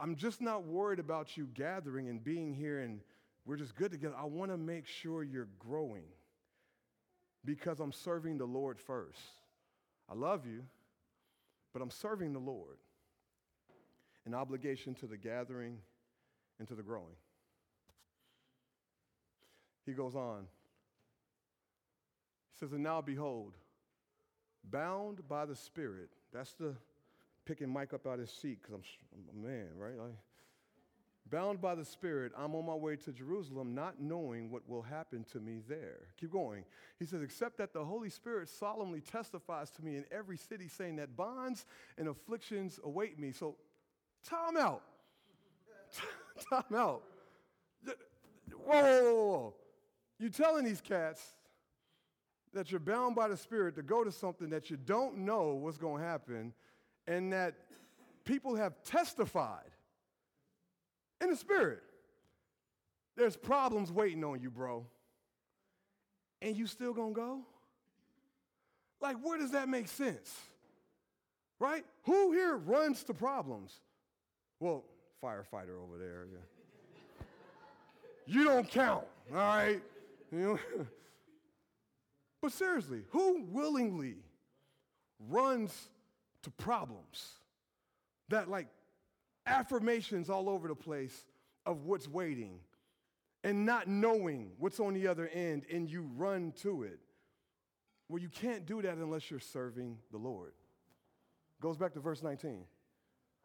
I'm 0.01 0.17
just 0.17 0.41
not 0.41 0.65
worried 0.65 0.99
about 0.99 1.37
you 1.37 1.47
gathering 1.55 2.09
and 2.09 2.23
being 2.25 2.55
here 2.55 2.81
and 2.81 3.01
we're 3.47 3.57
just 3.57 3.75
good 3.75 3.93
together. 3.93 4.15
I 4.19 4.25
want 4.25 4.51
to 4.51 4.57
make 4.57 4.87
sure 4.87 5.23
you're 5.23 5.49
growing 5.59 6.05
because 7.45 7.81
I'm 7.81 7.93
serving 7.93 8.39
the 8.39 8.47
Lord 8.47 8.79
first. 8.79 9.19
I 10.11 10.15
love 10.15 10.47
you, 10.47 10.63
but 11.73 11.83
I'm 11.83 11.91
serving 11.91 12.33
the 12.33 12.41
Lord. 12.41 12.79
An 14.27 14.35
obligation 14.35 14.95
to 14.97 15.07
the 15.07 15.17
gathering 15.17 15.79
and 16.59 16.69
to 16.69 16.75
the 16.75 16.83
growing. 16.83 17.17
He 19.87 19.93
goes 19.93 20.15
on. 20.15 20.47
He 22.53 22.59
says, 22.59 22.73
And 22.73 22.83
now 22.83 23.01
behold, 23.01 23.55
bound 24.65 25.27
by 25.29 25.47
the 25.47 25.57
Spirit, 25.57 26.11
that's 26.33 26.53
the 26.55 26.75
picking 27.47 27.71
Mike 27.71 27.95
up 27.95 28.07
out 28.07 28.15
of 28.15 28.21
his 28.21 28.31
seat 28.31 28.59
because 28.61 28.75
I'm, 28.75 28.83
I'm, 29.35 29.45
a 29.45 29.49
man, 29.49 29.69
right? 29.77 29.97
Like, 29.99 30.13
Bound 31.31 31.61
by 31.61 31.77
the 31.77 31.85
Spirit, 31.85 32.33
I'm 32.37 32.55
on 32.57 32.67
my 32.67 32.75
way 32.75 32.97
to 32.97 33.13
Jerusalem, 33.13 33.75
not 33.75 34.01
knowing 34.01 34.51
what 34.51 34.69
will 34.69 34.83
happen 34.83 35.25
to 35.33 35.39
me 35.39 35.61
there. 35.69 36.09
Keep 36.19 36.33
going. 36.33 36.65
He 36.99 37.07
says, 37.07 37.23
Except 37.23 37.59
that 37.59 37.73
the 37.73 37.85
Holy 37.85 38.11
Spirit 38.11 38.49
solemnly 38.49 39.01
testifies 39.01 39.71
to 39.73 39.85
me 39.85 39.97
in 39.97 40.05
every 40.11 40.37
city, 40.37 40.67
saying 40.67 40.97
that 40.97 41.17
bonds 41.17 41.67
and 41.97 42.09
afflictions 42.09 42.81
await 42.83 43.19
me. 43.19 43.31
So, 43.31 43.55
time 44.25 44.57
out. 44.57 44.83
time 46.51 46.75
out. 46.75 47.03
Whoa, 48.67 48.83
whoa, 48.83 49.27
whoa. 49.27 49.55
You're 50.19 50.31
telling 50.31 50.65
these 50.65 50.81
cats 50.81 51.23
that 52.53 52.73
you're 52.73 52.81
bound 52.81 53.15
by 53.15 53.29
the 53.29 53.37
Spirit 53.37 53.77
to 53.77 53.83
go 53.83 54.03
to 54.03 54.11
something 54.11 54.51
that 54.51 54.69
you 54.69 54.77
don't 54.77 55.19
know 55.19 55.55
what's 55.55 55.79
going 55.79 56.03
to 56.03 56.09
happen, 56.09 56.53
and 57.07 57.33
that 57.33 57.55
people 58.25 58.57
have 58.57 58.83
testified 58.83 59.71
in 61.21 61.31
the 61.31 61.37
spirit. 61.37 61.81
There's 63.17 63.37
problems 63.37 63.93
waiting 63.93 64.25
on 64.25 64.41
you, 64.41 64.51
bro. 64.51 64.87
And 66.43 66.57
you 66.57 66.67
still 66.67 66.93
gonna 66.93 67.13
go? 67.13 67.41
Like, 69.01 69.17
where 69.23 69.39
does 69.39 69.53
that 69.53 69.69
make 69.69 69.89
sense? 69.89 70.35
Right? 71.59 71.85
Who 72.05 72.33
here 72.33 72.57
runs 72.57 73.03
to 73.05 73.15
problems? 73.15 73.75
Well, 74.59 74.85
firefighter 75.23 75.83
over 75.83 75.99
there, 75.99 76.27
yeah. 76.33 77.25
you 78.27 78.45
don't 78.45 78.69
count, 78.69 79.05
all 79.31 79.37
right? 79.37 79.83
You 80.33 80.39
know? 80.39 80.59
but 82.41 82.53
seriously, 82.53 83.03
who 83.11 83.43
willingly 83.49 84.15
runs 85.29 85.89
to 86.43 86.51
problems 86.53 87.41
that 88.29 88.49
like 88.49 88.69
affirmations 89.51 90.31
all 90.31 90.49
over 90.49 90.69
the 90.69 90.75
place 90.75 91.27
of 91.67 91.85
what's 91.85 92.09
waiting 92.09 92.61
and 93.45 93.67
not 93.67 93.89
knowing 93.89 94.53
what's 94.59 94.81
on 94.81 94.95
the 94.95 95.07
other 95.07 95.29
end 95.29 95.65
and 95.71 95.91
you 95.91 96.09
run 96.17 96.53
to 96.63 96.85
it. 96.85 97.01
Well, 98.09 98.21
you 98.21 98.29
can't 98.29 98.67
do 98.67 98.83
that 98.83 98.97
unless 98.97 99.31
you're 99.31 99.41
serving 99.41 99.99
the 100.11 100.19
Lord. 100.19 100.53
Goes 101.61 101.77
back 101.77 101.93
to 101.95 102.01
verse 102.01 102.23
19. 102.23 102.65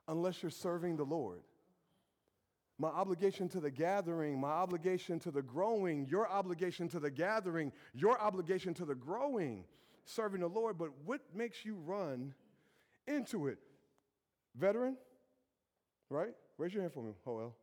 Unless 0.07 0.41
you're 0.41 0.49
serving 0.49 0.97
the 0.97 1.03
Lord. 1.03 1.41
My 2.77 2.89
obligation 2.89 3.47
to 3.49 3.59
the 3.59 3.71
gathering, 3.71 4.39
my 4.39 4.49
obligation 4.49 5.19
to 5.21 5.31
the 5.31 5.41
growing, 5.41 6.07
your 6.09 6.29
obligation 6.29 6.89
to 6.89 6.99
the 6.99 7.09
gathering, 7.09 7.71
your 7.93 8.19
obligation 8.19 8.73
to 8.75 8.85
the 8.85 8.95
growing, 8.95 9.63
serving 10.03 10.41
the 10.41 10.47
Lord. 10.47 10.77
But 10.77 10.89
what 11.05 11.21
makes 11.33 11.63
you 11.63 11.75
run 11.75 12.33
into 13.07 13.47
it? 13.47 13.59
Veteran? 14.55 14.97
Right? 16.09 16.33
Raise 16.57 16.73
your 16.73 16.83
hand 16.83 16.93
for 16.93 17.03
me, 17.03 17.13
Hoel. 17.23 17.53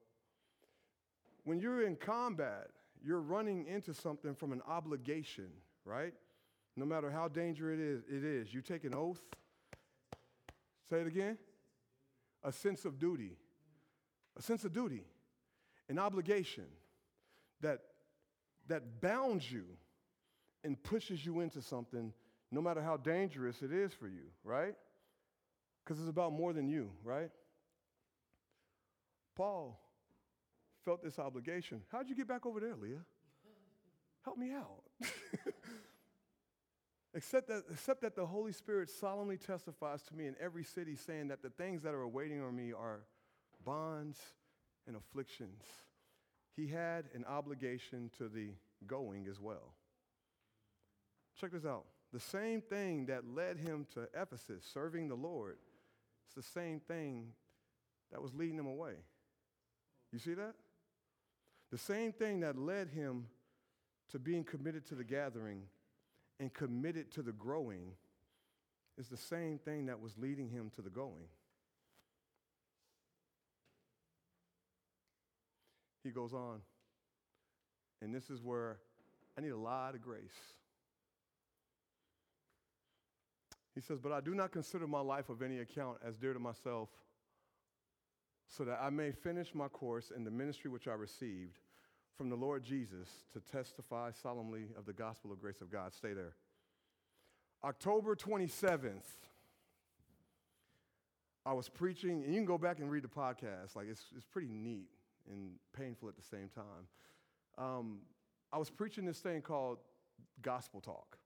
When 1.44 1.58
you're 1.58 1.86
in 1.86 1.96
combat, 1.96 2.68
you're 3.04 3.20
running 3.20 3.66
into 3.66 3.94
something 3.94 4.34
from 4.34 4.52
an 4.52 4.62
obligation, 4.66 5.48
right? 5.84 6.14
No 6.76 6.84
matter 6.84 7.10
how 7.10 7.28
dangerous 7.28 7.78
it 7.78 7.82
is, 7.82 8.02
it 8.08 8.24
is. 8.24 8.54
You 8.54 8.60
take 8.60 8.84
an 8.84 8.94
oath. 8.94 9.22
Say 10.88 11.00
it 11.00 11.06
again. 11.06 11.38
A 12.44 12.52
sense 12.52 12.84
of 12.84 12.98
duty. 12.98 13.36
A 14.36 14.42
sense 14.42 14.64
of 14.64 14.72
duty. 14.72 15.04
An 15.88 15.98
obligation 15.98 16.64
that, 17.60 17.80
that 18.68 19.00
bounds 19.00 19.50
you 19.50 19.64
and 20.64 20.80
pushes 20.82 21.24
you 21.24 21.40
into 21.40 21.60
something 21.60 22.12
no 22.50 22.60
matter 22.60 22.82
how 22.82 22.96
dangerous 22.96 23.62
it 23.62 23.72
is 23.72 23.92
for 23.92 24.06
you, 24.06 24.30
right? 24.44 24.74
Because 25.84 25.98
it's 26.00 26.08
about 26.08 26.32
more 26.32 26.52
than 26.52 26.68
you, 26.68 26.90
right? 27.02 27.30
Paul 29.42 29.76
felt 30.84 31.02
this 31.02 31.18
obligation. 31.18 31.82
How'd 31.90 32.08
you 32.08 32.14
get 32.14 32.28
back 32.28 32.46
over 32.46 32.60
there, 32.60 32.76
Leah? 32.76 33.04
Help 34.24 34.38
me 34.38 34.52
out. 34.52 34.84
except, 37.14 37.48
that, 37.48 37.64
except 37.72 38.02
that 38.02 38.14
the 38.14 38.24
Holy 38.24 38.52
Spirit 38.52 38.88
solemnly 38.88 39.36
testifies 39.36 40.02
to 40.02 40.14
me 40.14 40.28
in 40.28 40.36
every 40.40 40.62
city, 40.62 40.94
saying 40.94 41.26
that 41.26 41.42
the 41.42 41.50
things 41.50 41.82
that 41.82 41.92
are 41.92 42.02
awaiting 42.02 42.40
on 42.40 42.54
me 42.54 42.72
are 42.72 43.00
bonds 43.64 44.20
and 44.86 44.94
afflictions. 44.94 45.64
He 46.54 46.68
had 46.68 47.06
an 47.12 47.24
obligation 47.24 48.12
to 48.18 48.28
the 48.28 48.50
going 48.86 49.26
as 49.26 49.40
well. 49.40 49.74
Check 51.40 51.50
this 51.50 51.64
out. 51.64 51.86
The 52.12 52.20
same 52.20 52.60
thing 52.60 53.06
that 53.06 53.24
led 53.26 53.58
him 53.58 53.88
to 53.94 54.06
Ephesus, 54.14 54.64
serving 54.72 55.08
the 55.08 55.16
Lord, 55.16 55.56
it's 56.26 56.36
the 56.36 56.60
same 56.60 56.78
thing 56.78 57.32
that 58.12 58.22
was 58.22 58.32
leading 58.34 58.56
him 58.56 58.66
away. 58.66 58.94
You 60.12 60.18
see 60.18 60.34
that? 60.34 60.54
The 61.70 61.78
same 61.78 62.12
thing 62.12 62.40
that 62.40 62.58
led 62.58 62.88
him 62.88 63.26
to 64.10 64.18
being 64.18 64.44
committed 64.44 64.86
to 64.88 64.94
the 64.94 65.04
gathering 65.04 65.62
and 66.38 66.52
committed 66.52 67.10
to 67.12 67.22
the 67.22 67.32
growing 67.32 67.92
is 68.98 69.08
the 69.08 69.16
same 69.16 69.58
thing 69.58 69.86
that 69.86 70.00
was 70.00 70.18
leading 70.18 70.50
him 70.50 70.70
to 70.76 70.82
the 70.82 70.90
going. 70.90 71.28
He 76.04 76.10
goes 76.10 76.34
on, 76.34 76.60
and 78.02 78.14
this 78.14 78.28
is 78.28 78.42
where 78.42 78.78
I 79.38 79.40
need 79.40 79.50
a 79.50 79.56
lot 79.56 79.94
of 79.94 80.02
grace. 80.02 80.20
He 83.74 83.80
says, 83.80 83.98
But 83.98 84.12
I 84.12 84.20
do 84.20 84.34
not 84.34 84.50
consider 84.50 84.86
my 84.86 85.00
life 85.00 85.30
of 85.30 85.40
any 85.40 85.60
account 85.60 85.98
as 86.06 86.16
dear 86.16 86.34
to 86.34 86.40
myself 86.40 86.88
so 88.56 88.64
that 88.64 88.80
I 88.82 88.90
may 88.90 89.12
finish 89.12 89.54
my 89.54 89.68
course 89.68 90.12
in 90.14 90.24
the 90.24 90.30
ministry 90.30 90.70
which 90.70 90.86
I 90.86 90.92
received 90.92 91.58
from 92.18 92.28
the 92.28 92.36
Lord 92.36 92.62
Jesus 92.62 93.08
to 93.32 93.40
testify 93.40 94.10
solemnly 94.10 94.66
of 94.76 94.84
the 94.84 94.92
gospel 94.92 95.32
of 95.32 95.40
grace 95.40 95.62
of 95.62 95.70
God. 95.70 95.94
Stay 95.94 96.12
there. 96.12 96.34
October 97.64 98.14
27th, 98.14 99.06
I 101.46 101.54
was 101.54 101.70
preaching, 101.70 102.24
and 102.24 102.34
you 102.34 102.40
can 102.40 102.44
go 102.44 102.58
back 102.58 102.78
and 102.78 102.90
read 102.90 103.04
the 103.04 103.08
podcast. 103.08 103.74
Like, 103.74 103.86
it's, 103.88 104.04
it's 104.14 104.26
pretty 104.26 104.52
neat 104.52 104.90
and 105.30 105.52
painful 105.76 106.08
at 106.08 106.16
the 106.16 106.22
same 106.22 106.50
time. 106.54 106.86
Um, 107.56 107.98
I 108.52 108.58
was 108.58 108.68
preaching 108.68 109.06
this 109.06 109.18
thing 109.20 109.40
called 109.40 109.78
Gospel 110.42 110.80
Talk. 110.82 111.16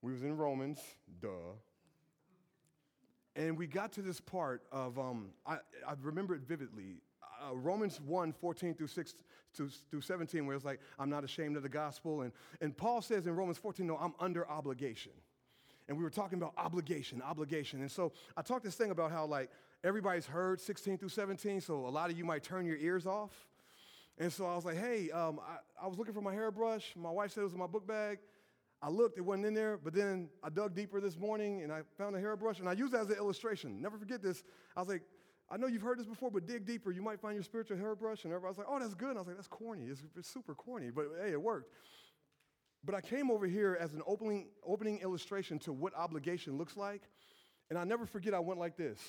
We 0.00 0.12
was 0.12 0.22
in 0.22 0.36
Romans, 0.36 0.78
duh. 1.20 1.28
And 3.36 3.58
we 3.58 3.66
got 3.66 3.92
to 3.92 4.02
this 4.02 4.20
part 4.20 4.62
of, 4.70 4.98
um, 4.98 5.30
I, 5.46 5.54
I 5.86 5.94
remember 6.02 6.34
it 6.34 6.42
vividly. 6.42 7.02
Uh, 7.42 7.54
Romans 7.56 8.00
1, 8.00 8.32
14 8.32 8.74
through 8.74 8.86
6 8.86 9.14
to, 9.56 9.68
through 9.90 10.00
17, 10.00 10.46
where 10.46 10.54
it's 10.54 10.64
like, 10.64 10.80
I'm 10.98 11.10
not 11.10 11.24
ashamed 11.24 11.56
of 11.56 11.62
the 11.62 11.68
gospel. 11.68 12.22
And, 12.22 12.32
and 12.60 12.76
Paul 12.76 13.02
says 13.02 13.26
in 13.26 13.34
Romans 13.34 13.58
14, 13.58 13.86
no, 13.86 13.96
I'm 13.96 14.14
under 14.20 14.48
obligation. 14.48 15.12
And 15.88 15.98
we 15.98 16.04
were 16.04 16.10
talking 16.10 16.38
about 16.38 16.54
obligation, 16.56 17.20
obligation. 17.22 17.80
And 17.80 17.90
so 17.90 18.12
I 18.36 18.42
talked 18.42 18.64
this 18.64 18.76
thing 18.76 18.90
about 18.90 19.10
how, 19.10 19.26
like, 19.26 19.50
everybody's 19.82 20.26
heard 20.26 20.60
16 20.60 20.98
through 20.98 21.10
17, 21.10 21.60
so 21.60 21.86
a 21.86 21.90
lot 21.90 22.10
of 22.10 22.16
you 22.16 22.24
might 22.24 22.42
turn 22.42 22.64
your 22.64 22.76
ears 22.76 23.06
off. 23.06 23.32
And 24.16 24.32
so 24.32 24.46
I 24.46 24.54
was 24.54 24.64
like, 24.64 24.78
hey, 24.78 25.10
um, 25.10 25.40
I, 25.40 25.84
I 25.84 25.88
was 25.88 25.98
looking 25.98 26.14
for 26.14 26.20
my 26.20 26.32
hairbrush. 26.32 26.94
My 26.96 27.10
wife 27.10 27.32
said 27.32 27.40
it 27.40 27.44
was 27.44 27.52
in 27.52 27.58
my 27.58 27.66
book 27.66 27.86
bag. 27.86 28.20
I 28.84 28.90
looked, 28.90 29.16
it 29.16 29.22
wasn't 29.22 29.46
in 29.46 29.54
there, 29.54 29.78
but 29.82 29.94
then 29.94 30.28
I 30.42 30.50
dug 30.50 30.74
deeper 30.74 31.00
this 31.00 31.16
morning 31.16 31.62
and 31.62 31.72
I 31.72 31.80
found 31.96 32.14
a 32.16 32.20
hairbrush 32.20 32.58
and 32.58 32.68
I 32.68 32.72
used 32.72 32.92
it 32.92 32.98
as 32.98 33.08
an 33.08 33.16
illustration. 33.16 33.80
Never 33.80 33.96
forget 33.96 34.22
this. 34.22 34.44
I 34.76 34.80
was 34.80 34.90
like, 34.90 35.00
I 35.50 35.56
know 35.56 35.66
you've 35.68 35.80
heard 35.80 35.98
this 35.98 36.06
before, 36.06 36.30
but 36.30 36.46
dig 36.46 36.66
deeper. 36.66 36.92
You 36.92 37.00
might 37.00 37.18
find 37.18 37.34
your 37.34 37.44
spiritual 37.44 37.78
hairbrush. 37.78 38.24
And 38.24 38.32
everybody's 38.34 38.58
like, 38.58 38.66
oh, 38.68 38.78
that's 38.78 38.92
good. 38.92 39.08
And 39.08 39.16
I 39.16 39.22
was 39.22 39.28
like, 39.28 39.36
that's 39.36 39.48
corny. 39.48 39.86
It's, 39.86 40.02
it's 40.18 40.28
super 40.28 40.54
corny, 40.54 40.90
but 40.90 41.06
hey, 41.18 41.32
it 41.32 41.40
worked. 41.40 41.70
But 42.84 42.94
I 42.94 43.00
came 43.00 43.30
over 43.30 43.46
here 43.46 43.78
as 43.80 43.94
an 43.94 44.02
opening, 44.06 44.48
opening 44.66 44.98
illustration 44.98 45.58
to 45.60 45.72
what 45.72 45.94
obligation 45.94 46.58
looks 46.58 46.76
like. 46.76 47.04
And 47.70 47.78
I 47.78 47.84
never 47.84 48.04
forget, 48.04 48.34
I 48.34 48.40
went 48.40 48.60
like 48.60 48.76
this. 48.76 49.00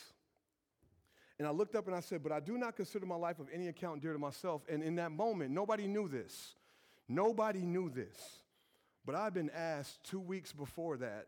And 1.38 1.46
I 1.46 1.52
looked 1.52 1.76
up 1.76 1.88
and 1.88 1.96
I 1.96 2.00
said, 2.00 2.24
But 2.24 2.32
I 2.32 2.40
do 2.40 2.58
not 2.58 2.78
consider 2.78 3.06
my 3.06 3.18
life 3.18 3.40
of 3.40 3.48
any 3.54 3.68
account 3.68 4.02
dear 4.02 4.14
to 4.14 4.20
myself. 4.20 4.62
And 4.70 4.82
in 4.82 4.96
that 4.96 5.12
moment, 5.12 5.52
nobody 5.52 5.86
knew 5.86 6.08
this. 6.08 6.56
Nobody 7.10 7.60
knew 7.60 7.90
this. 7.90 8.45
But 9.06 9.16
I've 9.16 9.34
been 9.34 9.52
asked 9.52 10.04
two 10.04 10.20
weeks 10.20 10.52
before 10.52 10.98
that 10.98 11.28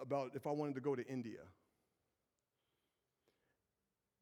about 0.00 0.32
if 0.34 0.46
I 0.46 0.50
wanted 0.50 0.76
to 0.76 0.80
go 0.80 0.94
to 0.94 1.06
India. 1.06 1.40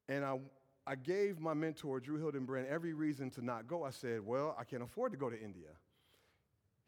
And 0.09 0.25
I, 0.25 0.39
I 0.87 0.95
gave 0.95 1.39
my 1.39 1.55
mentor, 1.55 2.01
Drew 2.01 2.19
Hildenbrand, 2.19 2.69
every 2.69 2.93
reason 2.93 3.31
to 3.31 3.45
not 3.45 3.67
go. 3.67 3.85
I 3.85 3.91
said, 3.91 4.25
Well, 4.25 4.57
I 4.59 4.65
can't 4.65 4.83
afford 4.83 5.13
to 5.13 5.19
go 5.19 5.31
to 5.31 5.41
India. 5.41 5.69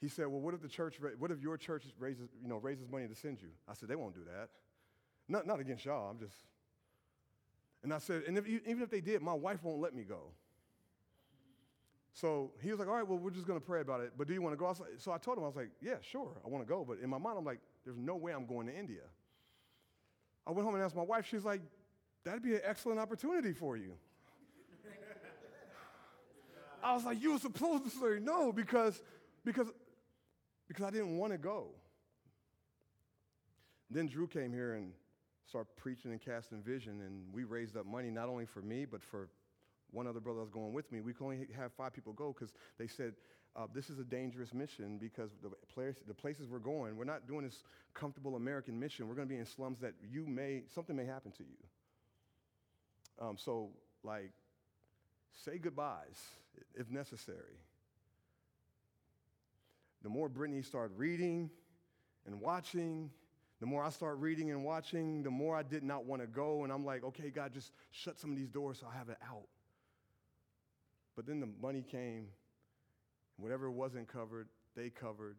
He 0.00 0.08
said, 0.08 0.26
Well, 0.26 0.40
what 0.40 0.54
if 0.54 0.62
the 0.62 0.68
church, 0.68 0.98
what 1.18 1.30
if 1.30 1.40
your 1.40 1.56
church 1.56 1.84
raises, 1.98 2.28
you 2.42 2.48
know, 2.48 2.56
raises 2.56 2.88
money 2.88 3.06
to 3.06 3.14
send 3.14 3.40
you? 3.40 3.48
I 3.68 3.74
said, 3.74 3.88
They 3.88 3.96
won't 3.96 4.14
do 4.14 4.24
that. 4.24 4.48
Not, 5.28 5.46
not 5.46 5.60
against 5.60 5.84
y'all, 5.84 6.10
I'm 6.10 6.18
just. 6.18 6.34
And 7.82 7.92
I 7.92 7.98
said, 7.98 8.22
And 8.26 8.36
if, 8.36 8.46
even 8.46 8.82
if 8.82 8.90
they 8.90 9.00
did, 9.00 9.22
my 9.22 9.34
wife 9.34 9.62
won't 9.62 9.80
let 9.80 9.94
me 9.94 10.02
go. 10.02 10.32
So 12.14 12.52
he 12.62 12.70
was 12.70 12.78
like, 12.78 12.88
all 12.88 12.94
right, 12.94 13.06
well, 13.06 13.18
we're 13.18 13.32
just 13.32 13.46
going 13.46 13.58
to 13.58 13.66
pray 13.66 13.80
about 13.80 14.00
it. 14.00 14.12
But 14.16 14.28
do 14.28 14.34
you 14.34 14.40
want 14.40 14.52
to 14.52 14.56
go? 14.56 14.72
So 14.98 15.10
I 15.10 15.18
told 15.18 15.36
him, 15.36 15.42
I 15.42 15.48
was 15.48 15.56
like, 15.56 15.70
yeah, 15.82 15.96
sure, 16.00 16.30
I 16.44 16.48
want 16.48 16.64
to 16.64 16.68
go. 16.68 16.84
But 16.84 16.98
in 17.02 17.10
my 17.10 17.18
mind, 17.18 17.36
I'm 17.36 17.44
like, 17.44 17.58
there's 17.84 17.98
no 17.98 18.14
way 18.14 18.32
I'm 18.32 18.46
going 18.46 18.68
to 18.68 18.76
India. 18.76 19.02
I 20.46 20.52
went 20.52 20.64
home 20.64 20.76
and 20.76 20.84
asked 20.84 20.94
my 20.94 21.02
wife, 21.02 21.26
she's 21.28 21.44
like, 21.44 21.60
that'd 22.24 22.42
be 22.42 22.54
an 22.54 22.60
excellent 22.64 23.00
opportunity 23.00 23.52
for 23.52 23.76
you. 23.76 23.94
I 26.84 26.94
was 26.94 27.04
like, 27.04 27.20
you 27.20 27.32
were 27.32 27.38
supposed 27.38 27.84
to 27.84 27.90
say 27.90 28.20
no 28.20 28.52
because, 28.52 29.02
because, 29.44 29.68
because 30.68 30.84
I 30.84 30.90
didn't 30.90 31.16
want 31.16 31.32
to 31.32 31.38
go. 31.38 31.68
Then 33.90 34.06
Drew 34.06 34.28
came 34.28 34.52
here 34.52 34.74
and 34.74 34.92
started 35.48 35.74
preaching 35.76 36.12
and 36.12 36.20
casting 36.20 36.62
vision, 36.62 37.00
and 37.00 37.24
we 37.32 37.44
raised 37.44 37.76
up 37.76 37.86
money 37.86 38.10
not 38.10 38.28
only 38.28 38.44
for 38.44 38.60
me, 38.60 38.84
but 38.84 39.02
for 39.02 39.30
one 39.94 40.06
other 40.06 40.20
brother 40.20 40.38
that 40.38 40.44
was 40.44 40.50
going 40.50 40.72
with 40.72 40.90
me. 40.92 41.00
We 41.00 41.12
could 41.12 41.24
only 41.24 41.46
have 41.56 41.72
five 41.72 41.92
people 41.92 42.12
go 42.12 42.32
because 42.32 42.52
they 42.78 42.86
said, 42.86 43.14
uh, 43.56 43.66
this 43.72 43.88
is 43.88 43.98
a 43.98 44.04
dangerous 44.04 44.52
mission 44.52 44.98
because 44.98 45.30
the, 45.42 45.50
place, 45.72 45.96
the 46.06 46.14
places 46.14 46.48
we're 46.48 46.58
going, 46.58 46.96
we're 46.96 47.04
not 47.04 47.28
doing 47.28 47.44
this 47.44 47.62
comfortable 47.94 48.34
American 48.34 48.78
mission. 48.78 49.06
We're 49.06 49.14
going 49.14 49.28
to 49.28 49.32
be 49.32 49.38
in 49.38 49.46
slums 49.46 49.78
that 49.80 49.94
you 50.10 50.26
may, 50.26 50.62
something 50.74 50.96
may 50.96 51.06
happen 51.06 51.30
to 51.32 51.44
you. 51.44 53.26
Um, 53.26 53.36
so, 53.38 53.70
like, 54.02 54.32
say 55.44 55.58
goodbyes 55.58 56.20
if 56.74 56.90
necessary. 56.90 57.58
The 60.02 60.08
more 60.08 60.28
Brittany 60.28 60.62
started 60.62 60.98
reading 60.98 61.50
and 62.26 62.40
watching, 62.40 63.10
the 63.60 63.66
more 63.66 63.82
I 63.82 63.90
start 63.90 64.18
reading 64.18 64.50
and 64.50 64.64
watching, 64.64 65.22
the 65.22 65.30
more 65.30 65.56
I 65.56 65.62
did 65.62 65.82
not 65.82 66.04
want 66.04 66.20
to 66.22 66.26
go. 66.26 66.64
And 66.64 66.72
I'm 66.72 66.84
like, 66.84 67.04
okay, 67.04 67.30
God, 67.30 67.54
just 67.54 67.72
shut 67.92 68.20
some 68.20 68.30
of 68.30 68.36
these 68.36 68.50
doors 68.50 68.78
so 68.80 68.88
I 68.92 68.98
have 68.98 69.08
it 69.08 69.16
out. 69.26 69.46
But 71.16 71.26
then 71.26 71.40
the 71.40 71.48
money 71.60 71.82
came, 71.82 72.26
whatever 73.36 73.70
wasn't 73.70 74.08
covered, 74.08 74.48
they 74.76 74.90
covered, 74.90 75.36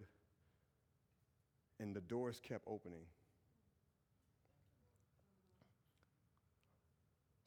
and 1.79 1.95
the 1.95 2.01
doors 2.01 2.39
kept 2.41 2.63
opening. 2.67 3.05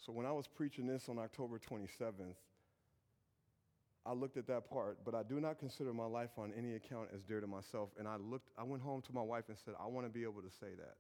So 0.05 0.13
when 0.13 0.27
I 0.27 0.33
was 0.33 0.47
preaching 0.47 0.87
this 0.87 1.09
on 1.09 1.19
October 1.19 1.59
27th, 1.59 2.35
I 4.07 4.13
looked 4.13 4.39
at 4.39 4.47
that 4.47 4.71
part, 4.71 4.99
but 5.05 5.15
I 5.15 5.23
do 5.23 5.39
not 5.39 5.59
consider 5.59 5.93
my 5.93 6.07
life 6.07 6.31
on 6.39 6.51
any 6.57 6.77
account 6.77 7.09
as 7.15 7.23
dear 7.23 7.43
to 7.43 7.47
myself. 7.47 7.91
And 7.99 8.09
I 8.09 8.17
looked, 8.17 8.49
I 8.57 8.63
went 8.63 8.83
home 8.83 9.03
to 9.03 9.13
my 9.13 9.21
wife 9.21 9.45
and 9.49 9.59
said, 9.63 9.75
I 9.79 9.87
want 9.87 10.07
to 10.07 10.11
be 10.11 10.23
able 10.23 10.41
to 10.41 10.51
say 10.61 10.75
that. 10.79 10.97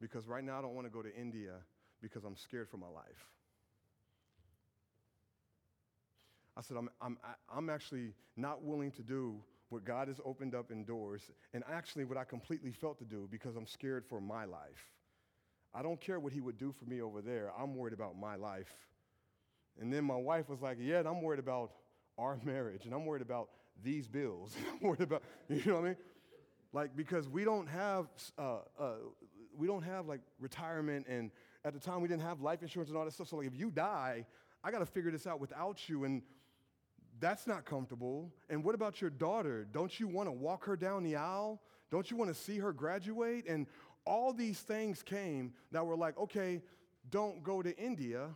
Because 0.00 0.28
right 0.28 0.44
now 0.44 0.58
I 0.58 0.62
don't 0.62 0.74
want 0.74 0.86
to 0.86 0.92
go 0.92 1.02
to 1.02 1.12
India 1.16 1.54
because 2.00 2.22
I'm 2.24 2.36
scared 2.36 2.68
for 2.68 2.76
my 2.76 2.86
life. 2.86 3.26
I 6.56 6.60
said, 6.60 6.76
I'm, 6.76 6.88
I'm, 7.00 7.18
I'm 7.54 7.68
actually 7.70 8.14
not 8.36 8.62
willing 8.62 8.90
to 8.92 9.02
do 9.02 9.42
what 9.70 9.84
God 9.84 10.08
has 10.08 10.20
opened 10.24 10.54
up 10.54 10.70
in 10.70 10.84
doors, 10.84 11.22
and 11.52 11.64
actually 11.70 12.04
what 12.04 12.16
I 12.16 12.24
completely 12.24 12.72
felt 12.72 12.98
to 12.98 13.04
do 13.04 13.28
because 13.30 13.56
I'm 13.56 13.66
scared 13.66 14.04
for 14.06 14.20
my 14.20 14.44
life. 14.44 14.92
I 15.74 15.82
don't 15.82 16.00
care 16.00 16.20
what 16.20 16.32
He 16.32 16.40
would 16.40 16.58
do 16.58 16.72
for 16.72 16.84
me 16.84 17.00
over 17.00 17.20
there. 17.20 17.50
I'm 17.58 17.74
worried 17.74 17.94
about 17.94 18.16
my 18.16 18.36
life. 18.36 18.72
And 19.80 19.92
then 19.92 20.04
my 20.04 20.16
wife 20.16 20.48
was 20.48 20.62
like, 20.62 20.78
Yeah, 20.80 21.02
I'm 21.04 21.22
worried 21.22 21.40
about 21.40 21.72
our 22.16 22.38
marriage, 22.44 22.84
and 22.84 22.94
I'm 22.94 23.04
worried 23.04 23.22
about 23.22 23.48
these 23.82 24.06
bills. 24.06 24.54
I'm 24.72 24.86
worried 24.86 25.00
about, 25.00 25.22
you 25.48 25.62
know 25.66 25.74
what 25.74 25.84
I 25.84 25.88
mean? 25.88 25.96
Like, 26.72 26.96
because 26.96 27.28
we 27.28 27.44
don't 27.44 27.68
have, 27.68 28.06
uh, 28.38 28.58
uh, 28.78 28.92
we 29.56 29.66
don't 29.66 29.82
have 29.82 30.06
like 30.06 30.20
retirement, 30.38 31.06
and 31.08 31.30
at 31.64 31.72
the 31.72 31.80
time 31.80 32.00
we 32.00 32.08
didn't 32.08 32.22
have 32.22 32.40
life 32.40 32.62
insurance 32.62 32.90
and 32.90 32.98
all 32.98 33.04
that 33.04 33.12
stuff. 33.12 33.28
So, 33.28 33.36
like, 33.36 33.46
if 33.46 33.58
you 33.58 33.70
die, 33.70 34.26
I 34.62 34.70
got 34.70 34.78
to 34.78 34.86
figure 34.86 35.10
this 35.10 35.26
out 35.26 35.40
without 35.40 35.88
you. 35.88 36.04
And 36.04 36.22
that's 37.20 37.46
not 37.46 37.64
comfortable. 37.64 38.32
And 38.50 38.64
what 38.64 38.74
about 38.74 39.00
your 39.00 39.10
daughter? 39.10 39.66
Don't 39.70 39.98
you 39.98 40.08
want 40.08 40.28
to 40.28 40.32
walk 40.32 40.64
her 40.64 40.76
down 40.76 41.02
the 41.02 41.16
aisle? 41.16 41.60
Don't 41.90 42.10
you 42.10 42.16
want 42.16 42.34
to 42.34 42.34
see 42.34 42.58
her 42.58 42.72
graduate? 42.72 43.44
And 43.48 43.66
all 44.04 44.32
these 44.32 44.60
things 44.60 45.02
came 45.02 45.52
that 45.72 45.84
were 45.84 45.96
like, 45.96 46.18
okay, 46.18 46.62
don't 47.10 47.42
go 47.42 47.62
to 47.62 47.76
India. 47.78 48.28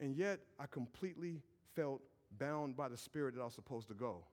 And 0.00 0.16
yet 0.16 0.40
I 0.58 0.66
completely 0.66 1.42
felt 1.74 2.02
bound 2.38 2.76
by 2.76 2.88
the 2.88 2.96
spirit 2.96 3.34
that 3.34 3.40
I 3.40 3.44
was 3.44 3.54
supposed 3.54 3.88
to 3.88 3.94
go. 3.94 4.24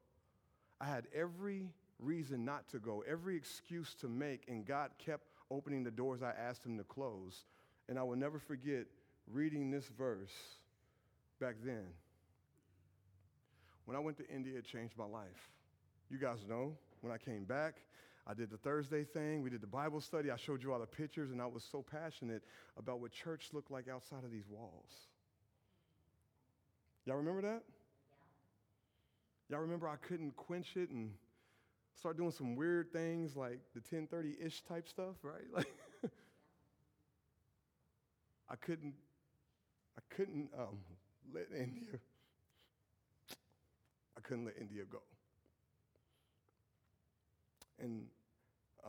I 0.79 0.85
had 0.85 1.07
every 1.13 1.69
reason 1.99 2.43
not 2.43 2.67
to 2.69 2.79
go, 2.79 3.03
every 3.07 3.35
excuse 3.35 3.93
to 3.95 4.07
make, 4.07 4.45
and 4.47 4.65
God 4.65 4.89
kept 4.97 5.27
opening 5.51 5.83
the 5.83 5.91
doors 5.91 6.23
I 6.23 6.31
asked 6.31 6.65
Him 6.65 6.77
to 6.77 6.83
close. 6.83 7.45
And 7.87 7.99
I 7.99 8.03
will 8.03 8.15
never 8.15 8.39
forget 8.39 8.85
reading 9.31 9.69
this 9.69 9.87
verse 9.97 10.31
back 11.39 11.55
then. 11.63 11.85
When 13.85 13.97
I 13.97 13.99
went 13.99 14.17
to 14.17 14.27
India, 14.29 14.57
it 14.57 14.65
changed 14.65 14.97
my 14.97 15.05
life. 15.05 15.49
You 16.09 16.17
guys 16.17 16.39
know, 16.47 16.73
when 17.01 17.11
I 17.11 17.17
came 17.17 17.45
back, 17.45 17.75
I 18.27 18.33
did 18.33 18.51
the 18.51 18.57
Thursday 18.57 19.03
thing, 19.03 19.41
we 19.41 19.49
did 19.49 19.61
the 19.61 19.67
Bible 19.67 19.99
study, 19.99 20.29
I 20.29 20.37
showed 20.37 20.61
you 20.61 20.71
all 20.73 20.79
the 20.79 20.85
pictures, 20.85 21.31
and 21.31 21.41
I 21.41 21.47
was 21.47 21.63
so 21.71 21.83
passionate 21.83 22.43
about 22.77 22.99
what 22.99 23.11
church 23.11 23.49
looked 23.53 23.71
like 23.71 23.87
outside 23.87 24.23
of 24.23 24.31
these 24.31 24.47
walls. 24.47 24.91
Y'all 27.05 27.17
remember 27.17 27.41
that? 27.41 27.63
Yeah. 29.49 29.55
Y'all 29.55 29.61
remember 29.61 29.87
I 29.87 29.95
couldn't 29.95 30.35
quench 30.35 30.75
it 30.75 30.91
and 30.91 31.11
start 31.95 32.17
doing 32.17 32.31
some 32.31 32.55
weird 32.55 32.93
things 32.93 33.35
like 33.35 33.59
the 33.73 33.81
1030-ish 33.81 34.61
type 34.63 34.87
stuff, 34.87 35.15
right? 35.23 35.45
Like 35.55 35.67
I 38.49 38.55
couldn't 38.57 38.93
I 39.97 40.01
couldn't 40.13 40.49
um, 40.59 40.79
let 41.33 41.47
India 41.57 41.99
couldn't 44.31 44.45
let 44.45 44.55
India 44.61 44.83
go. 44.89 45.01
And 47.81 48.03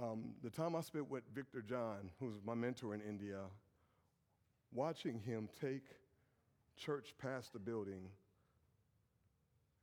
um, 0.01 0.35
the 0.45 0.51
time 0.51 0.77
I 0.77 0.83
spent 0.83 1.11
with 1.11 1.25
Victor 1.35 1.65
John, 1.69 2.11
who's 2.21 2.35
my 2.47 2.55
mentor 2.55 2.95
in 2.95 3.01
India, 3.01 3.41
watching 4.73 5.19
him 5.19 5.49
take 5.61 5.83
church 6.77 7.15
past 7.21 7.53
the 7.53 7.59
building, 7.59 8.05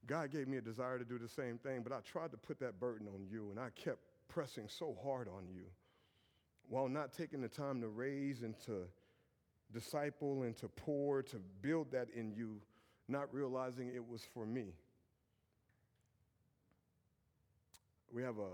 God 0.07 0.31
gave 0.31 0.47
me 0.47 0.55
a 0.55 0.61
desire 0.61 0.97
to 0.97 1.03
do 1.03 1.19
the 1.19 1.27
same 1.27 1.57
thing, 1.57 1.81
but 1.83 1.91
I 1.91 1.99
tried 2.09 2.31
to 2.31 2.37
put 2.37 2.57
that 2.61 2.79
burden 2.79 3.07
on 3.13 3.27
you, 3.29 3.49
and 3.49 3.59
I 3.59 3.67
kept 3.75 3.99
pressing 4.29 4.69
so 4.69 4.95
hard 5.03 5.27
on 5.27 5.43
you 5.53 5.65
while 6.69 6.87
not 6.87 7.11
taking 7.11 7.41
the 7.41 7.49
time 7.49 7.81
to 7.81 7.89
raise 7.89 8.43
and 8.43 8.57
to 8.61 8.83
disciple 9.73 10.43
and 10.43 10.55
to 10.55 10.69
pour, 10.69 11.21
to 11.23 11.41
build 11.61 11.91
that 11.91 12.07
in 12.15 12.31
you, 12.31 12.61
not 13.09 13.27
realizing 13.33 13.89
it 13.93 14.07
was 14.07 14.25
for 14.33 14.45
me. 14.45 14.67
We 18.11 18.23
have 18.23 18.37
a 18.37 18.49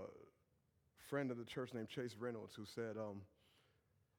friend 1.08 1.30
of 1.30 1.38
the 1.38 1.44
church 1.44 1.72
named 1.72 1.88
Chase 1.88 2.16
Reynolds 2.18 2.54
who 2.54 2.64
said, 2.64 2.96
um, 2.96 3.22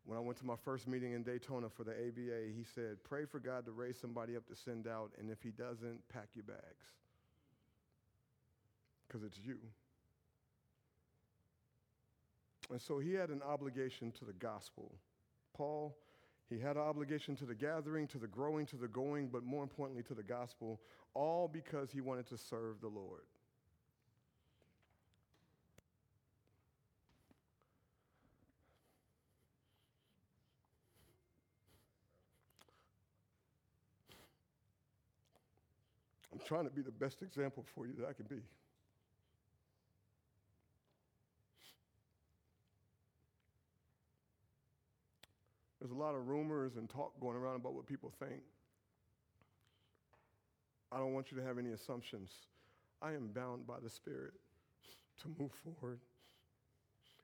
when 0.06 0.18
I 0.18 0.22
went 0.22 0.38
to 0.40 0.46
my 0.46 0.56
first 0.64 0.88
meeting 0.88 1.14
in 1.14 1.24
Daytona 1.24 1.68
for 1.70 1.84
the 1.84 1.92
ABA, 1.92 2.54
he 2.56 2.64
said, 2.64 3.04
pray 3.04 3.26
for 3.26 3.40
God 3.40 3.66
to 3.66 3.72
raise 3.72 4.00
somebody 4.00 4.38
up 4.38 4.48
to 4.48 4.56
send 4.56 4.88
out, 4.88 5.12
and 5.20 5.30
if 5.30 5.42
he 5.44 5.50
doesn't, 5.50 6.00
pack 6.08 6.30
your 6.34 6.46
bags. 6.46 6.86
Because 9.08 9.24
it's 9.24 9.38
you. 9.38 9.58
And 12.72 12.82
so 12.82 13.00
he 13.00 13.14
had 13.14 13.30
an 13.30 13.42
obligation 13.42 14.12
to 14.14 14.26
the 14.26 14.34
gospel. 14.34 14.94
Paul, 15.54 15.98
he 16.50 16.60
had 16.60 16.78
an 16.78 16.84
obligation 16.84 17.36
to 17.38 17.46
the 17.46 17.56
gathering, 17.56 18.08
to 18.08 18.18
the 18.18 18.28
growing, 18.28 18.66
to 18.68 18.78
the 18.78 18.88
going, 18.88 19.28
but 19.28 19.44
more 19.44 19.64
importantly, 19.64 20.04
to 20.04 20.14
the 20.14 20.24
gospel, 20.24 20.80
all 21.14 21.50
because 21.50 21.92
he 21.92 22.00
wanted 22.00 22.28
to 22.28 22.38
serve 22.38 22.80
the 22.82 22.88
Lord. 22.88 23.24
Trying 36.48 36.64
to 36.64 36.72
be 36.72 36.82
the 36.82 36.92
best 36.92 37.22
example 37.22 37.66
for 37.76 37.86
you 37.86 37.94
that 38.00 38.08
I 38.08 38.14
can 38.14 38.26
be. 38.26 38.42
There's 45.80 45.92
a 45.92 45.96
lot 45.96 46.16
of 46.16 46.28
rumors 46.28 46.78
and 46.78 46.90
talk 46.90 47.20
going 47.20 47.36
around 47.36 47.58
about 47.58 47.74
what 47.74 47.86
people 47.86 48.12
think. 48.20 48.42
I 50.92 50.98
don't 50.98 51.14
want 51.14 51.32
you 51.32 51.38
to 51.38 51.44
have 51.44 51.58
any 51.58 51.72
assumptions. 51.72 52.32
I 53.02 53.12
am 53.12 53.28
bound 53.28 53.68
by 53.68 53.80
the 53.84 53.90
Spirit 53.90 54.34
to 55.22 55.28
move 55.38 55.52
forward 55.64 56.00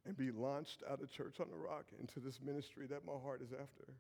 and 0.06 0.18
be 0.18 0.32
launched 0.32 0.84
out 0.92 1.02
of 1.02 1.10
Church 1.12 1.40
on 1.40 1.48
the 1.50 1.58
Rock 1.58 1.86
into 2.00 2.20
this 2.20 2.40
ministry 2.46 2.86
that 2.88 3.06
my 3.06 3.14
heart 3.24 3.42
is 3.42 3.54
after. 3.54 3.94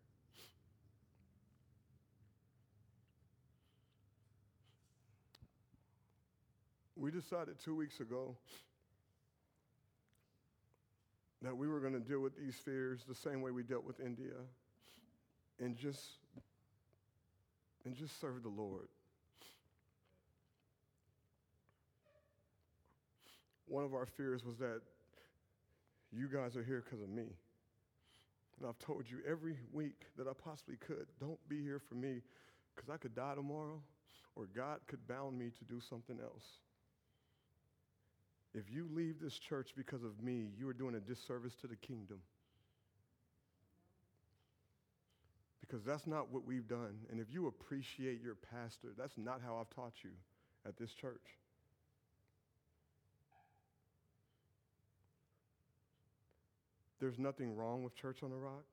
We 7.03 7.11
decided 7.11 7.55
two 7.59 7.75
weeks 7.75 7.99
ago 7.99 8.33
that 11.41 11.53
we 11.53 11.67
were 11.67 11.81
going 11.81 11.91
to 11.91 11.99
deal 11.99 12.21
with 12.21 12.37
these 12.37 12.55
fears 12.55 13.01
the 13.05 13.13
same 13.13 13.41
way 13.41 13.51
we 13.51 13.61
dealt 13.61 13.83
with 13.83 13.99
India 13.99 14.31
and 15.59 15.75
just 15.75 15.99
and 17.83 17.93
just 17.93 18.21
serve 18.21 18.41
the 18.41 18.47
Lord. 18.47 18.87
One 23.67 23.83
of 23.83 23.93
our 23.93 24.05
fears 24.05 24.45
was 24.45 24.55
that 24.59 24.79
you 26.09 26.29
guys 26.29 26.55
are 26.55 26.63
here 26.63 26.81
because 26.85 27.03
of 27.03 27.09
me. 27.09 27.25
And 28.61 28.69
I've 28.69 28.79
told 28.79 29.11
you 29.11 29.17
every 29.29 29.57
week 29.73 30.05
that 30.17 30.29
I 30.29 30.31
possibly 30.41 30.77
could, 30.77 31.07
don't 31.19 31.49
be 31.49 31.61
here 31.61 31.79
for 31.79 31.95
me 31.95 32.21
because 32.73 32.89
I 32.89 32.95
could 32.95 33.13
die 33.13 33.35
tomorrow 33.35 33.81
or 34.37 34.47
God 34.55 34.79
could 34.87 35.05
bound 35.05 35.37
me 35.37 35.51
to 35.59 35.65
do 35.65 35.81
something 35.81 36.17
else. 36.21 36.62
If 38.53 38.69
you 38.71 38.87
leave 38.93 39.19
this 39.19 39.39
church 39.39 39.71
because 39.75 40.03
of 40.03 40.21
me, 40.21 40.49
you 40.57 40.67
are 40.69 40.73
doing 40.73 40.95
a 40.95 40.99
disservice 40.99 41.55
to 41.61 41.67
the 41.67 41.75
kingdom. 41.75 42.19
Because 45.59 45.83
that's 45.83 46.05
not 46.05 46.31
what 46.31 46.45
we've 46.45 46.67
done. 46.67 46.99
And 47.09 47.19
if 47.19 47.27
you 47.31 47.47
appreciate 47.47 48.21
your 48.21 48.35
pastor, 48.35 48.89
that's 48.95 49.17
not 49.17 49.41
how 49.43 49.57
I've 49.57 49.73
taught 49.75 49.93
you 50.03 50.11
at 50.67 50.77
this 50.77 50.93
church. 50.93 51.39
There's 56.99 57.17
nothing 57.17 57.55
wrong 57.55 57.83
with 57.83 57.95
Church 57.95 58.23
on 58.23 58.29
the 58.29 58.37
Rock. 58.37 58.63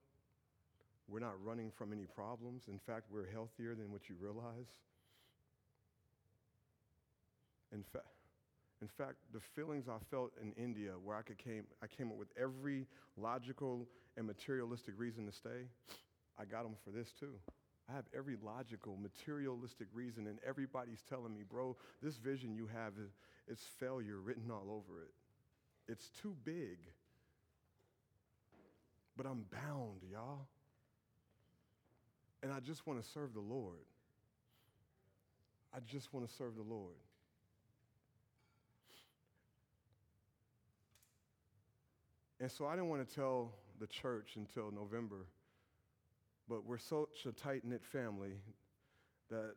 We're 1.09 1.19
not 1.19 1.33
running 1.43 1.71
from 1.75 1.91
any 1.91 2.05
problems. 2.05 2.63
In 2.69 2.79
fact, 2.79 3.07
we're 3.11 3.29
healthier 3.29 3.75
than 3.75 3.91
what 3.91 4.07
you 4.07 4.15
realize. 4.21 4.69
In 7.73 7.83
fact, 7.91 8.05
in 8.81 8.87
fact, 8.87 9.15
the 9.31 9.39
feelings 9.39 9.87
I 9.87 9.97
felt 10.09 10.31
in 10.41 10.53
India, 10.53 10.91
where 11.03 11.15
I, 11.15 11.21
could 11.21 11.37
came, 11.37 11.65
I 11.83 11.87
came 11.87 12.09
up 12.09 12.17
with 12.17 12.29
every 12.35 12.87
logical 13.15 13.87
and 14.17 14.25
materialistic 14.25 14.95
reason 14.97 15.25
to 15.27 15.31
stay, 15.31 15.67
I 16.39 16.45
got 16.45 16.63
them 16.63 16.75
for 16.83 16.89
this 16.89 17.11
too. 17.11 17.33
I 17.89 17.95
have 17.95 18.05
every 18.17 18.37
logical, 18.43 18.97
materialistic 18.97 19.87
reason, 19.93 20.27
and 20.27 20.39
everybody's 20.47 21.03
telling 21.07 21.33
me, 21.33 21.41
bro, 21.47 21.75
this 22.01 22.17
vision 22.17 22.55
you 22.55 22.67
have, 22.73 22.93
it's 23.47 23.63
failure 23.79 24.19
written 24.19 24.49
all 24.49 24.67
over 24.71 25.01
it. 25.01 25.11
It's 25.87 26.09
too 26.21 26.35
big. 26.43 26.79
But 29.15 29.25
I'm 29.25 29.45
bound, 29.51 30.01
y'all. 30.11 30.47
And 32.41 32.51
I 32.51 32.59
just 32.59 32.87
want 32.87 33.03
to 33.03 33.07
serve 33.09 33.33
the 33.33 33.41
Lord. 33.41 33.85
I 35.73 35.79
just 35.79 36.13
want 36.13 36.27
to 36.27 36.33
serve 36.33 36.55
the 36.55 36.63
Lord. 36.63 36.95
And 42.41 42.51
so 42.51 42.65
I 42.65 42.71
didn't 42.71 42.89
want 42.89 43.07
to 43.07 43.15
tell 43.15 43.53
the 43.79 43.85
church 43.85 44.31
until 44.35 44.71
November, 44.71 45.27
but 46.49 46.65
we're 46.65 46.79
such 46.79 47.27
a 47.27 47.31
tight 47.31 47.63
knit 47.63 47.85
family 47.85 48.33
that 49.29 49.53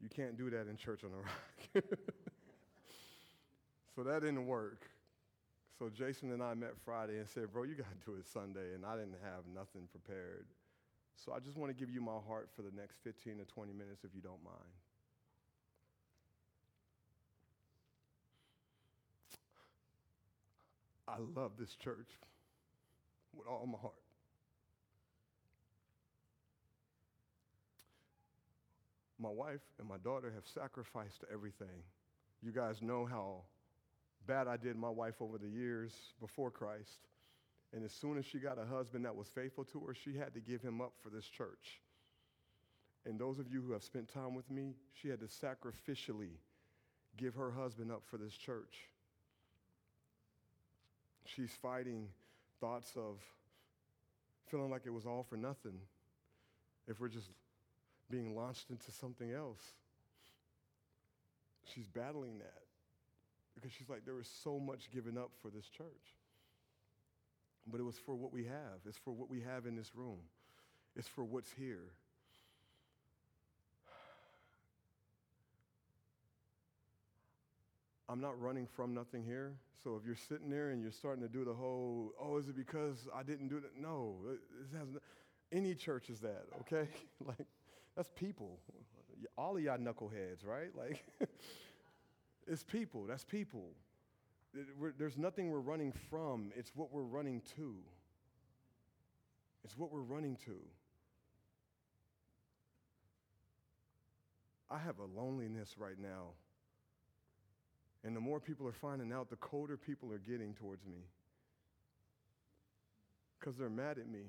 you 0.00 0.08
can't 0.08 0.36
do 0.36 0.50
that 0.50 0.66
in 0.66 0.76
church 0.76 1.04
on 1.04 1.10
the 1.12 1.16
rock. 1.84 1.84
so 3.94 4.02
that 4.02 4.22
didn't 4.22 4.48
work. 4.48 4.82
So 5.78 5.88
Jason 5.88 6.32
and 6.32 6.42
I 6.42 6.54
met 6.54 6.72
Friday 6.84 7.18
and 7.18 7.28
said, 7.28 7.52
Bro, 7.52 7.64
you 7.64 7.76
got 7.76 7.86
to 7.88 8.10
do 8.10 8.16
it 8.18 8.26
Sunday. 8.26 8.74
And 8.74 8.84
I 8.84 8.96
didn't 8.96 9.18
have 9.22 9.46
nothing 9.54 9.82
prepared. 9.88 10.46
So 11.14 11.32
I 11.32 11.38
just 11.38 11.56
want 11.56 11.70
to 11.70 11.78
give 11.78 11.88
you 11.88 12.00
my 12.00 12.18
heart 12.26 12.48
for 12.56 12.62
the 12.62 12.72
next 12.76 12.98
15 13.04 13.38
to 13.38 13.44
20 13.44 13.72
minutes, 13.72 14.02
if 14.02 14.10
you 14.12 14.20
don't 14.20 14.42
mind. 14.42 14.74
I 21.08 21.16
love 21.40 21.52
this 21.58 21.74
church 21.74 22.08
with 23.34 23.46
all 23.46 23.66
my 23.66 23.78
heart. 23.78 23.94
My 29.18 29.30
wife 29.30 29.62
and 29.78 29.88
my 29.88 29.96
daughter 29.98 30.30
have 30.34 30.46
sacrificed 30.46 31.24
everything. 31.32 31.82
You 32.42 32.52
guys 32.52 32.82
know 32.82 33.06
how 33.06 33.42
bad 34.26 34.46
I 34.46 34.56
did 34.56 34.76
my 34.76 34.90
wife 34.90 35.16
over 35.20 35.38
the 35.38 35.48
years 35.48 35.92
before 36.20 36.50
Christ. 36.50 37.08
And 37.72 37.84
as 37.84 37.92
soon 37.92 38.18
as 38.18 38.24
she 38.24 38.38
got 38.38 38.58
a 38.58 38.64
husband 38.64 39.04
that 39.04 39.16
was 39.16 39.28
faithful 39.28 39.64
to 39.64 39.80
her, 39.80 39.94
she 39.94 40.16
had 40.16 40.34
to 40.34 40.40
give 40.40 40.62
him 40.62 40.80
up 40.80 40.92
for 41.02 41.10
this 41.10 41.24
church. 41.24 41.80
And 43.06 43.18
those 43.18 43.38
of 43.38 43.50
you 43.50 43.62
who 43.62 43.72
have 43.72 43.82
spent 43.82 44.08
time 44.08 44.34
with 44.34 44.50
me, 44.50 44.74
she 44.92 45.08
had 45.08 45.20
to 45.20 45.26
sacrificially 45.26 46.36
give 47.16 47.34
her 47.34 47.50
husband 47.50 47.90
up 47.90 48.02
for 48.10 48.18
this 48.18 48.34
church. 48.34 48.88
She's 51.34 51.50
fighting 51.62 52.08
thoughts 52.60 52.92
of 52.96 53.18
feeling 54.50 54.70
like 54.70 54.82
it 54.86 54.92
was 54.92 55.04
all 55.04 55.26
for 55.28 55.36
nothing 55.36 55.78
if 56.86 57.00
we're 57.00 57.08
just 57.08 57.28
being 58.10 58.34
launched 58.34 58.70
into 58.70 58.90
something 58.90 59.30
else. 59.30 59.60
She's 61.74 61.86
battling 61.86 62.38
that 62.38 62.62
because 63.54 63.70
she's 63.76 63.90
like, 63.90 64.04
there 64.06 64.14
was 64.14 64.28
so 64.42 64.58
much 64.58 64.90
given 64.90 65.18
up 65.18 65.30
for 65.42 65.50
this 65.50 65.68
church. 65.68 66.16
But 67.70 67.80
it 67.80 67.84
was 67.84 67.96
for 67.96 68.14
what 68.14 68.32
we 68.32 68.44
have, 68.44 68.80
it's 68.86 68.96
for 68.96 69.12
what 69.12 69.28
we 69.28 69.42
have 69.42 69.66
in 69.66 69.76
this 69.76 69.90
room, 69.94 70.20
it's 70.96 71.08
for 71.08 71.24
what's 71.24 71.52
here. 71.52 71.92
I'm 78.08 78.20
not 78.20 78.40
running 78.40 78.66
from 78.66 78.94
nothing 78.94 79.22
here. 79.22 79.54
So 79.84 79.96
if 79.96 80.06
you're 80.06 80.16
sitting 80.16 80.50
there 80.50 80.70
and 80.70 80.82
you're 80.82 80.90
starting 80.90 81.22
to 81.22 81.28
do 81.28 81.44
the 81.44 81.52
whole, 81.52 82.12
oh, 82.20 82.38
is 82.38 82.48
it 82.48 82.56
because 82.56 83.06
I 83.14 83.22
didn't 83.22 83.48
do 83.48 83.60
that? 83.60 83.78
No, 83.78 84.16
it 84.30 84.78
has 84.78 84.88
no, 84.90 84.98
any 85.52 85.74
church 85.74 86.10
is 86.10 86.20
that, 86.20 86.44
okay? 86.60 86.88
like, 87.26 87.46
that's 87.96 88.08
people. 88.16 88.58
All 89.36 89.56
of 89.56 89.62
y'all 89.62 89.78
knuckleheads, 89.78 90.44
right? 90.44 90.70
Like, 90.76 91.04
it's 92.46 92.64
people. 92.64 93.04
That's 93.06 93.24
people. 93.24 93.70
It, 94.54 94.98
there's 94.98 95.18
nothing 95.18 95.50
we're 95.50 95.60
running 95.60 95.92
from. 96.10 96.50
It's 96.56 96.72
what 96.74 96.92
we're 96.92 97.02
running 97.02 97.42
to. 97.56 97.74
It's 99.64 99.76
what 99.76 99.92
we're 99.92 100.00
running 100.00 100.36
to. 100.46 100.56
I 104.70 104.78
have 104.78 104.98
a 104.98 105.04
loneliness 105.04 105.76
right 105.78 105.98
now 105.98 106.32
and 108.04 108.14
the 108.14 108.20
more 108.20 108.40
people 108.40 108.66
are 108.66 108.72
finding 108.72 109.12
out, 109.12 109.30
the 109.30 109.36
colder 109.36 109.76
people 109.76 110.12
are 110.12 110.18
getting 110.18 110.54
towards 110.54 110.84
me. 110.86 110.98
Because 113.38 113.56
they're 113.56 113.68
mad 113.68 113.98
at 113.98 114.08
me 114.08 114.22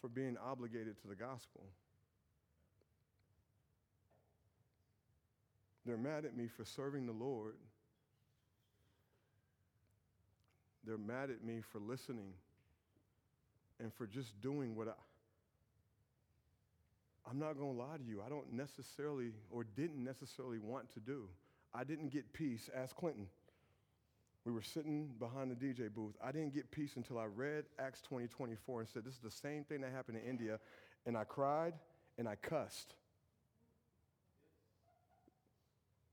for 0.00 0.08
being 0.08 0.36
obligated 0.36 1.00
to 1.02 1.08
the 1.08 1.14
gospel. 1.14 1.62
They're 5.86 5.96
mad 5.96 6.24
at 6.24 6.36
me 6.36 6.48
for 6.56 6.64
serving 6.64 7.06
the 7.06 7.12
Lord. 7.12 7.54
They're 10.86 10.98
mad 10.98 11.30
at 11.30 11.44
me 11.44 11.60
for 11.72 11.78
listening 11.78 12.32
and 13.80 13.92
for 13.94 14.06
just 14.06 14.40
doing 14.40 14.76
what 14.76 14.88
I, 14.88 14.92
I'm 17.28 17.38
not 17.38 17.58
going 17.58 17.74
to 17.74 17.82
lie 17.82 17.96
to 17.96 18.04
you. 18.04 18.22
I 18.24 18.28
don't 18.28 18.52
necessarily 18.52 19.30
or 19.50 19.64
didn't 19.64 20.02
necessarily 20.02 20.58
want 20.58 20.92
to 20.94 21.00
do. 21.00 21.28
I 21.72 21.84
didn't 21.84 22.10
get 22.10 22.32
peace. 22.32 22.68
Ask 22.74 22.94
Clinton. 22.96 23.26
We 24.44 24.52
were 24.52 24.62
sitting 24.62 25.08
behind 25.18 25.50
the 25.50 25.54
DJ 25.54 25.92
booth. 25.92 26.14
I 26.22 26.30
didn't 26.30 26.54
get 26.54 26.70
peace 26.70 26.96
until 26.96 27.18
I 27.18 27.24
read 27.24 27.64
Acts 27.78 28.02
20, 28.02 28.26
24 28.26 28.80
and 28.80 28.88
said, 28.88 29.04
This 29.04 29.14
is 29.14 29.20
the 29.20 29.30
same 29.30 29.64
thing 29.64 29.80
that 29.80 29.90
happened 29.90 30.18
in 30.22 30.28
India. 30.28 30.58
And 31.06 31.16
I 31.16 31.24
cried 31.24 31.72
and 32.18 32.28
I 32.28 32.34
cussed. 32.36 32.94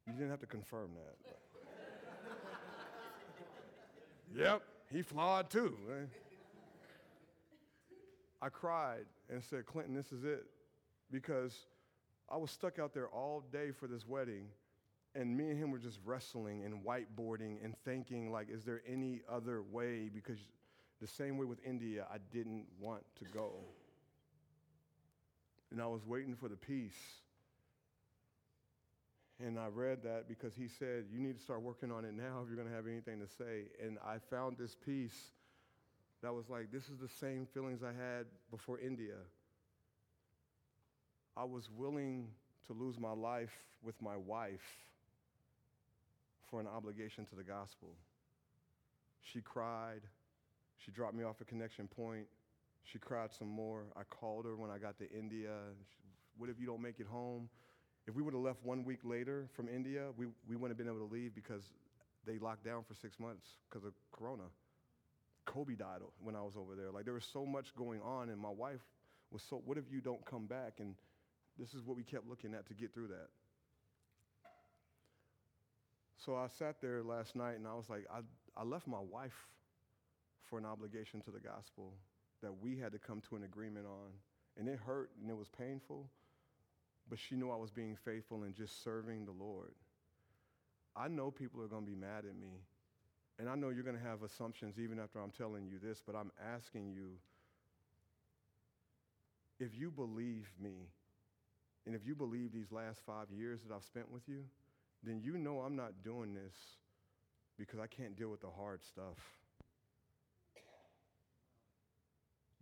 You 0.07 0.13
didn't 0.13 0.29
have 0.29 0.39
to 0.39 0.47
confirm 0.47 0.91
that. 0.95 1.35
yep, 4.39 4.61
he 4.91 5.01
flawed 5.01 5.49
too. 5.49 5.75
I 8.41 8.49
cried 8.49 9.05
and 9.29 9.43
said, 9.43 9.65
Clinton, 9.65 9.93
this 9.93 10.11
is 10.11 10.23
it 10.23 10.45
because 11.11 11.53
I 12.29 12.37
was 12.37 12.51
stuck 12.51 12.79
out 12.79 12.93
there 12.93 13.07
all 13.07 13.43
day 13.51 13.71
for 13.71 13.87
this 13.87 14.07
wedding, 14.07 14.45
and 15.13 15.35
me 15.35 15.49
and 15.49 15.57
him 15.57 15.71
were 15.71 15.79
just 15.79 15.99
wrestling 16.05 16.63
and 16.63 16.85
whiteboarding 16.85 17.63
and 17.63 17.75
thinking, 17.83 18.31
like, 18.31 18.49
is 18.49 18.63
there 18.63 18.81
any 18.87 19.21
other 19.29 19.61
way? 19.61 20.09
Because 20.13 20.37
the 21.01 21.07
same 21.07 21.37
way 21.37 21.45
with 21.45 21.59
India, 21.65 22.05
I 22.11 22.17
didn't 22.31 22.65
want 22.79 23.03
to 23.19 23.25
go. 23.33 23.51
And 25.71 25.81
I 25.81 25.87
was 25.87 26.05
waiting 26.05 26.35
for 26.35 26.47
the 26.47 26.55
peace. 26.55 27.19
And 29.43 29.57
I 29.57 29.67
read 29.67 30.03
that 30.03 30.27
because 30.27 30.53
he 30.55 30.67
said, 30.67 31.05
You 31.11 31.19
need 31.19 31.37
to 31.37 31.41
start 31.41 31.61
working 31.61 31.91
on 31.91 32.05
it 32.05 32.13
now 32.13 32.41
if 32.43 32.47
you're 32.47 32.57
going 32.57 32.69
to 32.69 32.75
have 32.75 32.87
anything 32.87 33.19
to 33.19 33.27
say. 33.27 33.63
And 33.83 33.97
I 34.05 34.17
found 34.29 34.57
this 34.57 34.75
piece 34.75 35.31
that 36.21 36.33
was 36.33 36.49
like, 36.49 36.71
This 36.71 36.83
is 36.83 36.99
the 36.99 37.09
same 37.09 37.47
feelings 37.51 37.81
I 37.83 37.87
had 37.87 38.27
before 38.51 38.79
India. 38.79 39.15
I 41.41 41.43
was 41.43 41.67
willing 41.75 42.27
to 42.67 42.73
lose 42.73 42.99
my 42.99 43.13
life 43.13 43.49
with 43.81 43.99
my 43.99 44.15
wife 44.15 44.61
for 46.51 46.59
an 46.59 46.67
obligation 46.67 47.25
to 47.25 47.35
the 47.35 47.43
gospel. 47.43 47.87
She 49.23 49.41
cried. 49.41 50.01
She 50.85 50.91
dropped 50.91 51.15
me 51.15 51.23
off 51.23 51.37
at 51.41 51.47
Connection 51.47 51.87
Point. 51.87 52.27
She 52.83 52.99
cried 52.99 53.31
some 53.33 53.47
more. 53.47 53.85
I 53.97 54.03
called 54.03 54.45
her 54.45 54.55
when 54.55 54.69
I 54.69 54.77
got 54.77 54.99
to 54.99 55.11
India. 55.11 55.49
What 56.37 56.51
if 56.51 56.59
you 56.59 56.67
don't 56.67 56.81
make 56.81 56.99
it 56.99 57.07
home? 57.07 57.49
If 58.05 58.13
we 58.13 58.21
would 58.21 58.35
have 58.35 58.43
left 58.43 58.63
one 58.63 58.85
week 58.85 58.99
later 59.03 59.47
from 59.55 59.67
India, 59.67 60.09
we, 60.17 60.27
we 60.47 60.55
wouldn't 60.55 60.69
have 60.69 60.77
been 60.77 60.93
able 60.95 61.07
to 61.07 61.11
leave 61.11 61.33
because 61.33 61.63
they 62.23 62.37
locked 62.37 62.63
down 62.63 62.83
for 62.87 62.93
six 62.93 63.19
months 63.19 63.47
because 63.67 63.83
of 63.83 63.93
Corona. 64.11 64.43
Kobe 65.47 65.73
died 65.73 66.01
when 66.23 66.35
I 66.35 66.41
was 66.41 66.53
over 66.55 66.75
there. 66.75 66.91
Like 66.91 67.05
there 67.05 67.15
was 67.15 67.27
so 67.33 67.47
much 67.47 67.73
going 67.75 67.99
on, 68.03 68.29
and 68.29 68.39
my 68.39 68.51
wife 68.51 68.81
was 69.31 69.41
so, 69.49 69.59
what 69.65 69.79
if 69.79 69.85
you 69.91 70.01
don't 70.01 70.23
come 70.23 70.45
back? 70.45 70.73
And 70.77 70.93
This 71.59 71.73
is 71.73 71.83
what 71.83 71.95
we 71.97 72.03
kept 72.03 72.27
looking 72.27 72.53
at 72.53 72.67
to 72.67 72.73
get 72.73 72.93
through 72.93 73.07
that. 73.07 73.29
So 76.17 76.35
I 76.35 76.47
sat 76.47 76.81
there 76.81 77.01
last 77.01 77.35
night 77.35 77.55
and 77.55 77.67
I 77.67 77.73
was 77.73 77.89
like, 77.89 78.05
I, 78.13 78.19
I 78.59 78.63
left 78.63 78.87
my 78.87 78.99
wife 78.99 79.47
for 80.49 80.59
an 80.59 80.65
obligation 80.65 81.21
to 81.21 81.31
the 81.31 81.39
gospel 81.39 81.93
that 82.41 82.51
we 82.61 82.77
had 82.77 82.91
to 82.91 82.99
come 82.99 83.21
to 83.29 83.35
an 83.35 83.43
agreement 83.43 83.85
on. 83.85 84.11
And 84.57 84.67
it 84.67 84.79
hurt 84.85 85.11
and 85.21 85.29
it 85.29 85.37
was 85.37 85.47
painful, 85.49 86.07
but 87.09 87.17
she 87.17 87.35
knew 87.35 87.49
I 87.49 87.55
was 87.55 87.71
being 87.71 87.95
faithful 87.95 88.43
and 88.43 88.53
just 88.53 88.83
serving 88.83 89.25
the 89.25 89.31
Lord. 89.31 89.73
I 90.95 91.07
know 91.07 91.31
people 91.31 91.61
are 91.61 91.67
going 91.67 91.85
to 91.85 91.89
be 91.89 91.95
mad 91.95 92.25
at 92.29 92.35
me. 92.39 92.59
And 93.39 93.49
I 93.49 93.55
know 93.55 93.69
you're 93.69 93.83
going 93.83 93.97
to 93.97 94.03
have 94.03 94.23
assumptions 94.23 94.77
even 94.77 94.99
after 94.99 95.19
I'm 95.19 95.31
telling 95.31 95.65
you 95.65 95.79
this, 95.81 96.03
but 96.05 96.15
I'm 96.15 96.31
asking 96.53 96.91
you 96.91 97.13
if 99.59 99.77
you 99.77 99.89
believe 99.91 100.51
me, 100.61 100.89
and 101.85 101.95
if 101.95 102.05
you 102.05 102.15
believe 102.15 102.51
these 102.53 102.71
last 102.71 102.99
five 103.05 103.27
years 103.31 103.59
that 103.67 103.73
I've 103.73 103.83
spent 103.83 104.11
with 104.11 104.27
you, 104.27 104.43
then 105.03 105.21
you 105.23 105.37
know 105.37 105.59
I'm 105.59 105.75
not 105.75 106.03
doing 106.03 106.33
this 106.33 106.55
because 107.57 107.79
I 107.79 107.87
can't 107.87 108.15
deal 108.15 108.29
with 108.29 108.41
the 108.41 108.49
hard 108.49 108.83
stuff. 108.83 109.17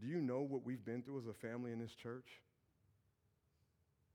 Do 0.01 0.07
you 0.07 0.21
know 0.21 0.39
what 0.39 0.65
we've 0.65 0.83
been 0.83 1.01
through 1.01 1.19
as 1.19 1.27
a 1.27 1.33
family 1.33 1.71
in 1.71 1.79
this 1.79 1.93
church? 1.93 2.27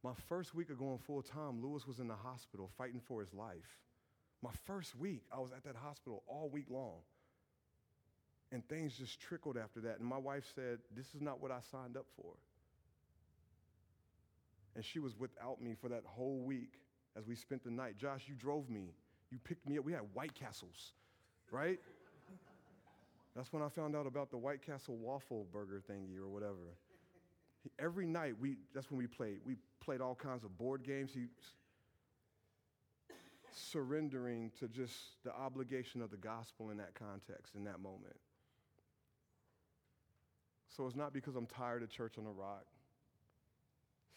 My 0.02 0.12
first 0.28 0.54
week 0.54 0.70
of 0.70 0.78
going 0.78 0.98
full 0.98 1.22
time, 1.22 1.62
Lewis 1.62 1.86
was 1.86 1.98
in 1.98 2.08
the 2.08 2.14
hospital 2.14 2.70
fighting 2.76 3.00
for 3.06 3.20
his 3.20 3.32
life. 3.34 3.78
My 4.42 4.50
first 4.66 4.96
week, 4.96 5.22
I 5.32 5.38
was 5.38 5.52
at 5.52 5.64
that 5.64 5.76
hospital 5.76 6.22
all 6.26 6.48
week 6.50 6.66
long. 6.70 7.00
And 8.52 8.66
things 8.68 8.96
just 8.96 9.20
trickled 9.20 9.56
after 9.56 9.80
that. 9.80 9.98
And 9.98 10.06
my 10.06 10.18
wife 10.18 10.44
said, 10.54 10.78
This 10.94 11.06
is 11.14 11.20
not 11.20 11.40
what 11.40 11.50
I 11.50 11.60
signed 11.70 11.96
up 11.96 12.06
for. 12.16 12.34
And 14.74 14.84
she 14.84 14.98
was 14.98 15.18
without 15.18 15.60
me 15.60 15.74
for 15.80 15.88
that 15.88 16.02
whole 16.04 16.40
week 16.40 16.80
as 17.16 17.26
we 17.26 17.36
spent 17.36 17.62
the 17.64 17.70
night. 17.70 17.96
Josh, 17.96 18.22
you 18.26 18.34
drove 18.34 18.68
me. 18.68 18.94
You 19.30 19.38
picked 19.38 19.68
me 19.68 19.78
up. 19.78 19.84
We 19.84 19.92
had 19.92 20.02
White 20.12 20.34
Castles, 20.34 20.92
right? 21.50 21.78
That's 23.36 23.52
when 23.52 23.62
I 23.62 23.68
found 23.68 23.96
out 23.96 24.06
about 24.06 24.30
the 24.30 24.38
White 24.38 24.64
Castle 24.64 24.96
waffle 24.96 25.46
burger 25.52 25.82
thingy 25.90 26.18
or 26.18 26.28
whatever. 26.28 26.76
Every 27.78 28.06
night, 28.06 28.34
we, 28.40 28.58
that's 28.74 28.90
when 28.90 28.98
we 28.98 29.06
played. 29.06 29.38
We 29.44 29.56
played 29.80 30.00
all 30.00 30.14
kinds 30.14 30.44
of 30.44 30.56
board 30.58 30.84
games. 30.84 31.12
He, 31.14 31.26
surrendering 33.54 34.50
to 34.58 34.68
just 34.68 34.94
the 35.24 35.32
obligation 35.32 36.02
of 36.02 36.10
the 36.10 36.16
gospel 36.16 36.70
in 36.70 36.76
that 36.78 36.94
context, 36.94 37.54
in 37.54 37.64
that 37.64 37.80
moment. 37.80 38.16
So 40.76 40.86
it's 40.86 40.96
not 40.96 41.12
because 41.12 41.36
I'm 41.36 41.46
tired 41.46 41.82
of 41.82 41.90
Church 41.90 42.18
on 42.18 42.24
the 42.24 42.30
Rock. 42.30 42.64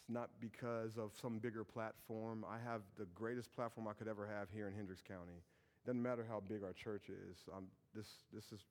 Not 0.10 0.30
because 0.40 0.98
of 0.98 1.12
some 1.22 1.40
bigger 1.40 1.64
platform. 1.64 2.46
I 2.50 2.58
have 2.64 2.82
the 2.98 3.06
greatest 3.14 3.54
platform 3.54 3.88
I 3.88 3.94
could 3.94 4.08
ever 4.08 4.26
have 4.26 4.48
here 4.54 4.68
in 4.68 4.74
Hendricks 4.74 5.02
County. 5.06 5.42
Doesn't 5.86 6.02
matter 6.02 6.26
how 6.28 6.42
big 6.48 6.64
our 6.64 6.74
church 6.74 7.10
is. 7.10 7.38
I'm, 7.56 7.66
this, 7.94 8.08
this 8.34 8.46
is 8.52 8.62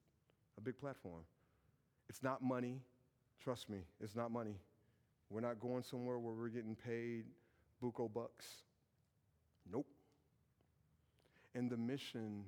a 0.57 0.61
big 0.61 0.79
platform. 0.79 1.23
It's 2.09 2.23
not 2.23 2.43
money. 2.43 2.81
Trust 3.43 3.69
me, 3.69 3.79
it's 4.01 4.17
not 4.17 4.31
money. 4.31 4.57
We're 5.31 5.41
not 5.41 5.61
going 5.61 5.83
somewhere 5.83 6.19
where 6.19 6.35
we're 6.35 6.49
getting 6.49 6.75
paid 6.77 7.25
buco 7.83 8.13
bucks. 8.13 8.47
Nope. 9.71 9.87
And 11.55 11.71
the 11.71 11.77
mission 11.77 12.45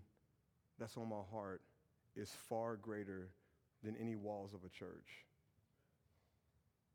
that's 0.78 0.96
on 0.96 1.08
my 1.08 1.22
heart 1.30 1.60
is 2.16 2.30
far 2.48 2.76
greater 2.76 3.28
than 3.82 3.96
any 4.00 4.16
walls 4.16 4.54
of 4.54 4.60
a 4.64 4.68
church. 4.68 5.26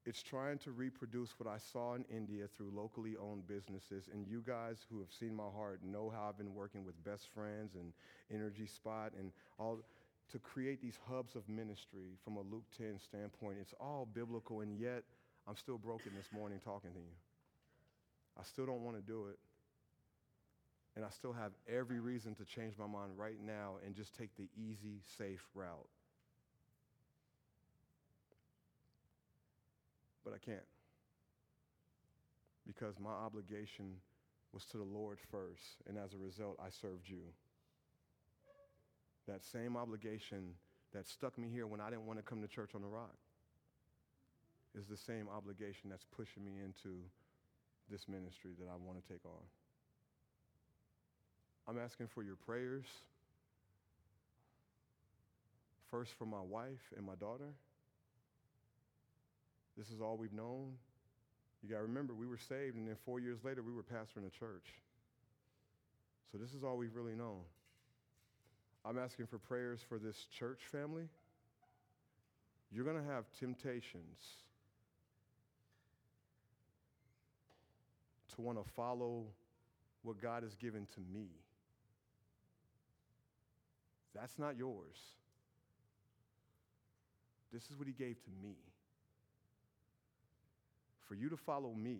It's 0.06 0.22
trying 0.22 0.58
to 0.60 0.72
reproduce 0.72 1.40
what 1.40 1.48
I 1.48 1.58
saw 1.58 1.94
in 1.94 2.04
India 2.14 2.46
through 2.58 2.72
locally 2.76 3.16
owned 3.16 3.48
businesses. 3.48 4.10
And 4.12 4.28
you 4.28 4.44
guys 4.46 4.86
who 4.90 5.00
have 5.00 5.12
seen 5.18 5.34
my 5.34 5.48
heart 5.56 5.80
know 5.84 6.12
how 6.14 6.28
I've 6.28 6.38
been 6.38 6.54
working 6.54 6.84
with 6.84 7.02
Best 7.06 7.30
Friends 7.34 7.76
and 7.76 7.94
Energy 8.30 8.66
Spot 8.66 9.14
and 9.18 9.32
all 9.58 9.80
to 10.32 10.40
create 10.40 10.82
these 10.82 10.98
hubs 11.10 11.36
of 11.36 11.48
ministry 11.48 12.18
from 12.24 12.36
a 12.36 12.42
Luke 12.42 12.66
10 12.78 13.00
standpoint. 13.00 13.58
It's 13.62 13.74
all 13.80 14.08
biblical, 14.14 14.62
and 14.62 14.78
yet 14.78 15.04
I'm 15.48 15.56
still 15.56 15.78
broken 15.78 16.12
this 16.18 16.28
morning 16.34 16.60
talking 16.64 16.92
to 16.92 17.00
you. 17.00 17.16
I 18.40 18.44
still 18.44 18.66
don't 18.66 18.84
want 18.84 18.98
to 18.98 19.04
do 19.04 19.28
it. 19.28 19.38
And 20.96 21.04
I 21.04 21.10
still 21.10 21.34
have 21.34 21.52
every 21.68 22.00
reason 22.00 22.36
to 22.36 22.46
change 22.46 22.76
my 22.78 22.88
mind 22.88 23.14
right 23.18 23.40
now 23.44 23.76
and 23.86 23.96
just 23.96 24.16
take 24.16 24.36
the 24.38 24.48
easy, 24.58 25.02
safe 25.18 25.44
route. 25.56 25.88
But 30.24 30.34
I 30.34 30.38
can't. 30.38 30.66
Because 32.66 32.96
my 33.00 33.12
obligation 33.12 33.96
was 34.54 34.66
to 34.66 34.78
the 34.78 34.84
Lord 34.84 35.20
first, 35.32 35.82
and 35.88 35.98
as 35.98 36.14
a 36.14 36.18
result, 36.18 36.58
I 36.64 36.70
served 36.70 37.10
you. 37.10 37.22
That 39.28 39.44
same 39.44 39.76
obligation 39.76 40.54
that 40.94 41.08
stuck 41.08 41.38
me 41.38 41.50
here 41.52 41.66
when 41.66 41.82
I 41.82 41.90
didn't 41.90 42.06
want 42.06 42.20
to 42.20 42.24
come 42.24 42.42
to 42.42 42.48
church 42.48 42.72
on 42.76 42.82
the 42.82 42.88
rock 42.88 43.16
is 44.78 44.86
the 44.88 44.98
same 44.98 45.28
obligation 45.36 45.90
that's 45.90 46.06
pushing 46.16 46.44
me 46.44 46.54
into 46.64 46.98
this 47.90 48.08
ministry 48.08 48.52
that 48.60 48.68
I 48.68 48.76
want 48.76 49.02
to 49.02 49.12
take 49.12 49.26
on. 49.26 49.44
I'm 51.68 51.80
asking 51.80 52.08
for 52.08 52.24
your 52.24 52.36
prayers. 52.36 52.86
First, 55.90 56.12
for 56.18 56.26
my 56.26 56.42
wife 56.42 56.92
and 56.98 57.06
my 57.06 57.16
daughter. 57.16 57.54
This 59.78 59.90
is 59.90 60.02
all 60.02 60.18
we've 60.18 60.34
known. 60.34 60.74
You 61.62 61.70
got 61.70 61.78
to 61.78 61.84
remember, 61.84 62.14
we 62.14 62.28
were 62.28 62.38
saved, 62.38 62.76
and 62.76 62.88
then 62.88 62.98
four 63.06 63.20
years 63.20 63.40
later, 63.44 63.62
we 63.64 63.74
were 63.74 63.84
pastoring 63.84 64.28
a 64.28 64.30
church. 64.30 64.68
So, 66.32 66.38
this 66.38 66.54
is 66.54 66.64
all 66.64 66.78
we've 66.78 66.96
really 66.96 67.16
known. 67.16 67.42
I'm 68.86 69.00
asking 69.00 69.28
for 69.28 69.38
prayers 69.38 69.80
for 69.88 69.98
this 69.98 70.28
church 70.38 70.60
family. 70.72 71.08
You're 72.72 72.84
going 72.84 72.98
to 72.98 73.12
have 73.12 73.26
temptations 73.40 74.20
to 78.36 78.42
want 78.42 78.64
to 78.64 78.70
follow 78.74 79.26
what 80.02 80.22
God 80.22 80.44
has 80.44 80.56
given 80.56 80.88
to 80.96 81.00
me. 81.14 81.28
That's 84.14 84.38
not 84.38 84.58
yours. 84.58 84.98
This 87.54 87.64
is 87.70 87.78
what 87.78 87.88
He 87.88 87.94
gave 87.94 88.22
to 88.24 88.30
me. 88.42 88.56
For 91.14 91.20
you 91.20 91.30
to 91.30 91.38
follow 91.38 91.72
me 91.76 92.00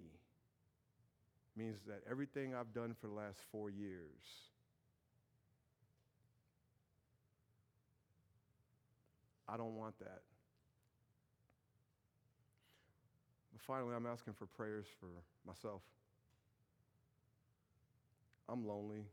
means 1.56 1.78
that 1.86 2.02
everything 2.10 2.56
I've 2.56 2.74
done 2.74 2.96
for 3.00 3.06
the 3.06 3.14
last 3.14 3.38
four 3.52 3.70
years, 3.70 4.26
I 9.48 9.56
don't 9.56 9.76
want 9.76 10.00
that. 10.00 10.22
But 13.52 13.62
finally, 13.68 13.94
I'm 13.96 14.08
asking 14.08 14.34
for 14.34 14.48
prayers 14.48 14.88
for 15.00 15.10
myself. 15.46 15.84
I'm 18.50 18.66
lonely. 18.66 19.06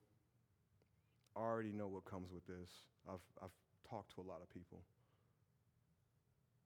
I 1.37 1.41
already 1.41 1.73
know 1.73 1.89
what 1.89 2.07
comes 2.07 2.33
with 2.33 2.47
this. 2.47 2.71
I've, 3.07 3.21
I've 3.43 3.51
talked 3.91 4.15
to 4.15 4.23
a 4.23 4.27
lot 4.27 4.41
of 4.41 4.49
people. 4.49 4.81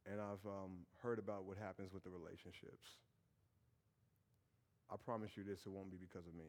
And 0.09 0.21
I've 0.21 0.47
um, 0.47 0.87
heard 1.03 1.19
about 1.19 1.47
what 1.47 1.57
happens 1.59 1.93
with 1.93 2.05
the 2.05 2.11
relationships. 2.11 2.95
I 4.91 4.97
promise 4.97 5.31
you 5.37 5.45
this, 5.45 5.61
it 5.67 5.71
won't 5.71 5.91
be 5.91 5.97
because 5.97 6.27
of 6.27 6.35
me. 6.35 6.45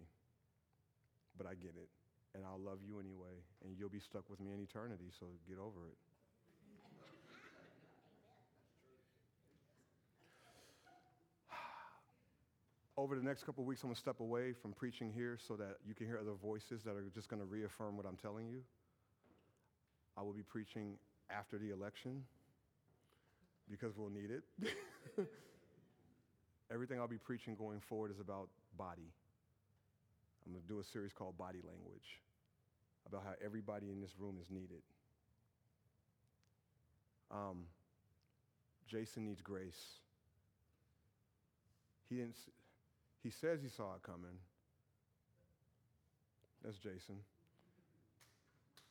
But 1.38 1.48
I 1.48 1.56
get 1.56 1.74
it. 1.76 1.90
And 2.34 2.44
I'll 2.46 2.60
love 2.60 2.80
you 2.86 3.00
anyway. 3.00 3.40
And 3.64 3.76
you'll 3.78 3.90
be 3.90 4.00
stuck 4.00 4.30
with 4.30 4.40
me 4.40 4.52
in 4.52 4.60
eternity, 4.60 5.12
so 5.20 5.28
get 5.48 5.58
over 5.58 5.88
it. 5.88 5.98
Over 12.98 13.16
the 13.16 13.24
next 13.24 13.46
couple 13.46 13.64
weeks, 13.64 13.84
I'm 13.84 13.90
going 13.90 13.96
to 13.96 14.02
step 14.02 14.20
away 14.20 14.54
from 14.54 14.74
preaching 14.74 15.12
here 15.14 15.38
so 15.48 15.56
that 15.56 15.78
you 15.88 15.94
can 15.94 16.08
hear 16.08 16.18
other 16.20 16.36
voices 16.42 16.84
that 16.84 16.96
are 16.96 17.04
just 17.14 17.30
going 17.30 17.42
to 17.42 17.48
reaffirm 17.48 17.96
what 17.98 18.06
I'm 18.06 18.18
telling 18.18 18.48
you. 18.48 18.62
I 20.18 20.22
will 20.22 20.34
be 20.34 20.44
preaching 20.44 20.98
after 21.30 21.58
the 21.58 21.72
election 21.72 22.24
because 23.70 23.98
we'll 23.98 24.10
need 24.10 24.32
it. 24.32 24.44
Everything 26.74 27.00
I'll 27.00 27.08
be 27.08 27.18
preaching 27.18 27.56
going 27.56 27.80
forward 27.80 28.12
is 28.12 28.20
about 28.20 28.50
body. 28.78 29.12
I'm 30.46 30.54
going 30.54 30.62
to 30.62 30.68
do 30.68 30.80
a 30.80 30.84
series 30.84 31.14
called 31.14 31.38
Body 31.38 31.60
Language 31.66 32.22
about 33.08 33.24
how 33.24 33.34
everybody 33.44 33.90
in 33.90 34.02
this 34.02 34.12
room 34.20 34.38
is 34.42 34.50
needed. 34.50 34.82
Um, 37.32 37.66
Jason 38.88 39.26
needs 39.26 39.42
grace. 39.42 40.00
He 42.10 42.16
didn't. 42.16 42.36
He 43.24 43.30
says 43.30 43.60
he 43.62 43.70
saw 43.70 43.96
it 43.96 44.04
coming. 44.04 44.38
That's 46.64 46.78
Jason. 46.78 47.18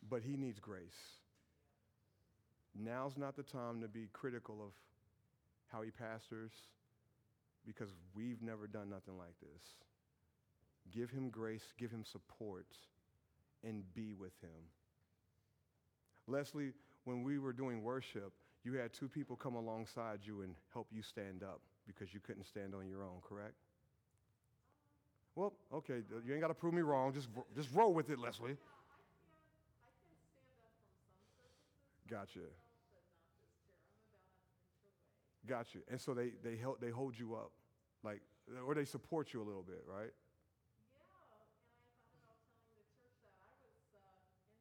But 0.09 0.23
he 0.23 0.37
needs 0.37 0.59
grace. 0.59 1.19
Now's 2.77 3.17
not 3.17 3.37
the 3.37 3.43
time 3.43 3.81
to 3.83 3.89
be 3.89 4.09
critical 4.13 4.57
of 4.65 4.73
how 5.69 5.83
he 5.83 5.91
pastors. 5.91 6.51
Because 7.67 7.89
we've 8.15 8.43
never 8.43 8.67
done 8.67 8.91
nothing 8.91 9.17
like 9.19 9.35
this. 9.41 9.63
Give 10.93 11.11
him 11.11 11.31
grace, 11.31 11.73
give 11.79 11.91
him 11.91 12.05
support, 12.05 12.67
and 13.63 13.83
be 13.95 14.15
with 14.15 14.39
him. 14.43 14.51
Leslie, 16.27 16.73
when 17.05 17.23
we 17.23 17.39
were 17.39 17.53
doing 17.53 17.83
worship, 17.83 18.33
you 18.65 18.75
had 18.75 18.93
two 18.93 19.09
people 19.09 19.37
come 19.37 19.55
alongside 19.55 20.21
you 20.23 20.43
and 20.43 20.55
help 20.73 20.87
you 20.91 21.03
stand 21.03 21.43
up 21.43 21.61
because 21.87 22.15
you 22.15 22.21
couldn't 22.21 22.47
stand 22.47 22.75
on 22.75 22.89
your 22.89 23.03
own, 23.03 23.21
correct? 23.27 23.55
Well, 25.35 25.53
okay, 25.73 26.01
you 26.25 26.33
ain't 26.33 26.41
got 26.41 26.49
to 26.49 26.55
prove 26.55 26.75
me 26.75 26.83
wrong. 26.83 27.13
Just, 27.13 27.29
just 27.57 27.69
roll 27.75 27.93
with 27.93 28.09
it, 28.11 28.19
Leslie. 28.19 28.57
Yeah, 32.11 32.45
Gotcha. 35.47 35.79
And 35.91 36.01
so 36.01 36.15
they, 36.15 36.33
they, 36.43 36.57
help, 36.57 36.81
they 36.81 36.91
hold 36.91 37.19
you 37.19 37.35
up, 37.35 37.53
like, 38.03 38.21
or 38.67 38.75
they 38.75 38.85
support 38.85 39.33
you 39.33 39.43
a 39.43 39.47
little 39.47 39.63
bit, 39.63 39.85
right? 39.87 40.11
Yeah, 40.81 40.93
and 40.95 40.97
I 40.97 41.05
thought 41.13 41.25
about 41.29 41.45
telling 41.53 42.57
the 42.57 42.65
church 42.73 42.89
that 42.97 43.37
I 43.37 43.53
was 43.61 43.77
uh, 43.93 44.09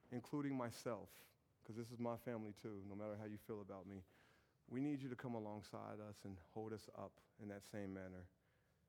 including 0.08 0.56
myself, 0.56 1.12
because 1.64 1.76
this 1.76 1.90
is 1.90 1.98
my 1.98 2.16
family 2.24 2.52
too, 2.60 2.84
no 2.88 2.94
matter 2.94 3.16
how 3.18 3.24
you 3.24 3.38
feel 3.46 3.64
about 3.64 3.88
me, 3.88 4.04
we 4.68 4.80
need 4.80 5.00
you 5.02 5.08
to 5.08 5.16
come 5.16 5.34
alongside 5.34 5.96
us 6.08 6.16
and 6.24 6.36
hold 6.52 6.72
us 6.72 6.88
up 6.98 7.12
in 7.42 7.48
that 7.48 7.62
same 7.72 7.92
manner. 7.94 8.28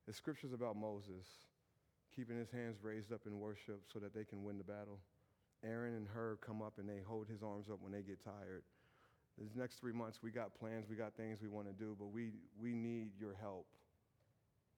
The 0.07 0.13
scripture's 0.13 0.53
about 0.53 0.75
Moses 0.75 1.25
keeping 2.15 2.37
his 2.37 2.51
hands 2.51 2.77
raised 2.83 3.11
up 3.11 3.21
in 3.25 3.39
worship 3.39 3.81
so 3.91 3.99
that 3.99 4.13
they 4.13 4.23
can 4.23 4.43
win 4.43 4.57
the 4.57 4.63
battle. 4.63 4.99
Aaron 5.63 5.95
and 5.95 6.07
Hur 6.07 6.37
come 6.45 6.61
up 6.61 6.73
and 6.77 6.87
they 6.87 6.99
hold 7.05 7.27
his 7.27 7.41
arms 7.41 7.67
up 7.71 7.79
when 7.81 7.91
they 7.91 8.01
get 8.01 8.23
tired. 8.23 8.63
These 9.37 9.55
next 9.55 9.79
three 9.79 9.91
months, 9.91 10.19
we 10.23 10.31
got 10.31 10.57
plans, 10.57 10.85
we 10.89 10.95
got 10.95 11.13
things 11.15 11.39
we 11.41 11.49
want 11.49 11.67
to 11.67 11.73
do, 11.73 11.95
but 11.99 12.07
we, 12.07 12.31
we 12.61 12.73
need 12.73 13.09
your 13.19 13.35
help. 13.41 13.67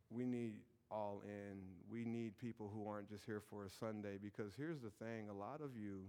We 0.09 0.25
need 0.25 0.53
all 0.89 1.21
in. 1.25 1.59
We 1.91 2.05
need 2.05 2.37
people 2.39 2.71
who 2.73 2.87
aren't 2.89 3.09
just 3.09 3.25
here 3.25 3.41
for 3.49 3.65
a 3.65 3.69
Sunday 3.69 4.17
because 4.21 4.53
here's 4.57 4.79
the 4.79 4.89
thing 5.03 5.29
a 5.29 5.33
lot 5.33 5.61
of 5.61 5.77
you, 5.77 6.01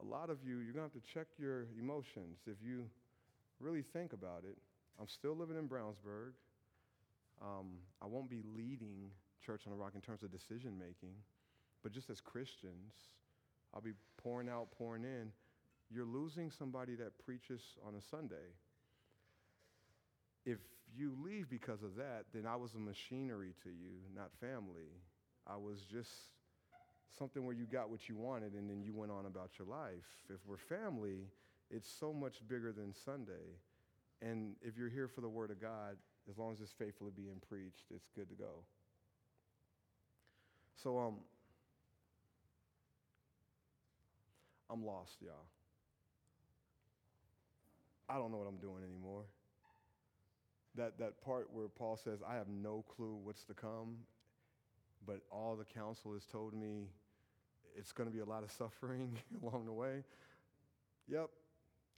a 0.00 0.06
lot 0.06 0.30
of 0.30 0.38
you, 0.44 0.58
you're 0.58 0.72
going 0.72 0.88
to 0.88 0.94
have 0.94 1.02
to 1.02 1.12
check 1.12 1.26
your 1.38 1.66
emotions 1.78 2.38
if 2.46 2.56
you 2.64 2.86
really 3.60 3.82
think 3.82 4.12
about 4.12 4.44
it. 4.48 4.56
I'm 5.00 5.08
still 5.08 5.36
living 5.36 5.56
in 5.56 5.68
Brownsburg. 5.68 6.32
Um, 7.42 7.78
I 8.02 8.06
won't 8.06 8.30
be 8.30 8.42
leading 8.56 9.10
Church 9.44 9.62
on 9.66 9.72
the 9.72 9.78
Rock 9.78 9.92
in 9.94 10.00
terms 10.00 10.22
of 10.22 10.30
decision 10.30 10.78
making, 10.78 11.14
but 11.82 11.92
just 11.92 12.10
as 12.10 12.20
Christians, 12.20 12.92
I'll 13.74 13.80
be 13.80 13.92
pouring 14.22 14.48
out, 14.48 14.68
pouring 14.76 15.04
in. 15.04 15.32
You're 15.90 16.04
losing 16.04 16.50
somebody 16.50 16.94
that 16.96 17.18
preaches 17.24 17.60
on 17.86 17.94
a 17.94 18.02
Sunday. 18.10 18.54
If 20.44 20.58
you 20.96 21.16
leave 21.24 21.48
because 21.48 21.82
of 21.82 21.96
that, 21.96 22.24
then 22.34 22.46
I 22.46 22.56
was 22.56 22.74
a 22.74 22.78
machinery 22.78 23.54
to 23.64 23.70
you, 23.70 23.98
not 24.14 24.30
family. 24.40 24.90
I 25.46 25.56
was 25.56 25.78
just 25.90 26.10
something 27.18 27.44
where 27.44 27.54
you 27.54 27.64
got 27.64 27.90
what 27.90 28.08
you 28.08 28.16
wanted 28.16 28.54
and 28.54 28.68
then 28.68 28.82
you 28.82 28.92
went 28.94 29.12
on 29.12 29.26
about 29.26 29.50
your 29.58 29.68
life. 29.68 30.06
If 30.28 30.38
we're 30.46 30.56
family, 30.56 31.26
it's 31.70 31.90
so 31.90 32.12
much 32.12 32.36
bigger 32.48 32.72
than 32.72 32.94
Sunday. 32.94 33.58
And 34.22 34.54
if 34.62 34.76
you're 34.76 34.88
here 34.88 35.08
for 35.08 35.20
the 35.20 35.28
Word 35.28 35.50
of 35.50 35.60
God, 35.60 35.96
as 36.30 36.38
long 36.38 36.52
as 36.52 36.60
it's 36.60 36.72
faithfully 36.72 37.12
being 37.14 37.40
preached, 37.48 37.84
it's 37.94 38.08
good 38.14 38.28
to 38.28 38.34
go. 38.34 38.64
So, 40.82 40.98
um, 40.98 41.16
I'm 44.70 44.84
lost, 44.84 45.16
y'all. 45.20 45.32
I 48.08 48.14
don't 48.14 48.30
know 48.30 48.38
what 48.38 48.48
I'm 48.48 48.58
doing 48.58 48.82
anymore. 48.84 49.24
That, 50.76 50.98
that 50.98 51.24
part 51.24 51.48
where 51.52 51.68
Paul 51.68 51.96
says, 51.96 52.20
I 52.26 52.34
have 52.34 52.48
no 52.48 52.84
clue 52.96 53.18
what's 53.22 53.44
to 53.44 53.54
come, 53.54 53.96
but 55.06 55.20
all 55.30 55.56
the 55.56 55.64
counsel 55.64 56.12
has 56.12 56.24
told 56.24 56.54
me 56.54 56.86
it's 57.80 57.92
going 57.92 58.08
to 58.08 58.14
be 58.14 58.20
a 58.20 58.24
lot 58.26 58.44
of 58.44 58.52
suffering 58.52 59.16
along 59.42 59.64
the 59.64 59.72
way. 59.72 60.04
Yep, 61.08 61.30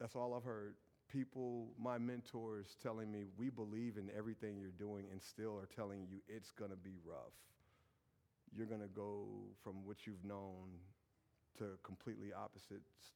that's 0.01 0.15
all 0.15 0.33
I've 0.35 0.45
heard. 0.45 0.75
People, 1.13 1.67
my 1.79 1.99
mentors 1.99 2.77
telling 2.83 3.11
me, 3.11 3.25
we 3.37 3.51
believe 3.51 3.99
in 3.99 4.09
everything 4.17 4.57
you're 4.59 4.71
doing, 4.79 5.07
and 5.11 5.21
still 5.21 5.59
are 5.59 5.69
telling 5.77 6.07
you 6.09 6.19
it's 6.29 6.53
going 6.53 6.71
to 6.71 6.77
be 6.77 6.95
rough. 7.05 7.35
You're 8.57 8.67
going 8.67 8.81
to 8.81 8.87
go 8.87 9.27
from 9.63 9.85
what 9.85 10.07
you've 10.07 10.25
known 10.25 10.79
to 11.59 11.65
completely 11.83 12.33
opposites, 12.33 13.13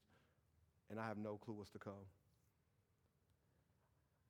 and 0.91 1.01
I 1.01 1.07
have 1.07 1.17
no 1.17 1.39
clue 1.43 1.55
what's 1.55 1.71
to 1.71 1.79
come. 1.79 1.95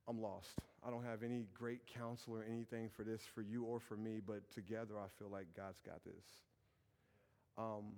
I'm 0.09 0.23
lost. 0.23 0.61
I 0.87 0.91
don't 0.91 1.05
have 1.05 1.25
any 1.25 1.47
great 1.53 1.81
counsel 1.99 2.35
or 2.35 2.45
anything 2.49 2.91
for 2.97 3.03
this 3.03 3.23
for 3.35 3.43
you 3.43 3.65
or 3.65 3.81
for 3.81 3.97
me, 3.97 4.21
but 4.25 4.49
together 4.53 4.95
I 4.97 5.09
feel 5.19 5.29
like 5.29 5.47
God's 5.57 5.81
got 5.81 6.05
this. 6.05 6.25
Um, 7.59 7.95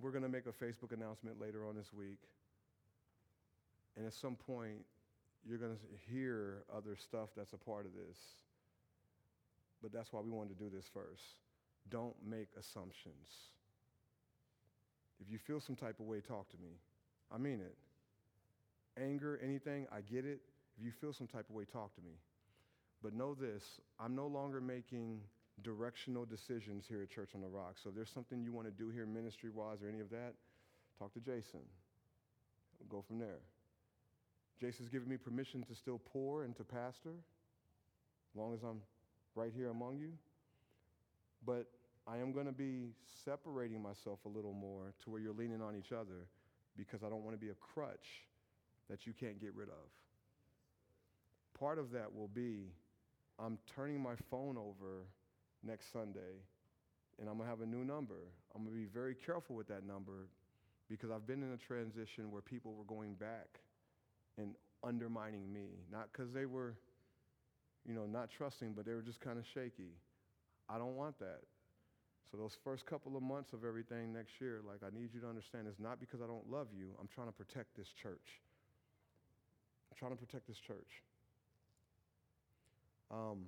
we're 0.00 0.10
going 0.10 0.22
to 0.22 0.28
make 0.28 0.46
a 0.46 0.52
Facebook 0.52 0.92
announcement 0.92 1.40
later 1.40 1.66
on 1.66 1.76
this 1.76 1.92
week. 1.92 2.18
And 3.96 4.06
at 4.06 4.12
some 4.12 4.36
point, 4.36 4.84
you're 5.46 5.58
going 5.58 5.72
to 5.76 6.12
hear 6.12 6.64
other 6.74 6.96
stuff 6.96 7.28
that's 7.36 7.52
a 7.52 7.58
part 7.58 7.86
of 7.86 7.92
this. 7.92 8.18
But 9.82 9.92
that's 9.92 10.12
why 10.12 10.20
we 10.20 10.30
wanted 10.30 10.58
to 10.58 10.64
do 10.64 10.70
this 10.74 10.86
first. 10.92 11.22
Don't 11.90 12.14
make 12.26 12.48
assumptions. 12.58 13.28
If 15.20 15.30
you 15.30 15.38
feel 15.38 15.60
some 15.60 15.76
type 15.76 16.00
of 16.00 16.06
way, 16.06 16.20
talk 16.20 16.50
to 16.50 16.56
me. 16.56 16.72
I 17.32 17.38
mean 17.38 17.60
it. 17.60 17.76
Anger, 19.00 19.40
anything, 19.42 19.86
I 19.92 20.00
get 20.00 20.24
it. 20.24 20.40
If 20.78 20.84
you 20.84 20.90
feel 20.90 21.12
some 21.12 21.26
type 21.26 21.48
of 21.48 21.54
way, 21.54 21.64
talk 21.64 21.94
to 21.96 22.00
me. 22.00 22.12
But 23.02 23.12
know 23.14 23.34
this 23.34 23.62
I'm 24.00 24.14
no 24.14 24.26
longer 24.26 24.60
making 24.60 25.20
directional 25.62 26.24
decisions 26.24 26.84
here 26.88 27.02
at 27.02 27.10
Church 27.10 27.30
on 27.34 27.40
the 27.40 27.48
Rock. 27.48 27.76
So 27.82 27.90
if 27.90 27.94
there's 27.94 28.10
something 28.10 28.42
you 28.42 28.52
want 28.52 28.66
to 28.66 28.72
do 28.72 28.90
here 28.90 29.06
ministry 29.06 29.50
wise 29.50 29.82
or 29.82 29.88
any 29.88 30.00
of 30.00 30.10
that, 30.10 30.34
talk 30.98 31.12
to 31.14 31.20
Jason. 31.20 31.60
We'll 32.78 33.00
go 33.00 33.04
from 33.06 33.18
there. 33.18 33.38
Jason's 34.60 34.88
given 34.88 35.08
me 35.08 35.16
permission 35.16 35.62
to 35.64 35.74
still 35.74 36.00
pour 36.12 36.44
and 36.44 36.56
to 36.56 36.64
pastor, 36.64 37.10
as 37.10 38.36
long 38.36 38.54
as 38.54 38.62
I'm 38.62 38.80
right 39.34 39.52
here 39.54 39.70
among 39.70 39.98
you. 39.98 40.12
But 41.46 41.66
I 42.06 42.18
am 42.18 42.32
going 42.32 42.46
to 42.46 42.52
be 42.52 42.92
separating 43.24 43.82
myself 43.82 44.18
a 44.24 44.28
little 44.28 44.52
more 44.52 44.92
to 45.04 45.10
where 45.10 45.20
you're 45.20 45.34
leaning 45.34 45.62
on 45.62 45.76
each 45.76 45.92
other 45.92 46.28
because 46.76 47.02
I 47.02 47.08
don't 47.08 47.24
want 47.24 47.38
to 47.38 47.40
be 47.40 47.50
a 47.50 47.54
crutch 47.54 48.26
that 48.90 49.06
you 49.06 49.12
can't 49.18 49.40
get 49.40 49.54
rid 49.54 49.68
of. 49.68 49.74
Part 51.58 51.78
of 51.78 51.92
that 51.92 52.14
will 52.14 52.28
be 52.28 52.72
I'm 53.38 53.58
turning 53.74 54.00
my 54.00 54.14
phone 54.30 54.56
over 54.56 55.06
next 55.66 55.92
Sunday 55.92 56.42
and 57.20 57.28
I'm 57.28 57.38
to 57.38 57.44
have 57.44 57.60
a 57.60 57.66
new 57.66 57.84
number. 57.84 58.32
I'm 58.54 58.64
to 58.64 58.70
be 58.70 58.86
very 58.86 59.14
careful 59.14 59.56
with 59.56 59.68
that 59.68 59.86
number 59.86 60.28
because 60.88 61.10
I've 61.10 61.26
been 61.26 61.42
in 61.42 61.52
a 61.52 61.56
transition 61.56 62.30
where 62.30 62.42
people 62.42 62.74
were 62.74 62.84
going 62.84 63.14
back 63.14 63.60
and 64.36 64.54
undermining 64.82 65.52
me, 65.52 65.66
not 65.90 66.08
because 66.12 66.32
they 66.32 66.46
were, 66.46 66.74
you 67.86 67.94
know, 67.94 68.06
not 68.06 68.30
trusting, 68.30 68.72
but 68.72 68.84
they 68.84 68.92
were 68.92 69.02
just 69.02 69.20
kind 69.20 69.38
of 69.38 69.44
shaky. 69.54 69.92
I 70.68 70.78
don't 70.78 70.96
want 70.96 71.18
that. 71.20 71.40
So 72.30 72.36
those 72.36 72.56
first 72.64 72.84
couple 72.86 73.16
of 73.16 73.22
months 73.22 73.52
of 73.52 73.64
everything 73.64 74.12
next 74.12 74.40
year, 74.40 74.60
like 74.66 74.80
I 74.82 74.92
need 74.96 75.10
you 75.14 75.20
to 75.20 75.28
understand, 75.28 75.66
it's 75.68 75.78
not 75.78 76.00
because 76.00 76.20
I 76.20 76.26
don't 76.26 76.50
love 76.50 76.68
you. 76.76 76.88
I'm 77.00 77.08
trying 77.14 77.28
to 77.28 77.32
protect 77.32 77.76
this 77.76 77.88
church. 78.02 78.42
I'm 79.90 79.96
trying 79.96 80.12
to 80.12 80.18
protect 80.18 80.48
this 80.48 80.58
church. 80.58 81.02
Um, 83.10 83.46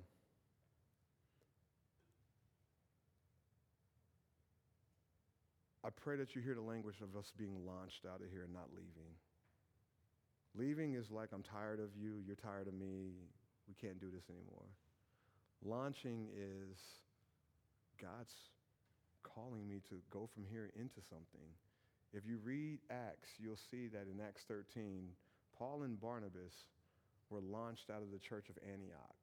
I 5.87 5.89
pray 5.95 6.17
that 6.17 6.35
you 6.35 6.41
hear 6.41 6.53
the 6.53 6.59
language 6.59 6.99
of 6.99 7.15
us 7.15 7.31
being 7.37 7.63
launched 7.65 8.03
out 8.03 8.19
of 8.19 8.27
here 8.29 8.43
and 8.43 8.51
not 8.51 8.67
leaving. 8.75 9.15
Leaving 10.51 10.95
is 10.95 11.09
like, 11.11 11.29
I'm 11.31 11.43
tired 11.47 11.79
of 11.79 11.95
you, 11.95 12.19
you're 12.27 12.35
tired 12.35 12.67
of 12.67 12.73
me, 12.73 13.15
we 13.69 13.73
can't 13.79 13.97
do 13.97 14.11
this 14.11 14.27
anymore. 14.27 14.67
Launching 15.63 16.27
is, 16.35 16.75
God's 18.01 18.35
calling 19.23 19.63
me 19.63 19.79
to 19.87 19.95
go 20.11 20.27
from 20.33 20.43
here 20.51 20.71
into 20.75 20.99
something. 21.07 21.47
If 22.11 22.27
you 22.27 22.39
read 22.43 22.79
Acts, 22.91 23.29
you'll 23.39 23.55
see 23.71 23.87
that 23.87 24.11
in 24.11 24.19
Acts 24.19 24.43
13, 24.45 25.07
Paul 25.57 25.83
and 25.83 25.97
Barnabas 26.01 26.67
were 27.29 27.39
launched 27.39 27.89
out 27.89 28.01
of 28.01 28.11
the 28.11 28.19
church 28.19 28.49
of 28.49 28.59
Antioch. 28.61 29.15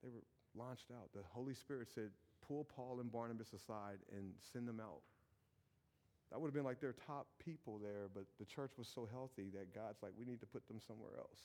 They 0.00 0.10
were 0.10 0.22
launched 0.54 0.94
out. 0.94 1.10
The 1.12 1.26
Holy 1.32 1.54
Spirit 1.54 1.88
said, 1.92 2.10
pull 2.46 2.68
Paul 2.76 3.00
and 3.00 3.10
Barnabas 3.10 3.52
aside 3.52 3.98
and 4.14 4.30
send 4.52 4.68
them 4.68 4.78
out. 4.78 5.02
That 6.30 6.40
would 6.40 6.48
have 6.48 6.54
been 6.54 6.64
like 6.64 6.80
their 6.80 6.94
top 7.06 7.26
people 7.44 7.78
there, 7.78 8.08
but 8.12 8.24
the 8.38 8.44
church 8.44 8.72
was 8.76 8.88
so 8.92 9.08
healthy 9.10 9.50
that 9.54 9.74
God's 9.74 10.02
like, 10.02 10.12
we 10.18 10.24
need 10.24 10.40
to 10.40 10.46
put 10.46 10.66
them 10.66 10.78
somewhere 10.86 11.12
else. 11.18 11.38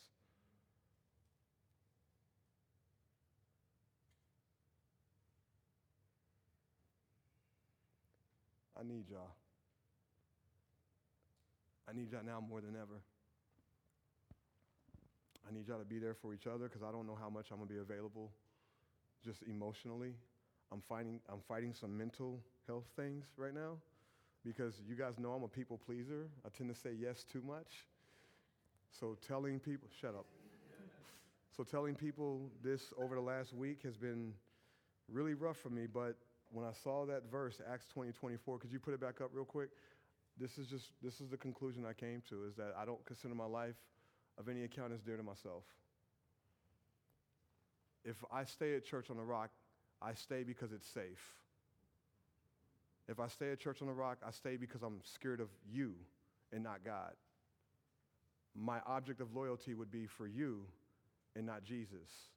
I 8.79 8.83
need 8.83 9.09
y'all. 9.09 9.35
I 11.87 11.93
need 11.93 12.11
y'all 12.11 12.23
now 12.25 12.39
more 12.39 12.61
than 12.61 12.75
ever. 12.75 13.01
I 15.47 15.53
need 15.53 15.67
y'all 15.67 15.79
to 15.79 15.85
be 15.85 15.99
there 15.99 16.13
for 16.13 16.33
each 16.33 16.47
other 16.47 16.65
because 16.67 16.81
I 16.81 16.91
don't 16.91 17.05
know 17.05 17.17
how 17.19 17.29
much 17.29 17.47
I'm 17.51 17.57
going 17.57 17.67
to 17.67 17.73
be 17.73 17.79
available 17.79 18.31
just 19.25 19.43
emotionally. 19.43 20.13
I'm 20.71 20.81
fighting, 20.87 21.19
I'm 21.27 21.41
fighting 21.47 21.73
some 21.73 21.97
mental 21.97 22.39
health 22.67 22.85
things 22.95 23.25
right 23.37 23.53
now 23.53 23.77
because 24.45 24.81
you 24.87 24.95
guys 24.95 25.19
know 25.19 25.31
I'm 25.33 25.43
a 25.43 25.47
people 25.47 25.79
pleaser. 25.85 26.27
I 26.45 26.49
tend 26.49 26.73
to 26.73 26.79
say 26.79 26.91
yes 26.99 27.23
too 27.23 27.41
much. 27.45 27.85
So 28.99 29.17
telling 29.27 29.59
people, 29.59 29.87
shut 30.01 30.15
up. 30.15 30.25
So 31.55 31.63
telling 31.63 31.95
people 31.95 32.49
this 32.63 32.93
over 32.97 33.15
the 33.15 33.21
last 33.21 33.53
week 33.53 33.83
has 33.83 33.97
been 33.97 34.33
really 35.11 35.33
rough 35.33 35.57
for 35.57 35.69
me, 35.69 35.87
but 35.91 36.15
when 36.51 36.65
I 36.65 36.71
saw 36.83 37.05
that 37.05 37.29
verse, 37.29 37.61
Acts 37.71 37.85
20, 37.93 38.11
24, 38.11 38.59
could 38.59 38.71
you 38.71 38.79
put 38.79 38.93
it 38.93 39.01
back 39.01 39.21
up 39.21 39.29
real 39.33 39.45
quick? 39.45 39.69
This 40.39 40.57
is 40.57 40.67
just, 40.67 40.91
this 41.03 41.19
is 41.19 41.29
the 41.29 41.37
conclusion 41.37 41.85
I 41.85 41.93
came 41.93 42.23
to, 42.29 42.45
is 42.45 42.55
that 42.55 42.73
I 42.79 42.85
don't 42.85 43.03
consider 43.05 43.35
my 43.35 43.45
life 43.45 43.75
of 44.37 44.47
any 44.47 44.63
account 44.63 44.93
as 44.93 45.01
dear 45.01 45.17
to 45.17 45.23
myself. 45.23 45.63
If 48.05 48.23
I 48.31 48.45
stay 48.45 48.75
at 48.75 48.85
church 48.85 49.09
on 49.09 49.17
the 49.17 49.23
rock, 49.23 49.49
I 50.01 50.13
stay 50.13 50.43
because 50.43 50.71
it's 50.71 50.87
safe. 50.87 51.38
If 53.09 53.19
I 53.19 53.27
stay 53.27 53.51
at 53.51 53.59
church 53.59 53.81
on 53.81 53.87
the 53.87 53.93
rock, 53.93 54.19
I 54.25 54.29
stay 54.29 54.55
because 54.55 54.83
I'm 54.83 54.99
scared 55.03 55.39
of 55.39 55.49
you 55.67 55.93
and 56.53 56.63
not 56.63 56.85
God. 56.85 57.13
My 58.55 58.79
object 58.85 59.19
of 59.19 59.35
loyalty 59.35 59.73
would 59.73 59.91
be 59.91 60.05
for 60.05 60.27
you 60.27 60.65
and 61.35 61.45
not 61.45 61.63
Jesus. 61.63 62.29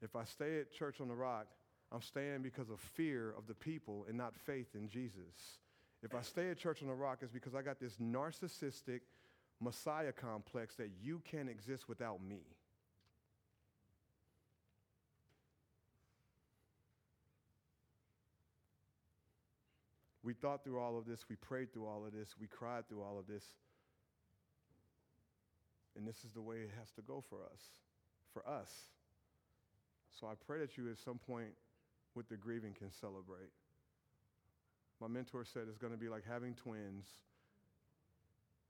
If 0.00 0.14
I 0.14 0.24
stay 0.24 0.60
at 0.60 0.72
church 0.72 1.00
on 1.00 1.08
the 1.08 1.14
rock, 1.14 1.46
I'm 1.92 2.00
staying 2.00 2.42
because 2.42 2.70
of 2.70 2.78
fear 2.78 3.34
of 3.36 3.48
the 3.48 3.54
people 3.54 4.06
and 4.08 4.16
not 4.16 4.36
faith 4.36 4.68
in 4.74 4.88
Jesus. 4.88 5.58
If 6.02 6.14
I 6.14 6.22
stay 6.22 6.50
at 6.50 6.58
church 6.58 6.80
on 6.82 6.88
the 6.88 6.94
rock, 6.94 7.18
it's 7.22 7.32
because 7.32 7.54
I 7.54 7.62
got 7.62 7.80
this 7.80 7.96
narcissistic 7.96 9.00
Messiah 9.60 10.12
complex 10.12 10.76
that 10.76 10.90
you 11.02 11.20
can't 11.30 11.48
exist 11.48 11.88
without 11.88 12.22
me. 12.22 12.42
We 20.30 20.34
thought 20.34 20.62
through 20.62 20.78
all 20.78 20.96
of 20.96 21.06
this, 21.06 21.24
we 21.28 21.34
prayed 21.34 21.72
through 21.72 21.86
all 21.86 22.06
of 22.06 22.12
this, 22.12 22.36
we 22.40 22.46
cried 22.46 22.88
through 22.88 23.02
all 23.02 23.18
of 23.18 23.26
this. 23.26 23.42
And 25.96 26.06
this 26.06 26.18
is 26.24 26.30
the 26.30 26.40
way 26.40 26.58
it 26.58 26.70
has 26.78 26.88
to 26.92 27.02
go 27.02 27.24
for 27.28 27.38
us, 27.52 27.60
for 28.32 28.48
us. 28.48 28.70
So 30.20 30.28
I 30.28 30.34
pray 30.46 30.60
that 30.60 30.78
you 30.78 30.88
at 30.88 31.00
some 31.00 31.18
point 31.18 31.50
with 32.14 32.28
the 32.28 32.36
grieving 32.36 32.74
can 32.78 32.92
celebrate. 32.92 33.50
My 35.00 35.08
mentor 35.08 35.44
said 35.44 35.64
it's 35.68 35.78
going 35.78 35.92
to 35.92 35.98
be 35.98 36.08
like 36.08 36.22
having 36.24 36.54
twins. 36.54 37.06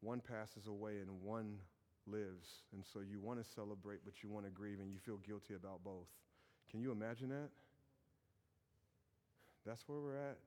One 0.01 0.21
passes 0.21 0.67
away 0.67 0.93
and 0.93 1.11
one 1.21 1.59
lives. 2.07 2.49
And 2.73 2.83
so 2.91 3.01
you 3.01 3.21
want 3.21 3.39
to 3.45 3.51
celebrate, 3.55 3.99
but 4.07 4.23
you 4.23 4.31
want 4.31 4.47
to 4.47 4.51
grieve, 4.51 4.79
and 4.81 4.91
you 4.91 4.99
feel 4.99 5.19
guilty 5.19 5.53
about 5.53 5.85
both. 5.85 6.09
Can 6.71 6.81
you 6.81 6.91
imagine 6.91 7.29
that? 7.29 7.51
That's 9.67 9.87
where 9.87 9.99
we're 10.01 10.17
at. 10.17 10.39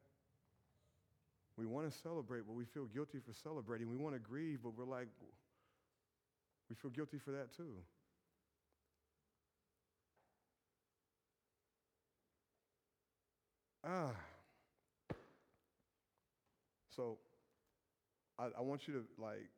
We 1.57 1.65
want 1.65 1.91
to 1.91 1.97
celebrate, 1.97 2.47
but 2.47 2.55
we 2.55 2.65
feel 2.65 2.85
guilty 2.85 3.19
for 3.19 3.33
celebrating. 3.33 3.89
We 3.89 3.97
want 3.97 4.15
to 4.15 4.19
grieve, 4.19 4.59
but 4.63 4.75
we're 4.75 4.85
like, 4.85 5.07
we 6.69 6.75
feel 6.75 6.91
guilty 6.91 7.19
for 7.19 7.31
that 7.31 7.55
too. 7.55 7.73
Ah. 13.85 14.11
So 16.95 17.17
I, 18.39 18.45
I, 18.57 18.61
want 18.61 18.87
you 18.87 18.93
to 18.93 19.03
like, 19.21 19.49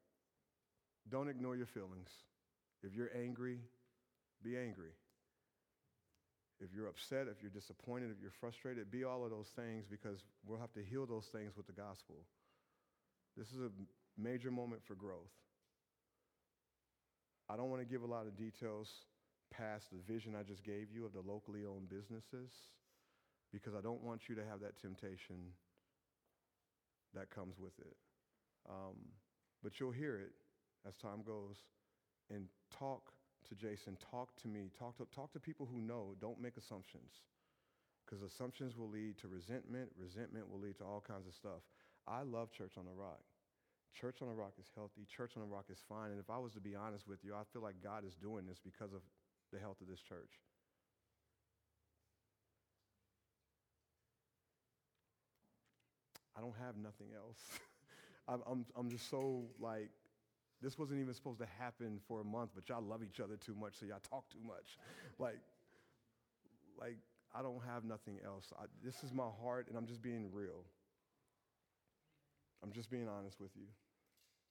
don't 1.10 1.30
ignore 1.30 1.56
your 1.56 1.66
feelings. 1.66 2.10
If 2.84 2.96
you're 2.96 3.12
angry, 3.16 3.60
be 4.44 4.58
angry. 4.58 4.92
If 6.62 6.74
you're 6.74 6.88
upset, 6.88 7.28
if 7.28 7.42
you're 7.42 7.52
disappointed, 7.52 8.12
if 8.12 8.22
you're 8.22 8.32
frustrated, 8.40 8.90
be 8.90 9.04
all 9.04 9.26
of 9.26 9.32
those 9.32 9.50
things 9.56 9.86
because 9.90 10.24
we'll 10.48 10.60
have 10.60 10.72
to 10.74 10.84
heal 10.84 11.06
those 11.06 11.26
things 11.26 11.58
with 11.58 11.68
the 11.68 11.74
gospel. 11.74 12.16
This 13.36 13.48
is 13.48 13.60
a 13.60 13.70
major 14.18 14.52
moment 14.52 14.82
for 14.86 14.96
growth. 14.96 15.34
I 17.50 17.58
don't 17.58 17.70
want 17.70 17.82
to 17.82 17.88
give 17.88 18.04
a 18.04 18.08
lot 18.08 18.26
of 18.26 18.38
details 18.38 18.90
past 19.52 19.92
the 19.92 20.00
vision 20.12 20.34
I 20.38 20.44
just 20.44 20.64
gave 20.64 20.88
you 20.94 21.06
of 21.06 21.14
the 21.14 21.22
locally 21.22 21.66
owned 21.66 21.90
businesses 21.90 22.52
because 23.52 23.76
I 23.76 23.82
don't 23.82 24.02
want 24.02 24.28
you 24.28 24.36
to 24.36 24.46
have 24.46 24.62
that 24.62 24.80
temptation 24.82 25.36
that 27.14 27.30
comes 27.30 27.60
with 27.60 27.78
it. 27.80 27.96
Um, 28.70 28.96
but 29.64 29.80
you'll 29.80 29.92
hear 29.92 30.18
it 30.18 30.32
as 30.88 30.96
time 30.96 31.22
goes 31.26 31.58
and 32.34 32.46
talk 32.80 33.12
to 33.50 33.56
Jason, 33.56 33.98
talk 34.12 34.36
to 34.42 34.48
me, 34.48 34.72
talk 34.78 34.98
to, 34.98 35.08
talk 35.16 35.34
to 35.34 35.40
people 35.40 35.68
who 35.72 35.82
know. 35.82 36.16
Don't 36.20 36.42
make 36.42 36.58
assumptions 36.58 37.12
because 38.06 38.22
assumptions 38.22 38.78
will 38.78 38.90
lead 38.90 39.18
to 39.20 39.28
resentment. 39.28 39.90
Resentment 39.98 40.50
will 40.50 40.60
lead 40.60 40.78
to 40.78 40.84
all 40.84 41.04
kinds 41.06 41.28
of 41.28 41.34
stuff. 41.34 41.62
I 42.08 42.22
love 42.22 42.52
Church 42.52 42.74
on 42.78 42.86
the 42.86 42.94
Rock. 42.94 43.22
Church 44.00 44.22
on 44.22 44.28
the 44.28 44.36
Rock 44.36 44.54
is 44.60 44.68
healthy. 44.76 45.08
Church 45.08 45.32
on 45.36 45.42
the 45.42 45.48
Rock 45.48 45.66
is 45.72 45.80
fine. 45.88 46.12
And 46.12 46.20
if 46.20 46.30
I 46.30 46.38
was 46.38 46.54
to 46.54 46.60
be 46.60 46.76
honest 46.76 47.08
with 47.08 47.24
you, 47.24 47.34
I 47.34 47.44
feel 47.54 47.62
like 47.62 47.76
God 47.82 48.04
is 48.06 48.14
doing 48.16 48.46
this 48.46 48.60
because 48.64 48.94
of 48.94 49.02
the 49.54 49.60
health 49.60 49.78
of 49.82 49.88
this 49.88 50.02
church. 50.02 50.42
I 56.38 56.42
don't 56.42 56.56
have 56.62 56.76
nothing 56.78 57.08
else. 57.16 57.40
I'm, 58.28 58.42
I'm, 58.46 58.66
I'm 58.76 58.90
just 58.90 59.10
so 59.10 59.46
like, 59.60 59.90
this 60.66 60.80
wasn't 60.80 61.00
even 61.00 61.14
supposed 61.14 61.38
to 61.38 61.48
happen 61.60 62.00
for 62.08 62.22
a 62.22 62.24
month, 62.24 62.50
but 62.56 62.68
y'all 62.68 62.82
love 62.82 63.04
each 63.04 63.20
other 63.20 63.38
too 63.38 63.54
much, 63.54 63.76
so 63.80 63.86
y'all 63.86 64.02
talk 64.10 64.28
too 64.32 64.42
much. 64.44 64.80
like, 65.20 65.38
like 66.82 66.98
I 67.36 67.44
don't 67.44 67.62
have 67.68 67.84
nothing 67.84 68.18
else. 68.26 68.52
I, 68.60 68.66
this 68.84 69.04
is 69.04 69.14
my 69.14 69.30
heart, 69.44 69.68
and 69.70 69.78
I'm 69.78 69.86
just 69.86 70.02
being 70.02 70.32
real. 70.34 70.66
I'm 72.64 72.72
just 72.72 72.90
being 72.90 73.08
honest 73.08 73.40
with 73.40 73.52
you. 73.56 73.68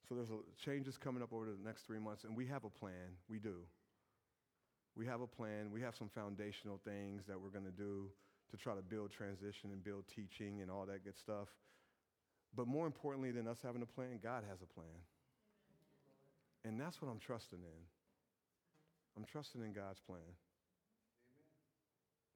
So 0.08 0.14
there's 0.14 0.30
a, 0.30 0.38
changes 0.64 0.96
coming 0.96 1.20
up 1.20 1.32
over 1.32 1.46
the 1.46 1.58
next 1.64 1.82
three 1.84 1.98
months, 1.98 2.22
and 2.22 2.36
we 2.36 2.46
have 2.46 2.62
a 2.62 2.70
plan. 2.70 3.18
We 3.28 3.40
do. 3.40 3.56
We 4.94 5.06
have 5.06 5.20
a 5.20 5.26
plan. 5.26 5.72
We 5.72 5.80
have 5.80 5.96
some 5.96 6.08
foundational 6.08 6.78
things 6.84 7.24
that 7.26 7.40
we're 7.40 7.50
going 7.50 7.64
to 7.64 7.72
do 7.72 8.06
to 8.52 8.56
try 8.56 8.76
to 8.76 8.82
build 8.82 9.10
transition 9.10 9.72
and 9.72 9.82
build 9.82 10.04
teaching 10.06 10.62
and 10.62 10.70
all 10.70 10.86
that 10.86 11.02
good 11.02 11.18
stuff. 11.18 11.48
But 12.54 12.68
more 12.68 12.86
importantly 12.86 13.32
than 13.32 13.48
us 13.48 13.58
having 13.64 13.82
a 13.82 13.86
plan, 13.86 14.20
God 14.22 14.44
has 14.48 14.62
a 14.62 14.72
plan. 14.72 14.94
And 16.64 16.80
that's 16.80 17.00
what 17.00 17.10
I'm 17.10 17.18
trusting 17.18 17.58
in. 17.58 17.80
I'm 19.16 19.24
trusting 19.24 19.62
in 19.62 19.72
God's 19.72 20.00
plan. 20.00 20.26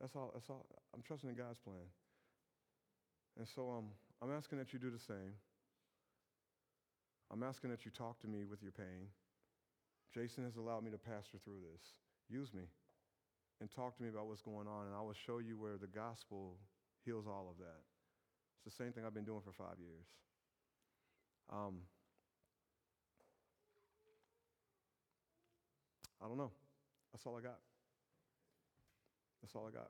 That's 0.00 0.14
all, 0.14 0.30
that's 0.32 0.48
all. 0.48 0.66
I'm 0.94 1.02
trusting 1.02 1.28
in 1.28 1.34
God's 1.34 1.58
plan. 1.58 1.88
And 3.38 3.46
so 3.48 3.70
um, 3.70 3.86
I'm 4.22 4.30
asking 4.36 4.58
that 4.58 4.72
you 4.72 4.78
do 4.78 4.90
the 4.90 4.98
same. 4.98 5.34
I'm 7.32 7.42
asking 7.42 7.70
that 7.70 7.84
you 7.84 7.90
talk 7.90 8.20
to 8.20 8.28
me 8.28 8.44
with 8.44 8.62
your 8.62 8.72
pain. 8.72 9.10
Jason 10.14 10.44
has 10.44 10.56
allowed 10.56 10.84
me 10.84 10.90
to 10.90 10.98
pastor 10.98 11.38
through 11.44 11.60
this. 11.72 11.82
Use 12.28 12.54
me 12.54 12.64
and 13.60 13.70
talk 13.70 13.96
to 13.96 14.02
me 14.02 14.08
about 14.08 14.26
what's 14.26 14.42
going 14.42 14.66
on, 14.68 14.86
and 14.86 14.94
I 14.94 15.02
will 15.02 15.16
show 15.26 15.38
you 15.38 15.58
where 15.58 15.76
the 15.76 15.90
gospel 15.90 16.56
heals 17.04 17.26
all 17.26 17.48
of 17.50 17.58
that. 17.58 17.82
It's 18.64 18.76
the 18.76 18.84
same 18.84 18.92
thing 18.92 19.04
I've 19.04 19.14
been 19.14 19.26
doing 19.26 19.42
for 19.44 19.52
five 19.52 19.78
years. 19.78 20.06
Um, 21.50 21.82
I 26.22 26.26
don't 26.26 26.36
know. 26.36 26.50
That's 27.12 27.24
all 27.26 27.36
I 27.36 27.40
got. 27.40 27.58
That's 29.40 29.54
all 29.54 29.66
I 29.68 29.70
got. 29.70 29.88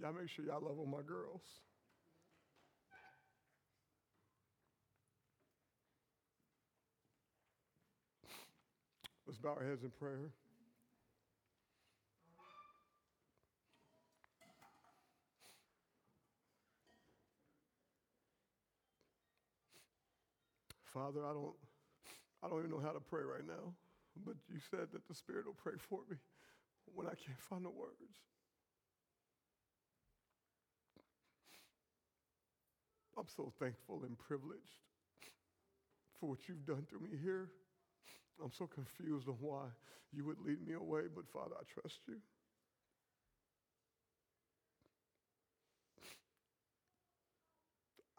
Y'all 0.00 0.12
make 0.12 0.28
sure 0.28 0.44
y'all 0.44 0.60
love 0.60 0.78
all 0.78 0.84
my 0.84 1.00
girls. 1.00 1.40
Bow 9.44 9.56
our 9.60 9.68
heads 9.68 9.84
in 9.84 9.90
prayer. 9.90 10.30
Father, 20.82 21.26
I 21.26 21.34
don't, 21.34 21.52
I 22.42 22.48
don't 22.48 22.60
even 22.60 22.70
know 22.70 22.80
how 22.80 22.92
to 22.92 23.00
pray 23.00 23.20
right 23.20 23.46
now, 23.46 23.74
but 24.24 24.36
you 24.48 24.60
said 24.70 24.88
that 24.92 25.06
the 25.06 25.14
Spirit 25.14 25.44
will 25.44 25.58
pray 25.62 25.74
for 25.76 26.00
me 26.08 26.16
when 26.94 27.06
I 27.06 27.10
can't 27.10 27.38
find 27.50 27.66
the 27.66 27.70
words. 27.70 28.16
I'm 33.18 33.26
so 33.36 33.52
thankful 33.58 34.04
and 34.06 34.18
privileged 34.18 34.80
for 36.18 36.30
what 36.30 36.48
you've 36.48 36.64
done 36.64 36.86
through 36.88 37.00
me 37.00 37.10
here. 37.22 37.50
I'm 38.42 38.52
so 38.52 38.66
confused 38.66 39.28
on 39.28 39.36
why 39.40 39.64
you 40.12 40.24
would 40.24 40.38
lead 40.44 40.66
me 40.66 40.74
away, 40.74 41.02
but 41.14 41.24
Father, 41.32 41.54
I 41.58 41.64
trust 41.72 41.98
you. 42.08 42.16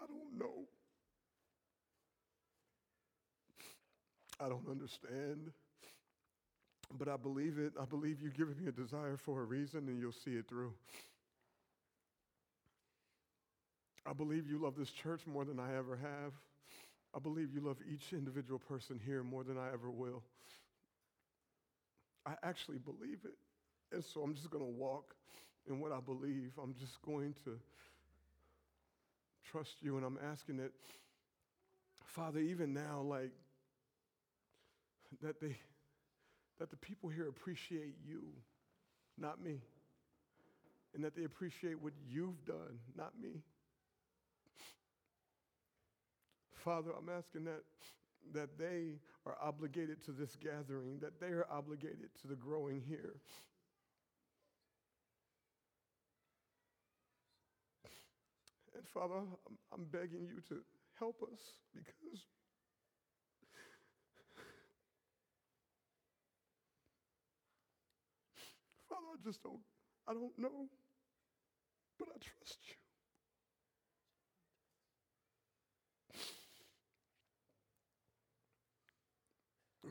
I 0.02 0.06
don't 0.08 0.40
know. 0.40 0.68
I 4.40 4.50
don't 4.50 4.68
understand. 4.69 5.52
But 6.98 7.08
I 7.08 7.18
believe 7.18 7.58
it. 7.58 7.74
I 7.82 7.85
believe 7.85 8.22
you've 8.22 8.38
given 8.38 8.56
me 8.61 8.68
a 8.68 8.72
desire 8.72 9.18
for 9.18 9.42
a 9.42 9.44
reason 9.45 9.88
and 9.88 10.00
you'll 10.00 10.11
see 10.11 10.32
it 10.32 10.48
through. 10.48 10.74
I 14.06 14.14
believe 14.14 14.48
you 14.48 14.60
love 14.60 14.76
this 14.77 14.92
church 14.92 15.22
more 15.26 15.45
than 15.45 15.60
I 15.60 15.76
ever 15.76 15.98
have. 15.98 16.34
I 17.16 17.19
believe 17.19 17.53
you 17.53 17.61
love 17.61 17.77
each 17.90 18.11
individual 18.11 18.60
person 18.60 19.00
here 19.06 19.24
more 19.24 19.44
than 19.44 19.58
I 19.58 19.68
ever 19.74 19.90
will. 19.90 20.22
I 22.26 22.34
actually 22.44 22.80
believe 22.80 23.19
it. 23.24 23.38
And 23.95 24.03
so 24.03 24.22
I'm 24.22 24.34
just 24.34 24.50
going 24.50 24.64
to 24.64 24.72
walk 24.72 25.16
in 25.69 25.80
what 25.80 25.92
I 25.92 26.00
believe. 26.00 26.52
I'm 26.61 26.74
just 26.80 27.02
going 27.03 27.34
to 27.45 27.58
trust 29.50 29.76
you. 29.82 29.95
And 29.98 30.06
I'm 30.06 30.18
asking 30.32 30.58
that, 30.58 30.72
Father, 32.06 32.40
even 32.40 32.74
now, 32.74 33.02
like, 33.02 33.32
that 35.22 35.40
they 35.40 35.56
that 36.60 36.69
the 36.69 36.77
people 36.77 37.10
here 37.10 37.27
appreciate 37.27 37.95
you, 38.08 38.22
not 39.18 39.44
me. 39.44 39.61
And 40.94 41.03
that 41.03 41.16
they 41.16 41.26
appreciate 41.26 41.82
what 41.82 41.92
you've 42.10 42.45
done, 42.45 42.80
not 42.95 43.11
me. 43.22 43.42
Father, 46.66 46.90
I'm 46.98 47.10
asking 47.16 47.44
that, 47.44 47.61
that 48.34 48.58
they 48.58 48.98
are 49.27 49.38
obligated 49.40 50.03
to 50.06 50.11
this 50.11 50.35
gathering, 50.35 50.98
that 51.00 51.22
they 51.22 51.27
are 51.27 51.45
obligated 51.52 52.10
to 52.22 52.27
the 52.27 52.35
growing 52.35 52.82
here. 52.82 53.18
And 58.76 58.88
Father, 58.88 59.22
I'm, 59.72 59.85
begging 59.92 60.26
you 60.26 60.42
to 60.50 60.64
help 60.98 61.22
us 61.32 61.40
because 61.76 62.26
Father, 68.90 69.06
I 69.14 69.24
just 69.24 69.44
don't, 69.44 69.60
I 70.08 70.14
don't 70.14 70.38
know, 70.40 70.68
but 72.00 72.08
I 72.10 72.18
trust 72.18 72.58
you. 72.68 72.84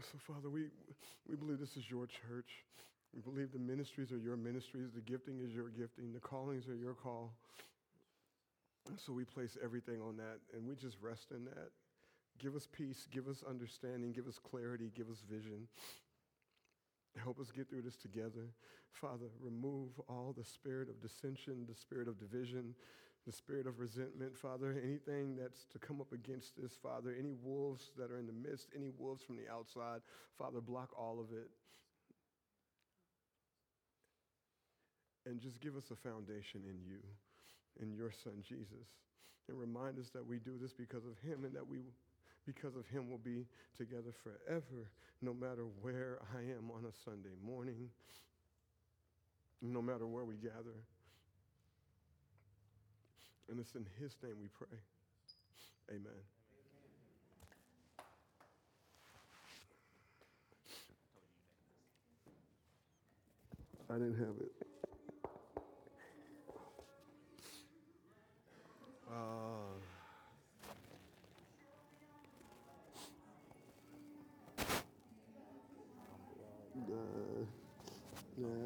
So, 0.01 0.19
Father, 0.27 0.51
we, 0.51 0.67
we 1.29 1.37
believe 1.37 1.61
this 1.61 1.77
is 1.77 1.89
your 1.89 2.07
church. 2.07 2.65
We 3.15 3.21
believe 3.21 3.53
the 3.53 3.61
ministries 3.61 4.11
are 4.11 4.19
your 4.19 4.37
ministries, 4.37 4.91
the 4.95 5.01
gifting 5.01 5.41
is 5.41 5.55
your 5.55 5.69
gifting, 5.69 6.13
the 6.13 6.21
callings 6.21 6.69
are 6.69 6.75
your 6.75 6.95
call. 6.95 7.33
So 9.07 9.13
we 9.13 9.25
place 9.25 9.57
everything 9.63 10.01
on 10.03 10.17
that, 10.17 10.39
and 10.53 10.67
we 10.67 10.75
just 10.75 10.97
rest 11.01 11.31
in 11.31 11.45
that. 11.45 11.71
Give 12.41 12.57
us 12.57 12.67
peace, 12.77 13.07
give 13.13 13.29
us 13.29 13.45
understanding, 13.49 14.13
give 14.13 14.27
us 14.27 14.39
clarity, 14.39 14.91
give 14.97 15.09
us 15.09 15.23
vision. 15.31 15.69
Help 17.23 17.39
us 17.39 17.53
get 17.55 17.71
through 17.71 17.83
this 17.83 17.97
together. 17.97 18.51
Father, 18.91 19.31
remove 19.41 19.91
all 20.09 20.35
the 20.37 20.45
spirit 20.45 20.89
of 20.89 21.01
dissension, 21.01 21.65
the 21.69 21.75
spirit 21.75 22.09
of 22.09 22.19
division, 22.19 22.75
the 23.27 23.33
spirit 23.33 23.67
of 23.67 23.79
resentment. 23.79 24.37
Father, 24.37 24.75
anything 24.83 25.37
that's 25.37 25.65
to 25.73 25.79
come 25.79 26.01
up 26.01 26.13
against 26.13 26.61
this, 26.61 26.73
Father, 26.83 27.15
any 27.19 27.35
wolves 27.43 27.91
that 27.99 28.11
are 28.11 28.19
in 28.19 28.27
the 28.27 28.33
midst, 28.33 28.69
any 28.77 28.91
wolves 28.99 29.23
from 29.23 29.37
the 29.37 29.51
outside, 29.51 30.01
Father, 30.39 30.61
block 30.61 30.91
all 30.99 31.19
of 31.21 31.37
it. 31.37 31.49
And 35.27 35.41
just 35.41 35.61
give 35.61 35.77
us 35.77 35.91
a 35.91 35.97
foundation 35.97 36.63
in 36.69 36.79
you, 36.87 37.01
in 37.81 37.95
your 37.95 38.11
Son, 38.13 38.43
Jesus. 38.47 38.89
And 39.49 39.59
remind 39.59 39.99
us 39.99 40.11
that 40.11 40.27
we 40.27 40.39
do 40.39 40.59
this 40.61 40.75
because 40.75 41.05
of 41.07 41.19
Him 41.27 41.45
and 41.45 41.55
that 41.55 41.67
we 41.67 41.81
because 42.47 42.77
of 42.77 42.87
him, 42.87 43.09
we'll 43.09 43.19
be 43.19 43.47
together 43.77 44.13
forever, 44.23 44.91
no 45.23 45.33
matter 45.33 45.65
where 45.81 46.19
I 46.37 46.41
am 46.41 46.71
on 46.71 46.85
a 46.85 46.93
Sunday 47.05 47.35
morning, 47.45 47.89
no 49.63 49.81
matter 49.81 50.07
where 50.07 50.25
we 50.25 50.37
gather. 50.37 50.77
And 53.51 53.61
it's 53.61 53.75
in 53.75 53.87
his 54.01 54.17
name 54.23 54.35
we 54.41 54.49
pray. 54.49 54.79
Amen. 55.91 56.13
I 63.91 63.95
didn't 63.95 64.19
have 64.19 64.35
it. 64.41 64.53
Uh, 69.09 69.55
Uh, 76.77 77.45
yeah. 78.37 78.64